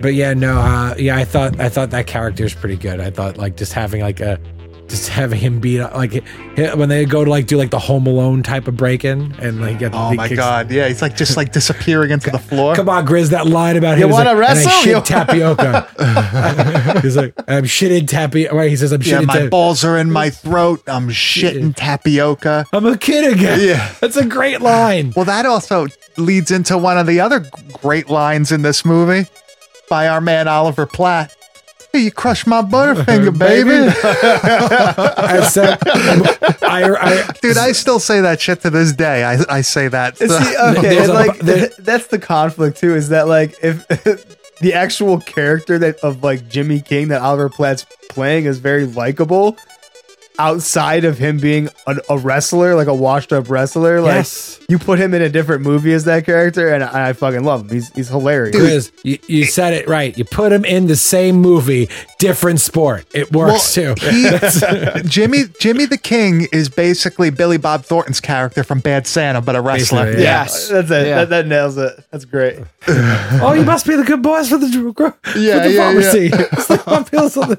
but 0.00 0.14
yeah 0.14 0.34
no 0.34 0.58
uh 0.58 0.94
yeah 0.98 1.16
i 1.16 1.24
thought 1.24 1.60
i 1.60 1.68
thought 1.68 1.90
that 1.90 2.08
character 2.08 2.44
is 2.44 2.52
pretty 2.52 2.76
good 2.76 2.98
i 2.98 3.08
thought 3.08 3.38
like 3.38 3.56
just 3.56 3.72
having 3.72 4.02
like 4.02 4.18
a 4.18 4.36
just 4.92 5.08
having 5.08 5.38
him 5.40 5.58
beat 5.58 5.80
up 5.80 5.94
like 5.94 6.22
when 6.76 6.88
they 6.88 7.04
go 7.06 7.24
to 7.24 7.30
like 7.30 7.46
do 7.46 7.56
like 7.56 7.70
the 7.70 7.78
home 7.78 8.06
alone 8.06 8.42
type 8.42 8.68
of 8.68 8.76
break-in 8.76 9.34
and 9.40 9.60
like 9.60 9.78
get 9.78 9.92
oh 9.94 10.12
my 10.14 10.28
kicks- 10.28 10.38
god, 10.38 10.70
yeah, 10.70 10.86
he's 10.86 11.00
like 11.02 11.16
just 11.16 11.36
like 11.36 11.50
disappearing 11.52 12.10
into 12.10 12.30
the 12.30 12.38
floor. 12.38 12.74
Come 12.74 12.88
on, 12.88 13.06
Grizz, 13.06 13.30
that 13.30 13.46
line 13.46 13.76
about 13.76 13.96
You 13.98 14.04
him. 14.04 14.10
is 14.10 14.14
wanna 14.14 14.34
like, 14.34 14.56
and 14.58 14.68
I 14.68 14.70
shit 14.82 15.04
tapioca. 15.06 17.00
He's 17.02 17.16
like, 17.16 17.34
I'm 17.48 17.64
shitting 17.64 18.06
tapioca. 18.06 18.54
Right, 18.54 18.70
he 18.70 18.76
says, 18.76 18.92
I'm 18.92 19.02
Yeah, 19.02 19.20
shitting 19.20 19.26
my 19.26 19.32
tapioca. 19.34 19.50
balls 19.50 19.84
are 19.84 19.96
in 19.96 20.10
my 20.10 20.30
throat. 20.30 20.82
I'm 20.86 21.08
shitting 21.08 21.74
tapioca. 21.74 22.66
I'm 22.72 22.86
a 22.86 22.96
kid 22.98 23.32
again. 23.32 23.60
Yeah. 23.66 23.94
That's 24.00 24.16
a 24.16 24.26
great 24.26 24.60
line. 24.60 25.12
Well, 25.16 25.24
that 25.24 25.46
also 25.46 25.86
leads 26.18 26.50
into 26.50 26.76
one 26.76 26.98
of 26.98 27.06
the 27.06 27.20
other 27.20 27.46
great 27.80 28.10
lines 28.10 28.52
in 28.52 28.62
this 28.62 28.84
movie 28.84 29.28
by 29.88 30.08
our 30.08 30.20
man 30.20 30.48
Oliver 30.48 30.84
Platt. 30.86 31.34
Hey, 31.92 32.00
you 32.04 32.10
crushed 32.10 32.46
my 32.46 32.62
butterfinger, 32.62 33.38
baby. 33.38 33.70
I 34.02 35.46
said, 35.48 35.78
I, 36.62 36.94
I, 36.94 37.32
Dude, 37.42 37.58
I 37.58 37.72
still 37.72 37.98
say 37.98 38.20
that 38.22 38.40
shit 38.40 38.62
to 38.62 38.70
this 38.70 38.92
day. 38.92 39.24
I, 39.24 39.38
I 39.48 39.60
say 39.60 39.88
that. 39.88 40.16
See, 40.16 40.24
okay, 40.26 40.98
and 41.02 41.10
a- 41.10 41.12
like 41.14 41.38
there- 41.40 41.70
that's 41.78 42.06
the 42.06 42.18
conflict 42.18 42.78
too. 42.78 42.94
Is 42.94 43.10
that 43.10 43.28
like 43.28 43.56
if 43.62 43.86
the 44.60 44.72
actual 44.74 45.20
character 45.20 45.78
that 45.80 45.96
of 45.98 46.22
like 46.22 46.48
Jimmy 46.48 46.80
King 46.80 47.08
that 47.08 47.20
Oliver 47.20 47.48
Platt's 47.50 47.84
playing 48.08 48.46
is 48.46 48.58
very 48.58 48.86
likable, 48.86 49.56
outside 50.38 51.04
of 51.04 51.18
him 51.18 51.38
being 51.38 51.68
a, 51.86 51.96
a 52.10 52.18
wrestler, 52.18 52.74
like 52.74 52.86
a 52.88 52.94
washed 52.94 53.32
up 53.32 53.48
wrestler, 53.50 54.00
like 54.00 54.14
Yes. 54.14 54.60
you 54.68 54.78
put 54.78 54.98
him 54.98 55.14
in 55.14 55.22
a 55.22 55.28
different 55.28 55.62
movie 55.62 55.92
as 55.92 56.04
that 56.04 56.24
character, 56.24 56.72
and 56.72 56.82
I, 56.82 57.10
I 57.10 57.12
fucking 57.12 57.44
love 57.44 57.62
him. 57.62 57.68
He's 57.70 57.90
he's 57.94 58.08
hilarious. 58.08 58.56
Chris, 58.56 58.92
you, 59.02 59.18
you 59.28 59.44
said 59.44 59.74
it 59.74 59.88
right. 59.88 60.16
You 60.16 60.24
put 60.24 60.52
him 60.52 60.64
in 60.64 60.86
the 60.86 60.96
same 60.96 61.36
movie, 61.36 61.88
different 62.18 62.60
sport. 62.60 63.06
It 63.14 63.32
works 63.32 63.74
too. 63.74 63.94
he- 64.00 64.30
Jimmy 65.04 65.44
Jimmy 65.58 65.84
the 65.86 65.98
King 65.98 66.46
is 66.52 66.68
basically 66.68 67.30
Billy 67.30 67.58
Bob 67.58 67.84
Thornton's 67.84 68.20
character 68.20 68.64
from 68.64 68.80
Bad 68.80 69.06
Santa, 69.06 69.40
but 69.40 69.56
a 69.56 69.60
wrestler. 69.60 70.10
Yeah, 70.12 70.18
Yes. 70.18 70.68
that's 70.68 70.90
it. 70.90 71.06
Yeah. 71.06 71.16
That, 71.24 71.28
that 71.30 71.46
nails 71.46 71.76
it. 71.76 71.92
That's 72.10 72.24
great. 72.24 72.58
oh, 72.88 73.52
you 73.56 73.64
must 73.64 73.86
be 73.86 73.96
the 73.96 74.04
good 74.04 74.22
boys 74.22 74.48
for 74.48 74.58
the 74.58 74.68
for 74.96 75.38
Yeah, 75.38 75.60
the 75.66 75.72
yeah, 75.72 75.78
pharmacy. 75.78 76.30
It's 76.52 76.70
like, 76.70 76.86
I 76.88 77.02
feel 77.04 77.28
something. 77.28 77.58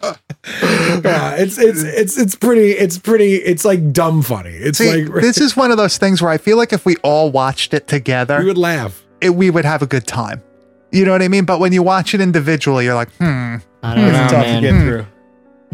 Yeah, 1.04 1.36
it's 1.36 1.58
it's 1.58 1.84
it's 1.84 2.18
it's 2.18 2.36
pretty. 2.36 2.63
It's 2.72 2.98
pretty. 2.98 3.36
It's 3.36 3.66
like 3.66 3.92
dumb 3.92 4.22
funny. 4.22 4.52
It's 4.52 4.78
See, 4.78 5.06
like 5.06 5.14
this 5.22 5.38
is 5.40 5.56
one 5.56 5.72
of 5.72 5.78
those 5.78 5.98
things 5.98 6.22
where 6.22 6.32
I 6.32 6.38
feel 6.38 6.58
like 6.58 6.74
if 6.74 6.86
we 6.86 6.96
all 6.98 7.32
watched 7.32 7.74
it 7.74 7.88
together, 7.88 8.40
we 8.40 8.46
would 8.46 8.58
laugh. 8.58 9.04
it, 9.22 9.30
we 9.32 9.50
would 9.50 9.66
have 9.66 9.82
a 9.82 9.88
good 9.88 10.08
time. 10.08 10.42
You 10.92 11.06
know 11.06 11.12
what 11.12 11.22
I 11.22 11.28
mean? 11.28 11.46
But 11.46 11.60
when 11.60 11.74
you 11.74 11.82
watch 11.84 12.14
it 12.14 12.22
individually, 12.22 12.86
you're 12.86 12.94
like, 12.96 13.12
hmm. 13.14 13.56
I 13.82 13.96
don't 13.96 14.06
It's 14.06 14.14
know, 14.18 14.28
tough 14.30 14.46
man. 14.46 14.62
to 14.62 14.70
get 14.72 14.82
through. 14.82 15.06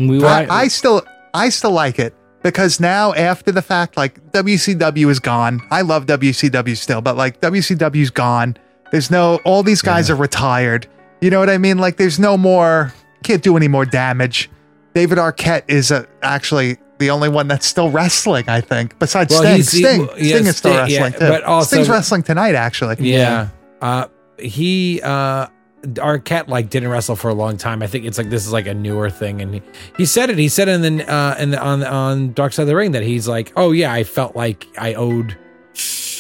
We 0.08 0.24
I, 0.26 0.62
I 0.64 0.68
still 0.70 1.02
I 1.34 1.50
still 1.50 1.72
like 1.72 2.00
it 2.00 2.14
because 2.42 2.80
now 2.80 3.14
after 3.14 3.52
the 3.52 3.62
fact, 3.62 3.98
like 3.98 4.32
WCW 4.32 5.10
is 5.10 5.20
gone. 5.20 5.62
I 5.72 5.82
love 5.82 6.06
WCW 6.06 6.78
still, 6.78 7.02
but 7.02 7.18
like 7.18 7.42
WCW's 7.42 8.10
gone. 8.10 8.56
There's 8.92 9.12
no 9.12 9.40
all 9.44 9.62
these 9.62 9.82
guys 9.82 10.10
are 10.10 10.16
retired. 10.16 10.88
You 11.22 11.30
know 11.30 11.40
what 11.40 11.50
I 11.50 11.58
mean? 11.58 11.78
Like 11.80 11.98
there's 11.98 12.18
no 12.18 12.38
more 12.38 12.94
can't 13.24 13.44
do 13.44 13.58
any 13.58 13.68
more 13.68 13.86
damage. 13.86 14.50
David 14.94 15.18
Arquette 15.18 15.64
is 15.68 15.92
uh 15.92 16.06
actually 16.22 16.78
the 16.98 17.10
only 17.12 17.30
one 17.30 17.48
that's 17.48 17.66
still 17.66 17.90
wrestling, 17.90 18.46
I 18.50 18.60
think. 18.62 19.00
Besides 19.00 19.34
Well, 19.34 19.42
Sting. 19.44 19.64
Sting. 19.64 20.02
yeah, 20.18 20.36
Sting 20.36 20.48
is 20.48 20.58
still 20.58 20.74
Sting, 20.74 20.90
yeah, 20.96 21.04
wrestling 21.04 21.14
too. 21.14 21.20
but 21.30 21.44
also- 21.44 21.76
Sting's 21.76 21.90
wrestling 21.90 22.24
tonight, 22.24 22.56
actually. 22.56 22.96
Yeah. 23.00 23.50
Uh, 23.82 24.08
he 24.38 25.00
uh, 25.02 25.48
Arquette 25.84 26.50
like 26.50 26.70
didn't 26.70 26.90
wrestle 26.90 27.16
for 27.16 27.30
a 27.30 27.34
long 27.34 27.56
time. 27.56 27.82
I 27.82 27.88
think 27.88 28.04
it's 28.06 28.18
like 28.18 28.30
this 28.30 28.46
is 28.46 28.52
like 28.52 28.68
a 28.68 28.74
newer 28.74 29.10
thing, 29.10 29.42
and 29.42 29.54
he, 29.56 29.62
he 29.98 30.06
said 30.06 30.30
it. 30.30 30.38
He 30.38 30.50
said 30.50 30.68
it 30.68 30.84
in 30.84 30.98
the 30.98 31.10
uh, 31.14 31.36
in 31.40 31.52
the, 31.52 31.62
on 31.62 31.84
on 31.86 32.34
Dark 32.34 32.52
Side 32.54 32.64
of 32.64 32.68
the 32.68 32.76
Ring 32.76 32.92
that 32.92 33.04
he's 33.04 33.28
like, 33.28 33.54
oh 33.56 33.72
yeah, 33.72 33.94
I 33.94 34.04
felt 34.04 34.36
like 34.36 34.66
I 34.78 34.94
owed 34.96 35.38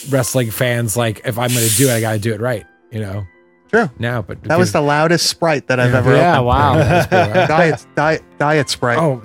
wrestling 0.10 0.50
fans 0.52 0.96
like 0.96 1.22
if 1.26 1.38
I'm 1.38 1.50
going 1.50 1.68
to 1.68 1.76
do 1.76 1.90
it, 1.90 1.94
I 1.94 2.00
got 2.02 2.14
to 2.14 2.20
do 2.20 2.34
it 2.34 2.40
right. 2.40 2.66
You 2.92 3.02
know. 3.02 3.26
True. 3.70 3.90
Now, 4.00 4.22
but 4.24 4.42
That 4.44 4.58
was 4.58 4.72
the 4.72 4.82
loudest 4.82 5.28
sprite 5.28 5.68
that 5.68 5.80
I've 5.80 5.94
ever 5.94 6.16
Yeah, 6.16 6.34
opened. 6.40 6.46
wow. 6.48 6.74
diet, 7.48 7.86
diet, 7.96 8.24
diet 8.40 8.70
sprite. 8.70 8.98
oh 8.98 9.22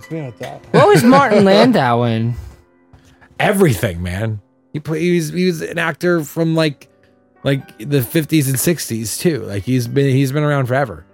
what 0.72 0.86
was 0.88 1.02
Martin 1.02 1.44
Landau 1.44 2.02
in? 2.04 2.34
everything, 3.40 4.02
man. 4.02 4.40
He 4.72 4.80
play, 4.80 5.00
he 5.00 5.14
was 5.16 5.28
he 5.30 5.46
was 5.46 5.62
an 5.62 5.78
actor 5.78 6.22
from 6.24 6.54
like 6.54 6.88
like 7.42 7.78
the 7.78 8.00
50s 8.00 8.46
and 8.46 8.56
60s 8.56 9.18
too. 9.20 9.40
Like 9.40 9.62
he's 9.64 9.86
been 9.88 10.10
he's 10.14 10.32
been 10.32 10.42
around 10.42 10.66
forever. 10.66 11.04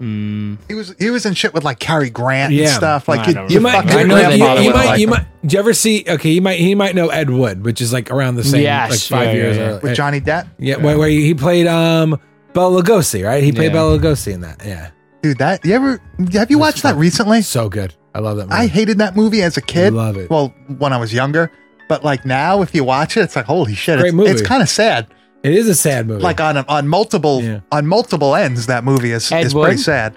Mm, 0.00 0.58
He 0.68 0.74
was 0.74 0.94
he 0.98 1.10
was 1.10 1.26
in 1.26 1.34
shit 1.34 1.52
with 1.52 1.64
like 1.64 1.80
Cary 1.80 2.08
Grant 2.08 2.54
and 2.54 2.68
stuff. 2.68 3.08
Like 3.08 3.26
I 3.28 3.30
you, 3.32 3.40
you 3.40 3.46
You 3.54 3.60
might, 3.60 3.84
I 3.94 4.00
you, 4.00 4.06
know 4.06 4.14
might- 4.14 4.22
that 4.22 4.38
you, 4.38 4.44
you 4.68 4.72
might, 4.72 4.86
like 4.86 5.00
you 5.00 5.08
might. 5.08 5.26
Did 5.42 5.52
you 5.54 5.58
ever 5.58 5.74
see? 5.74 6.04
Okay, 6.08 6.32
he 6.34 6.40
might, 6.40 6.60
he 6.60 6.74
might 6.76 6.94
know 6.94 7.08
Ed 7.08 7.30
Wood, 7.30 7.64
which 7.64 7.80
is 7.80 7.92
like 7.92 8.10
around 8.10 8.36
the 8.36 8.44
same, 8.44 8.62
Yes, 8.62 8.90
like 8.90 9.00
five 9.20 9.26
yeah, 9.34 9.42
years. 9.42 9.56
yeah, 9.56 9.70
yeah. 9.72 9.78
with 9.80 9.94
Johnny 9.96 10.20
Depp. 10.20 10.48
yeah, 10.58 10.76
where, 10.76 10.96
where 10.98 11.08
he 11.08 11.34
played 11.34 11.66
um 11.66 12.20
Bela 12.58 12.82
Lugosi, 12.82 13.24
right? 13.24 13.42
He 13.42 13.52
played 13.52 13.66
Yeah. 13.66 13.72
Bela 13.72 13.98
Lugosi 13.98 14.32
in 14.32 14.40
that. 14.42 14.62
Yeah, 14.64 14.90
Dude, 15.22 15.38
that 15.38 15.64
you 15.64 15.74
ever 15.74 16.00
have 16.32 16.50
you 16.50 16.58
watched 16.58 16.82
that 16.82 16.96
recently? 16.96 17.42
so 17.42 17.68
good. 17.68 17.94
I 18.14 18.20
love 18.20 18.36
that. 18.38 18.48
Movie. 18.48 18.60
I 18.62 18.66
hated 18.66 18.98
that 18.98 19.14
movie 19.16 19.42
as 19.42 19.56
a 19.56 19.60
kid. 19.62 19.92
Love 19.92 20.16
it. 20.16 20.28
Well, 20.30 20.52
when 20.78 20.92
I 20.92 20.96
was 20.98 21.12
younger, 21.14 21.50
but 21.88 22.04
like 22.04 22.24
now, 22.26 22.62
if 22.62 22.74
you 22.74 22.82
watch 22.84 23.16
it, 23.16 23.20
it's 23.20 23.36
like 23.36 23.44
holy 23.44 23.74
shit! 23.74 23.98
Great 23.98 24.08
It's, 24.08 24.14
movie. 24.14 24.30
it's 24.30 24.42
kind 24.42 24.62
of 24.62 24.68
sad. 24.68 25.06
it 25.42 25.52
is 25.54 25.68
a 25.68 25.74
sad 25.74 26.06
movie. 26.06 26.22
Like 26.22 26.40
on 26.40 26.56
on 26.56 26.88
multiple 26.88 27.42
Yeah. 27.42 27.60
on 27.72 27.86
multiple 27.86 28.34
ends, 28.34 28.66
that 28.66 28.82
movie 28.84 29.12
is 29.12 29.30
Ed 29.30 29.46
is 29.46 29.54
pretty 29.54 29.76
sad. 29.78 30.16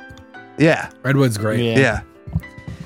Yeah, 0.58 0.90
Ed 1.06 1.16
Wood's 1.18 1.38
great. 1.38 1.60
Yeah. 1.64 1.80
yeah. 1.80 2.02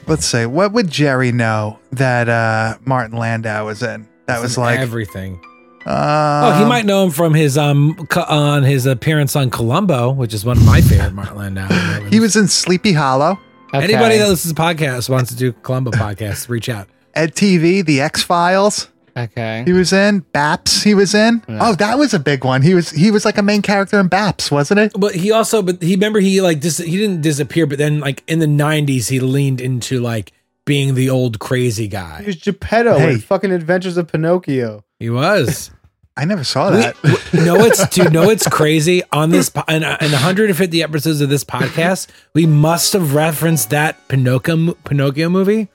Let's 0.08 0.26
see. 0.26 0.46
What 0.46 0.72
would 0.74 0.90
Jerry 0.90 1.32
know 1.32 1.80
that 1.94 2.30
uh 2.30 2.78
Martin 2.86 3.18
Landau 3.18 3.66
was 3.66 3.82
in? 3.82 4.08
That 4.28 4.42
was 4.42 4.58
like 4.58 4.80
everything. 4.80 5.40
Uh, 5.86 6.52
Oh, 6.56 6.60
he 6.60 6.66
might 6.66 6.86
know 6.86 7.04
him 7.06 7.12
from 7.12 7.34
his 7.34 7.58
um 7.58 7.96
co- 8.10 8.24
on 8.28 8.64
his 8.64 8.86
appearance 8.86 9.36
on 9.36 9.50
Columbo, 9.50 10.12
which 10.12 10.34
is 10.34 10.44
one 10.46 10.58
of 10.58 10.66
my 10.66 10.82
favorite 10.82 11.14
Martin 11.14 11.38
Landau. 11.38 11.68
movies. 12.00 12.14
He 12.14 12.20
was 12.20 12.36
in 12.36 12.48
Sleepy 12.48 12.94
Hollow, 12.94 13.40
okay. 13.74 13.84
Anybody 13.84 14.18
that 14.18 14.28
listens 14.28 14.54
to 14.54 14.62
podcasts 14.62 15.10
wants 15.10 15.30
to 15.32 15.36
do 15.36 15.52
Columbo 15.54 15.92
podcasts, 15.92 16.50
reach 16.50 16.70
out. 16.70 16.88
Ed 17.14 17.36
TV, 17.36 17.86
The 17.86 18.02
X 18.02 18.24
Files. 18.24 18.90
Okay. 19.18 19.64
He 19.66 19.72
was 19.72 19.94
in 19.94 20.26
Baps. 20.34 20.84
He 20.84 20.94
was 20.94 21.16
in. 21.16 21.42
Oh, 21.48 21.74
that 21.76 21.98
was 21.98 22.14
a 22.14 22.20
big 22.20 22.44
one. 22.44 22.62
He 22.62 22.74
was 22.74 22.90
he 22.90 23.12
was 23.12 23.24
like 23.24 23.38
a 23.38 23.42
main 23.42 23.62
character 23.62 23.98
in 23.98 24.10
Baps, 24.10 24.52
wasn't 24.52 24.82
it? 24.82 24.92
But 25.00 25.16
he 25.16 25.32
also, 25.32 25.62
but 25.62 25.82
he 25.82 25.94
remember 25.96 26.20
he 26.20 26.42
like 26.42 26.60
dis- 26.60 26.80
he 26.80 26.98
didn't 26.98 27.22
disappear, 27.22 27.66
but 27.66 27.78
then 27.78 28.02
like 28.02 28.24
in 28.28 28.40
the 28.40 28.46
'90s 28.46 29.08
he 29.10 29.22
leaned 29.22 29.62
into 29.62 30.02
like 30.02 30.34
being 30.66 30.96
the 30.96 31.10
old 31.10 31.40
crazy 31.40 31.88
guy. 31.88 32.20
He 32.22 32.26
was 32.26 32.36
Geppetto 32.36 32.98
Hey. 32.98 33.14
in 33.14 33.20
fucking 33.20 33.52
Adventures 33.54 33.96
of 33.96 34.08
Pinocchio. 34.10 34.84
He 35.00 35.10
was. 35.10 35.72
I 36.18 36.24
never 36.26 36.44
saw 36.44 36.72
We- 36.72 36.78
that. 36.78 36.96
no, 37.34 37.56
it's 37.66 37.88
dude. 37.96 38.14
No, 38.14 38.30
it's 38.30 38.48
crazy. 38.48 39.04
On 39.12 39.32
this 39.32 39.50
po- 39.50 39.64
in, 39.68 39.84
in 39.84 40.12
150 40.12 40.82
episodes 40.84 41.20
of 41.22 41.30
this 41.30 41.44
podcast, 41.44 42.08
we 42.34 42.46
must 42.46 42.94
have 42.94 43.14
referenced 43.14 43.72
that 43.72 44.08
Pinocchio 44.08 44.74
Pinocchio 44.86 45.30
movie 45.30 45.68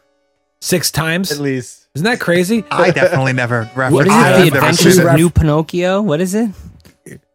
six 0.60 0.90
times. 0.90 1.30
At 1.30 1.38
least. 1.38 1.88
Isn't 1.94 2.04
that 2.04 2.20
crazy? 2.20 2.64
I 2.70 2.90
definitely 2.90 3.32
never 3.32 3.62
referenced 3.74 3.92
What 3.94 4.06
is 4.06 4.12
it? 4.12 4.16
I've 4.16 4.50
The 4.50 4.56
Adventures 4.56 4.98
of. 4.98 5.14
New 5.14 5.28
Pinocchio? 5.28 6.00
What 6.02 6.20
is 6.20 6.34
it? 6.34 6.50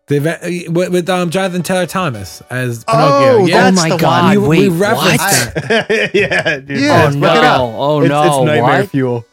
The 0.07 0.17
event, 0.17 0.69
with, 0.71 0.89
with 0.91 1.09
um, 1.09 1.31
Jonathan 1.31 1.63
Taylor 1.63 1.87
Thomas 1.87 2.41
as 2.51 2.85
Oh, 2.87 3.45
yeah, 3.47 3.71
that's 3.71 3.79
oh 3.79 3.81
my 3.83 3.89
the 3.89 3.97
god! 3.97 4.37
one. 4.37 4.47
Wait, 4.47 4.69
we 4.69 4.77
referenced 4.77 5.19
what? 5.19 5.53
that. 5.67 6.11
yeah, 6.13 6.59
dude. 6.59 6.79
Yeah, 6.79 7.07
oh 7.11 7.17
no! 7.17 7.27
it. 7.33 7.73
Oh 7.75 8.01
it's, 8.01 8.09
no! 8.09 8.23
it's 8.23 8.45
nightmare 8.45 8.81
what? 8.81 8.89
fuel. 8.89 9.25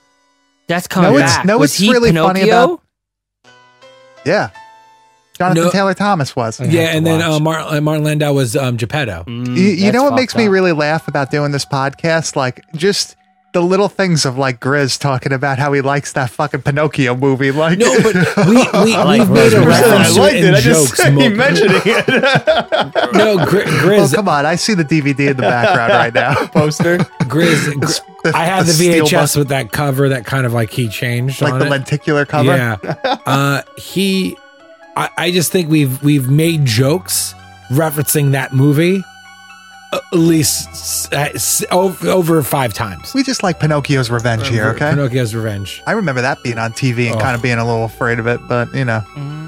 That's 0.69 0.87
coming 0.89 1.11
No, 1.13 1.17
it's- 1.19 1.37
back. 1.37 1.45
no, 1.45 1.59
Was 1.59 1.73
it's 1.73 1.79
he 1.79 1.91
really 1.93 2.11
funny 2.13 2.41
Pinocchio? 2.41 2.65
about- 2.75 2.82
Yeah. 4.25 4.51
Jonathan 5.39 5.65
No. 5.65 5.71
Taylor 5.71 5.95
Thomas 5.95 6.37
was. 6.37 6.61
Yeah, 6.61 6.95
and 6.95 7.07
then 7.07 7.21
watch. 7.21 7.29
uh, 7.31 7.41
Mar- 7.41 7.61
uh, 7.61 7.81
Martin 7.81 8.05
Landau 8.05 8.33
was 8.35 8.55
um, 8.55 8.77
Geppetto. 8.77 9.25
Mm, 9.27 9.57
You, 9.57 9.63
you 9.65 9.93
know 9.93 10.03
what 10.03 10.11
fucked 10.11 10.21
makes 10.21 10.37
me 10.37 10.49
really 10.49 10.73
laugh 10.73 11.09
about 11.09 11.31
doing 11.31 11.53
this 11.53 11.65
podcast? 11.65 12.37
Like 12.37 12.63
just 12.75 13.17
the 13.53 13.61
little 13.63 13.89
things 13.89 14.25
of 14.25 14.39
like 14.39 14.61
Grizz 14.61 14.99
talking 14.99 15.33
about 15.33 15.59
how 15.59 15.73
he 15.75 15.81
likes 15.83 16.13
that 16.15 16.31
fucking 16.31 16.63
Pinocchio 16.63 17.15
movie. 17.15 17.51
Like 17.53 17.79
No, 17.79 17.95
but 18.03 18.15
we, 18.49 18.55
we, 18.57 18.63
like 18.97 19.21
we've 19.21 19.31
made 19.31 19.53
a 19.53 19.61
reference 19.67 20.11
I 20.11 20.15
to 20.15 20.21
liked 20.21 20.35
it 20.37 20.45
it. 20.45 20.49
in 20.49 20.55
I 20.55 20.61
just 20.61 20.89
jokes. 20.97 21.03
he 21.05 21.11
mo- 21.11 21.31
mentioning 21.37 21.81
it. 21.85 22.09
no, 23.13 23.45
Gri- 23.45 23.63
oh 23.65 23.83
Grizz, 23.83 24.15
come 24.15 24.29
on, 24.29 24.47
I 24.47 24.57
see 24.57 24.75
the 24.75 24.85
DVD 24.85 25.31
in 25.31 25.37
the 25.37 25.43
background 25.43 25.93
right 25.93 26.15
now. 26.15 26.47
Poster. 26.47 26.99
Grizz, 27.25 27.75
Gr- 27.79 27.87
The- 28.25 28.33
I 28.37 28.45
have 28.45 28.67
the 28.67 28.73
the 28.73 28.89
VHS 29.01 29.35
bu- 29.35 29.41
with 29.41 29.49
that 29.49 29.71
cover 29.73 30.09
that 30.09 30.25
kind 30.25 30.47
of 30.47 30.53
like 30.53 30.71
he 30.71 30.89
changed 30.89 31.43
like 31.43 31.53
on 31.53 31.59
the 31.59 31.67
it. 31.67 31.71
lenticular 31.71 32.25
cover. 32.25 32.57
Yeah, 32.57 32.77
uh, 33.27 33.63
he. 33.77 34.37
I, 34.97 35.09
I 35.17 35.31
just 35.31 35.51
think 35.53 35.69
we've 35.71 36.03
we've 36.03 36.29
made 36.31 36.65
jokes 36.67 37.35
referencing 37.71 38.33
that 38.33 38.53
movie 38.53 39.03
at 39.93 40.03
least 40.13 41.13
uh, 41.13 41.29
s- 41.35 41.65
over, 41.71 42.09
over 42.09 42.43
five 42.43 42.73
times. 42.75 43.13
We 43.15 43.23
just 43.23 43.43
like 43.43 43.61
Pinocchio's 43.61 44.11
revenge 44.11 44.49
here, 44.49 44.69
okay? 44.71 44.91
Pinocchio's 44.91 45.35
Revenge. 45.35 45.83
I 45.87 45.93
remember 45.93 46.23
that 46.23 46.43
being 46.43 46.59
on 46.59 46.73
TV 46.73 47.07
and 47.07 47.17
Oh. 47.17 47.21
kind 47.21 47.35
of 47.37 47.43
being 47.43 47.59
a 47.59 47.65
little 47.67 47.85
afraid 47.85 48.19
of 48.19 48.27
it, 48.27 48.41
but 48.49 48.73
you 48.75 48.85
know, 48.85 49.01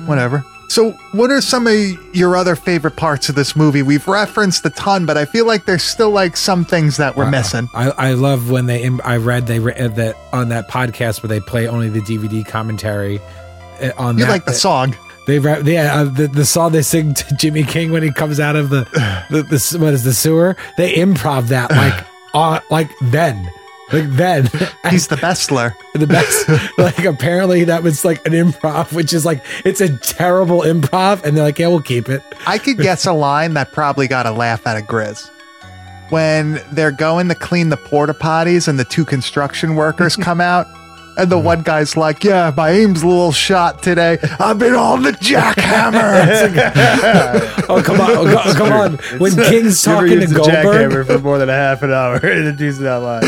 whatever. 0.07 0.45
So, 0.69 0.93
what 1.13 1.31
are 1.31 1.41
some 1.41 1.67
of 1.67 1.75
your 2.17 2.37
other 2.37 2.57
favorite 2.57 2.97
parts 2.97 3.29
of 3.29 3.35
this 3.37 3.55
movie? 3.55 3.83
We've 3.83 4.07
referenced 4.09 4.65
a 4.67 4.71
ton, 4.71 5.07
but 5.07 5.17
I 5.17 5.25
feel 5.25 5.47
like 5.47 5.67
there's 5.67 5.85
still 5.85 6.11
like 6.11 6.37
some 6.37 6.65
things 6.65 6.97
that 6.97 7.17
we're 7.17 7.31
missing. 7.31 7.69
I, 7.75 7.91
I 7.91 8.13
love 8.15 8.51
when 8.51 8.67
they. 8.67 8.89
I 9.05 9.19
read 9.19 9.47
they 9.47 9.61
re- 9.61 9.75
uh, 9.75 9.89
that 9.89 10.17
on 10.33 10.49
that 10.49 10.69
podcast 10.69 11.23
where 11.23 11.29
they 11.29 11.39
play 11.41 11.69
only 11.69 11.91
the 11.91 12.01
DVD 12.01 12.45
commentary. 12.47 13.21
uh, 13.81 13.91
On 13.99 14.19
You 14.19 14.25
that, 14.25 14.31
like 14.31 14.45
the 14.47 14.53
song? 14.55 14.97
They 15.27 15.39
yeah 15.39 15.95
uh, 15.95 16.05
the, 16.05 16.29
the 16.29 16.45
song 16.45 16.73
they 16.73 16.83
sing 16.83 17.15
to 17.15 17.35
Jimmy 17.39 17.63
King 17.65 17.93
when 17.93 18.03
he 18.03 18.13
comes 18.13 18.39
out 18.41 18.57
of 18.57 18.71
the 18.71 18.85
the, 19.31 19.43
the 19.43 19.79
what 19.81 19.95
is 19.95 20.05
the 20.05 20.13
sewer? 20.13 20.57
They 20.77 20.95
improv 20.95 21.49
that 21.49 21.71
like 21.71 22.07
on 22.35 22.61
like 22.71 22.91
then. 23.01 23.51
Like 23.93 24.11
then. 24.11 24.45
He's 24.91 25.09
the 25.09 25.17
bestler. 25.17 25.75
the 25.95 26.07
best. 26.07 26.49
Like 26.79 27.05
apparently 27.05 27.65
that 27.65 27.83
was 27.83 28.05
like 28.05 28.27
an 28.27 28.33
improv 28.33 28.93
which 28.93 29.13
is 29.13 29.25
like 29.25 29.45
it's 29.65 29.81
a 29.81 29.97
terrible 29.99 30.61
improv 30.61 31.23
and 31.23 31.37
they're 31.37 31.45
like 31.45 31.59
yeah 31.59 31.69
we'll 31.69 31.81
keep 31.81 32.09
it. 32.09 32.23
I 32.47 32.59
could 32.59 32.79
guess 32.79 33.07
a 33.07 33.13
line 33.13 33.55
that 33.55 33.73
probably 33.73 34.09
got 34.09 34.27
a 34.27 34.33
laugh 34.33 34.67
out 34.67 34.77
of 34.77 34.85
Grizz. 34.85 35.31
When 36.11 36.61
they're 36.73 36.93
going 36.93 37.29
to 37.29 37.35
clean 37.35 37.71
the 37.71 37.79
porta 37.79 38.13
potties 38.13 38.69
and 38.69 38.79
the 38.79 38.85
two 38.85 39.07
construction 39.07 39.75
workers 39.75 40.17
come 40.17 40.41
out 40.41 40.67
And 41.17 41.31
the 41.31 41.39
one 41.39 41.63
guy's 41.63 41.97
like, 41.97 42.25
"Yeah, 42.25 42.53
my 42.57 42.71
aim's 42.71 43.03
a 43.03 43.07
little 43.07 43.33
shot 43.33 43.83
today. 43.83 44.19
I've 44.41 44.59
been 44.59 44.75
on 44.75 45.03
the 45.03 45.13
jackhammer." 45.13 46.25
Oh 47.67 47.83
come 47.83 47.99
on, 48.01 48.11
oh, 48.11 48.25
go- 48.25 48.53
come 48.55 48.73
on! 48.73 48.99
When 49.19 49.33
King's 49.37 49.87
You 49.87 49.93
ever 49.93 50.01
talking 50.03 50.17
to 50.17 50.21
used 50.21 50.35
the 50.35 50.39
Goldberg, 50.39 50.91
jackhammer 50.93 51.07
for 51.07 51.19
more 51.21 51.39
than 51.39 51.49
a 51.49 51.55
half 51.55 51.83
an 51.83 51.93
hour 51.93 52.17
and 52.17 52.47
it 52.49 52.61
used 52.61 52.83
it 52.83 52.87
out 52.87 53.03
loud. 53.03 53.25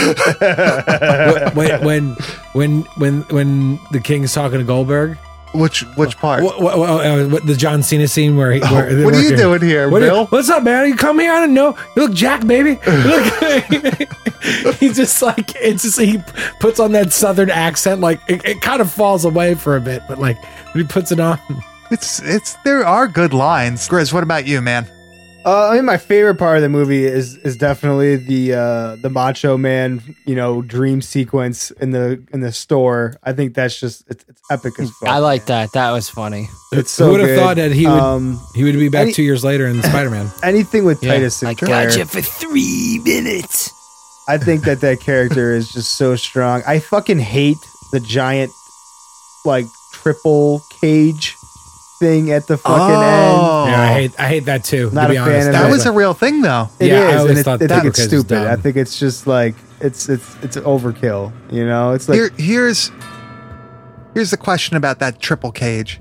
when, 1.57 1.81
when 1.85 2.17
when 2.53 2.83
when 2.99 3.21
when 3.31 3.81
the 3.93 4.01
King's 4.01 4.35
talking 4.35 4.59
to 4.59 4.65
Goldberg, 4.65 5.17
which 5.57 5.81
which 5.97 6.17
part? 6.19 6.43
what, 6.45 6.61
what, 6.61 6.79
uh, 6.79 7.27
what, 7.29 7.47
the 7.47 7.55
John 7.57 7.83
Cena 7.83 8.07
scene 8.09 8.37
where, 8.37 8.53
he, 8.53 8.61
where 8.61 8.95
they're 8.95 9.05
what 9.05 9.15
are 9.15 9.23
you 9.23 9.37
doing 9.37 9.63
here, 9.63 9.89
What 9.91 10.03
you- 10.03 10.09
Bill? 10.09 10.27
what's 10.27 10.49
up, 10.51 10.63
man? 10.63 10.89
You 10.89 10.97
come 10.97 11.19
here? 11.19 11.33
I 11.33 11.41
don't 11.41 11.55
know. 11.55 11.77
You 11.97 12.03
look 12.03 12.13
Jack, 12.13 12.47
baby. 12.47 12.79
Look, 12.87 13.33
he's 14.77 14.97
just 14.97 15.21
like 15.23 15.55
it's 15.57 15.83
just 15.83 15.99
he 16.01 16.23
puts 16.61 16.79
on 16.81 16.93
that 16.93 17.13
southern 17.13 17.51
accent. 17.51 18.01
Like 18.01 18.21
it, 18.29 18.45
it 18.45 18.61
kind 18.63 18.81
of 18.81 18.91
falls 18.93 19.25
away 19.25 19.55
for 19.55 19.77
a 19.77 19.81
bit, 19.81 20.03
but 20.09 20.19
like 20.19 20.37
when 20.75 20.85
he 20.85 20.89
puts 20.89 21.11
it 21.13 21.21
on, 21.21 21.41
It's 21.91 22.21
it's 22.21 22.55
there 22.65 22.85
are 22.85 23.07
good 23.09 23.33
lines. 23.33 23.89
Grizz, 23.89 24.13
what 24.13 24.23
about 24.23 24.47
you, 24.47 24.61
man? 24.61 24.87
Uh, 25.47 25.69
I 25.69 25.77
mean, 25.77 25.85
my 25.85 25.97
favorite 25.97 26.35
part 26.41 26.57
of 26.57 26.63
the 26.65 26.69
movie 26.69 27.05
is 27.05 27.37
is 27.37 27.57
definitely 27.57 28.17
the 28.17 28.55
uh, 28.55 28.97
the 28.97 29.09
Macho 29.09 29.57
Man, 29.57 30.03
you 30.27 30.35
know, 30.35 30.61
dream 30.61 31.01
sequence 31.01 31.71
in 31.71 31.93
the 31.93 32.21
in 32.33 32.41
the 32.41 32.51
store. 32.51 33.15
I 33.23 33.33
think 33.33 33.55
that's 33.55 33.79
just 33.79 34.03
it's, 34.11 34.25
it's 34.29 34.41
epic 34.51 34.73
as 34.81 34.91
fuck. 34.91 35.09
I 35.09 35.19
like 35.19 35.47
that. 35.47 35.73
That 35.75 35.93
was 35.93 36.11
funny. 36.11 36.49
It's 36.73 36.91
so 36.91 37.05
who 37.07 37.11
would 37.13 37.21
have 37.21 37.29
good. 37.29 37.39
thought 37.39 37.57
that 37.59 37.71
he 37.71 37.87
would 37.87 37.93
Um, 37.95 38.41
he 38.57 38.65
would 38.65 38.75
be 38.75 38.89
back 38.89 39.03
any- 39.03 39.13
two 39.13 39.23
years 39.23 39.45
later 39.45 39.67
in 39.69 39.81
Spider 39.85 40.11
Man? 40.11 40.29
anything 40.43 40.85
with 40.85 41.01
Yeah, 41.01 41.13
Titus 41.13 41.41
I 41.45 41.55
Sinclair. 41.55 41.91
got 41.91 41.97
you 41.97 42.05
for 42.07 42.21
three 42.21 43.01
minutes. 43.05 43.73
I 44.29 44.39
think 44.39 44.65
that 44.65 44.81
that 44.81 44.99
character 44.99 45.53
is 45.55 45.71
just 45.71 45.95
so 45.95 46.17
strong. 46.17 46.65
I 46.67 46.81
fucking 46.81 47.21
hate 47.21 47.59
the 47.93 48.01
giant, 48.01 48.51
like 49.45 49.67
triple 49.93 50.61
cage 50.81 51.36
thing 51.99 52.31
at 52.33 52.47
the 52.47 52.57
fucking 52.57 52.83
end. 52.83 52.93
Oh, 52.93 53.67
Yeah, 53.69 53.81
I 53.83 53.93
hate 53.95 54.13
I 54.21 54.29
hate 54.29 54.45
that 54.47 54.65
too. 54.65 54.91
Not 54.93 55.05
to 55.05 55.09
be 55.11 55.17
a 55.17 55.25
fan 55.25 55.33
honest, 55.33 55.47
of 55.49 55.53
that 55.55 55.69
it. 55.69 55.71
was 55.71 55.87
a 55.87 55.93
real 55.93 56.15
thing, 56.15 56.43
though. 56.43 56.69
It 56.81 56.85
is, 56.87 56.91
Yeah, 56.91 56.99
I 57.09 57.17
always 57.17 57.31
and 57.31 57.39
it, 57.39 57.43
thought 57.45 57.63
I 57.63 57.67
think 57.67 57.71
it's 57.71 57.83
because 57.85 57.99
it's 57.99 58.07
stupid. 58.09 58.29
dumb. 58.29 58.47
I 58.49 58.57
think 58.57 58.77
it's 58.77 58.99
just 58.99 59.27
like 59.27 59.55
it's 59.81 60.09
it's 60.09 60.37
it's 60.43 60.57
overkill. 60.59 61.33
You 61.53 61.67
know, 61.67 61.93
it's 61.93 62.09
like 62.09 62.17
Here, 62.17 62.31
here's 62.37 62.91
here's 64.15 64.31
the 64.31 64.37
question 64.37 64.77
about 64.77 64.99
that 65.01 65.21
triple 65.21 65.53
cage. 65.53 66.01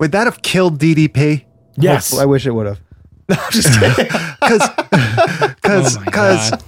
Would 0.00 0.12
that 0.12 0.26
have 0.26 0.42
killed 0.42 0.78
DDP? 0.78 1.44
yes. 1.76 2.16
I 2.18 2.24
wish 2.24 2.46
it 2.46 2.50
would 2.52 2.66
have. 2.66 2.80
Because 3.26 4.68
because 5.62 5.96
oh 5.96 5.98
my 5.98 6.04
because 6.04 6.50
God. 6.50 6.62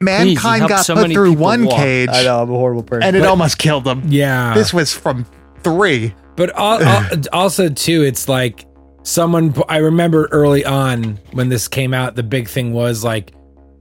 mankind 0.00 0.58
helped 0.60 0.68
got 0.68 0.84
so 0.84 0.94
put 0.94 1.02
many 1.02 1.14
through 1.14 1.30
people 1.30 1.44
one 1.44 1.64
walk. 1.64 1.76
cage, 1.78 2.08
I 2.12 2.24
know 2.24 2.42
I'm 2.42 2.50
a 2.50 2.54
horrible 2.54 2.82
person. 2.82 3.04
and 3.04 3.16
it 3.16 3.20
But- 3.20 3.28
almost 3.28 3.56
killed 3.58 3.86
him. 3.86 4.02
yeah. 4.08 4.52
This 4.54 4.74
was 4.74 4.92
from 4.92 5.24
three. 5.62 6.14
But 6.36 6.56
al- 6.56 6.82
al- 6.82 7.08
also 7.32 7.68
too, 7.68 8.02
it's 8.02 8.28
like 8.28 8.66
someone. 9.02 9.54
I 9.68 9.78
remember 9.78 10.28
early 10.32 10.64
on 10.64 11.18
when 11.32 11.48
this 11.48 11.68
came 11.68 11.94
out, 11.94 12.16
the 12.16 12.22
big 12.22 12.48
thing 12.48 12.72
was 12.72 13.04
like 13.04 13.32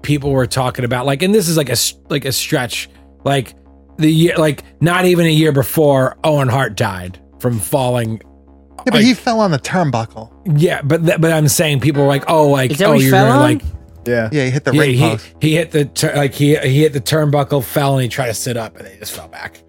people 0.02 0.32
were 0.32 0.46
talking 0.48 0.86
about 0.86 1.06
like, 1.06 1.22
and 1.22 1.34
this 1.34 1.48
is 1.48 1.58
like 1.58 1.70
a 1.70 1.74
s- 1.74 1.96
like 2.10 2.26
a 2.26 2.32
stretch, 2.32 2.90
like 3.24 3.56
the 3.98 4.10
year, 4.10 4.36
like 4.38 4.64
not 4.82 5.06
even 5.06 5.26
a 5.26 5.30
year 5.32 5.52
before 5.52 6.18
Owen 6.24 6.48
Hart 6.50 6.76
died 6.76 7.20
from 7.40 7.60
falling. 7.60 8.22
Yeah, 8.22 8.84
but 8.86 8.94
Like- 8.96 9.04
he 9.06 9.14
fell 9.14 9.40
on 9.40 9.52
the 9.52 9.60
turnbuckle. 9.60 10.32
Yeah, 10.60 10.82
but 10.82 11.06
th- 11.06 11.22
but 11.22 11.32
I'm 11.32 11.48
saying 11.48 11.80
people 11.80 12.02
were 12.02 12.08
like, 12.10 12.26
oh, 12.30 12.50
like 12.50 12.72
oh, 12.82 12.94
you're 12.94 13.12
gonna, 13.12 13.40
like 13.40 13.62
Yeah, 14.06 14.28
yeah. 14.34 14.44
he 14.46 14.50
hit 14.52 14.66
the 14.66 14.76
yeah, 14.76 14.84
he, 14.84 15.18
he 15.50 15.56
hit 15.56 15.72
the 15.72 15.86
tur- 15.86 16.14
like 16.16 16.34
he 16.34 16.58
he 16.58 16.82
hit 16.82 16.92
the 16.92 17.00
turnbuckle, 17.00 17.64
fell, 17.64 17.94
and 17.94 18.04
he 18.04 18.10
tried 18.10 18.28
to 18.28 18.34
sit 18.34 18.58
up, 18.58 18.76
and 18.78 18.86
he 18.88 19.00
just 19.00 19.14
fell 19.14 19.30
back. 19.30 19.63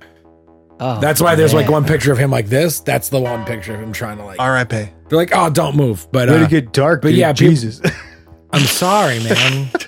Oh, 0.80 1.00
That's 1.00 1.20
why 1.20 1.34
there's 1.36 1.54
like 1.54 1.66
man. 1.66 1.72
one 1.72 1.84
picture 1.84 2.12
of 2.12 2.18
him 2.18 2.30
like 2.30 2.46
this. 2.46 2.80
That's 2.80 3.08
the 3.08 3.20
one 3.20 3.44
picture 3.44 3.74
of 3.74 3.80
him 3.80 3.92
trying 3.92 4.18
to 4.18 4.24
like. 4.24 4.40
R.I.P. 4.40 4.76
They're 5.08 5.18
like, 5.18 5.30
oh, 5.34 5.50
don't 5.50 5.76
move. 5.76 6.06
But 6.12 6.28
Way 6.28 6.42
uh, 6.42 6.46
get 6.48 6.72
dark, 6.72 7.02
but 7.02 7.08
dude. 7.08 7.18
yeah, 7.18 7.32
peop- 7.32 7.50
Jesus. 7.50 7.80
I'm 8.52 8.62
sorry, 8.64 9.22
man. 9.22 9.68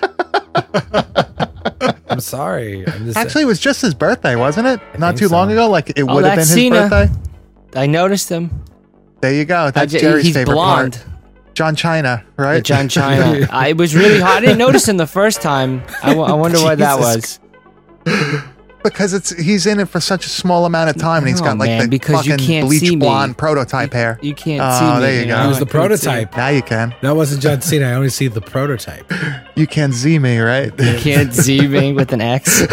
I'm 2.09 2.19
sorry. 2.21 2.87
I'm 2.87 3.05
just 3.05 3.17
Actually, 3.17 3.43
it 3.43 3.47
was 3.47 3.59
just 3.59 3.81
his 3.81 3.93
birthday, 3.93 4.35
wasn't 4.35 4.67
it? 4.67 4.79
Not 4.97 5.17
think 5.17 5.19
too 5.19 5.27
long 5.27 5.51
ago. 5.51 5.69
Like 5.69 5.89
it 5.91 6.01
Oh, 6.03 6.15
would 6.15 6.23
have 6.23 6.31
been 6.31 6.37
that's 6.37 6.49
his 6.49 6.55
Cena. 6.55 6.89
birthday. 6.89 7.13
I 7.75 7.85
noticed 7.85 8.29
him. 8.29 8.63
There 9.21 9.33
you 9.33 9.45
go. 9.45 9.65
I 9.65 9.71
That's 9.71 9.91
ju- 9.91 9.99
Jerry's 9.99 10.25
he's 10.25 10.35
favorite 10.35 10.53
blonde. 10.53 10.93
part. 10.93 11.05
John 11.53 11.75
China, 11.75 12.23
right? 12.37 12.63
John 12.63 12.87
China. 12.87 13.47
I, 13.51 13.69
it 13.69 13.77
was 13.77 13.95
really 13.95 14.19
hot. 14.19 14.37
I 14.37 14.39
didn't 14.41 14.59
notice 14.59 14.87
him 14.87 14.97
the 14.97 15.07
first 15.07 15.41
time. 15.41 15.83
I, 16.03 16.09
w- 16.09 16.25
I 16.27 16.33
wonder 16.33 16.59
why 16.59 16.75
that 16.75 16.99
was. 16.99 17.39
Because 18.93 19.13
it's 19.13 19.29
he's 19.37 19.65
in 19.65 19.79
it 19.79 19.87
for 19.89 19.99
such 19.99 20.25
a 20.25 20.29
small 20.29 20.65
amount 20.65 20.89
of 20.89 20.97
time, 20.97 21.19
and 21.23 21.27
he's 21.29 21.41
got 21.41 21.57
like 21.57 21.69
man, 21.69 21.81
the 21.83 21.89
because 21.89 22.25
you 22.25 22.33
fucking 22.33 22.45
can't 22.47 22.67
bleach 22.67 22.79
see 22.81 22.91
me. 22.91 22.97
blonde 22.97 23.37
prototype 23.37 23.93
hair. 23.93 24.19
You 24.21 24.33
can't 24.35 24.61
Oh, 24.63 24.79
see 24.79 24.95
me. 24.95 24.99
there 25.11 25.19
you 25.21 25.27
know? 25.27 25.35
go. 25.37 25.41
He 25.43 25.47
was 25.49 25.57
I 25.57 25.59
the 25.61 25.65
couldn't 25.65 25.97
see. 25.97 26.05
prototype. 26.07 26.37
Now 26.37 26.47
you 26.49 26.61
can. 26.61 26.95
That 27.01 27.15
wasn't 27.15 27.41
John 27.41 27.61
Cena. 27.61 27.87
I 27.87 27.93
only 27.93 28.09
see 28.09 28.27
the 28.27 28.41
prototype. 28.41 29.11
You 29.57 29.65
can't 29.65 29.91
see 29.95 30.19
me, 30.19 30.37
right? 30.37 30.71
You 30.79 30.99
can't 30.99 31.33
see 31.43 31.67
me 31.67 31.91
with 31.91 32.13
an 32.13 32.21
X. 32.21 32.61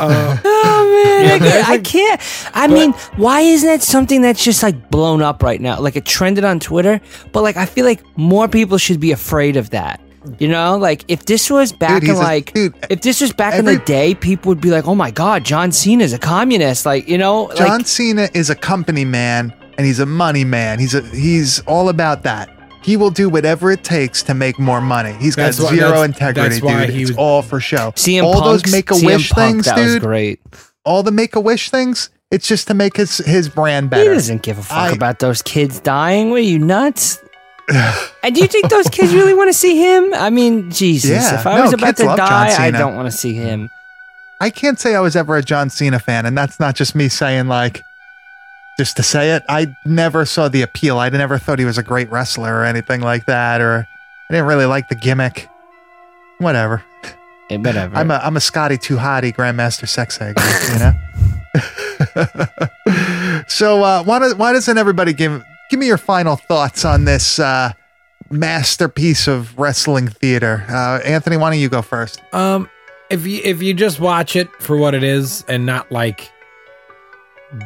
Uh, 0.00 0.36
Oh 0.44 1.02
man, 1.04 1.24
Yeah, 1.26 1.34
I, 1.34 1.38
can't- 1.38 1.68
I 1.68 1.70
like- 1.72 1.84
can't. 1.84 2.20
I 2.54 2.66
mean, 2.68 2.92
why 3.16 3.40
isn't 3.40 3.66
that 3.68 3.82
something 3.82 4.22
that's 4.22 4.42
just 4.44 4.62
like 4.62 4.90
blown 4.90 5.22
up 5.22 5.42
right 5.42 5.60
now? 5.60 5.80
Like 5.80 5.96
it 5.96 6.04
trended 6.04 6.44
on 6.44 6.60
Twitter, 6.60 7.00
but 7.32 7.42
like 7.42 7.56
I 7.56 7.66
feel 7.66 7.84
like 7.84 8.00
more 8.16 8.48
people 8.48 8.78
should 8.78 9.00
be 9.00 9.10
afraid 9.12 9.56
of 9.56 9.70
that. 9.70 10.00
You 10.38 10.48
know, 10.48 10.76
like 10.76 11.04
if 11.08 11.24
this 11.26 11.50
was 11.50 11.72
back 11.72 12.00
Dude, 12.00 12.04
in 12.04 12.08
he's 12.10 12.18
a- 12.18 12.22
like 12.22 12.52
dude, 12.54 12.74
if 12.90 13.00
this 13.02 13.20
was 13.20 13.32
back 13.32 13.54
in 13.58 13.64
the 13.64 13.78
day, 13.78 14.14
people 14.14 14.50
would 14.50 14.60
be 14.60 14.70
like, 14.70 14.86
"Oh 14.86 14.94
my 14.94 15.10
god, 15.10 15.44
John 15.44 15.72
Cena 15.72 16.04
is 16.04 16.12
a 16.12 16.18
communist." 16.18 16.86
Like 16.86 17.08
you 17.08 17.18
know, 17.18 17.50
John 17.56 17.78
like 17.78 17.86
Cena 17.86 18.28
is 18.34 18.50
a 18.50 18.54
company 18.54 19.04
man, 19.04 19.52
and 19.76 19.86
he's 19.86 20.00
a 20.00 20.06
money 20.06 20.44
man. 20.44 20.78
He's 20.78 20.94
a 20.94 21.02
he's 21.02 21.60
all 21.60 21.88
about 21.88 22.22
that. 22.24 22.48
He 22.82 22.96
will 22.96 23.10
do 23.10 23.28
whatever 23.28 23.70
it 23.70 23.84
takes 23.84 24.22
to 24.24 24.34
make 24.34 24.58
more 24.58 24.80
money. 24.80 25.12
He's 25.20 25.34
got 25.36 25.44
That's 25.46 25.60
why- 25.60 25.70
zero 25.74 25.88
that's- 25.90 26.06
integrity, 26.06 26.60
that's 26.60 26.86
dude. 26.86 26.90
he 26.94 27.02
it's 27.02 27.10
was- 27.10 27.18
all 27.18 27.42
for 27.42 27.60
show. 27.60 27.92
CM 27.96 28.24
all 28.24 28.40
Punk's- 28.40 28.62
those 28.62 28.72
make 28.72 28.90
a 28.90 28.94
CM 28.94 29.04
wish 29.06 29.30
Punk, 29.30 29.52
things, 29.54 29.64
that 29.66 29.76
dude. 29.76 29.86
was 29.86 29.98
great. 29.98 30.40
All 30.84 31.02
the 31.02 31.10
make 31.10 31.34
a 31.36 31.40
wish 31.40 31.70
things. 31.70 32.08
It's 32.30 32.46
just 32.46 32.66
to 32.68 32.74
make 32.74 32.96
his 32.96 33.18
his 33.18 33.48
brand 33.48 33.90
better. 33.90 34.02
He 34.10 34.14
doesn't 34.16 34.42
give 34.42 34.58
a 34.58 34.62
fuck 34.62 34.76
I- 34.78 34.92
about 34.92 35.18
those 35.18 35.42
kids 35.42 35.80
dying. 35.80 36.30
Were 36.30 36.38
you 36.38 36.58
nuts? 36.58 37.18
And 38.22 38.34
do 38.34 38.40
you 38.40 38.46
think 38.46 38.70
those 38.70 38.88
kids 38.88 39.12
really 39.14 39.34
want 39.34 39.48
to 39.48 39.52
see 39.52 39.76
him? 39.76 40.14
I 40.14 40.30
mean, 40.30 40.70
Jesus, 40.70 41.10
Yeah. 41.10 41.40
if 41.40 41.46
I 41.46 41.56
No, 41.56 41.62
was 41.64 41.72
about 41.74 41.96
to 41.96 42.04
die, 42.04 42.66
I 42.66 42.70
don't 42.70 42.94
want 42.96 43.10
to 43.10 43.16
see 43.16 43.34
him. 43.34 43.70
I 44.40 44.50
can't 44.50 44.78
say 44.78 44.94
I 44.94 45.00
was 45.00 45.16
ever 45.16 45.36
a 45.36 45.42
John 45.42 45.68
Cena 45.68 45.98
fan, 45.98 46.24
and 46.24 46.38
that's 46.38 46.60
not 46.60 46.76
just 46.76 46.94
me 46.94 47.08
saying 47.08 47.48
like 47.48 47.82
just 48.78 48.96
to 48.96 49.02
say 49.02 49.32
it. 49.32 49.42
I 49.48 49.74
never 49.84 50.24
saw 50.24 50.48
the 50.48 50.62
appeal. 50.62 50.98
I 50.98 51.08
never 51.08 51.38
thought 51.38 51.58
he 51.58 51.64
was 51.64 51.78
a 51.78 51.82
great 51.82 52.08
wrestler 52.10 52.54
or 52.54 52.64
anything 52.64 53.00
like 53.00 53.26
that, 53.26 53.60
or 53.60 53.86
I 54.30 54.32
didn't 54.32 54.46
really 54.46 54.66
like 54.66 54.88
the 54.88 54.94
gimmick. 54.94 55.48
Whatever. 56.38 56.84
Eh, 57.50 57.56
whatever. 57.56 57.96
I'm 57.96 58.10
a 58.12 58.20
I'm 58.22 58.36
a 58.36 58.40
Scotty 58.40 58.78
2 58.78 58.96
Hotty 58.96 59.34
Grandmaster 59.34 59.88
Sexay, 59.88 60.34
you 60.72 60.78
know. 60.78 60.94
so 63.48 63.82
uh, 63.82 64.04
why 64.04 64.20
does 64.20 64.36
why 64.36 64.52
doesn't 64.52 64.78
everybody 64.78 65.12
give 65.12 65.42
give 65.68 65.80
me 65.80 65.86
your 65.86 65.98
final 65.98 66.36
thoughts 66.36 66.84
on 66.84 67.04
this 67.04 67.38
uh, 67.38 67.72
masterpiece 68.30 69.26
of 69.28 69.58
wrestling 69.58 70.08
theater? 70.08 70.64
Uh, 70.68 71.00
Anthony, 71.04 71.36
why 71.36 71.50
don't 71.50 71.60
you 71.60 71.68
go 71.68 71.82
first? 71.82 72.20
Um, 72.32 72.68
if 73.10 73.26
you 73.26 73.40
if 73.44 73.62
you 73.62 73.74
just 73.74 74.00
watch 74.00 74.36
it 74.36 74.50
for 74.60 74.76
what 74.76 74.94
it 74.94 75.02
is 75.02 75.44
and 75.48 75.64
not 75.64 75.90
like 75.90 76.30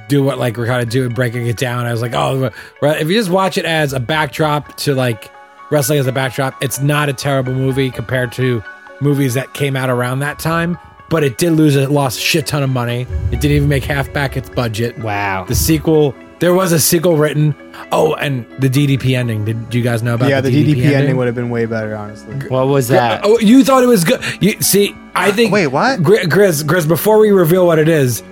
do 0.08 0.22
what 0.22 0.38
like 0.38 0.56
we're 0.56 0.66
kind 0.66 0.82
of 0.82 0.88
doing, 0.88 1.12
breaking 1.12 1.46
it 1.46 1.56
down. 1.56 1.86
I 1.86 1.92
was 1.92 2.02
like, 2.02 2.14
oh, 2.14 2.50
well, 2.80 2.94
if 2.94 3.08
you 3.08 3.14
just 3.14 3.30
watch 3.30 3.58
it 3.58 3.64
as 3.64 3.92
a 3.92 4.00
backdrop 4.00 4.76
to 4.78 4.94
like 4.94 5.30
wrestling 5.70 5.98
as 5.98 6.06
a 6.06 6.12
backdrop, 6.12 6.62
it's 6.62 6.80
not 6.80 7.08
a 7.08 7.12
terrible 7.12 7.52
movie 7.52 7.90
compared 7.90 8.32
to 8.32 8.62
movies 9.00 9.34
that 9.34 9.52
came 9.54 9.76
out 9.76 9.90
around 9.90 10.20
that 10.20 10.38
time. 10.38 10.78
But 11.10 11.24
it 11.24 11.36
did 11.36 11.52
lose, 11.52 11.76
it 11.76 11.90
lost 11.90 12.18
a 12.18 12.22
shit 12.22 12.46
ton 12.46 12.62
of 12.62 12.70
money. 12.70 13.02
It 13.32 13.40
didn't 13.40 13.52
even 13.52 13.68
make 13.68 13.84
half 13.84 14.10
back 14.12 14.36
its 14.36 14.48
budget. 14.48 14.96
wow. 14.98 15.44
The 15.44 15.54
sequel, 15.54 16.14
there 16.42 16.52
was 16.52 16.72
a 16.72 16.80
sequel 16.80 17.16
written. 17.16 17.54
Oh, 17.92 18.14
and 18.14 18.44
the 18.58 18.68
DDP 18.68 19.16
ending. 19.16 19.44
Did 19.44 19.72
you 19.72 19.80
guys 19.80 20.02
know 20.02 20.14
about 20.14 20.28
yeah, 20.28 20.40
the, 20.40 20.50
the 20.50 20.74
DDP 20.74 20.92
ending 20.92 21.16
would 21.16 21.26
have 21.26 21.36
been 21.36 21.50
way 21.50 21.66
better, 21.66 21.94
honestly. 21.94 22.34
What 22.48 22.66
was 22.66 22.88
that? 22.88 23.20
Oh, 23.22 23.38
you 23.38 23.62
thought 23.62 23.84
it 23.84 23.86
was 23.86 24.02
good. 24.02 24.20
You 24.42 24.60
see, 24.60 24.92
I 25.14 25.28
uh, 25.28 25.32
think. 25.32 25.52
Wait, 25.52 25.68
what? 25.68 26.02
Gri- 26.02 26.24
Grizz, 26.24 26.64
Grizz, 26.64 26.88
before 26.88 27.18
we 27.20 27.30
reveal 27.30 27.64
what 27.64 27.78
it 27.78 27.88
is, 27.88 28.24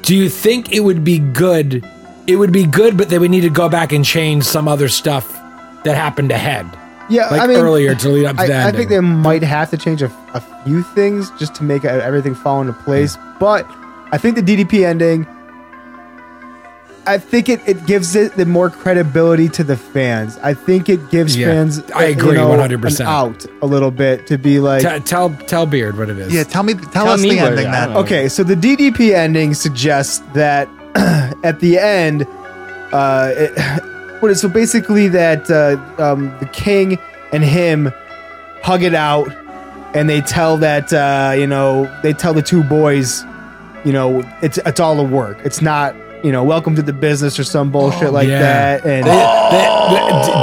do 0.00 0.16
you 0.16 0.30
think 0.30 0.72
it 0.72 0.80
would 0.80 1.04
be 1.04 1.18
good? 1.18 1.86
It 2.26 2.36
would 2.36 2.52
be 2.52 2.64
good, 2.64 2.96
but 2.96 3.10
they 3.10 3.18
would 3.18 3.30
need 3.30 3.42
to 3.42 3.50
go 3.50 3.68
back 3.68 3.92
and 3.92 4.02
change 4.02 4.44
some 4.44 4.66
other 4.66 4.88
stuff 4.88 5.30
that 5.84 5.94
happened 5.94 6.32
ahead, 6.32 6.66
Yeah, 7.10 7.28
like 7.28 7.42
I 7.42 7.46
mean, 7.46 7.58
earlier 7.58 7.94
to 7.94 8.08
lead 8.08 8.24
up 8.24 8.36
to 8.36 8.42
I, 8.42 8.68
I 8.68 8.72
think 8.72 8.84
ending. 8.84 8.88
they 8.88 9.00
might 9.00 9.42
have 9.42 9.68
to 9.70 9.76
change 9.76 10.00
a, 10.00 10.10
a 10.32 10.40
few 10.64 10.82
things 10.82 11.30
just 11.38 11.54
to 11.56 11.64
make 11.64 11.84
everything 11.84 12.34
fall 12.34 12.62
into 12.62 12.72
place. 12.72 13.18
But 13.38 13.66
I 14.10 14.16
think 14.16 14.36
the 14.36 14.42
DDP 14.42 14.86
ending. 14.86 15.26
I 17.08 17.16
think 17.16 17.48
it, 17.48 17.60
it 17.66 17.86
gives 17.86 18.14
it 18.14 18.34
the 18.36 18.44
more 18.44 18.68
credibility 18.68 19.48
to 19.50 19.64
the 19.64 19.78
fans. 19.78 20.36
I 20.42 20.52
think 20.52 20.90
it 20.90 21.10
gives 21.10 21.34
Yeah, 21.34 21.46
fans. 21.48 21.80
I 21.92 22.04
agree 22.04 22.36
100%. 22.36 23.00
out 23.06 23.46
a 23.62 23.66
little 23.66 23.90
bit 23.90 24.26
to 24.26 24.36
be 24.36 24.60
like. 24.60 24.82
T- 24.82 25.00
tell 25.08 25.30
tell 25.46 25.64
Beard 25.64 25.96
what 25.96 26.10
it 26.10 26.18
is. 26.18 26.32
Yeah, 26.34 26.44
tell 26.44 26.62
me, 26.62 26.74
tell, 26.74 26.90
Tell 26.90 27.08
us 27.08 27.22
me 27.22 27.30
the 27.30 27.38
ending. 27.38 27.66
I 27.66 27.86
Then. 27.86 27.96
Okay, 27.96 28.28
so 28.28 28.42
the 28.42 28.54
DDP 28.54 29.14
ending 29.14 29.54
suggests 29.54 30.18
that 30.34 30.68
at 31.44 31.60
the 31.60 31.78
end, 31.78 32.26
uh, 32.92 33.32
it, 33.34 33.52
what 34.20 34.30
is 34.30 34.40
so 34.42 34.48
basically 34.50 35.08
that 35.08 35.50
uh, 35.50 35.80
um, 36.02 36.36
the 36.40 36.46
king 36.46 36.98
and 37.32 37.42
him 37.42 37.90
hug 38.62 38.82
it 38.82 38.94
out, 38.94 39.28
and 39.94 40.10
they 40.10 40.20
tell 40.20 40.58
that 40.58 40.92
uh, 40.92 41.32
you 41.34 41.46
know 41.46 41.90
they 42.02 42.12
tell 42.12 42.34
the 42.34 42.42
two 42.42 42.62
boys, 42.64 43.24
you 43.86 43.94
know, 43.94 44.20
it's 44.42 44.58
it's 44.58 44.78
all 44.78 45.00
a 45.00 45.04
work. 45.04 45.38
It's 45.42 45.62
not 45.62 45.94
you 46.24 46.32
know 46.32 46.42
welcome 46.44 46.74
to 46.76 46.82
the 46.82 46.92
business 46.92 47.38
or 47.38 47.44
some 47.44 47.70
bullshit 47.70 48.12
like 48.12 48.28
Yeah. 48.28 48.40
that. 48.40 48.84
And 48.84 49.06
They- 49.06 49.10
they- 49.50 49.78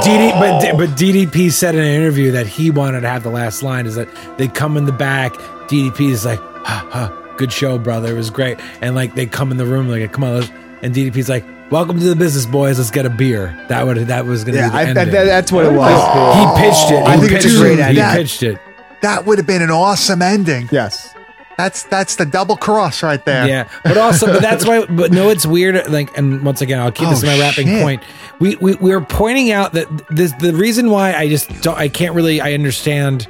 D- 0.02 0.30
DD, 0.30 0.32
but 0.40 0.60
D- 0.60 0.72
but 0.76 0.96
DDP 0.96 1.50
said 1.50 1.74
in 1.74 1.80
an 1.82 1.86
interview 1.86 2.32
that 2.32 2.46
he 2.46 2.70
wanted 2.70 3.02
to 3.02 3.08
have 3.08 3.22
the 3.22 3.28
last 3.30 3.62
line 3.62 3.86
is 3.86 3.94
that 3.94 4.08
they 4.38 4.48
come 4.48 4.76
in 4.76 4.84
the 4.86 4.92
back. 4.92 5.34
DDP 5.68 6.10
is 6.10 6.24
like, 6.24 6.40
ha, 6.64 6.84
ha, 6.90 7.12
good 7.36 7.52
show, 7.52 7.78
brother. 7.78 8.12
It 8.12 8.16
was 8.16 8.30
great. 8.30 8.58
And 8.80 8.94
like 8.94 9.14
they 9.14 9.26
come 9.26 9.50
in 9.50 9.56
the 9.56 9.66
room 9.66 9.88
like, 9.88 10.10
come 10.12 10.24
on, 10.24 10.34
let's, 10.40 10.50
and 10.82 10.94
DDP's 10.94 11.28
like, 11.28 11.44
welcome 11.70 11.98
to 11.98 12.04
the 12.08 12.16
business, 12.16 12.46
boys. 12.46 12.78
Let's 12.78 12.90
get 12.90 13.06
a 13.06 13.10
beer. 13.10 13.56
That 13.68 13.86
would 13.86 13.98
that 13.98 14.26
was 14.26 14.42
gonna 14.44 14.58
yeah, 14.58 14.66
be 14.68 14.70
the 14.72 14.76
I, 14.76 14.80
ending. 14.84 15.14
that, 15.14 15.24
that's 15.24 15.52
what 15.52 15.66
it 15.66 15.72
was. 15.72 15.92
he 16.34 16.62
pitched 16.62 16.90
it. 16.90 17.06
I 17.06 17.14
He 17.16 17.20
think 17.20 17.32
it's 17.32 17.44
a 17.54 17.58
great 17.58 17.78
it. 17.78 17.90
He 17.92 18.00
ending. 18.00 18.22
pitched 18.22 18.42
it. 18.42 18.58
that 19.02 19.26
would 19.26 19.38
have 19.38 19.46
been 19.46 19.62
an 19.62 19.70
awesome 19.70 20.22
ending. 20.22 20.68
Yes. 20.72 21.12
That's 21.56 21.84
that's 21.84 22.16
the 22.16 22.26
double 22.26 22.56
cross 22.56 23.02
right 23.02 23.24
there. 23.24 23.46
Yeah, 23.48 23.68
but 23.82 23.96
also, 23.96 24.26
but 24.26 24.42
that's 24.42 24.66
why. 24.66 24.84
But 24.84 25.10
no, 25.12 25.30
it's 25.30 25.46
weird. 25.46 25.88
Like, 25.90 26.16
and 26.18 26.44
once 26.44 26.60
again, 26.60 26.78
I'll 26.80 26.92
keep 26.92 27.08
this 27.08 27.24
Oh, 27.24 27.28
in 27.28 27.38
my 27.38 27.40
wrapping 27.42 27.66
shit. 27.66 27.82
point. 27.82 28.02
We 28.38 28.56
we 28.56 28.74
we're 28.74 29.00
pointing 29.00 29.50
out 29.52 29.72
that 29.72 29.88
this 30.08 30.32
the 30.32 30.52
reason 30.52 30.90
why 30.90 31.14
I 31.14 31.28
just 31.28 31.48
don't. 31.62 31.78
I 31.78 31.88
can't 31.88 32.14
really. 32.14 32.40
I 32.42 32.52
understand 32.52 33.26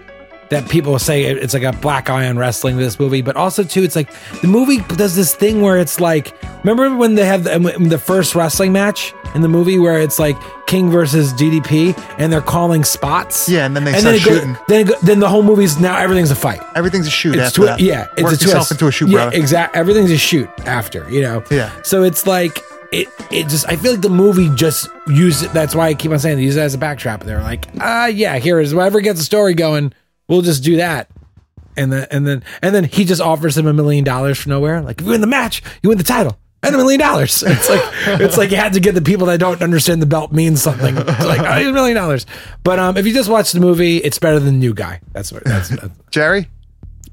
that 0.51 0.69
people 0.69 0.99
say 0.99 1.25
it's 1.25 1.55
like 1.55 1.63
a 1.63 1.73
black 1.73 2.09
eye 2.09 2.27
on 2.29 2.39
wrestling 2.39 2.77
this 2.77 2.99
movie, 3.01 3.23
but 3.23 3.37
also 3.37 3.63
too, 3.65 3.83
it's 3.83 3.97
like 3.97 4.11
the 4.43 4.49
movie 4.49 4.79
does 4.97 5.17
this 5.17 5.35
thing 5.35 5.61
where 5.61 5.79
it's 5.79 5.99
like, 6.01 6.35
remember 6.65 6.95
when 6.97 7.15
they 7.17 7.25
have 7.27 7.45
the, 7.45 7.59
the 7.89 7.99
first 7.99 8.35
wrestling 8.35 8.73
match 8.73 9.13
in 9.35 9.41
the 9.43 9.49
movie 9.49 9.79
where 9.79 9.99
it's 10.01 10.19
like 10.19 10.37
King 10.67 10.91
versus 10.91 11.33
DDP 11.35 11.99
and 12.19 12.33
they're 12.33 12.41
calling 12.41 12.85
spots. 12.85 13.49
Yeah, 13.49 13.67
and 13.67 13.75
then 13.77 13.85
they 13.85 13.93
and 13.93 14.01
start 14.01 14.17
go- 14.17 14.21
shooting. 14.21 14.57
then 14.69 14.87
go, 14.87 14.95
then 15.03 15.19
the 15.21 15.29
whole 15.29 15.43
movie's 15.43 15.79
now 15.79 15.97
everything's 15.97 16.31
a 16.31 16.37
fight. 16.37 16.61
Everything's 16.75 17.07
a 17.07 17.11
shoot 17.11 17.37
It's 17.37 17.53
twi-. 17.53 17.77
Yeah, 17.79 18.07
it's 18.17 18.23
Work 18.23 18.35
a 18.35 18.37
twist. 18.37 18.71
into 18.73 18.87
a 18.87 18.93
shoot, 18.93 19.09
yeah, 19.09 19.31
exactly. 19.33 19.79
Everything's 19.79 20.11
a 20.11 20.19
shoot 20.19 20.49
after, 20.61 21.09
you 21.11 21.23
know. 21.23 21.43
Yeah. 21.51 21.71
So 21.83 22.03
it's 22.03 22.27
like 22.27 22.59
it. 22.93 23.09
It 23.33 23.49
just. 23.49 23.69
I 23.69 23.77
feel 23.77 23.93
like 23.93 24.01
the 24.01 24.09
movie 24.09 24.49
just 24.55 24.89
used 25.09 25.43
it. 25.45 25.53
That's 25.53 25.75
why 25.75 25.89
I 25.89 25.95
keep 25.95 26.13
on 26.13 26.19
saying 26.21 26.37
they 26.37 26.45
use 26.45 26.57
it 26.57 26.61
as 26.61 26.73
a 26.75 26.79
backdrop. 26.79 27.25
They're 27.25 27.43
like, 27.43 27.67
ah, 27.81 28.07
yeah, 28.07 28.39
here 28.39 28.61
is 28.61 28.75
whatever 28.75 29.01
gets 29.01 29.19
the 29.19 29.25
story 29.25 29.55
going. 29.55 29.93
We'll 30.29 30.43
just 30.43 30.63
do 30.63 30.77
that. 30.77 31.09
And 31.77 31.93
then 31.93 32.07
and 32.11 32.27
then 32.27 32.43
and 32.63 32.75
then 32.75 32.85
he 32.85 33.05
just 33.05 33.21
offers 33.21 33.57
him 33.57 33.67
a 33.67 33.73
million 33.73 34.05
dollars 34.05 34.39
from 34.39 34.51
nowhere. 34.51 34.81
Like, 34.81 35.01
if 35.01 35.05
you 35.05 35.13
win 35.13 35.21
the 35.21 35.27
match, 35.27 35.63
you 35.83 35.89
win 35.91 35.99
the 35.99 36.05
title. 36.05 36.39
And 36.63 36.75
a 36.75 36.79
million 36.79 36.99
dollars. 36.99 37.43
It's 37.47 37.69
like 37.69 37.83
it's 38.21 38.37
like 38.37 38.51
you 38.51 38.57
had 38.57 38.73
to 38.73 38.81
get 38.81 38.95
the 38.95 39.03
people 39.03 39.27
that 39.27 39.39
don't 39.39 39.63
understand 39.63 40.03
the 40.03 40.07
belt 40.07 40.33
means 40.33 40.63
something. 40.63 40.97
It's 40.97 41.25
like 41.25 41.41
oh, 41.41 41.69
a 41.69 41.73
million 41.73 41.97
dollars. 41.97 42.27
But 42.65 42.79
um, 42.79 42.97
if 42.97 43.07
you 43.07 43.13
just 43.13 43.29
watch 43.29 43.53
the 43.53 43.61
movie, 43.61 43.99
it's 43.99 44.19
better 44.19 44.41
than 44.41 44.55
the 44.55 44.61
New 44.61 44.75
Guy. 44.75 45.01
That's 45.13 45.33
what. 45.33 45.45
That's, 45.45 45.69
that's 45.69 45.91
Jerry. 46.11 46.49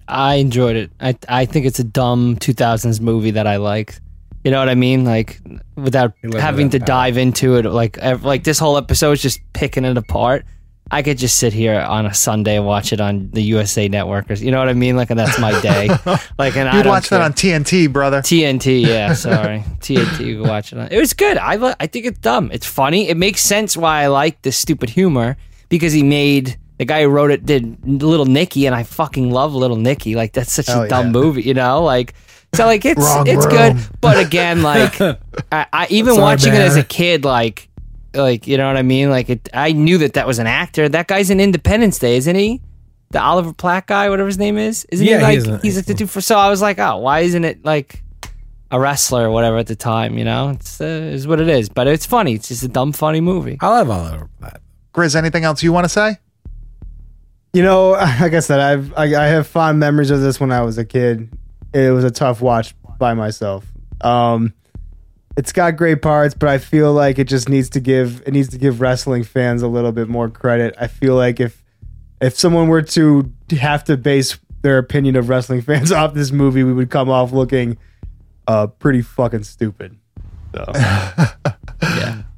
I 0.07 0.35
enjoyed 0.35 0.75
it. 0.75 0.91
I 0.99 1.17
I 1.29 1.45
think 1.45 1.65
it's 1.65 1.79
a 1.79 1.83
dumb 1.83 2.37
2000s 2.37 2.99
movie 2.99 3.31
that 3.31 3.47
I 3.47 3.57
like. 3.57 3.99
You 4.43 4.51
know 4.51 4.59
what 4.59 4.69
I 4.69 4.75
mean? 4.75 5.05
Like 5.05 5.39
without 5.75 6.13
having 6.33 6.69
to 6.71 6.79
that 6.79 6.87
dive 6.87 7.17
into 7.17 7.55
it, 7.55 7.65
like 7.65 7.97
like 8.23 8.43
this 8.43 8.59
whole 8.59 8.77
episode 8.77 9.13
is 9.13 9.21
just 9.21 9.39
picking 9.53 9.85
it 9.85 9.97
apart. 9.97 10.45
I 10.93 11.01
could 11.01 11.17
just 11.17 11.37
sit 11.37 11.53
here 11.53 11.79
on 11.79 12.05
a 12.05 12.13
Sunday 12.13 12.57
and 12.57 12.67
watch 12.67 12.93
it 12.93 13.01
on 13.01 13.31
the 13.31 13.41
USA 13.41 13.87
Network, 13.87 14.29
or 14.29 14.35
you 14.35 14.51
know 14.51 14.59
what 14.59 14.69
I 14.69 14.73
mean? 14.73 14.95
Like, 14.95 15.09
and 15.09 15.17
that's 15.17 15.39
my 15.39 15.59
day. 15.61 15.87
like, 16.37 16.55
and 16.55 16.69
I 16.69 16.77
You'd 16.77 16.83
don't 16.83 16.91
watch 16.91 17.09
that 17.09 17.21
on 17.21 17.33
TNT, 17.33 17.91
brother. 17.91 18.21
TNT, 18.21 18.85
yeah, 18.85 19.13
sorry. 19.15 19.63
TNT, 19.79 20.25
you 20.25 20.41
can 20.41 20.47
watch 20.47 20.71
it 20.71 20.77
on. 20.77 20.89
It 20.91 20.99
was 20.99 21.13
good. 21.13 21.37
I 21.37 21.75
I 21.79 21.87
think 21.87 22.05
it's 22.05 22.19
dumb. 22.19 22.51
It's 22.53 22.67
funny. 22.67 23.09
It 23.09 23.17
makes 23.17 23.41
sense 23.41 23.75
why 23.75 24.03
I 24.03 24.07
like 24.07 24.43
this 24.43 24.55
stupid 24.55 24.91
humor 24.91 25.35
because 25.67 25.93
he 25.93 26.03
made 26.03 26.59
the 26.77 26.85
guy 26.85 27.01
who 27.01 27.09
wrote 27.09 27.31
it 27.31 27.43
did 27.43 27.83
Little 27.83 28.27
Nicky, 28.27 28.67
and 28.67 28.75
I 28.75 28.83
fucking 28.83 29.31
love 29.31 29.55
Little 29.55 29.77
Nicky. 29.77 30.13
Like 30.13 30.33
that's 30.33 30.53
such 30.53 30.69
a 30.69 30.87
dumb 30.87 31.07
yeah. 31.07 31.11
movie, 31.11 31.41
you 31.41 31.55
know? 31.55 31.83
Like 31.83 32.13
so, 32.53 32.65
like 32.65 32.85
it's 32.85 33.01
Wrong 33.01 33.25
it's 33.25 33.47
room. 33.47 33.55
good, 33.55 33.77
but 33.99 34.23
again, 34.23 34.61
like 34.61 35.01
I, 35.51 35.65
I 35.73 35.87
even 35.89 36.13
Sorry, 36.13 36.21
watching 36.21 36.53
it 36.53 36.61
as 36.61 36.75
a 36.75 36.83
kid, 36.83 37.25
like 37.25 37.67
like 38.13 38.47
you 38.47 38.57
know 38.57 38.67
what 38.67 38.77
I 38.77 38.81
mean? 38.83 39.09
Like 39.09 39.29
it, 39.29 39.49
I 39.53 39.71
knew 39.71 39.97
that 39.99 40.13
that 40.13 40.27
was 40.27 40.39
an 40.39 40.47
actor. 40.47 40.87
That 40.89 41.07
guy's 41.07 41.29
in 41.29 41.39
Independence 41.39 41.99
Day, 41.99 42.17
isn't 42.17 42.35
he? 42.35 42.61
The 43.11 43.21
Oliver 43.21 43.53
Platt 43.53 43.85
guy, 43.87 44.09
whatever 44.09 44.27
his 44.27 44.37
name 44.39 44.57
is, 44.57 44.85
isn't 44.91 45.05
Yeah, 45.05 45.19
he 45.19 45.19
he 45.19 45.23
like 45.23 45.37
is 45.37 45.47
a- 45.47 45.59
he's 45.59 45.75
like 45.75 45.85
the 45.85 45.93
dude 45.93 46.09
for? 46.09 46.21
So 46.21 46.37
I 46.37 46.49
was 46.49 46.61
like, 46.61 46.79
oh, 46.79 46.97
why 46.97 47.19
isn't 47.19 47.43
it 47.43 47.63
like 47.63 48.03
a 48.71 48.79
wrestler 48.79 49.27
or 49.27 49.31
whatever 49.31 49.57
at 49.57 49.67
the 49.67 49.75
time? 49.75 50.17
You 50.17 50.25
know, 50.25 50.49
it's 50.49 50.81
uh, 50.81 50.85
is 50.85 51.27
what 51.27 51.39
it 51.39 51.47
is. 51.47 51.69
But 51.69 51.87
it's 51.87 52.05
funny. 52.07 52.33
It's 52.33 52.47
just 52.47 52.63
a 52.63 52.67
dumb, 52.67 52.91
funny 52.91 53.21
movie. 53.21 53.57
I 53.61 53.67
love 53.69 53.89
Oliver 53.89 54.23
of 54.25 54.29
that. 54.41 54.61
Grizz, 54.95 55.15
anything 55.15 55.43
else 55.43 55.61
you 55.61 55.71
want 55.71 55.85
to 55.85 55.89
say? 55.89 56.17
You 57.53 57.61
know, 57.61 57.91
like 57.91 58.33
I 58.33 58.39
said, 58.39 58.59
I've 58.59 58.93
I, 58.97 59.03
I 59.15 59.27
have 59.27 59.45
fond 59.47 59.79
memories 59.79 60.09
of 60.09 60.21
this 60.21 60.39
when 60.39 60.51
I 60.51 60.61
was 60.61 60.77
a 60.77 60.85
kid. 60.85 61.29
It 61.73 61.91
was 61.93 62.03
a 62.03 62.11
tough 62.11 62.41
watch 62.41 62.73
by 62.97 63.13
myself. 63.13 63.65
Um, 64.01 64.53
it's 65.35 65.51
got 65.51 65.75
great 65.77 66.01
parts, 66.01 66.35
but 66.35 66.49
I 66.49 66.57
feel 66.57 66.93
like 66.93 67.17
it 67.17 67.27
just 67.27 67.49
needs 67.49 67.69
to 67.71 67.79
give 67.79 68.21
it 68.25 68.31
needs 68.31 68.49
to 68.49 68.57
give 68.57 68.81
wrestling 68.81 69.23
fans 69.23 69.61
a 69.61 69.67
little 69.67 69.91
bit 69.91 70.07
more 70.07 70.29
credit. 70.29 70.75
I 70.79 70.87
feel 70.87 71.15
like 71.15 71.39
if 71.39 71.63
if 72.21 72.37
someone 72.37 72.67
were 72.67 72.81
to 72.81 73.31
have 73.59 73.83
to 73.85 73.97
base 73.97 74.37
their 74.61 74.77
opinion 74.77 75.15
of 75.15 75.29
wrestling 75.29 75.61
fans 75.63 75.91
off 75.91 76.13
this 76.13 76.31
movie, 76.31 76.63
we 76.63 76.73
would 76.73 76.89
come 76.89 77.09
off 77.09 77.31
looking 77.31 77.77
uh 78.47 78.67
pretty 78.67 79.01
fucking 79.01 79.43
stupid. 79.43 79.97
So 80.53 80.65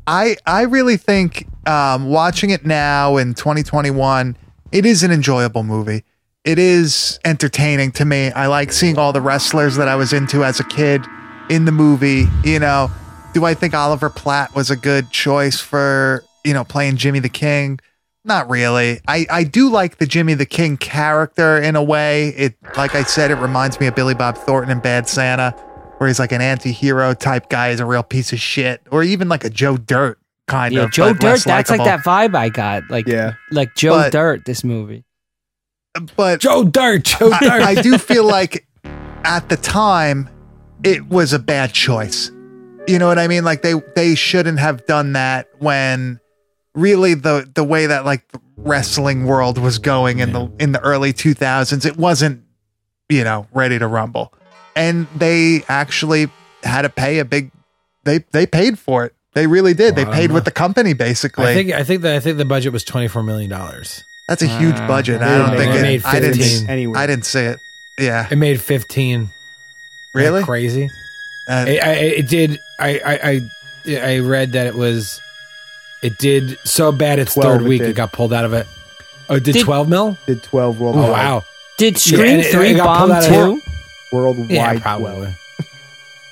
I 0.08 0.38
I 0.46 0.62
really 0.62 0.98
think 0.98 1.48
um, 1.68 2.10
watching 2.10 2.52
it 2.52 2.66
now 2.66 3.18
in 3.18 3.34
2021, 3.34 4.38
it 4.72 4.86
is 4.86 5.04
an 5.04 5.12
enjoyable 5.12 5.64
movie. 5.64 6.04
It 6.46 6.60
is 6.60 7.20
entertaining 7.26 7.92
to 7.94 8.06
me. 8.06 8.32
I 8.32 8.46
like 8.46 8.72
seeing 8.72 9.00
all 9.00 9.12
the 9.12 9.22
wrestlers 9.22 9.76
that 9.78 9.88
I 9.88 9.96
was 9.96 10.14
into 10.14 10.46
as 10.46 10.60
a 10.60 10.64
kid 10.64 11.04
in 11.50 11.66
the 11.66 11.72
movie. 11.72 12.26
You 12.44 12.60
know, 12.60 12.90
do 13.34 13.46
I 13.46 13.54
think 13.54 13.74
Oliver 13.74 14.10
Platt 14.10 14.56
was 14.56 14.70
a 14.72 14.76
good 14.76 15.12
choice 15.12 15.60
for 15.60 16.24
you 16.44 16.54
know 16.54 16.64
playing 16.64 16.98
Jimmy 16.98 17.20
the 17.20 17.30
King? 17.30 17.80
Not 18.24 18.50
really. 18.50 19.02
I, 19.08 19.28
I 19.30 19.44
do 19.44 19.70
like 19.70 19.98
the 20.00 20.08
Jimmy 20.08 20.34
the 20.34 20.48
King 20.48 20.78
character 20.78 21.58
in 21.62 21.76
a 21.76 21.84
way. 21.84 22.30
It 22.30 22.56
like 22.76 22.96
I 22.96 23.04
said, 23.04 23.30
it 23.30 23.36
reminds 23.36 23.80
me 23.80 23.86
of 23.88 23.94
Billy 23.96 24.16
Bob 24.16 24.36
Thornton 24.38 24.72
in 24.72 24.80
Bad 24.80 25.08
Santa, 25.08 25.52
where 26.00 26.08
he's 26.08 26.18
like 26.20 26.32
an 26.32 26.42
anti-hero 26.42 27.14
type 27.14 27.50
guy, 27.50 27.70
is 27.70 27.80
a 27.80 27.86
real 27.86 28.02
piece 28.02 28.34
of 28.34 28.40
shit, 28.40 28.82
or 28.90 29.04
even 29.04 29.30
like 29.30 29.44
a 29.44 29.50
Joe 29.52 29.78
Dirt 29.78 30.18
kind 30.48 30.74
Yeah, 30.74 30.86
of. 30.86 30.92
Joe 30.92 31.14
Dirt. 31.14 31.44
That's 31.44 31.70
like 31.70 31.84
that 31.84 32.00
vibe 32.04 32.36
I 32.36 32.50
got. 32.50 32.90
Like 32.90 33.06
Yeah. 33.08 33.34
like 33.52 33.76
Joe 33.76 33.92
But- 33.92 34.12
Dirt. 34.12 34.46
This 34.46 34.64
movie. 34.64 35.04
But 36.18 36.42
Joe 36.42 36.64
Dirt, 36.64 37.04
Joe 37.06 37.30
Dirt. 37.30 37.44
I, 37.44 37.70
I 37.72 37.82
do 37.82 37.98
feel 37.98 38.24
like 38.28 38.68
at 39.24 39.48
the 39.50 39.56
time 39.58 40.30
it 40.84 41.08
was 41.08 41.34
a 41.34 41.40
bad 41.40 41.74
choice. 41.74 42.32
You 42.88 43.00
know 43.00 43.08
what 43.08 43.18
I 43.18 43.28
mean? 43.28 43.44
Like 43.44 43.62
they 43.62 43.74
they 43.96 44.16
shouldn't 44.16 44.60
have 44.60 44.86
done 44.86 45.14
that 45.14 45.48
when 45.60 46.20
really 46.76 47.14
the 47.14 47.50
the 47.54 47.64
way 47.64 47.88
that 47.88 48.06
like 48.06 48.28
the 48.32 48.40
wrestling 48.58 49.26
world 49.26 49.58
was 49.58 49.80
going 49.80 50.20
in 50.20 50.34
the 50.34 50.52
in 50.60 50.72
the 50.72 50.80
early 50.82 51.12
2000s 51.14 51.86
it 51.86 51.98
wasn't 51.98 52.44
you 53.10 53.24
know 53.24 53.48
ready 53.54 53.80
to 53.80 53.88
rumble. 53.88 54.34
And 54.76 55.08
they 55.16 55.64
actually 55.68 56.28
had 56.64 56.84
to 56.84 56.90
pay 56.90 57.20
a 57.20 57.26
big 57.26 57.52
they 58.04 58.20
they 58.32 58.46
paid 58.46 58.78
for 58.78 59.06
it. 59.06 59.16
They 59.34 59.48
really 59.48 59.74
did. 59.74 59.96
They 59.96 60.06
paid 60.06 60.32
with 60.32 60.46
the 60.46 60.52
company 60.52 60.94
basically. 60.94 61.48
I 61.48 61.54
think 61.54 61.72
I 61.72 61.84
think 61.84 62.04
that 62.04 62.16
I 62.16 62.20
think 62.20 62.38
the 62.38 62.46
budget 62.46 62.72
was 62.72 62.84
twenty 62.84 63.08
four 63.08 63.24
million 63.24 63.50
dollars. 63.50 64.04
That's 64.28 64.42
a 64.42 64.48
huge 64.48 64.76
Uh, 64.76 64.88
budget. 64.88 65.22
I 65.22 65.38
don't 65.38 65.58
think 65.58 65.74
they 65.74 65.80
it, 65.80 65.82
made 65.82 66.06
I 66.06 66.20
didn't 66.20 66.38
15 66.38 66.70
anyway. 66.70 67.00
I 67.00 67.08
didn't 67.08 67.26
see 67.26 67.42
it. 67.42 67.60
Yeah. 68.00 68.28
It 68.30 68.38
made 68.38 68.60
fifteen. 68.62 69.30
Isn't 70.16 70.24
that 70.24 70.32
Really? 70.32 70.44
crazy? 70.44 70.90
Uh, 71.48 71.66
I, 71.68 71.80
I, 71.84 71.92
it 71.94 72.28
did. 72.28 72.60
I, 72.80 73.00
I 73.06 73.20
I 73.94 73.98
I 74.16 74.20
read 74.20 74.54
that 74.54 74.66
it 74.68 74.76
was. 74.76 75.22
It 76.02 76.18
did 76.18 76.58
so 76.64 76.92
bad. 76.92 77.20
Its 77.20 77.34
third 77.34 77.62
week, 77.64 77.82
it 77.82 77.88
did. 77.88 77.96
got 77.96 78.12
pulled 78.12 78.34
out 78.34 78.46
of 78.46 78.54
it. 78.54 78.68
Oh, 79.30 79.36
it 79.36 79.44
did, 79.44 79.54
Did- 79.54 79.64
twelve 79.66 79.88
mil? 79.90 80.18
did 80.26 80.42
twelve 80.44 80.80
Oh 80.82 80.86
worldwide. 80.86 81.10
wow! 81.12 81.44
Did 81.78 81.98
Scream 81.98 82.22
and 82.28 82.42
it- 82.42 82.52
Three 82.52 82.72
it 82.72 82.78
got 82.78 83.08
bomb 83.08 83.10
pulled 83.10 83.62
too? 83.62 83.72
Worldwide 84.16 84.50
Yeah, 84.52 84.70
12. 84.74 84.82
probably. 84.82 85.34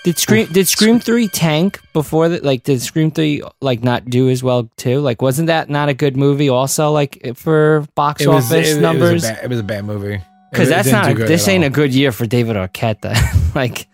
Did 0.03 0.17
Scream 0.19 0.47
did 0.51 0.67
Scream 0.67 0.99
Three 0.99 1.27
tank 1.27 1.79
before 1.93 2.29
that? 2.29 2.43
Like, 2.43 2.63
did 2.63 2.81
Scream 2.81 3.09
Three 3.09 3.41
like 3.61 3.83
not 3.83 4.05
do 4.09 4.29
as 4.29 4.43
well 4.43 4.69
too? 4.77 4.99
Like, 4.99 5.21
wasn't 5.21 5.47
that 5.47 5.69
not 5.69 5.87
a 5.89 5.93
good 5.93 6.17
movie? 6.17 6.49
Also, 6.49 6.91
like 6.91 7.35
for 7.35 7.85
box 7.95 8.21
It 8.21 8.27
was, 8.27 8.45
office 8.51 8.73
it, 8.73 8.81
numbers? 8.81 9.09
It 9.09 9.13
was, 9.13 9.23
bad, 9.23 9.43
it 9.43 9.49
was 9.49 9.59
a 9.59 9.63
bad 9.63 9.85
movie. 9.85 10.21
Because 10.53 10.69
that's 10.69 10.87
didn't 10.87 11.01
not 11.01 11.07
do 11.09 11.15
good 11.15 11.27
this 11.27 11.47
ain't 11.47 11.63
all. 11.63 11.67
a 11.67 11.71
good 11.71 11.93
year 11.93 12.11
for 12.11 12.25
David 12.25 12.55
Arquette. 12.55 13.01
Then. 13.01 13.15
like, 13.55 13.87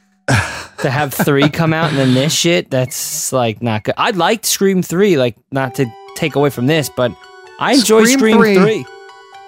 to 0.80 0.90
have 0.90 1.14
three 1.14 1.50
come 1.50 1.74
out 1.74 1.90
and 1.90 1.98
then 1.98 2.14
this 2.14 2.34
shit, 2.34 2.70
that's 2.70 3.34
like 3.34 3.62
not 3.62 3.84
good. 3.84 3.96
I 3.98 4.12
liked 4.12 4.46
Scream 4.46 4.82
three, 4.82 5.18
like 5.18 5.36
not 5.52 5.76
to 5.76 5.92
take 6.16 6.36
away 6.36 6.50
from 6.50 6.68
this, 6.68 6.90
but 6.90 7.12
I 7.60 7.74
enjoy 7.74 8.06
Scream 8.06 8.38
Scream, 8.38 8.38
3 8.38 8.56
three. 8.56 8.86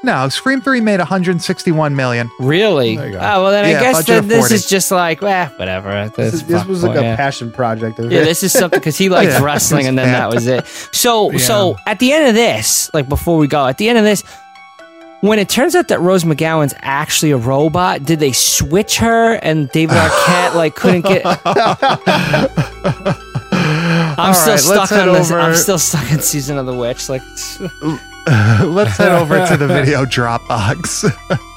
No, 0.03 0.27
Scream 0.29 0.61
3 0.61 0.81
made 0.81 0.97
161 0.99 1.95
million. 1.95 2.29
Really? 2.39 2.97
There 2.97 3.05
you 3.05 3.11
go. 3.13 3.19
Oh 3.19 3.43
well, 3.43 3.51
then 3.51 3.69
Yeah, 3.69 3.77
I 3.77 3.81
guess 3.81 3.95
budget 3.97 4.23
that 4.23 4.27
this 4.27 4.51
is 4.51 4.67
just 4.67 4.89
like, 4.91 5.21
eh, 5.21 5.47
whatever. 5.57 6.11
This, 6.15 6.33
is- 6.33 6.43
this 6.47 6.65
was 6.65 6.83
like 6.83 6.97
a 6.97 7.15
passion 7.15 7.51
project. 7.51 7.99
Of 7.99 8.11
Yeah, 8.11 8.23
this 8.23 8.41
is 8.41 8.51
something 8.51 8.79
because 8.79 8.97
he 8.97 9.09
likes 9.17 9.31
Yeah. 9.33 9.43
wrestling, 9.43 9.85
and 9.87 9.97
then 9.97 10.07
that 10.11 10.29
was 10.33 10.47
it. 10.47 10.65
So, 10.91 11.37
so 11.37 11.77
at 11.85 11.99
the 11.99 12.13
end 12.13 12.27
of 12.29 12.33
this, 12.33 12.89
like 12.93 13.07
before 13.07 13.37
we 13.37 13.47
go, 13.47 13.67
at 13.67 13.77
the 13.77 13.89
end 13.89 13.99
of 13.99 14.03
this, 14.03 14.23
when 15.21 15.39
it 15.39 15.49
turns 15.49 15.75
out 15.75 15.87
that 15.87 15.99
Rose 15.99 16.23
McGowan's 16.23 16.73
actually 16.79 17.31
a 17.31 17.37
robot, 17.37 18.03
did 18.03 18.19
they 18.19 18.31
switch 18.31 18.97
her 18.97 19.35
and 19.35 19.69
David 19.71 19.95
Arquette 19.95 20.55
like 20.55 20.75
couldn't 20.75 21.05
get? 21.05 21.21
I'm 23.53 24.19
All 24.19 24.33
still 24.33 24.53
right, 24.53 24.59
stuck 24.59 24.91
on 24.91 25.13
this. 25.13 25.31
I'm 25.31 25.55
still 25.55 25.79
stuck 25.79 26.11
in 26.11 26.19
season 26.19 26.57
of 26.57 26.65
the 26.65 26.75
witch. 26.75 27.09
Like, 27.09 27.21
Let's 28.27 28.97
head 28.97 29.13
over 29.13 29.45
to 29.47 29.57
the 29.57 29.67
video 29.71 30.05
Dropbox. 30.05 31.47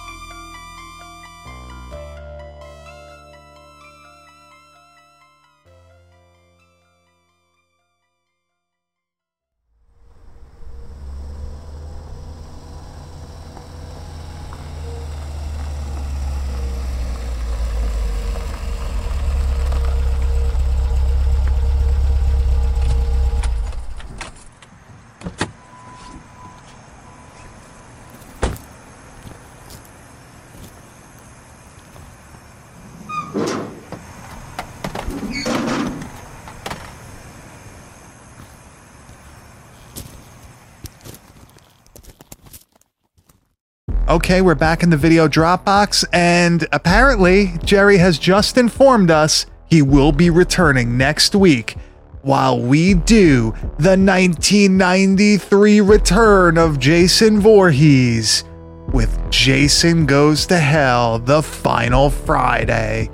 Okay, 44.06 44.42
we're 44.42 44.54
back 44.54 44.82
in 44.82 44.90
the 44.90 44.98
video 44.98 45.26
Dropbox, 45.26 46.04
and 46.12 46.66
apparently, 46.72 47.54
Jerry 47.64 47.96
has 47.96 48.18
just 48.18 48.58
informed 48.58 49.10
us 49.10 49.46
he 49.70 49.80
will 49.80 50.12
be 50.12 50.28
returning 50.28 50.98
next 50.98 51.34
week 51.34 51.76
while 52.20 52.60
we 52.60 52.92
do 52.92 53.52
the 53.78 53.96
1993 53.96 55.80
return 55.80 56.58
of 56.58 56.78
Jason 56.78 57.40
Voorhees 57.40 58.44
with 58.92 59.18
Jason 59.30 60.04
Goes 60.04 60.44
to 60.48 60.58
Hell, 60.58 61.18
the 61.18 61.42
final 61.42 62.10
Friday. 62.10 63.08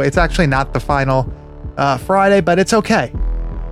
It's 0.00 0.18
actually 0.18 0.48
not 0.48 0.74
the 0.74 0.80
final 0.80 1.32
uh, 1.76 1.98
Friday, 1.98 2.40
but 2.40 2.58
it's 2.58 2.72
okay. 2.72 3.12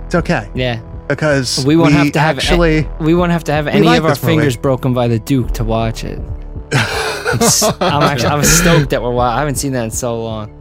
It's 0.05 0.15
okay 0.15 0.49
yeah, 0.55 0.81
because 1.09 1.65
we 1.65 1.75
won't 1.75 1.93
have 1.93 2.11
to 2.13 2.19
have 2.19 2.37
actually. 2.37 2.87
we 3.01 3.13
won't 3.15 3.31
have 3.31 3.43
to 3.45 3.51
have 3.51 3.67
any 3.67 3.85
like 3.85 3.99
of 3.99 4.05
our 4.05 4.11
this 4.11 4.23
movie. 4.23 4.35
fingers 4.35 4.55
broken 4.57 4.93
by 4.93 5.07
the 5.07 5.19
Duke 5.19 5.51
to 5.53 5.63
watch 5.63 6.03
it. 6.03 6.19
I'm, 6.71 7.39
I'm 7.81 8.03
actually 8.03 8.29
I'm 8.29 8.43
stoked 8.43 8.91
that 8.91 9.01
we're. 9.01 9.11
wa- 9.11 9.35
I 9.35 9.39
haven't 9.39 9.55
seen 9.55 9.73
that 9.73 9.83
in 9.85 9.91
so 9.91 10.21
long. 10.23 10.55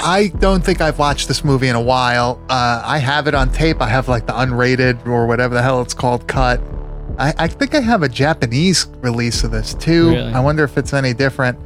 I 0.00 0.28
don't 0.28 0.64
think 0.64 0.80
I've 0.80 0.98
watched 0.98 1.28
this 1.28 1.44
movie 1.44 1.68
in 1.68 1.76
a 1.76 1.80
while. 1.80 2.40
Uh, 2.48 2.82
I 2.84 2.98
have 2.98 3.26
it 3.26 3.34
on 3.34 3.52
tape. 3.52 3.82
I 3.82 3.88
have 3.88 4.08
like 4.08 4.26
the 4.26 4.32
unrated 4.32 5.06
or 5.06 5.26
whatever 5.26 5.54
the 5.54 5.62
hell 5.62 5.82
it's 5.82 5.92
called 5.94 6.26
cut. 6.26 6.60
I, 7.18 7.34
I 7.38 7.48
think 7.48 7.74
I 7.74 7.80
have 7.80 8.02
a 8.02 8.08
Japanese 8.08 8.86
release 9.02 9.44
of 9.44 9.50
this 9.50 9.74
too. 9.74 10.10
Really? 10.10 10.32
I 10.32 10.40
wonder 10.40 10.64
if 10.64 10.78
it's 10.78 10.94
any 10.94 11.12
different. 11.12 11.58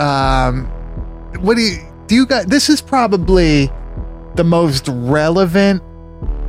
Um, 0.00 0.66
what 1.40 1.56
do 1.56 1.62
you 1.62 1.78
do? 2.06 2.14
You 2.16 2.26
guys, 2.26 2.44
this 2.46 2.68
is 2.68 2.82
probably 2.82 3.70
the 4.34 4.44
most 4.44 4.86
relevant 4.88 5.82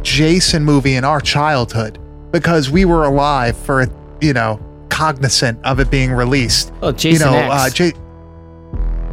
Jason 0.04 0.64
movie 0.64 0.96
in 0.96 1.04
our 1.04 1.20
childhood 1.22 2.00
because 2.32 2.70
we 2.70 2.86
were 2.86 3.04
alive 3.06 3.58
for 3.58 3.82
it. 3.82 3.90
You 4.22 4.34
know, 4.34 4.60
cognizant 4.90 5.64
of 5.66 5.80
it 5.80 5.90
being 5.90 6.12
released. 6.12 6.74
Oh, 6.82 6.92
Jason 6.92 7.28
you 7.28 7.34
know, 7.34 7.38
X. 7.40 7.54
uh, 7.54 7.70
J- 7.70 7.94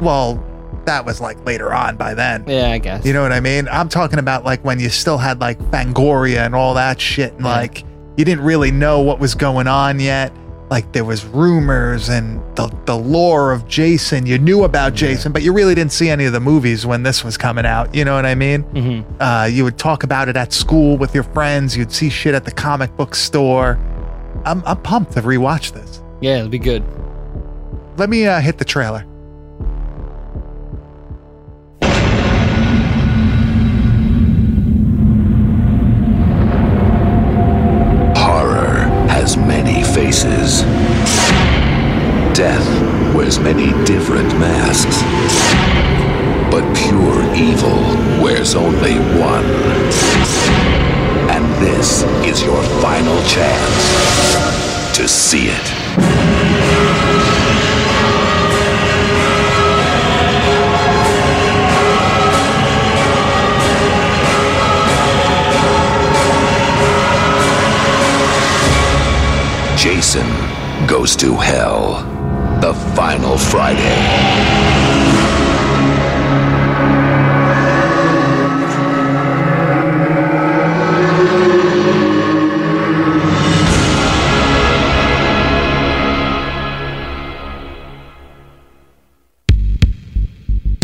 well, 0.00 0.42
that 0.84 1.04
was 1.04 1.20
like 1.20 1.44
later 1.46 1.72
on 1.72 1.96
by 1.96 2.14
then. 2.14 2.44
yeah, 2.46 2.70
I 2.70 2.78
guess. 2.78 3.04
You 3.04 3.12
know 3.12 3.22
what 3.22 3.32
I 3.32 3.40
mean? 3.40 3.68
I'm 3.68 3.88
talking 3.88 4.18
about 4.18 4.44
like 4.44 4.64
when 4.64 4.78
you 4.80 4.88
still 4.88 5.18
had 5.18 5.40
like 5.40 5.58
Fangoria 5.70 6.44
and 6.46 6.54
all 6.54 6.74
that 6.74 7.00
shit, 7.00 7.32
and 7.34 7.42
Yeah. 7.44 7.52
like 7.56 7.84
you 8.16 8.24
didn't 8.24 8.44
really 8.44 8.70
know 8.70 9.00
what 9.00 9.18
was 9.18 9.34
going 9.34 9.66
on 9.66 10.00
yet. 10.00 10.32
Like 10.68 10.92
there 10.92 11.04
was 11.04 11.24
rumors 11.24 12.08
and 12.08 12.40
the 12.56 12.66
the 12.86 12.96
lore 12.96 13.52
of 13.52 13.68
Jason. 13.68 14.26
You 14.26 14.36
knew 14.38 14.64
about 14.64 14.94
Jason, 14.94 15.30
but 15.32 15.42
you 15.42 15.52
really 15.52 15.74
didn't 15.76 15.92
see 15.92 16.08
any 16.10 16.24
of 16.24 16.32
the 16.32 16.40
movies 16.40 16.84
when 16.84 17.04
this 17.04 17.22
was 17.22 17.36
coming 17.36 17.64
out. 17.64 17.94
You 17.94 18.04
know 18.04 18.14
what 18.16 18.26
I 18.26 18.34
mean? 18.34 18.64
Mhm. 18.64 19.04
Uh, 19.20 19.46
you 19.46 19.62
would 19.62 19.78
talk 19.78 20.02
about 20.02 20.28
it 20.28 20.36
at 20.36 20.52
school 20.52 20.96
with 20.98 21.14
your 21.14 21.22
friends. 21.22 21.76
You'd 21.76 21.92
see 21.92 22.08
shit 22.10 22.34
at 22.34 22.44
the 22.44 22.50
comic 22.50 22.96
book 22.96 23.14
store. 23.14 23.78
I'm 24.44 24.62
I'm 24.66 24.78
pumped 24.82 25.12
to 25.12 25.22
rewatch 25.22 25.72
this. 25.72 26.02
Yeah, 26.20 26.38
it'll 26.38 26.48
be 26.48 26.58
good. 26.58 26.82
Let 27.96 28.10
me 28.10 28.26
uh, 28.26 28.40
hit 28.40 28.58
the 28.58 28.64
trailer. 28.64 29.06
Faces. 40.26 40.62
Death 42.36 42.66
wears 43.14 43.38
many 43.38 43.66
different 43.84 44.28
masks. 44.38 45.02
But 46.50 46.64
pure 46.76 47.34
evil 47.34 47.80
wears 48.22 48.54
only 48.54 48.94
one. 49.20 49.44
And 51.30 51.44
this 51.62 52.02
is 52.24 52.42
your 52.42 52.62
final 52.80 53.22
chance 53.24 54.96
to 54.96 55.08
see 55.08 55.48
it. 55.48 57.35
Jason 69.86 70.26
goes 70.88 71.14
to 71.14 71.36
hell. 71.36 72.02
The 72.60 72.74
final 72.96 73.38
Friday. 73.38 73.78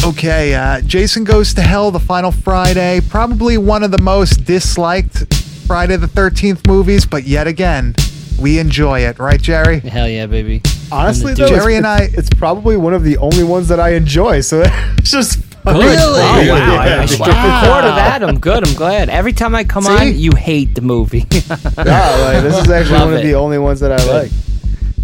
Okay, 0.05 0.55
uh, 0.55 0.81
Jason 0.83 1.25
Goes 1.25 1.53
to 1.55 1.63
Hell, 1.63 1.91
the 1.91 1.99
final 1.99 2.31
Friday. 2.31 3.01
Probably 3.09 3.59
one 3.59 3.83
of 3.83 3.91
the 3.91 4.01
most 4.01 4.45
disliked 4.45 5.35
Friday 5.67 5.97
the 5.97 6.07
13th 6.07 6.65
movies, 6.69 7.05
but 7.05 7.25
yet 7.25 7.49
again, 7.49 7.97
we 8.43 8.59
enjoy 8.59 9.01
it, 9.01 9.19
right, 9.19 9.41
Jerry? 9.41 9.81
Hell 9.81 10.09
yeah, 10.09 10.27
baby. 10.27 10.61
Honestly, 10.91 11.33
though, 11.35 11.49
Jerry 11.49 11.77
and 11.77 11.87
I- 11.87 12.11
it's 12.13 12.29
probably 12.29 12.77
one 12.77 12.93
of 12.93 13.03
the 13.05 13.17
only 13.19 13.45
ones 13.45 13.69
that 13.69 13.81
I 13.81 13.91
enjoy. 13.95 14.41
So 14.43 14.63
it's 14.99 15.11
just 15.11 15.43
fun. 15.45 15.77
Good. 15.77 15.97
Oh 15.99 16.13
wow! 16.19 16.35
I, 16.35 16.83
I 16.83 16.87
Yeah. 16.89 17.07
struck 17.07 17.29
Wow. 17.29 17.63
a 17.63 17.67
chord 17.67 17.85
of 17.85 17.95
that. 17.95 18.23
I'm 18.23 18.39
good. 18.41 18.67
I'm 18.69 18.75
glad. 18.75 19.09
Every 19.09 19.33
time 19.33 19.55
I 19.55 19.65
come 19.65 19.85
See? 19.85 19.91
on, 19.91 20.19
you 20.19 20.33
hate 20.37 20.75
the 20.75 20.83
movie. 20.83 21.25
Yeah, 21.33 22.17
like, 22.33 22.43
this 22.43 22.59
is 22.59 22.69
actually 22.71 22.99
Love 22.99 23.09
one 23.09 23.17
of 23.17 23.23
the 23.23 23.35
only 23.35 23.59
ones 23.59 23.81
that 23.81 23.93
I 23.93 24.05
like. 24.13 24.31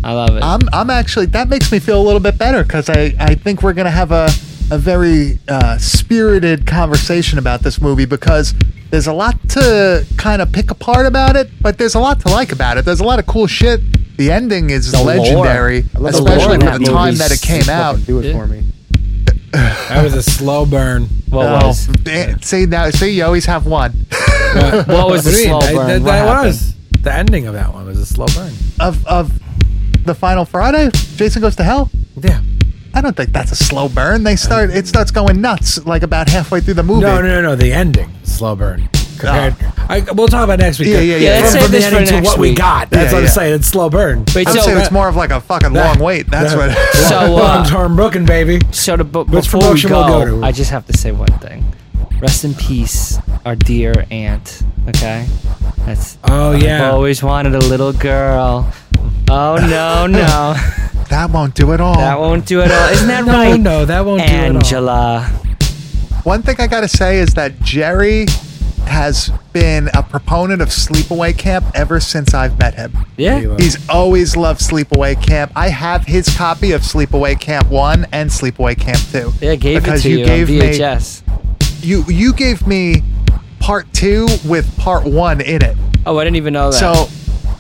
I 0.05 0.13
love 0.13 0.37
it. 0.37 0.43
I'm, 0.43 0.61
I'm 0.73 0.91
actually, 0.91 1.27
that 1.27 1.49
makes 1.49 1.73
me 1.73 1.79
feel 1.81 2.01
a 2.01 2.05
little 2.05 2.21
bit 2.21 2.39
better 2.39 2.63
because 2.63 2.89
I, 2.89 3.15
I 3.19 3.35
think 3.35 3.63
we're 3.63 3.73
going 3.73 3.87
to 3.87 3.91
have 3.91 4.13
a, 4.13 4.27
a 4.71 4.79
very 4.79 5.39
uh, 5.49 5.77
spirited 5.79 6.67
conversation 6.67 7.39
about 7.39 7.63
this 7.63 7.81
movie 7.81 8.05
because 8.05 8.55
there's 8.91 9.07
a 9.07 9.13
lot 9.13 9.37
to 9.51 10.07
kind 10.17 10.41
of 10.43 10.51
pick 10.53 10.71
apart 10.71 11.07
about 11.07 11.37
it, 11.37 11.51
but 11.61 11.79
there's 11.79 11.95
a 11.95 12.01
lot 12.01 12.21
to 12.21 12.29
like 12.29 12.53
about 12.53 12.79
it. 12.79 12.85
There's 12.85 13.01
a 13.01 13.05
lot 13.05 13.19
of 13.19 13.27
cool 13.27 13.47
shit. 13.47 13.81
The 14.17 14.31
ending 14.33 14.71
is 14.71 14.91
The 14.91 15.03
legendary, 15.03 15.85
I 15.95 15.99
the 16.01 16.05
especially 16.07 16.59
lore 16.59 16.61
for 16.61 16.65
that 16.67 16.79
the 16.81 16.85
time 16.87 17.07
movie. 17.15 17.19
that 17.19 17.31
it 17.33 17.41
came 17.41 17.69
out. 17.69 18.05
Do 18.07 18.19
it 18.21 18.27
Yeah. 18.27 18.33
for 18.33 18.47
me. 18.47 18.65
That 19.53 20.03
was 20.05 20.15
a 20.15 20.23
slow 20.23 20.67
burn. 20.67 21.05
what 21.31 21.65
was? 21.65 21.89
eh, 22.07 22.35
see 22.43 22.67
now, 22.67 22.91
see 22.91 23.11
you 23.17 23.25
always 23.25 23.47
have 23.47 23.65
one 23.67 23.93
What 24.53 25.11
was 25.11 25.25
the 25.25 25.31
What 25.31 25.35
do 25.35 25.39
you 25.41 25.45
slow 25.45 25.61
mean? 25.61 25.75
burn? 25.77 25.87
That, 25.87 26.03
What 26.03 26.05
that 26.05 26.27
happened? 26.27 26.47
was 26.49 26.75
the 27.03 27.15
ending 27.15 27.47
of 27.47 27.55
that 27.55 27.73
one 27.73 27.87
was 27.87 27.99
a 27.99 28.07
slow 28.07 28.27
burn. 28.35 28.53
of 28.81 29.07
of 29.07 29.33
the 30.05 30.15
final 30.15 30.45
Friday. 30.45 30.91
Jason 31.17 31.41
goes 31.43 31.57
to 31.57 31.65
hell. 31.65 31.91
Yeah. 32.21 32.41
I 32.95 33.01
don't 33.01 33.17
think 33.17 33.31
that's 33.33 33.53
a 33.53 33.57
slow 33.57 33.89
burn. 33.89 34.25
They 34.25 34.37
start. 34.37 34.71
It 34.71 34.87
starts 34.89 35.11
going 35.11 35.41
nuts 35.41 35.85
like 35.87 36.03
about 36.03 36.29
halfway 36.29 36.61
through 36.61 36.75
the 36.75 36.83
movie. 36.83 37.03
No, 37.03 37.21
no, 37.21 37.29
no, 37.29 37.43
no. 37.43 37.55
The 37.57 37.73
ending, 37.73 38.11
slow 38.25 38.57
burn. 38.57 38.89
Compared, 39.19 39.57
I, 39.89 40.05
we'll 40.13 40.29
talk 40.29 40.45
about 40.45 40.61
next 40.61 40.79
week. 40.79 40.89
Yeah, 40.89 41.01
yeah, 41.01 41.17
yeah. 41.17 41.29
Yeah, 41.39 41.41
let's 41.41 41.51
From 41.53 41.61
save 41.63 41.71
the 41.73 41.77
this 41.77 41.89
for 41.89 41.97
ending 41.97 42.07
to 42.07 42.15
next 42.21 42.27
what 42.29 42.39
we 42.39 42.55
got. 42.55 42.91
That's 42.91 43.11
Yeah, 43.11 43.17
what 43.17 43.23
yeah. 43.25 43.29
I'm 43.29 43.35
saying. 43.35 43.55
It's 43.55 43.67
slow 43.67 43.91
burn. 43.91 44.25
Wait, 44.33 44.47
I'd 44.47 44.55
so, 44.55 44.61
say 44.61 44.81
it's 44.81 44.93
more 44.93 45.09
of 45.09 45.17
like 45.17 45.31
a 45.31 45.41
fucking 45.41 45.73
long 45.73 45.99
wait. 45.99 46.29
That's 46.31 46.55
what. 46.55 46.71
so, 47.09 47.17
uh, 47.37 47.65
Tom 47.67 47.97
Brooken, 47.97 48.25
baby. 48.27 48.61
so 48.71 48.97
to, 48.97 49.03
b- 49.03 49.19
Which 49.25 49.47
before 49.47 49.59
we 49.59 49.65
promotion 49.65 49.91
we'll 49.91 50.07
go, 50.07 50.25
go 50.25 50.41
to? 50.41 50.47
I 50.47 50.53
just 50.53 50.71
have 50.71 50.87
to 50.87 50.97
say 50.97 51.11
one 51.11 51.37
thing. 51.41 51.65
Rest 52.21 52.45
in 52.45 52.55
peace, 52.55 53.19
our 53.45 53.57
dear 53.57 54.07
aunt. 54.13 54.63
Okay, 54.89 55.27
that's. 55.79 56.17
Oh 56.29 56.53
I've 56.53 56.63
yeah. 56.63 56.91
always 56.91 57.21
wanted 57.23 57.55
a 57.57 57.59
little 57.61 57.93
girl. 57.93 58.73
Oh 59.31 59.57
no, 59.61 60.07
no, 60.07 60.55
that 61.11 61.31
won't 61.33 61.55
do 61.55 61.73
it 61.73 61.81
all. 61.81 61.97
that 61.97 62.19
won't 62.19 62.47
do 62.47 62.61
it 62.61 62.71
all. 62.71 62.89
Isn't 62.91 63.09
that 63.09 63.25
No, 63.27 63.33
right, 63.33 63.61
no, 63.61 63.85
that 63.85 64.05
won't 64.05 64.21
do 64.21 64.27
it 64.27 64.31
all. 64.51 64.57
Angela? 64.57 65.23
One 66.25 66.43
thing 66.43 66.57
I 66.59 66.67
gotta 66.67 66.89
say 66.89 67.19
is 67.19 67.35
that 67.35 67.61
Jerry 67.61 68.27
has 68.87 69.31
been 69.53 69.89
a 69.95 70.03
proponent 70.03 70.63
of 70.63 70.69
sleepaway 70.69 71.37
camp 71.37 71.67
ever 71.75 72.01
since 72.01 72.33
I've 72.33 72.59
met 72.59 72.75
him. 72.75 72.93
Yeah. 73.19 73.57
He's 73.59 73.87
always 73.91 74.35
loved 74.35 74.61
Sleepaway 74.61 75.23
Camp. 75.23 75.53
I 75.55 75.69
have 75.69 76.05
his 76.07 76.35
copy 76.37 76.73
of 76.73 76.81
Sleepaway 76.83 77.39
Camp 77.39 77.69
1 77.69 78.07
and 78.13 78.31
Sleepaway 78.31 78.79
Camp 78.81 79.01
2. 79.13 79.33
Yeah, 79.45 79.51
I 79.53 79.57
gave 79.57 79.83
because 79.83 80.07
it 80.07 80.09
to 80.09 80.19
you, 80.21 80.25
gave 80.25 80.49
on 80.49 80.55
me 80.59 80.61
VHS. 80.79 81.85
you 81.85 82.05
you 82.09 82.33
gave 82.33 82.67
me 82.67 83.03
part 83.59 83.93
2 83.93 84.27
with 84.47 84.75
part 84.79 85.05
1 85.05 85.41
in 85.43 85.63
it. 85.63 85.77
oh, 86.07 86.17
I 86.19 86.25
didn't 86.25 86.37
even 86.37 86.55
know 86.55 86.71
that. 86.71 86.79
So 86.79 87.09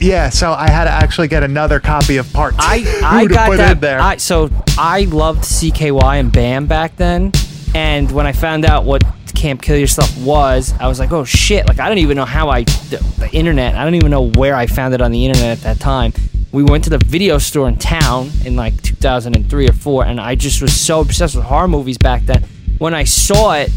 yeah, 0.01 0.29
so 0.29 0.53
I 0.53 0.71
had 0.71 0.85
to 0.85 0.91
actually 0.91 1.29
get 1.29 1.43
another 1.43 1.81
copy 1.81 2.17
of 2.17 2.33
part 2.33 2.55
2 2.55 2.59
I 2.61 3.01
I 3.03 3.23
to 3.27 3.35
got 3.35 3.49
put 3.49 3.57
that 3.59 3.73
in 3.73 3.81
there. 3.81 4.01
I, 4.01 4.17
so 4.17 4.51
I 4.77 5.03
loved 5.05 5.43
CKY 5.43 6.21
and 6.21 6.33
Bam 6.33 6.67
back 6.67 6.97
then, 6.97 7.33
and 7.75 8.11
when 8.11 8.27
I 8.27 8.33
found 8.33 8.65
out 8.65 8.85
what 8.85 9.03
Camp 9.35 9.63
Kill 9.63 9.77
Yourself 9.77 10.17
was, 10.19 10.75
I 10.81 10.89
was 10.89 10.99
like, 10.99 11.13
oh 11.13 11.25
shit! 11.25 11.67
Like 11.67 11.81
I 11.81 11.89
don't 11.89 11.99
even 11.99 12.17
know 12.17 12.25
how 12.25 12.49
I 12.49 12.65
the, 12.65 13.15
the 13.19 13.31
internet. 13.33 13.75
I 13.75 13.85
don't 13.85 13.95
even 13.95 14.11
know 14.11 14.29
where 14.31 14.55
I 14.55 14.67
found 14.67 14.95
it 14.95 15.01
on 15.01 15.11
the 15.11 15.27
internet 15.27 15.59
at 15.59 15.63
that 15.65 15.81
time. 15.81 16.13
We 16.51 16.63
went 16.63 16.85
to 16.85 16.91
the 16.91 16.99
video 16.99 17.39
store 17.39 17.69
in 17.69 17.77
town 17.77 18.31
in 18.45 18.57
like 18.57 18.81
2003 18.83 19.69
or 19.69 19.73
four, 19.73 20.05
and 20.05 20.21
I 20.21 20.35
just 20.35 20.63
was 20.63 20.79
so 20.79 21.01
obsessed 21.01 21.37
with 21.37 21.45
horror 21.45 21.69
movies 21.69 21.99
back 21.99 22.23
then. 22.23 22.45
When 22.79 22.95
I 22.95 23.05
saw 23.05 23.55
it, 23.55 23.71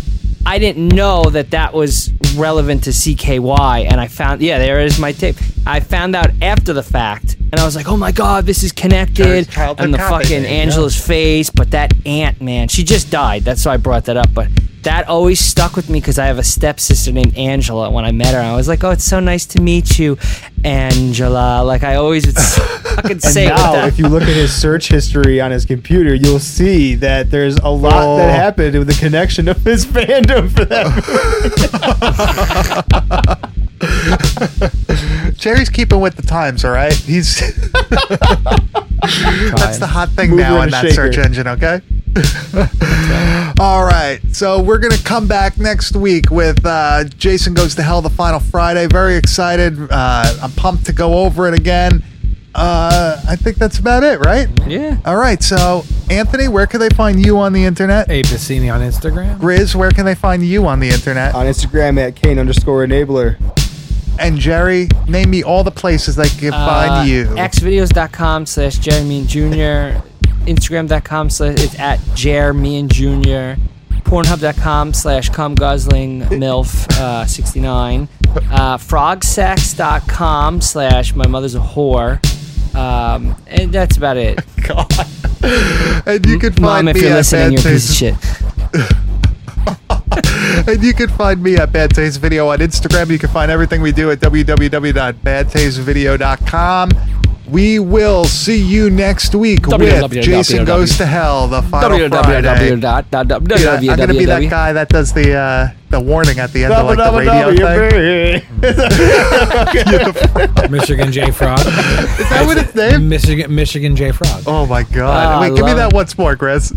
I 0.46 0.60
didn't 0.60 0.90
know 0.90 1.24
that 1.24 1.52
that 1.52 1.74
was 1.74 2.12
relevant 2.36 2.84
to 2.86 2.90
CKY, 2.90 3.86
and 3.90 4.00
I 4.00 4.08
found 4.08 4.42
yeah, 4.42 4.58
there 4.58 4.82
is 4.82 5.00
my 5.00 5.12
tape. 5.12 5.36
I 5.66 5.80
found 5.80 6.16
out 6.16 6.32
after 6.42 6.74
the 6.74 6.84
fact, 6.84 7.38
and 7.52 7.60
I 7.60 7.66
was 7.66 7.76
like, 7.76 7.88
oh 7.88 7.98
my 7.98 8.12
god, 8.12 8.46
this 8.46 8.64
is 8.64 8.72
connected. 8.72 9.48
And 9.58 9.94
the 9.94 9.98
copy. 9.98 10.24
fucking 10.26 10.44
There 10.44 10.52
you 10.52 10.58
Angela's 10.62 10.96
face, 11.06 11.50
but 11.50 11.72
that 11.72 11.94
aunt, 12.06 12.42
man, 12.42 12.68
she 12.68 12.84
just 12.84 13.10
died. 13.12 13.44
That's 13.44 13.66
why 13.66 13.74
I 13.74 13.78
brought 13.78 14.06
that 14.06 14.18
up. 14.18 14.34
But 14.34 14.48
that 14.84 15.08
always 15.08 15.40
stuck 15.40 15.76
with 15.76 15.90
me 15.90 16.00
because 16.00 16.18
I 16.18 16.26
have 16.26 16.40
a 16.40 16.44
stepsister 16.44 17.12
named 17.12 17.38
Angela. 17.38 17.92
When 17.92 18.04
I 18.04 18.12
met 18.12 18.34
her, 18.34 18.40
I 18.40 18.56
was 18.56 18.68
like, 18.68 18.84
oh, 18.84 18.90
it's 18.90 19.04
so 19.04 19.20
nice 19.20 19.46
to 19.48 19.62
meet 19.62 20.00
you, 20.00 20.18
Angela. 20.64 21.62
Like 21.64 21.84
I 21.84 21.96
always 21.96 22.26
would 22.26 22.36
s- 22.38 22.58
fucking 22.96 23.12
And 23.12 23.22
say 23.22 23.46
it 23.48 23.52
with 23.52 23.58
now, 23.62 23.74
that. 23.74 23.88
if 23.90 24.00
you 24.00 24.08
look 24.08 24.24
at 24.24 24.30
his 24.30 24.52
search 24.54 24.88
history 24.88 25.40
on 25.40 25.52
his 25.52 25.66
computer, 25.66 26.16
you'll 26.16 26.40
see 26.40 26.96
that 26.96 27.30
there's 27.30 27.58
a 27.58 27.70
lot 27.70 27.94
Oh. 27.94 28.18
that 28.18 28.34
happened 28.34 28.76
with 28.80 28.88
the 28.88 28.94
connection 28.96 29.48
of 29.48 29.58
his 29.64 29.86
fandom 29.86 30.50
for 30.52 30.66
that. 30.66 30.92
Jerry's 35.34 35.70
keeping 35.70 36.00
with 36.00 36.16
the 36.16 36.24
times, 36.24 36.66
all 36.66 36.72
right? 36.72 36.94
He's 36.94 37.40
That's 39.02 39.80
the 39.80 39.88
hot 39.88 40.10
thing 40.10 40.32
Mover 40.32 40.42
now 40.42 40.62
in 40.62 40.70
a 40.70 40.72
that 40.72 40.92
search 40.94 41.18
engine, 41.18 41.48
okay? 41.48 41.82
All 43.60 43.84
right. 43.86 44.20
So 44.34 44.62
we're 44.62 44.80
going 44.80 44.94
to 44.94 45.04
come 45.04 45.28
back 45.28 45.58
next 45.58 45.96
week 45.96 46.30
with 46.30 46.66
uh, 46.66 47.06
Jason 47.06 47.54
Goes 47.54 47.76
to 47.76 47.84
Hell 47.84 48.02
the 48.02 48.10
final 48.10 48.40
Friday. 48.40 48.88
Very 48.88 49.16
excited. 49.16 49.78
Uh, 49.90 50.38
I'm 50.42 50.52
pumped 50.52 50.86
to 50.88 50.94
go 50.94 51.20
over 51.20 51.48
it 51.48 51.54
again. 51.54 52.04
Uh, 52.54 53.22
I 53.28 53.38
think 53.38 53.58
that's 53.58 53.80
about 53.80 54.04
it, 54.04 54.20
right? 54.20 54.50
yeah. 54.68 54.98
All 55.06 55.16
right. 55.16 55.42
So, 55.42 55.86
Anthony, 56.10 56.50
where 56.50 56.68
can 56.68 56.82
they 56.82 56.90
find 56.90 57.26
you 57.26 57.38
on 57.38 57.54
the 57.54 57.64
internet? 57.64 58.08
Hey, 58.08 58.24
Bassini 58.24 58.74
on 58.74 58.82
Instagram. 58.82 59.42
Riz, 59.42 59.74
where 59.76 59.92
can 59.92 60.06
they 60.06 60.16
find 60.16 60.46
you 60.46 60.68
on 60.68 60.82
the 60.82 60.90
internet? 60.90 61.34
on 61.34 61.46
Instagram 61.46 61.98
at 61.98 62.16
Kane 62.16 62.38
underscore 62.38 62.86
enabler. 62.86 63.38
And 64.20 64.38
Jerry, 64.38 64.88
name 65.08 65.30
me 65.32 65.44
all 65.44 65.64
the 65.64 65.72
places 65.72 66.16
they 66.16 66.30
can 66.30 66.54
Uh, 66.54 66.66
find 66.66 67.10
you. 67.10 67.26
xvideos.com 67.26 68.46
slash 68.46 68.78
Jeremy 68.78 69.26
Jr. 69.26 70.00
Instagram.com 70.46 71.30
slash 71.30 71.56
it's 71.60 71.80
at 71.80 72.00
Jeremy 72.16 72.78
and 72.80 72.92
Jr. 72.94 73.60
Pornhub.com 74.04 74.94
slash 74.94 75.30
cum 75.30 75.56
guzzling 75.56 76.22
MILF 76.24 76.92
uh, 77.00 77.26
69. 77.26 78.08
Uh, 78.52 78.78
frogsex.com 78.78 80.62
slash 80.62 81.16
my 81.16 81.28
mother's 81.28 81.56
a 81.56 81.60
whore. 81.60 82.20
Um, 82.76 83.36
and 83.48 83.72
that's 83.72 83.98
about 83.98 84.18
it. 84.18 84.40
God. 84.68 84.92
and 86.06 86.26
you 86.26 86.38
can 86.40 86.54
find 86.54 86.86
Mom, 86.86 86.88
if 86.90 86.96
me 86.96 87.02
you're 87.04 87.12
at 87.12 87.16
listening, 87.18 87.54
you're 87.54 87.62
a 87.62 87.64
piece 87.64 87.90
of 87.90 87.96
shit. 87.96 88.16
and 90.68 90.84
you 90.84 90.94
can 90.94 91.10
find 91.10 91.42
me 91.42 91.56
at 91.58 91.72
Bad 91.72 91.92
Taste 91.96 92.20
Video 92.20 92.50
on 92.50 92.60
Instagram. 92.60 93.10
You 93.10 93.18
can 93.20 93.30
find 93.30 93.50
everything 93.52 93.82
we 93.82 93.92
do 93.92 94.12
at 94.12 94.20
www.badtastevideo.com. 94.20 96.90
We 97.50 97.80
will 97.80 98.24
see 98.26 98.62
you 98.64 98.90
next 98.90 99.36
week 99.36 99.66
with 99.68 99.82
www. 99.82 100.24
Jason 100.24 100.64
Goes 100.64 100.96
to 100.98 101.06
Hell, 101.06 101.48
the 101.50 101.62
final 101.64 101.98
Friday. 102.10 102.48
Yeah, 103.60 103.72
I'm 103.92 103.98
gonna 103.98 104.14
be 104.14 104.24
that 104.26 104.50
guy 104.50 104.72
that 104.72 104.88
does 104.88 105.12
the 105.12 105.34
uh, 105.34 105.68
the 105.90 106.00
warning 106.00 106.40
at 106.40 106.54
the 106.54 106.64
end 106.64 106.74
of 106.74 106.86
like 106.86 106.98
the 106.98 107.12
radio 107.18 107.52
thing. 110.62 110.72
Michigan 110.72 111.12
J 111.12 111.32
Frog. 111.32 111.60
Is 111.60 111.66
that 112.30 112.44
what 112.46 112.58
it's 112.58 112.74
named? 112.74 113.10
Michigan 113.10 113.54
Michigan 113.54 113.98
J 113.98 114.14
Frog. 114.14 114.44
Oh 114.48 114.66
my 114.66 114.84
god! 114.84 115.38
Oh, 115.38 115.42
Wait, 115.42 115.54
give 115.58 115.66
me 115.66 115.74
that 115.74 115.90
it. 115.92 115.96
once 115.96 116.18
more, 116.18 116.38
Chris. 116.38 116.72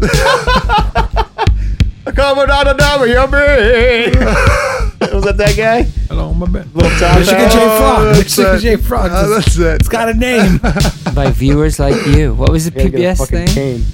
Coming 2.04 2.50
out 2.50 2.66
of 2.68 2.76
number, 2.76 3.06
you're 3.06 3.26
Was 5.14 5.24
that 5.24 5.36
that 5.38 5.56
guy? 5.56 5.82
Hello, 6.08 6.32
my 6.34 6.46
bad. 6.46 6.74
Little 6.74 6.90
Tom 6.98 7.18
Michigan 7.18 7.48
J 7.50 7.56
Frog. 7.56 8.14
that's 8.14 8.38
Michigan. 8.38 8.58
J 8.60 8.76
Frog. 8.76 9.10
That's 9.10 9.56
it. 9.58 9.80
It's 9.80 9.88
got 9.88 10.08
a 10.10 10.14
name. 10.14 10.58
By 11.14 11.30
viewers 11.30 11.78
like 11.78 12.06
you. 12.06 12.34
What 12.34 12.50
was 12.50 12.66
the 12.66 12.70
Gotta 12.72 12.90
get 12.90 12.98
a 13.00 13.02
PBS 13.14 13.18
fucking 13.18 13.46
thing? 13.46 13.54
cane. 13.54 13.84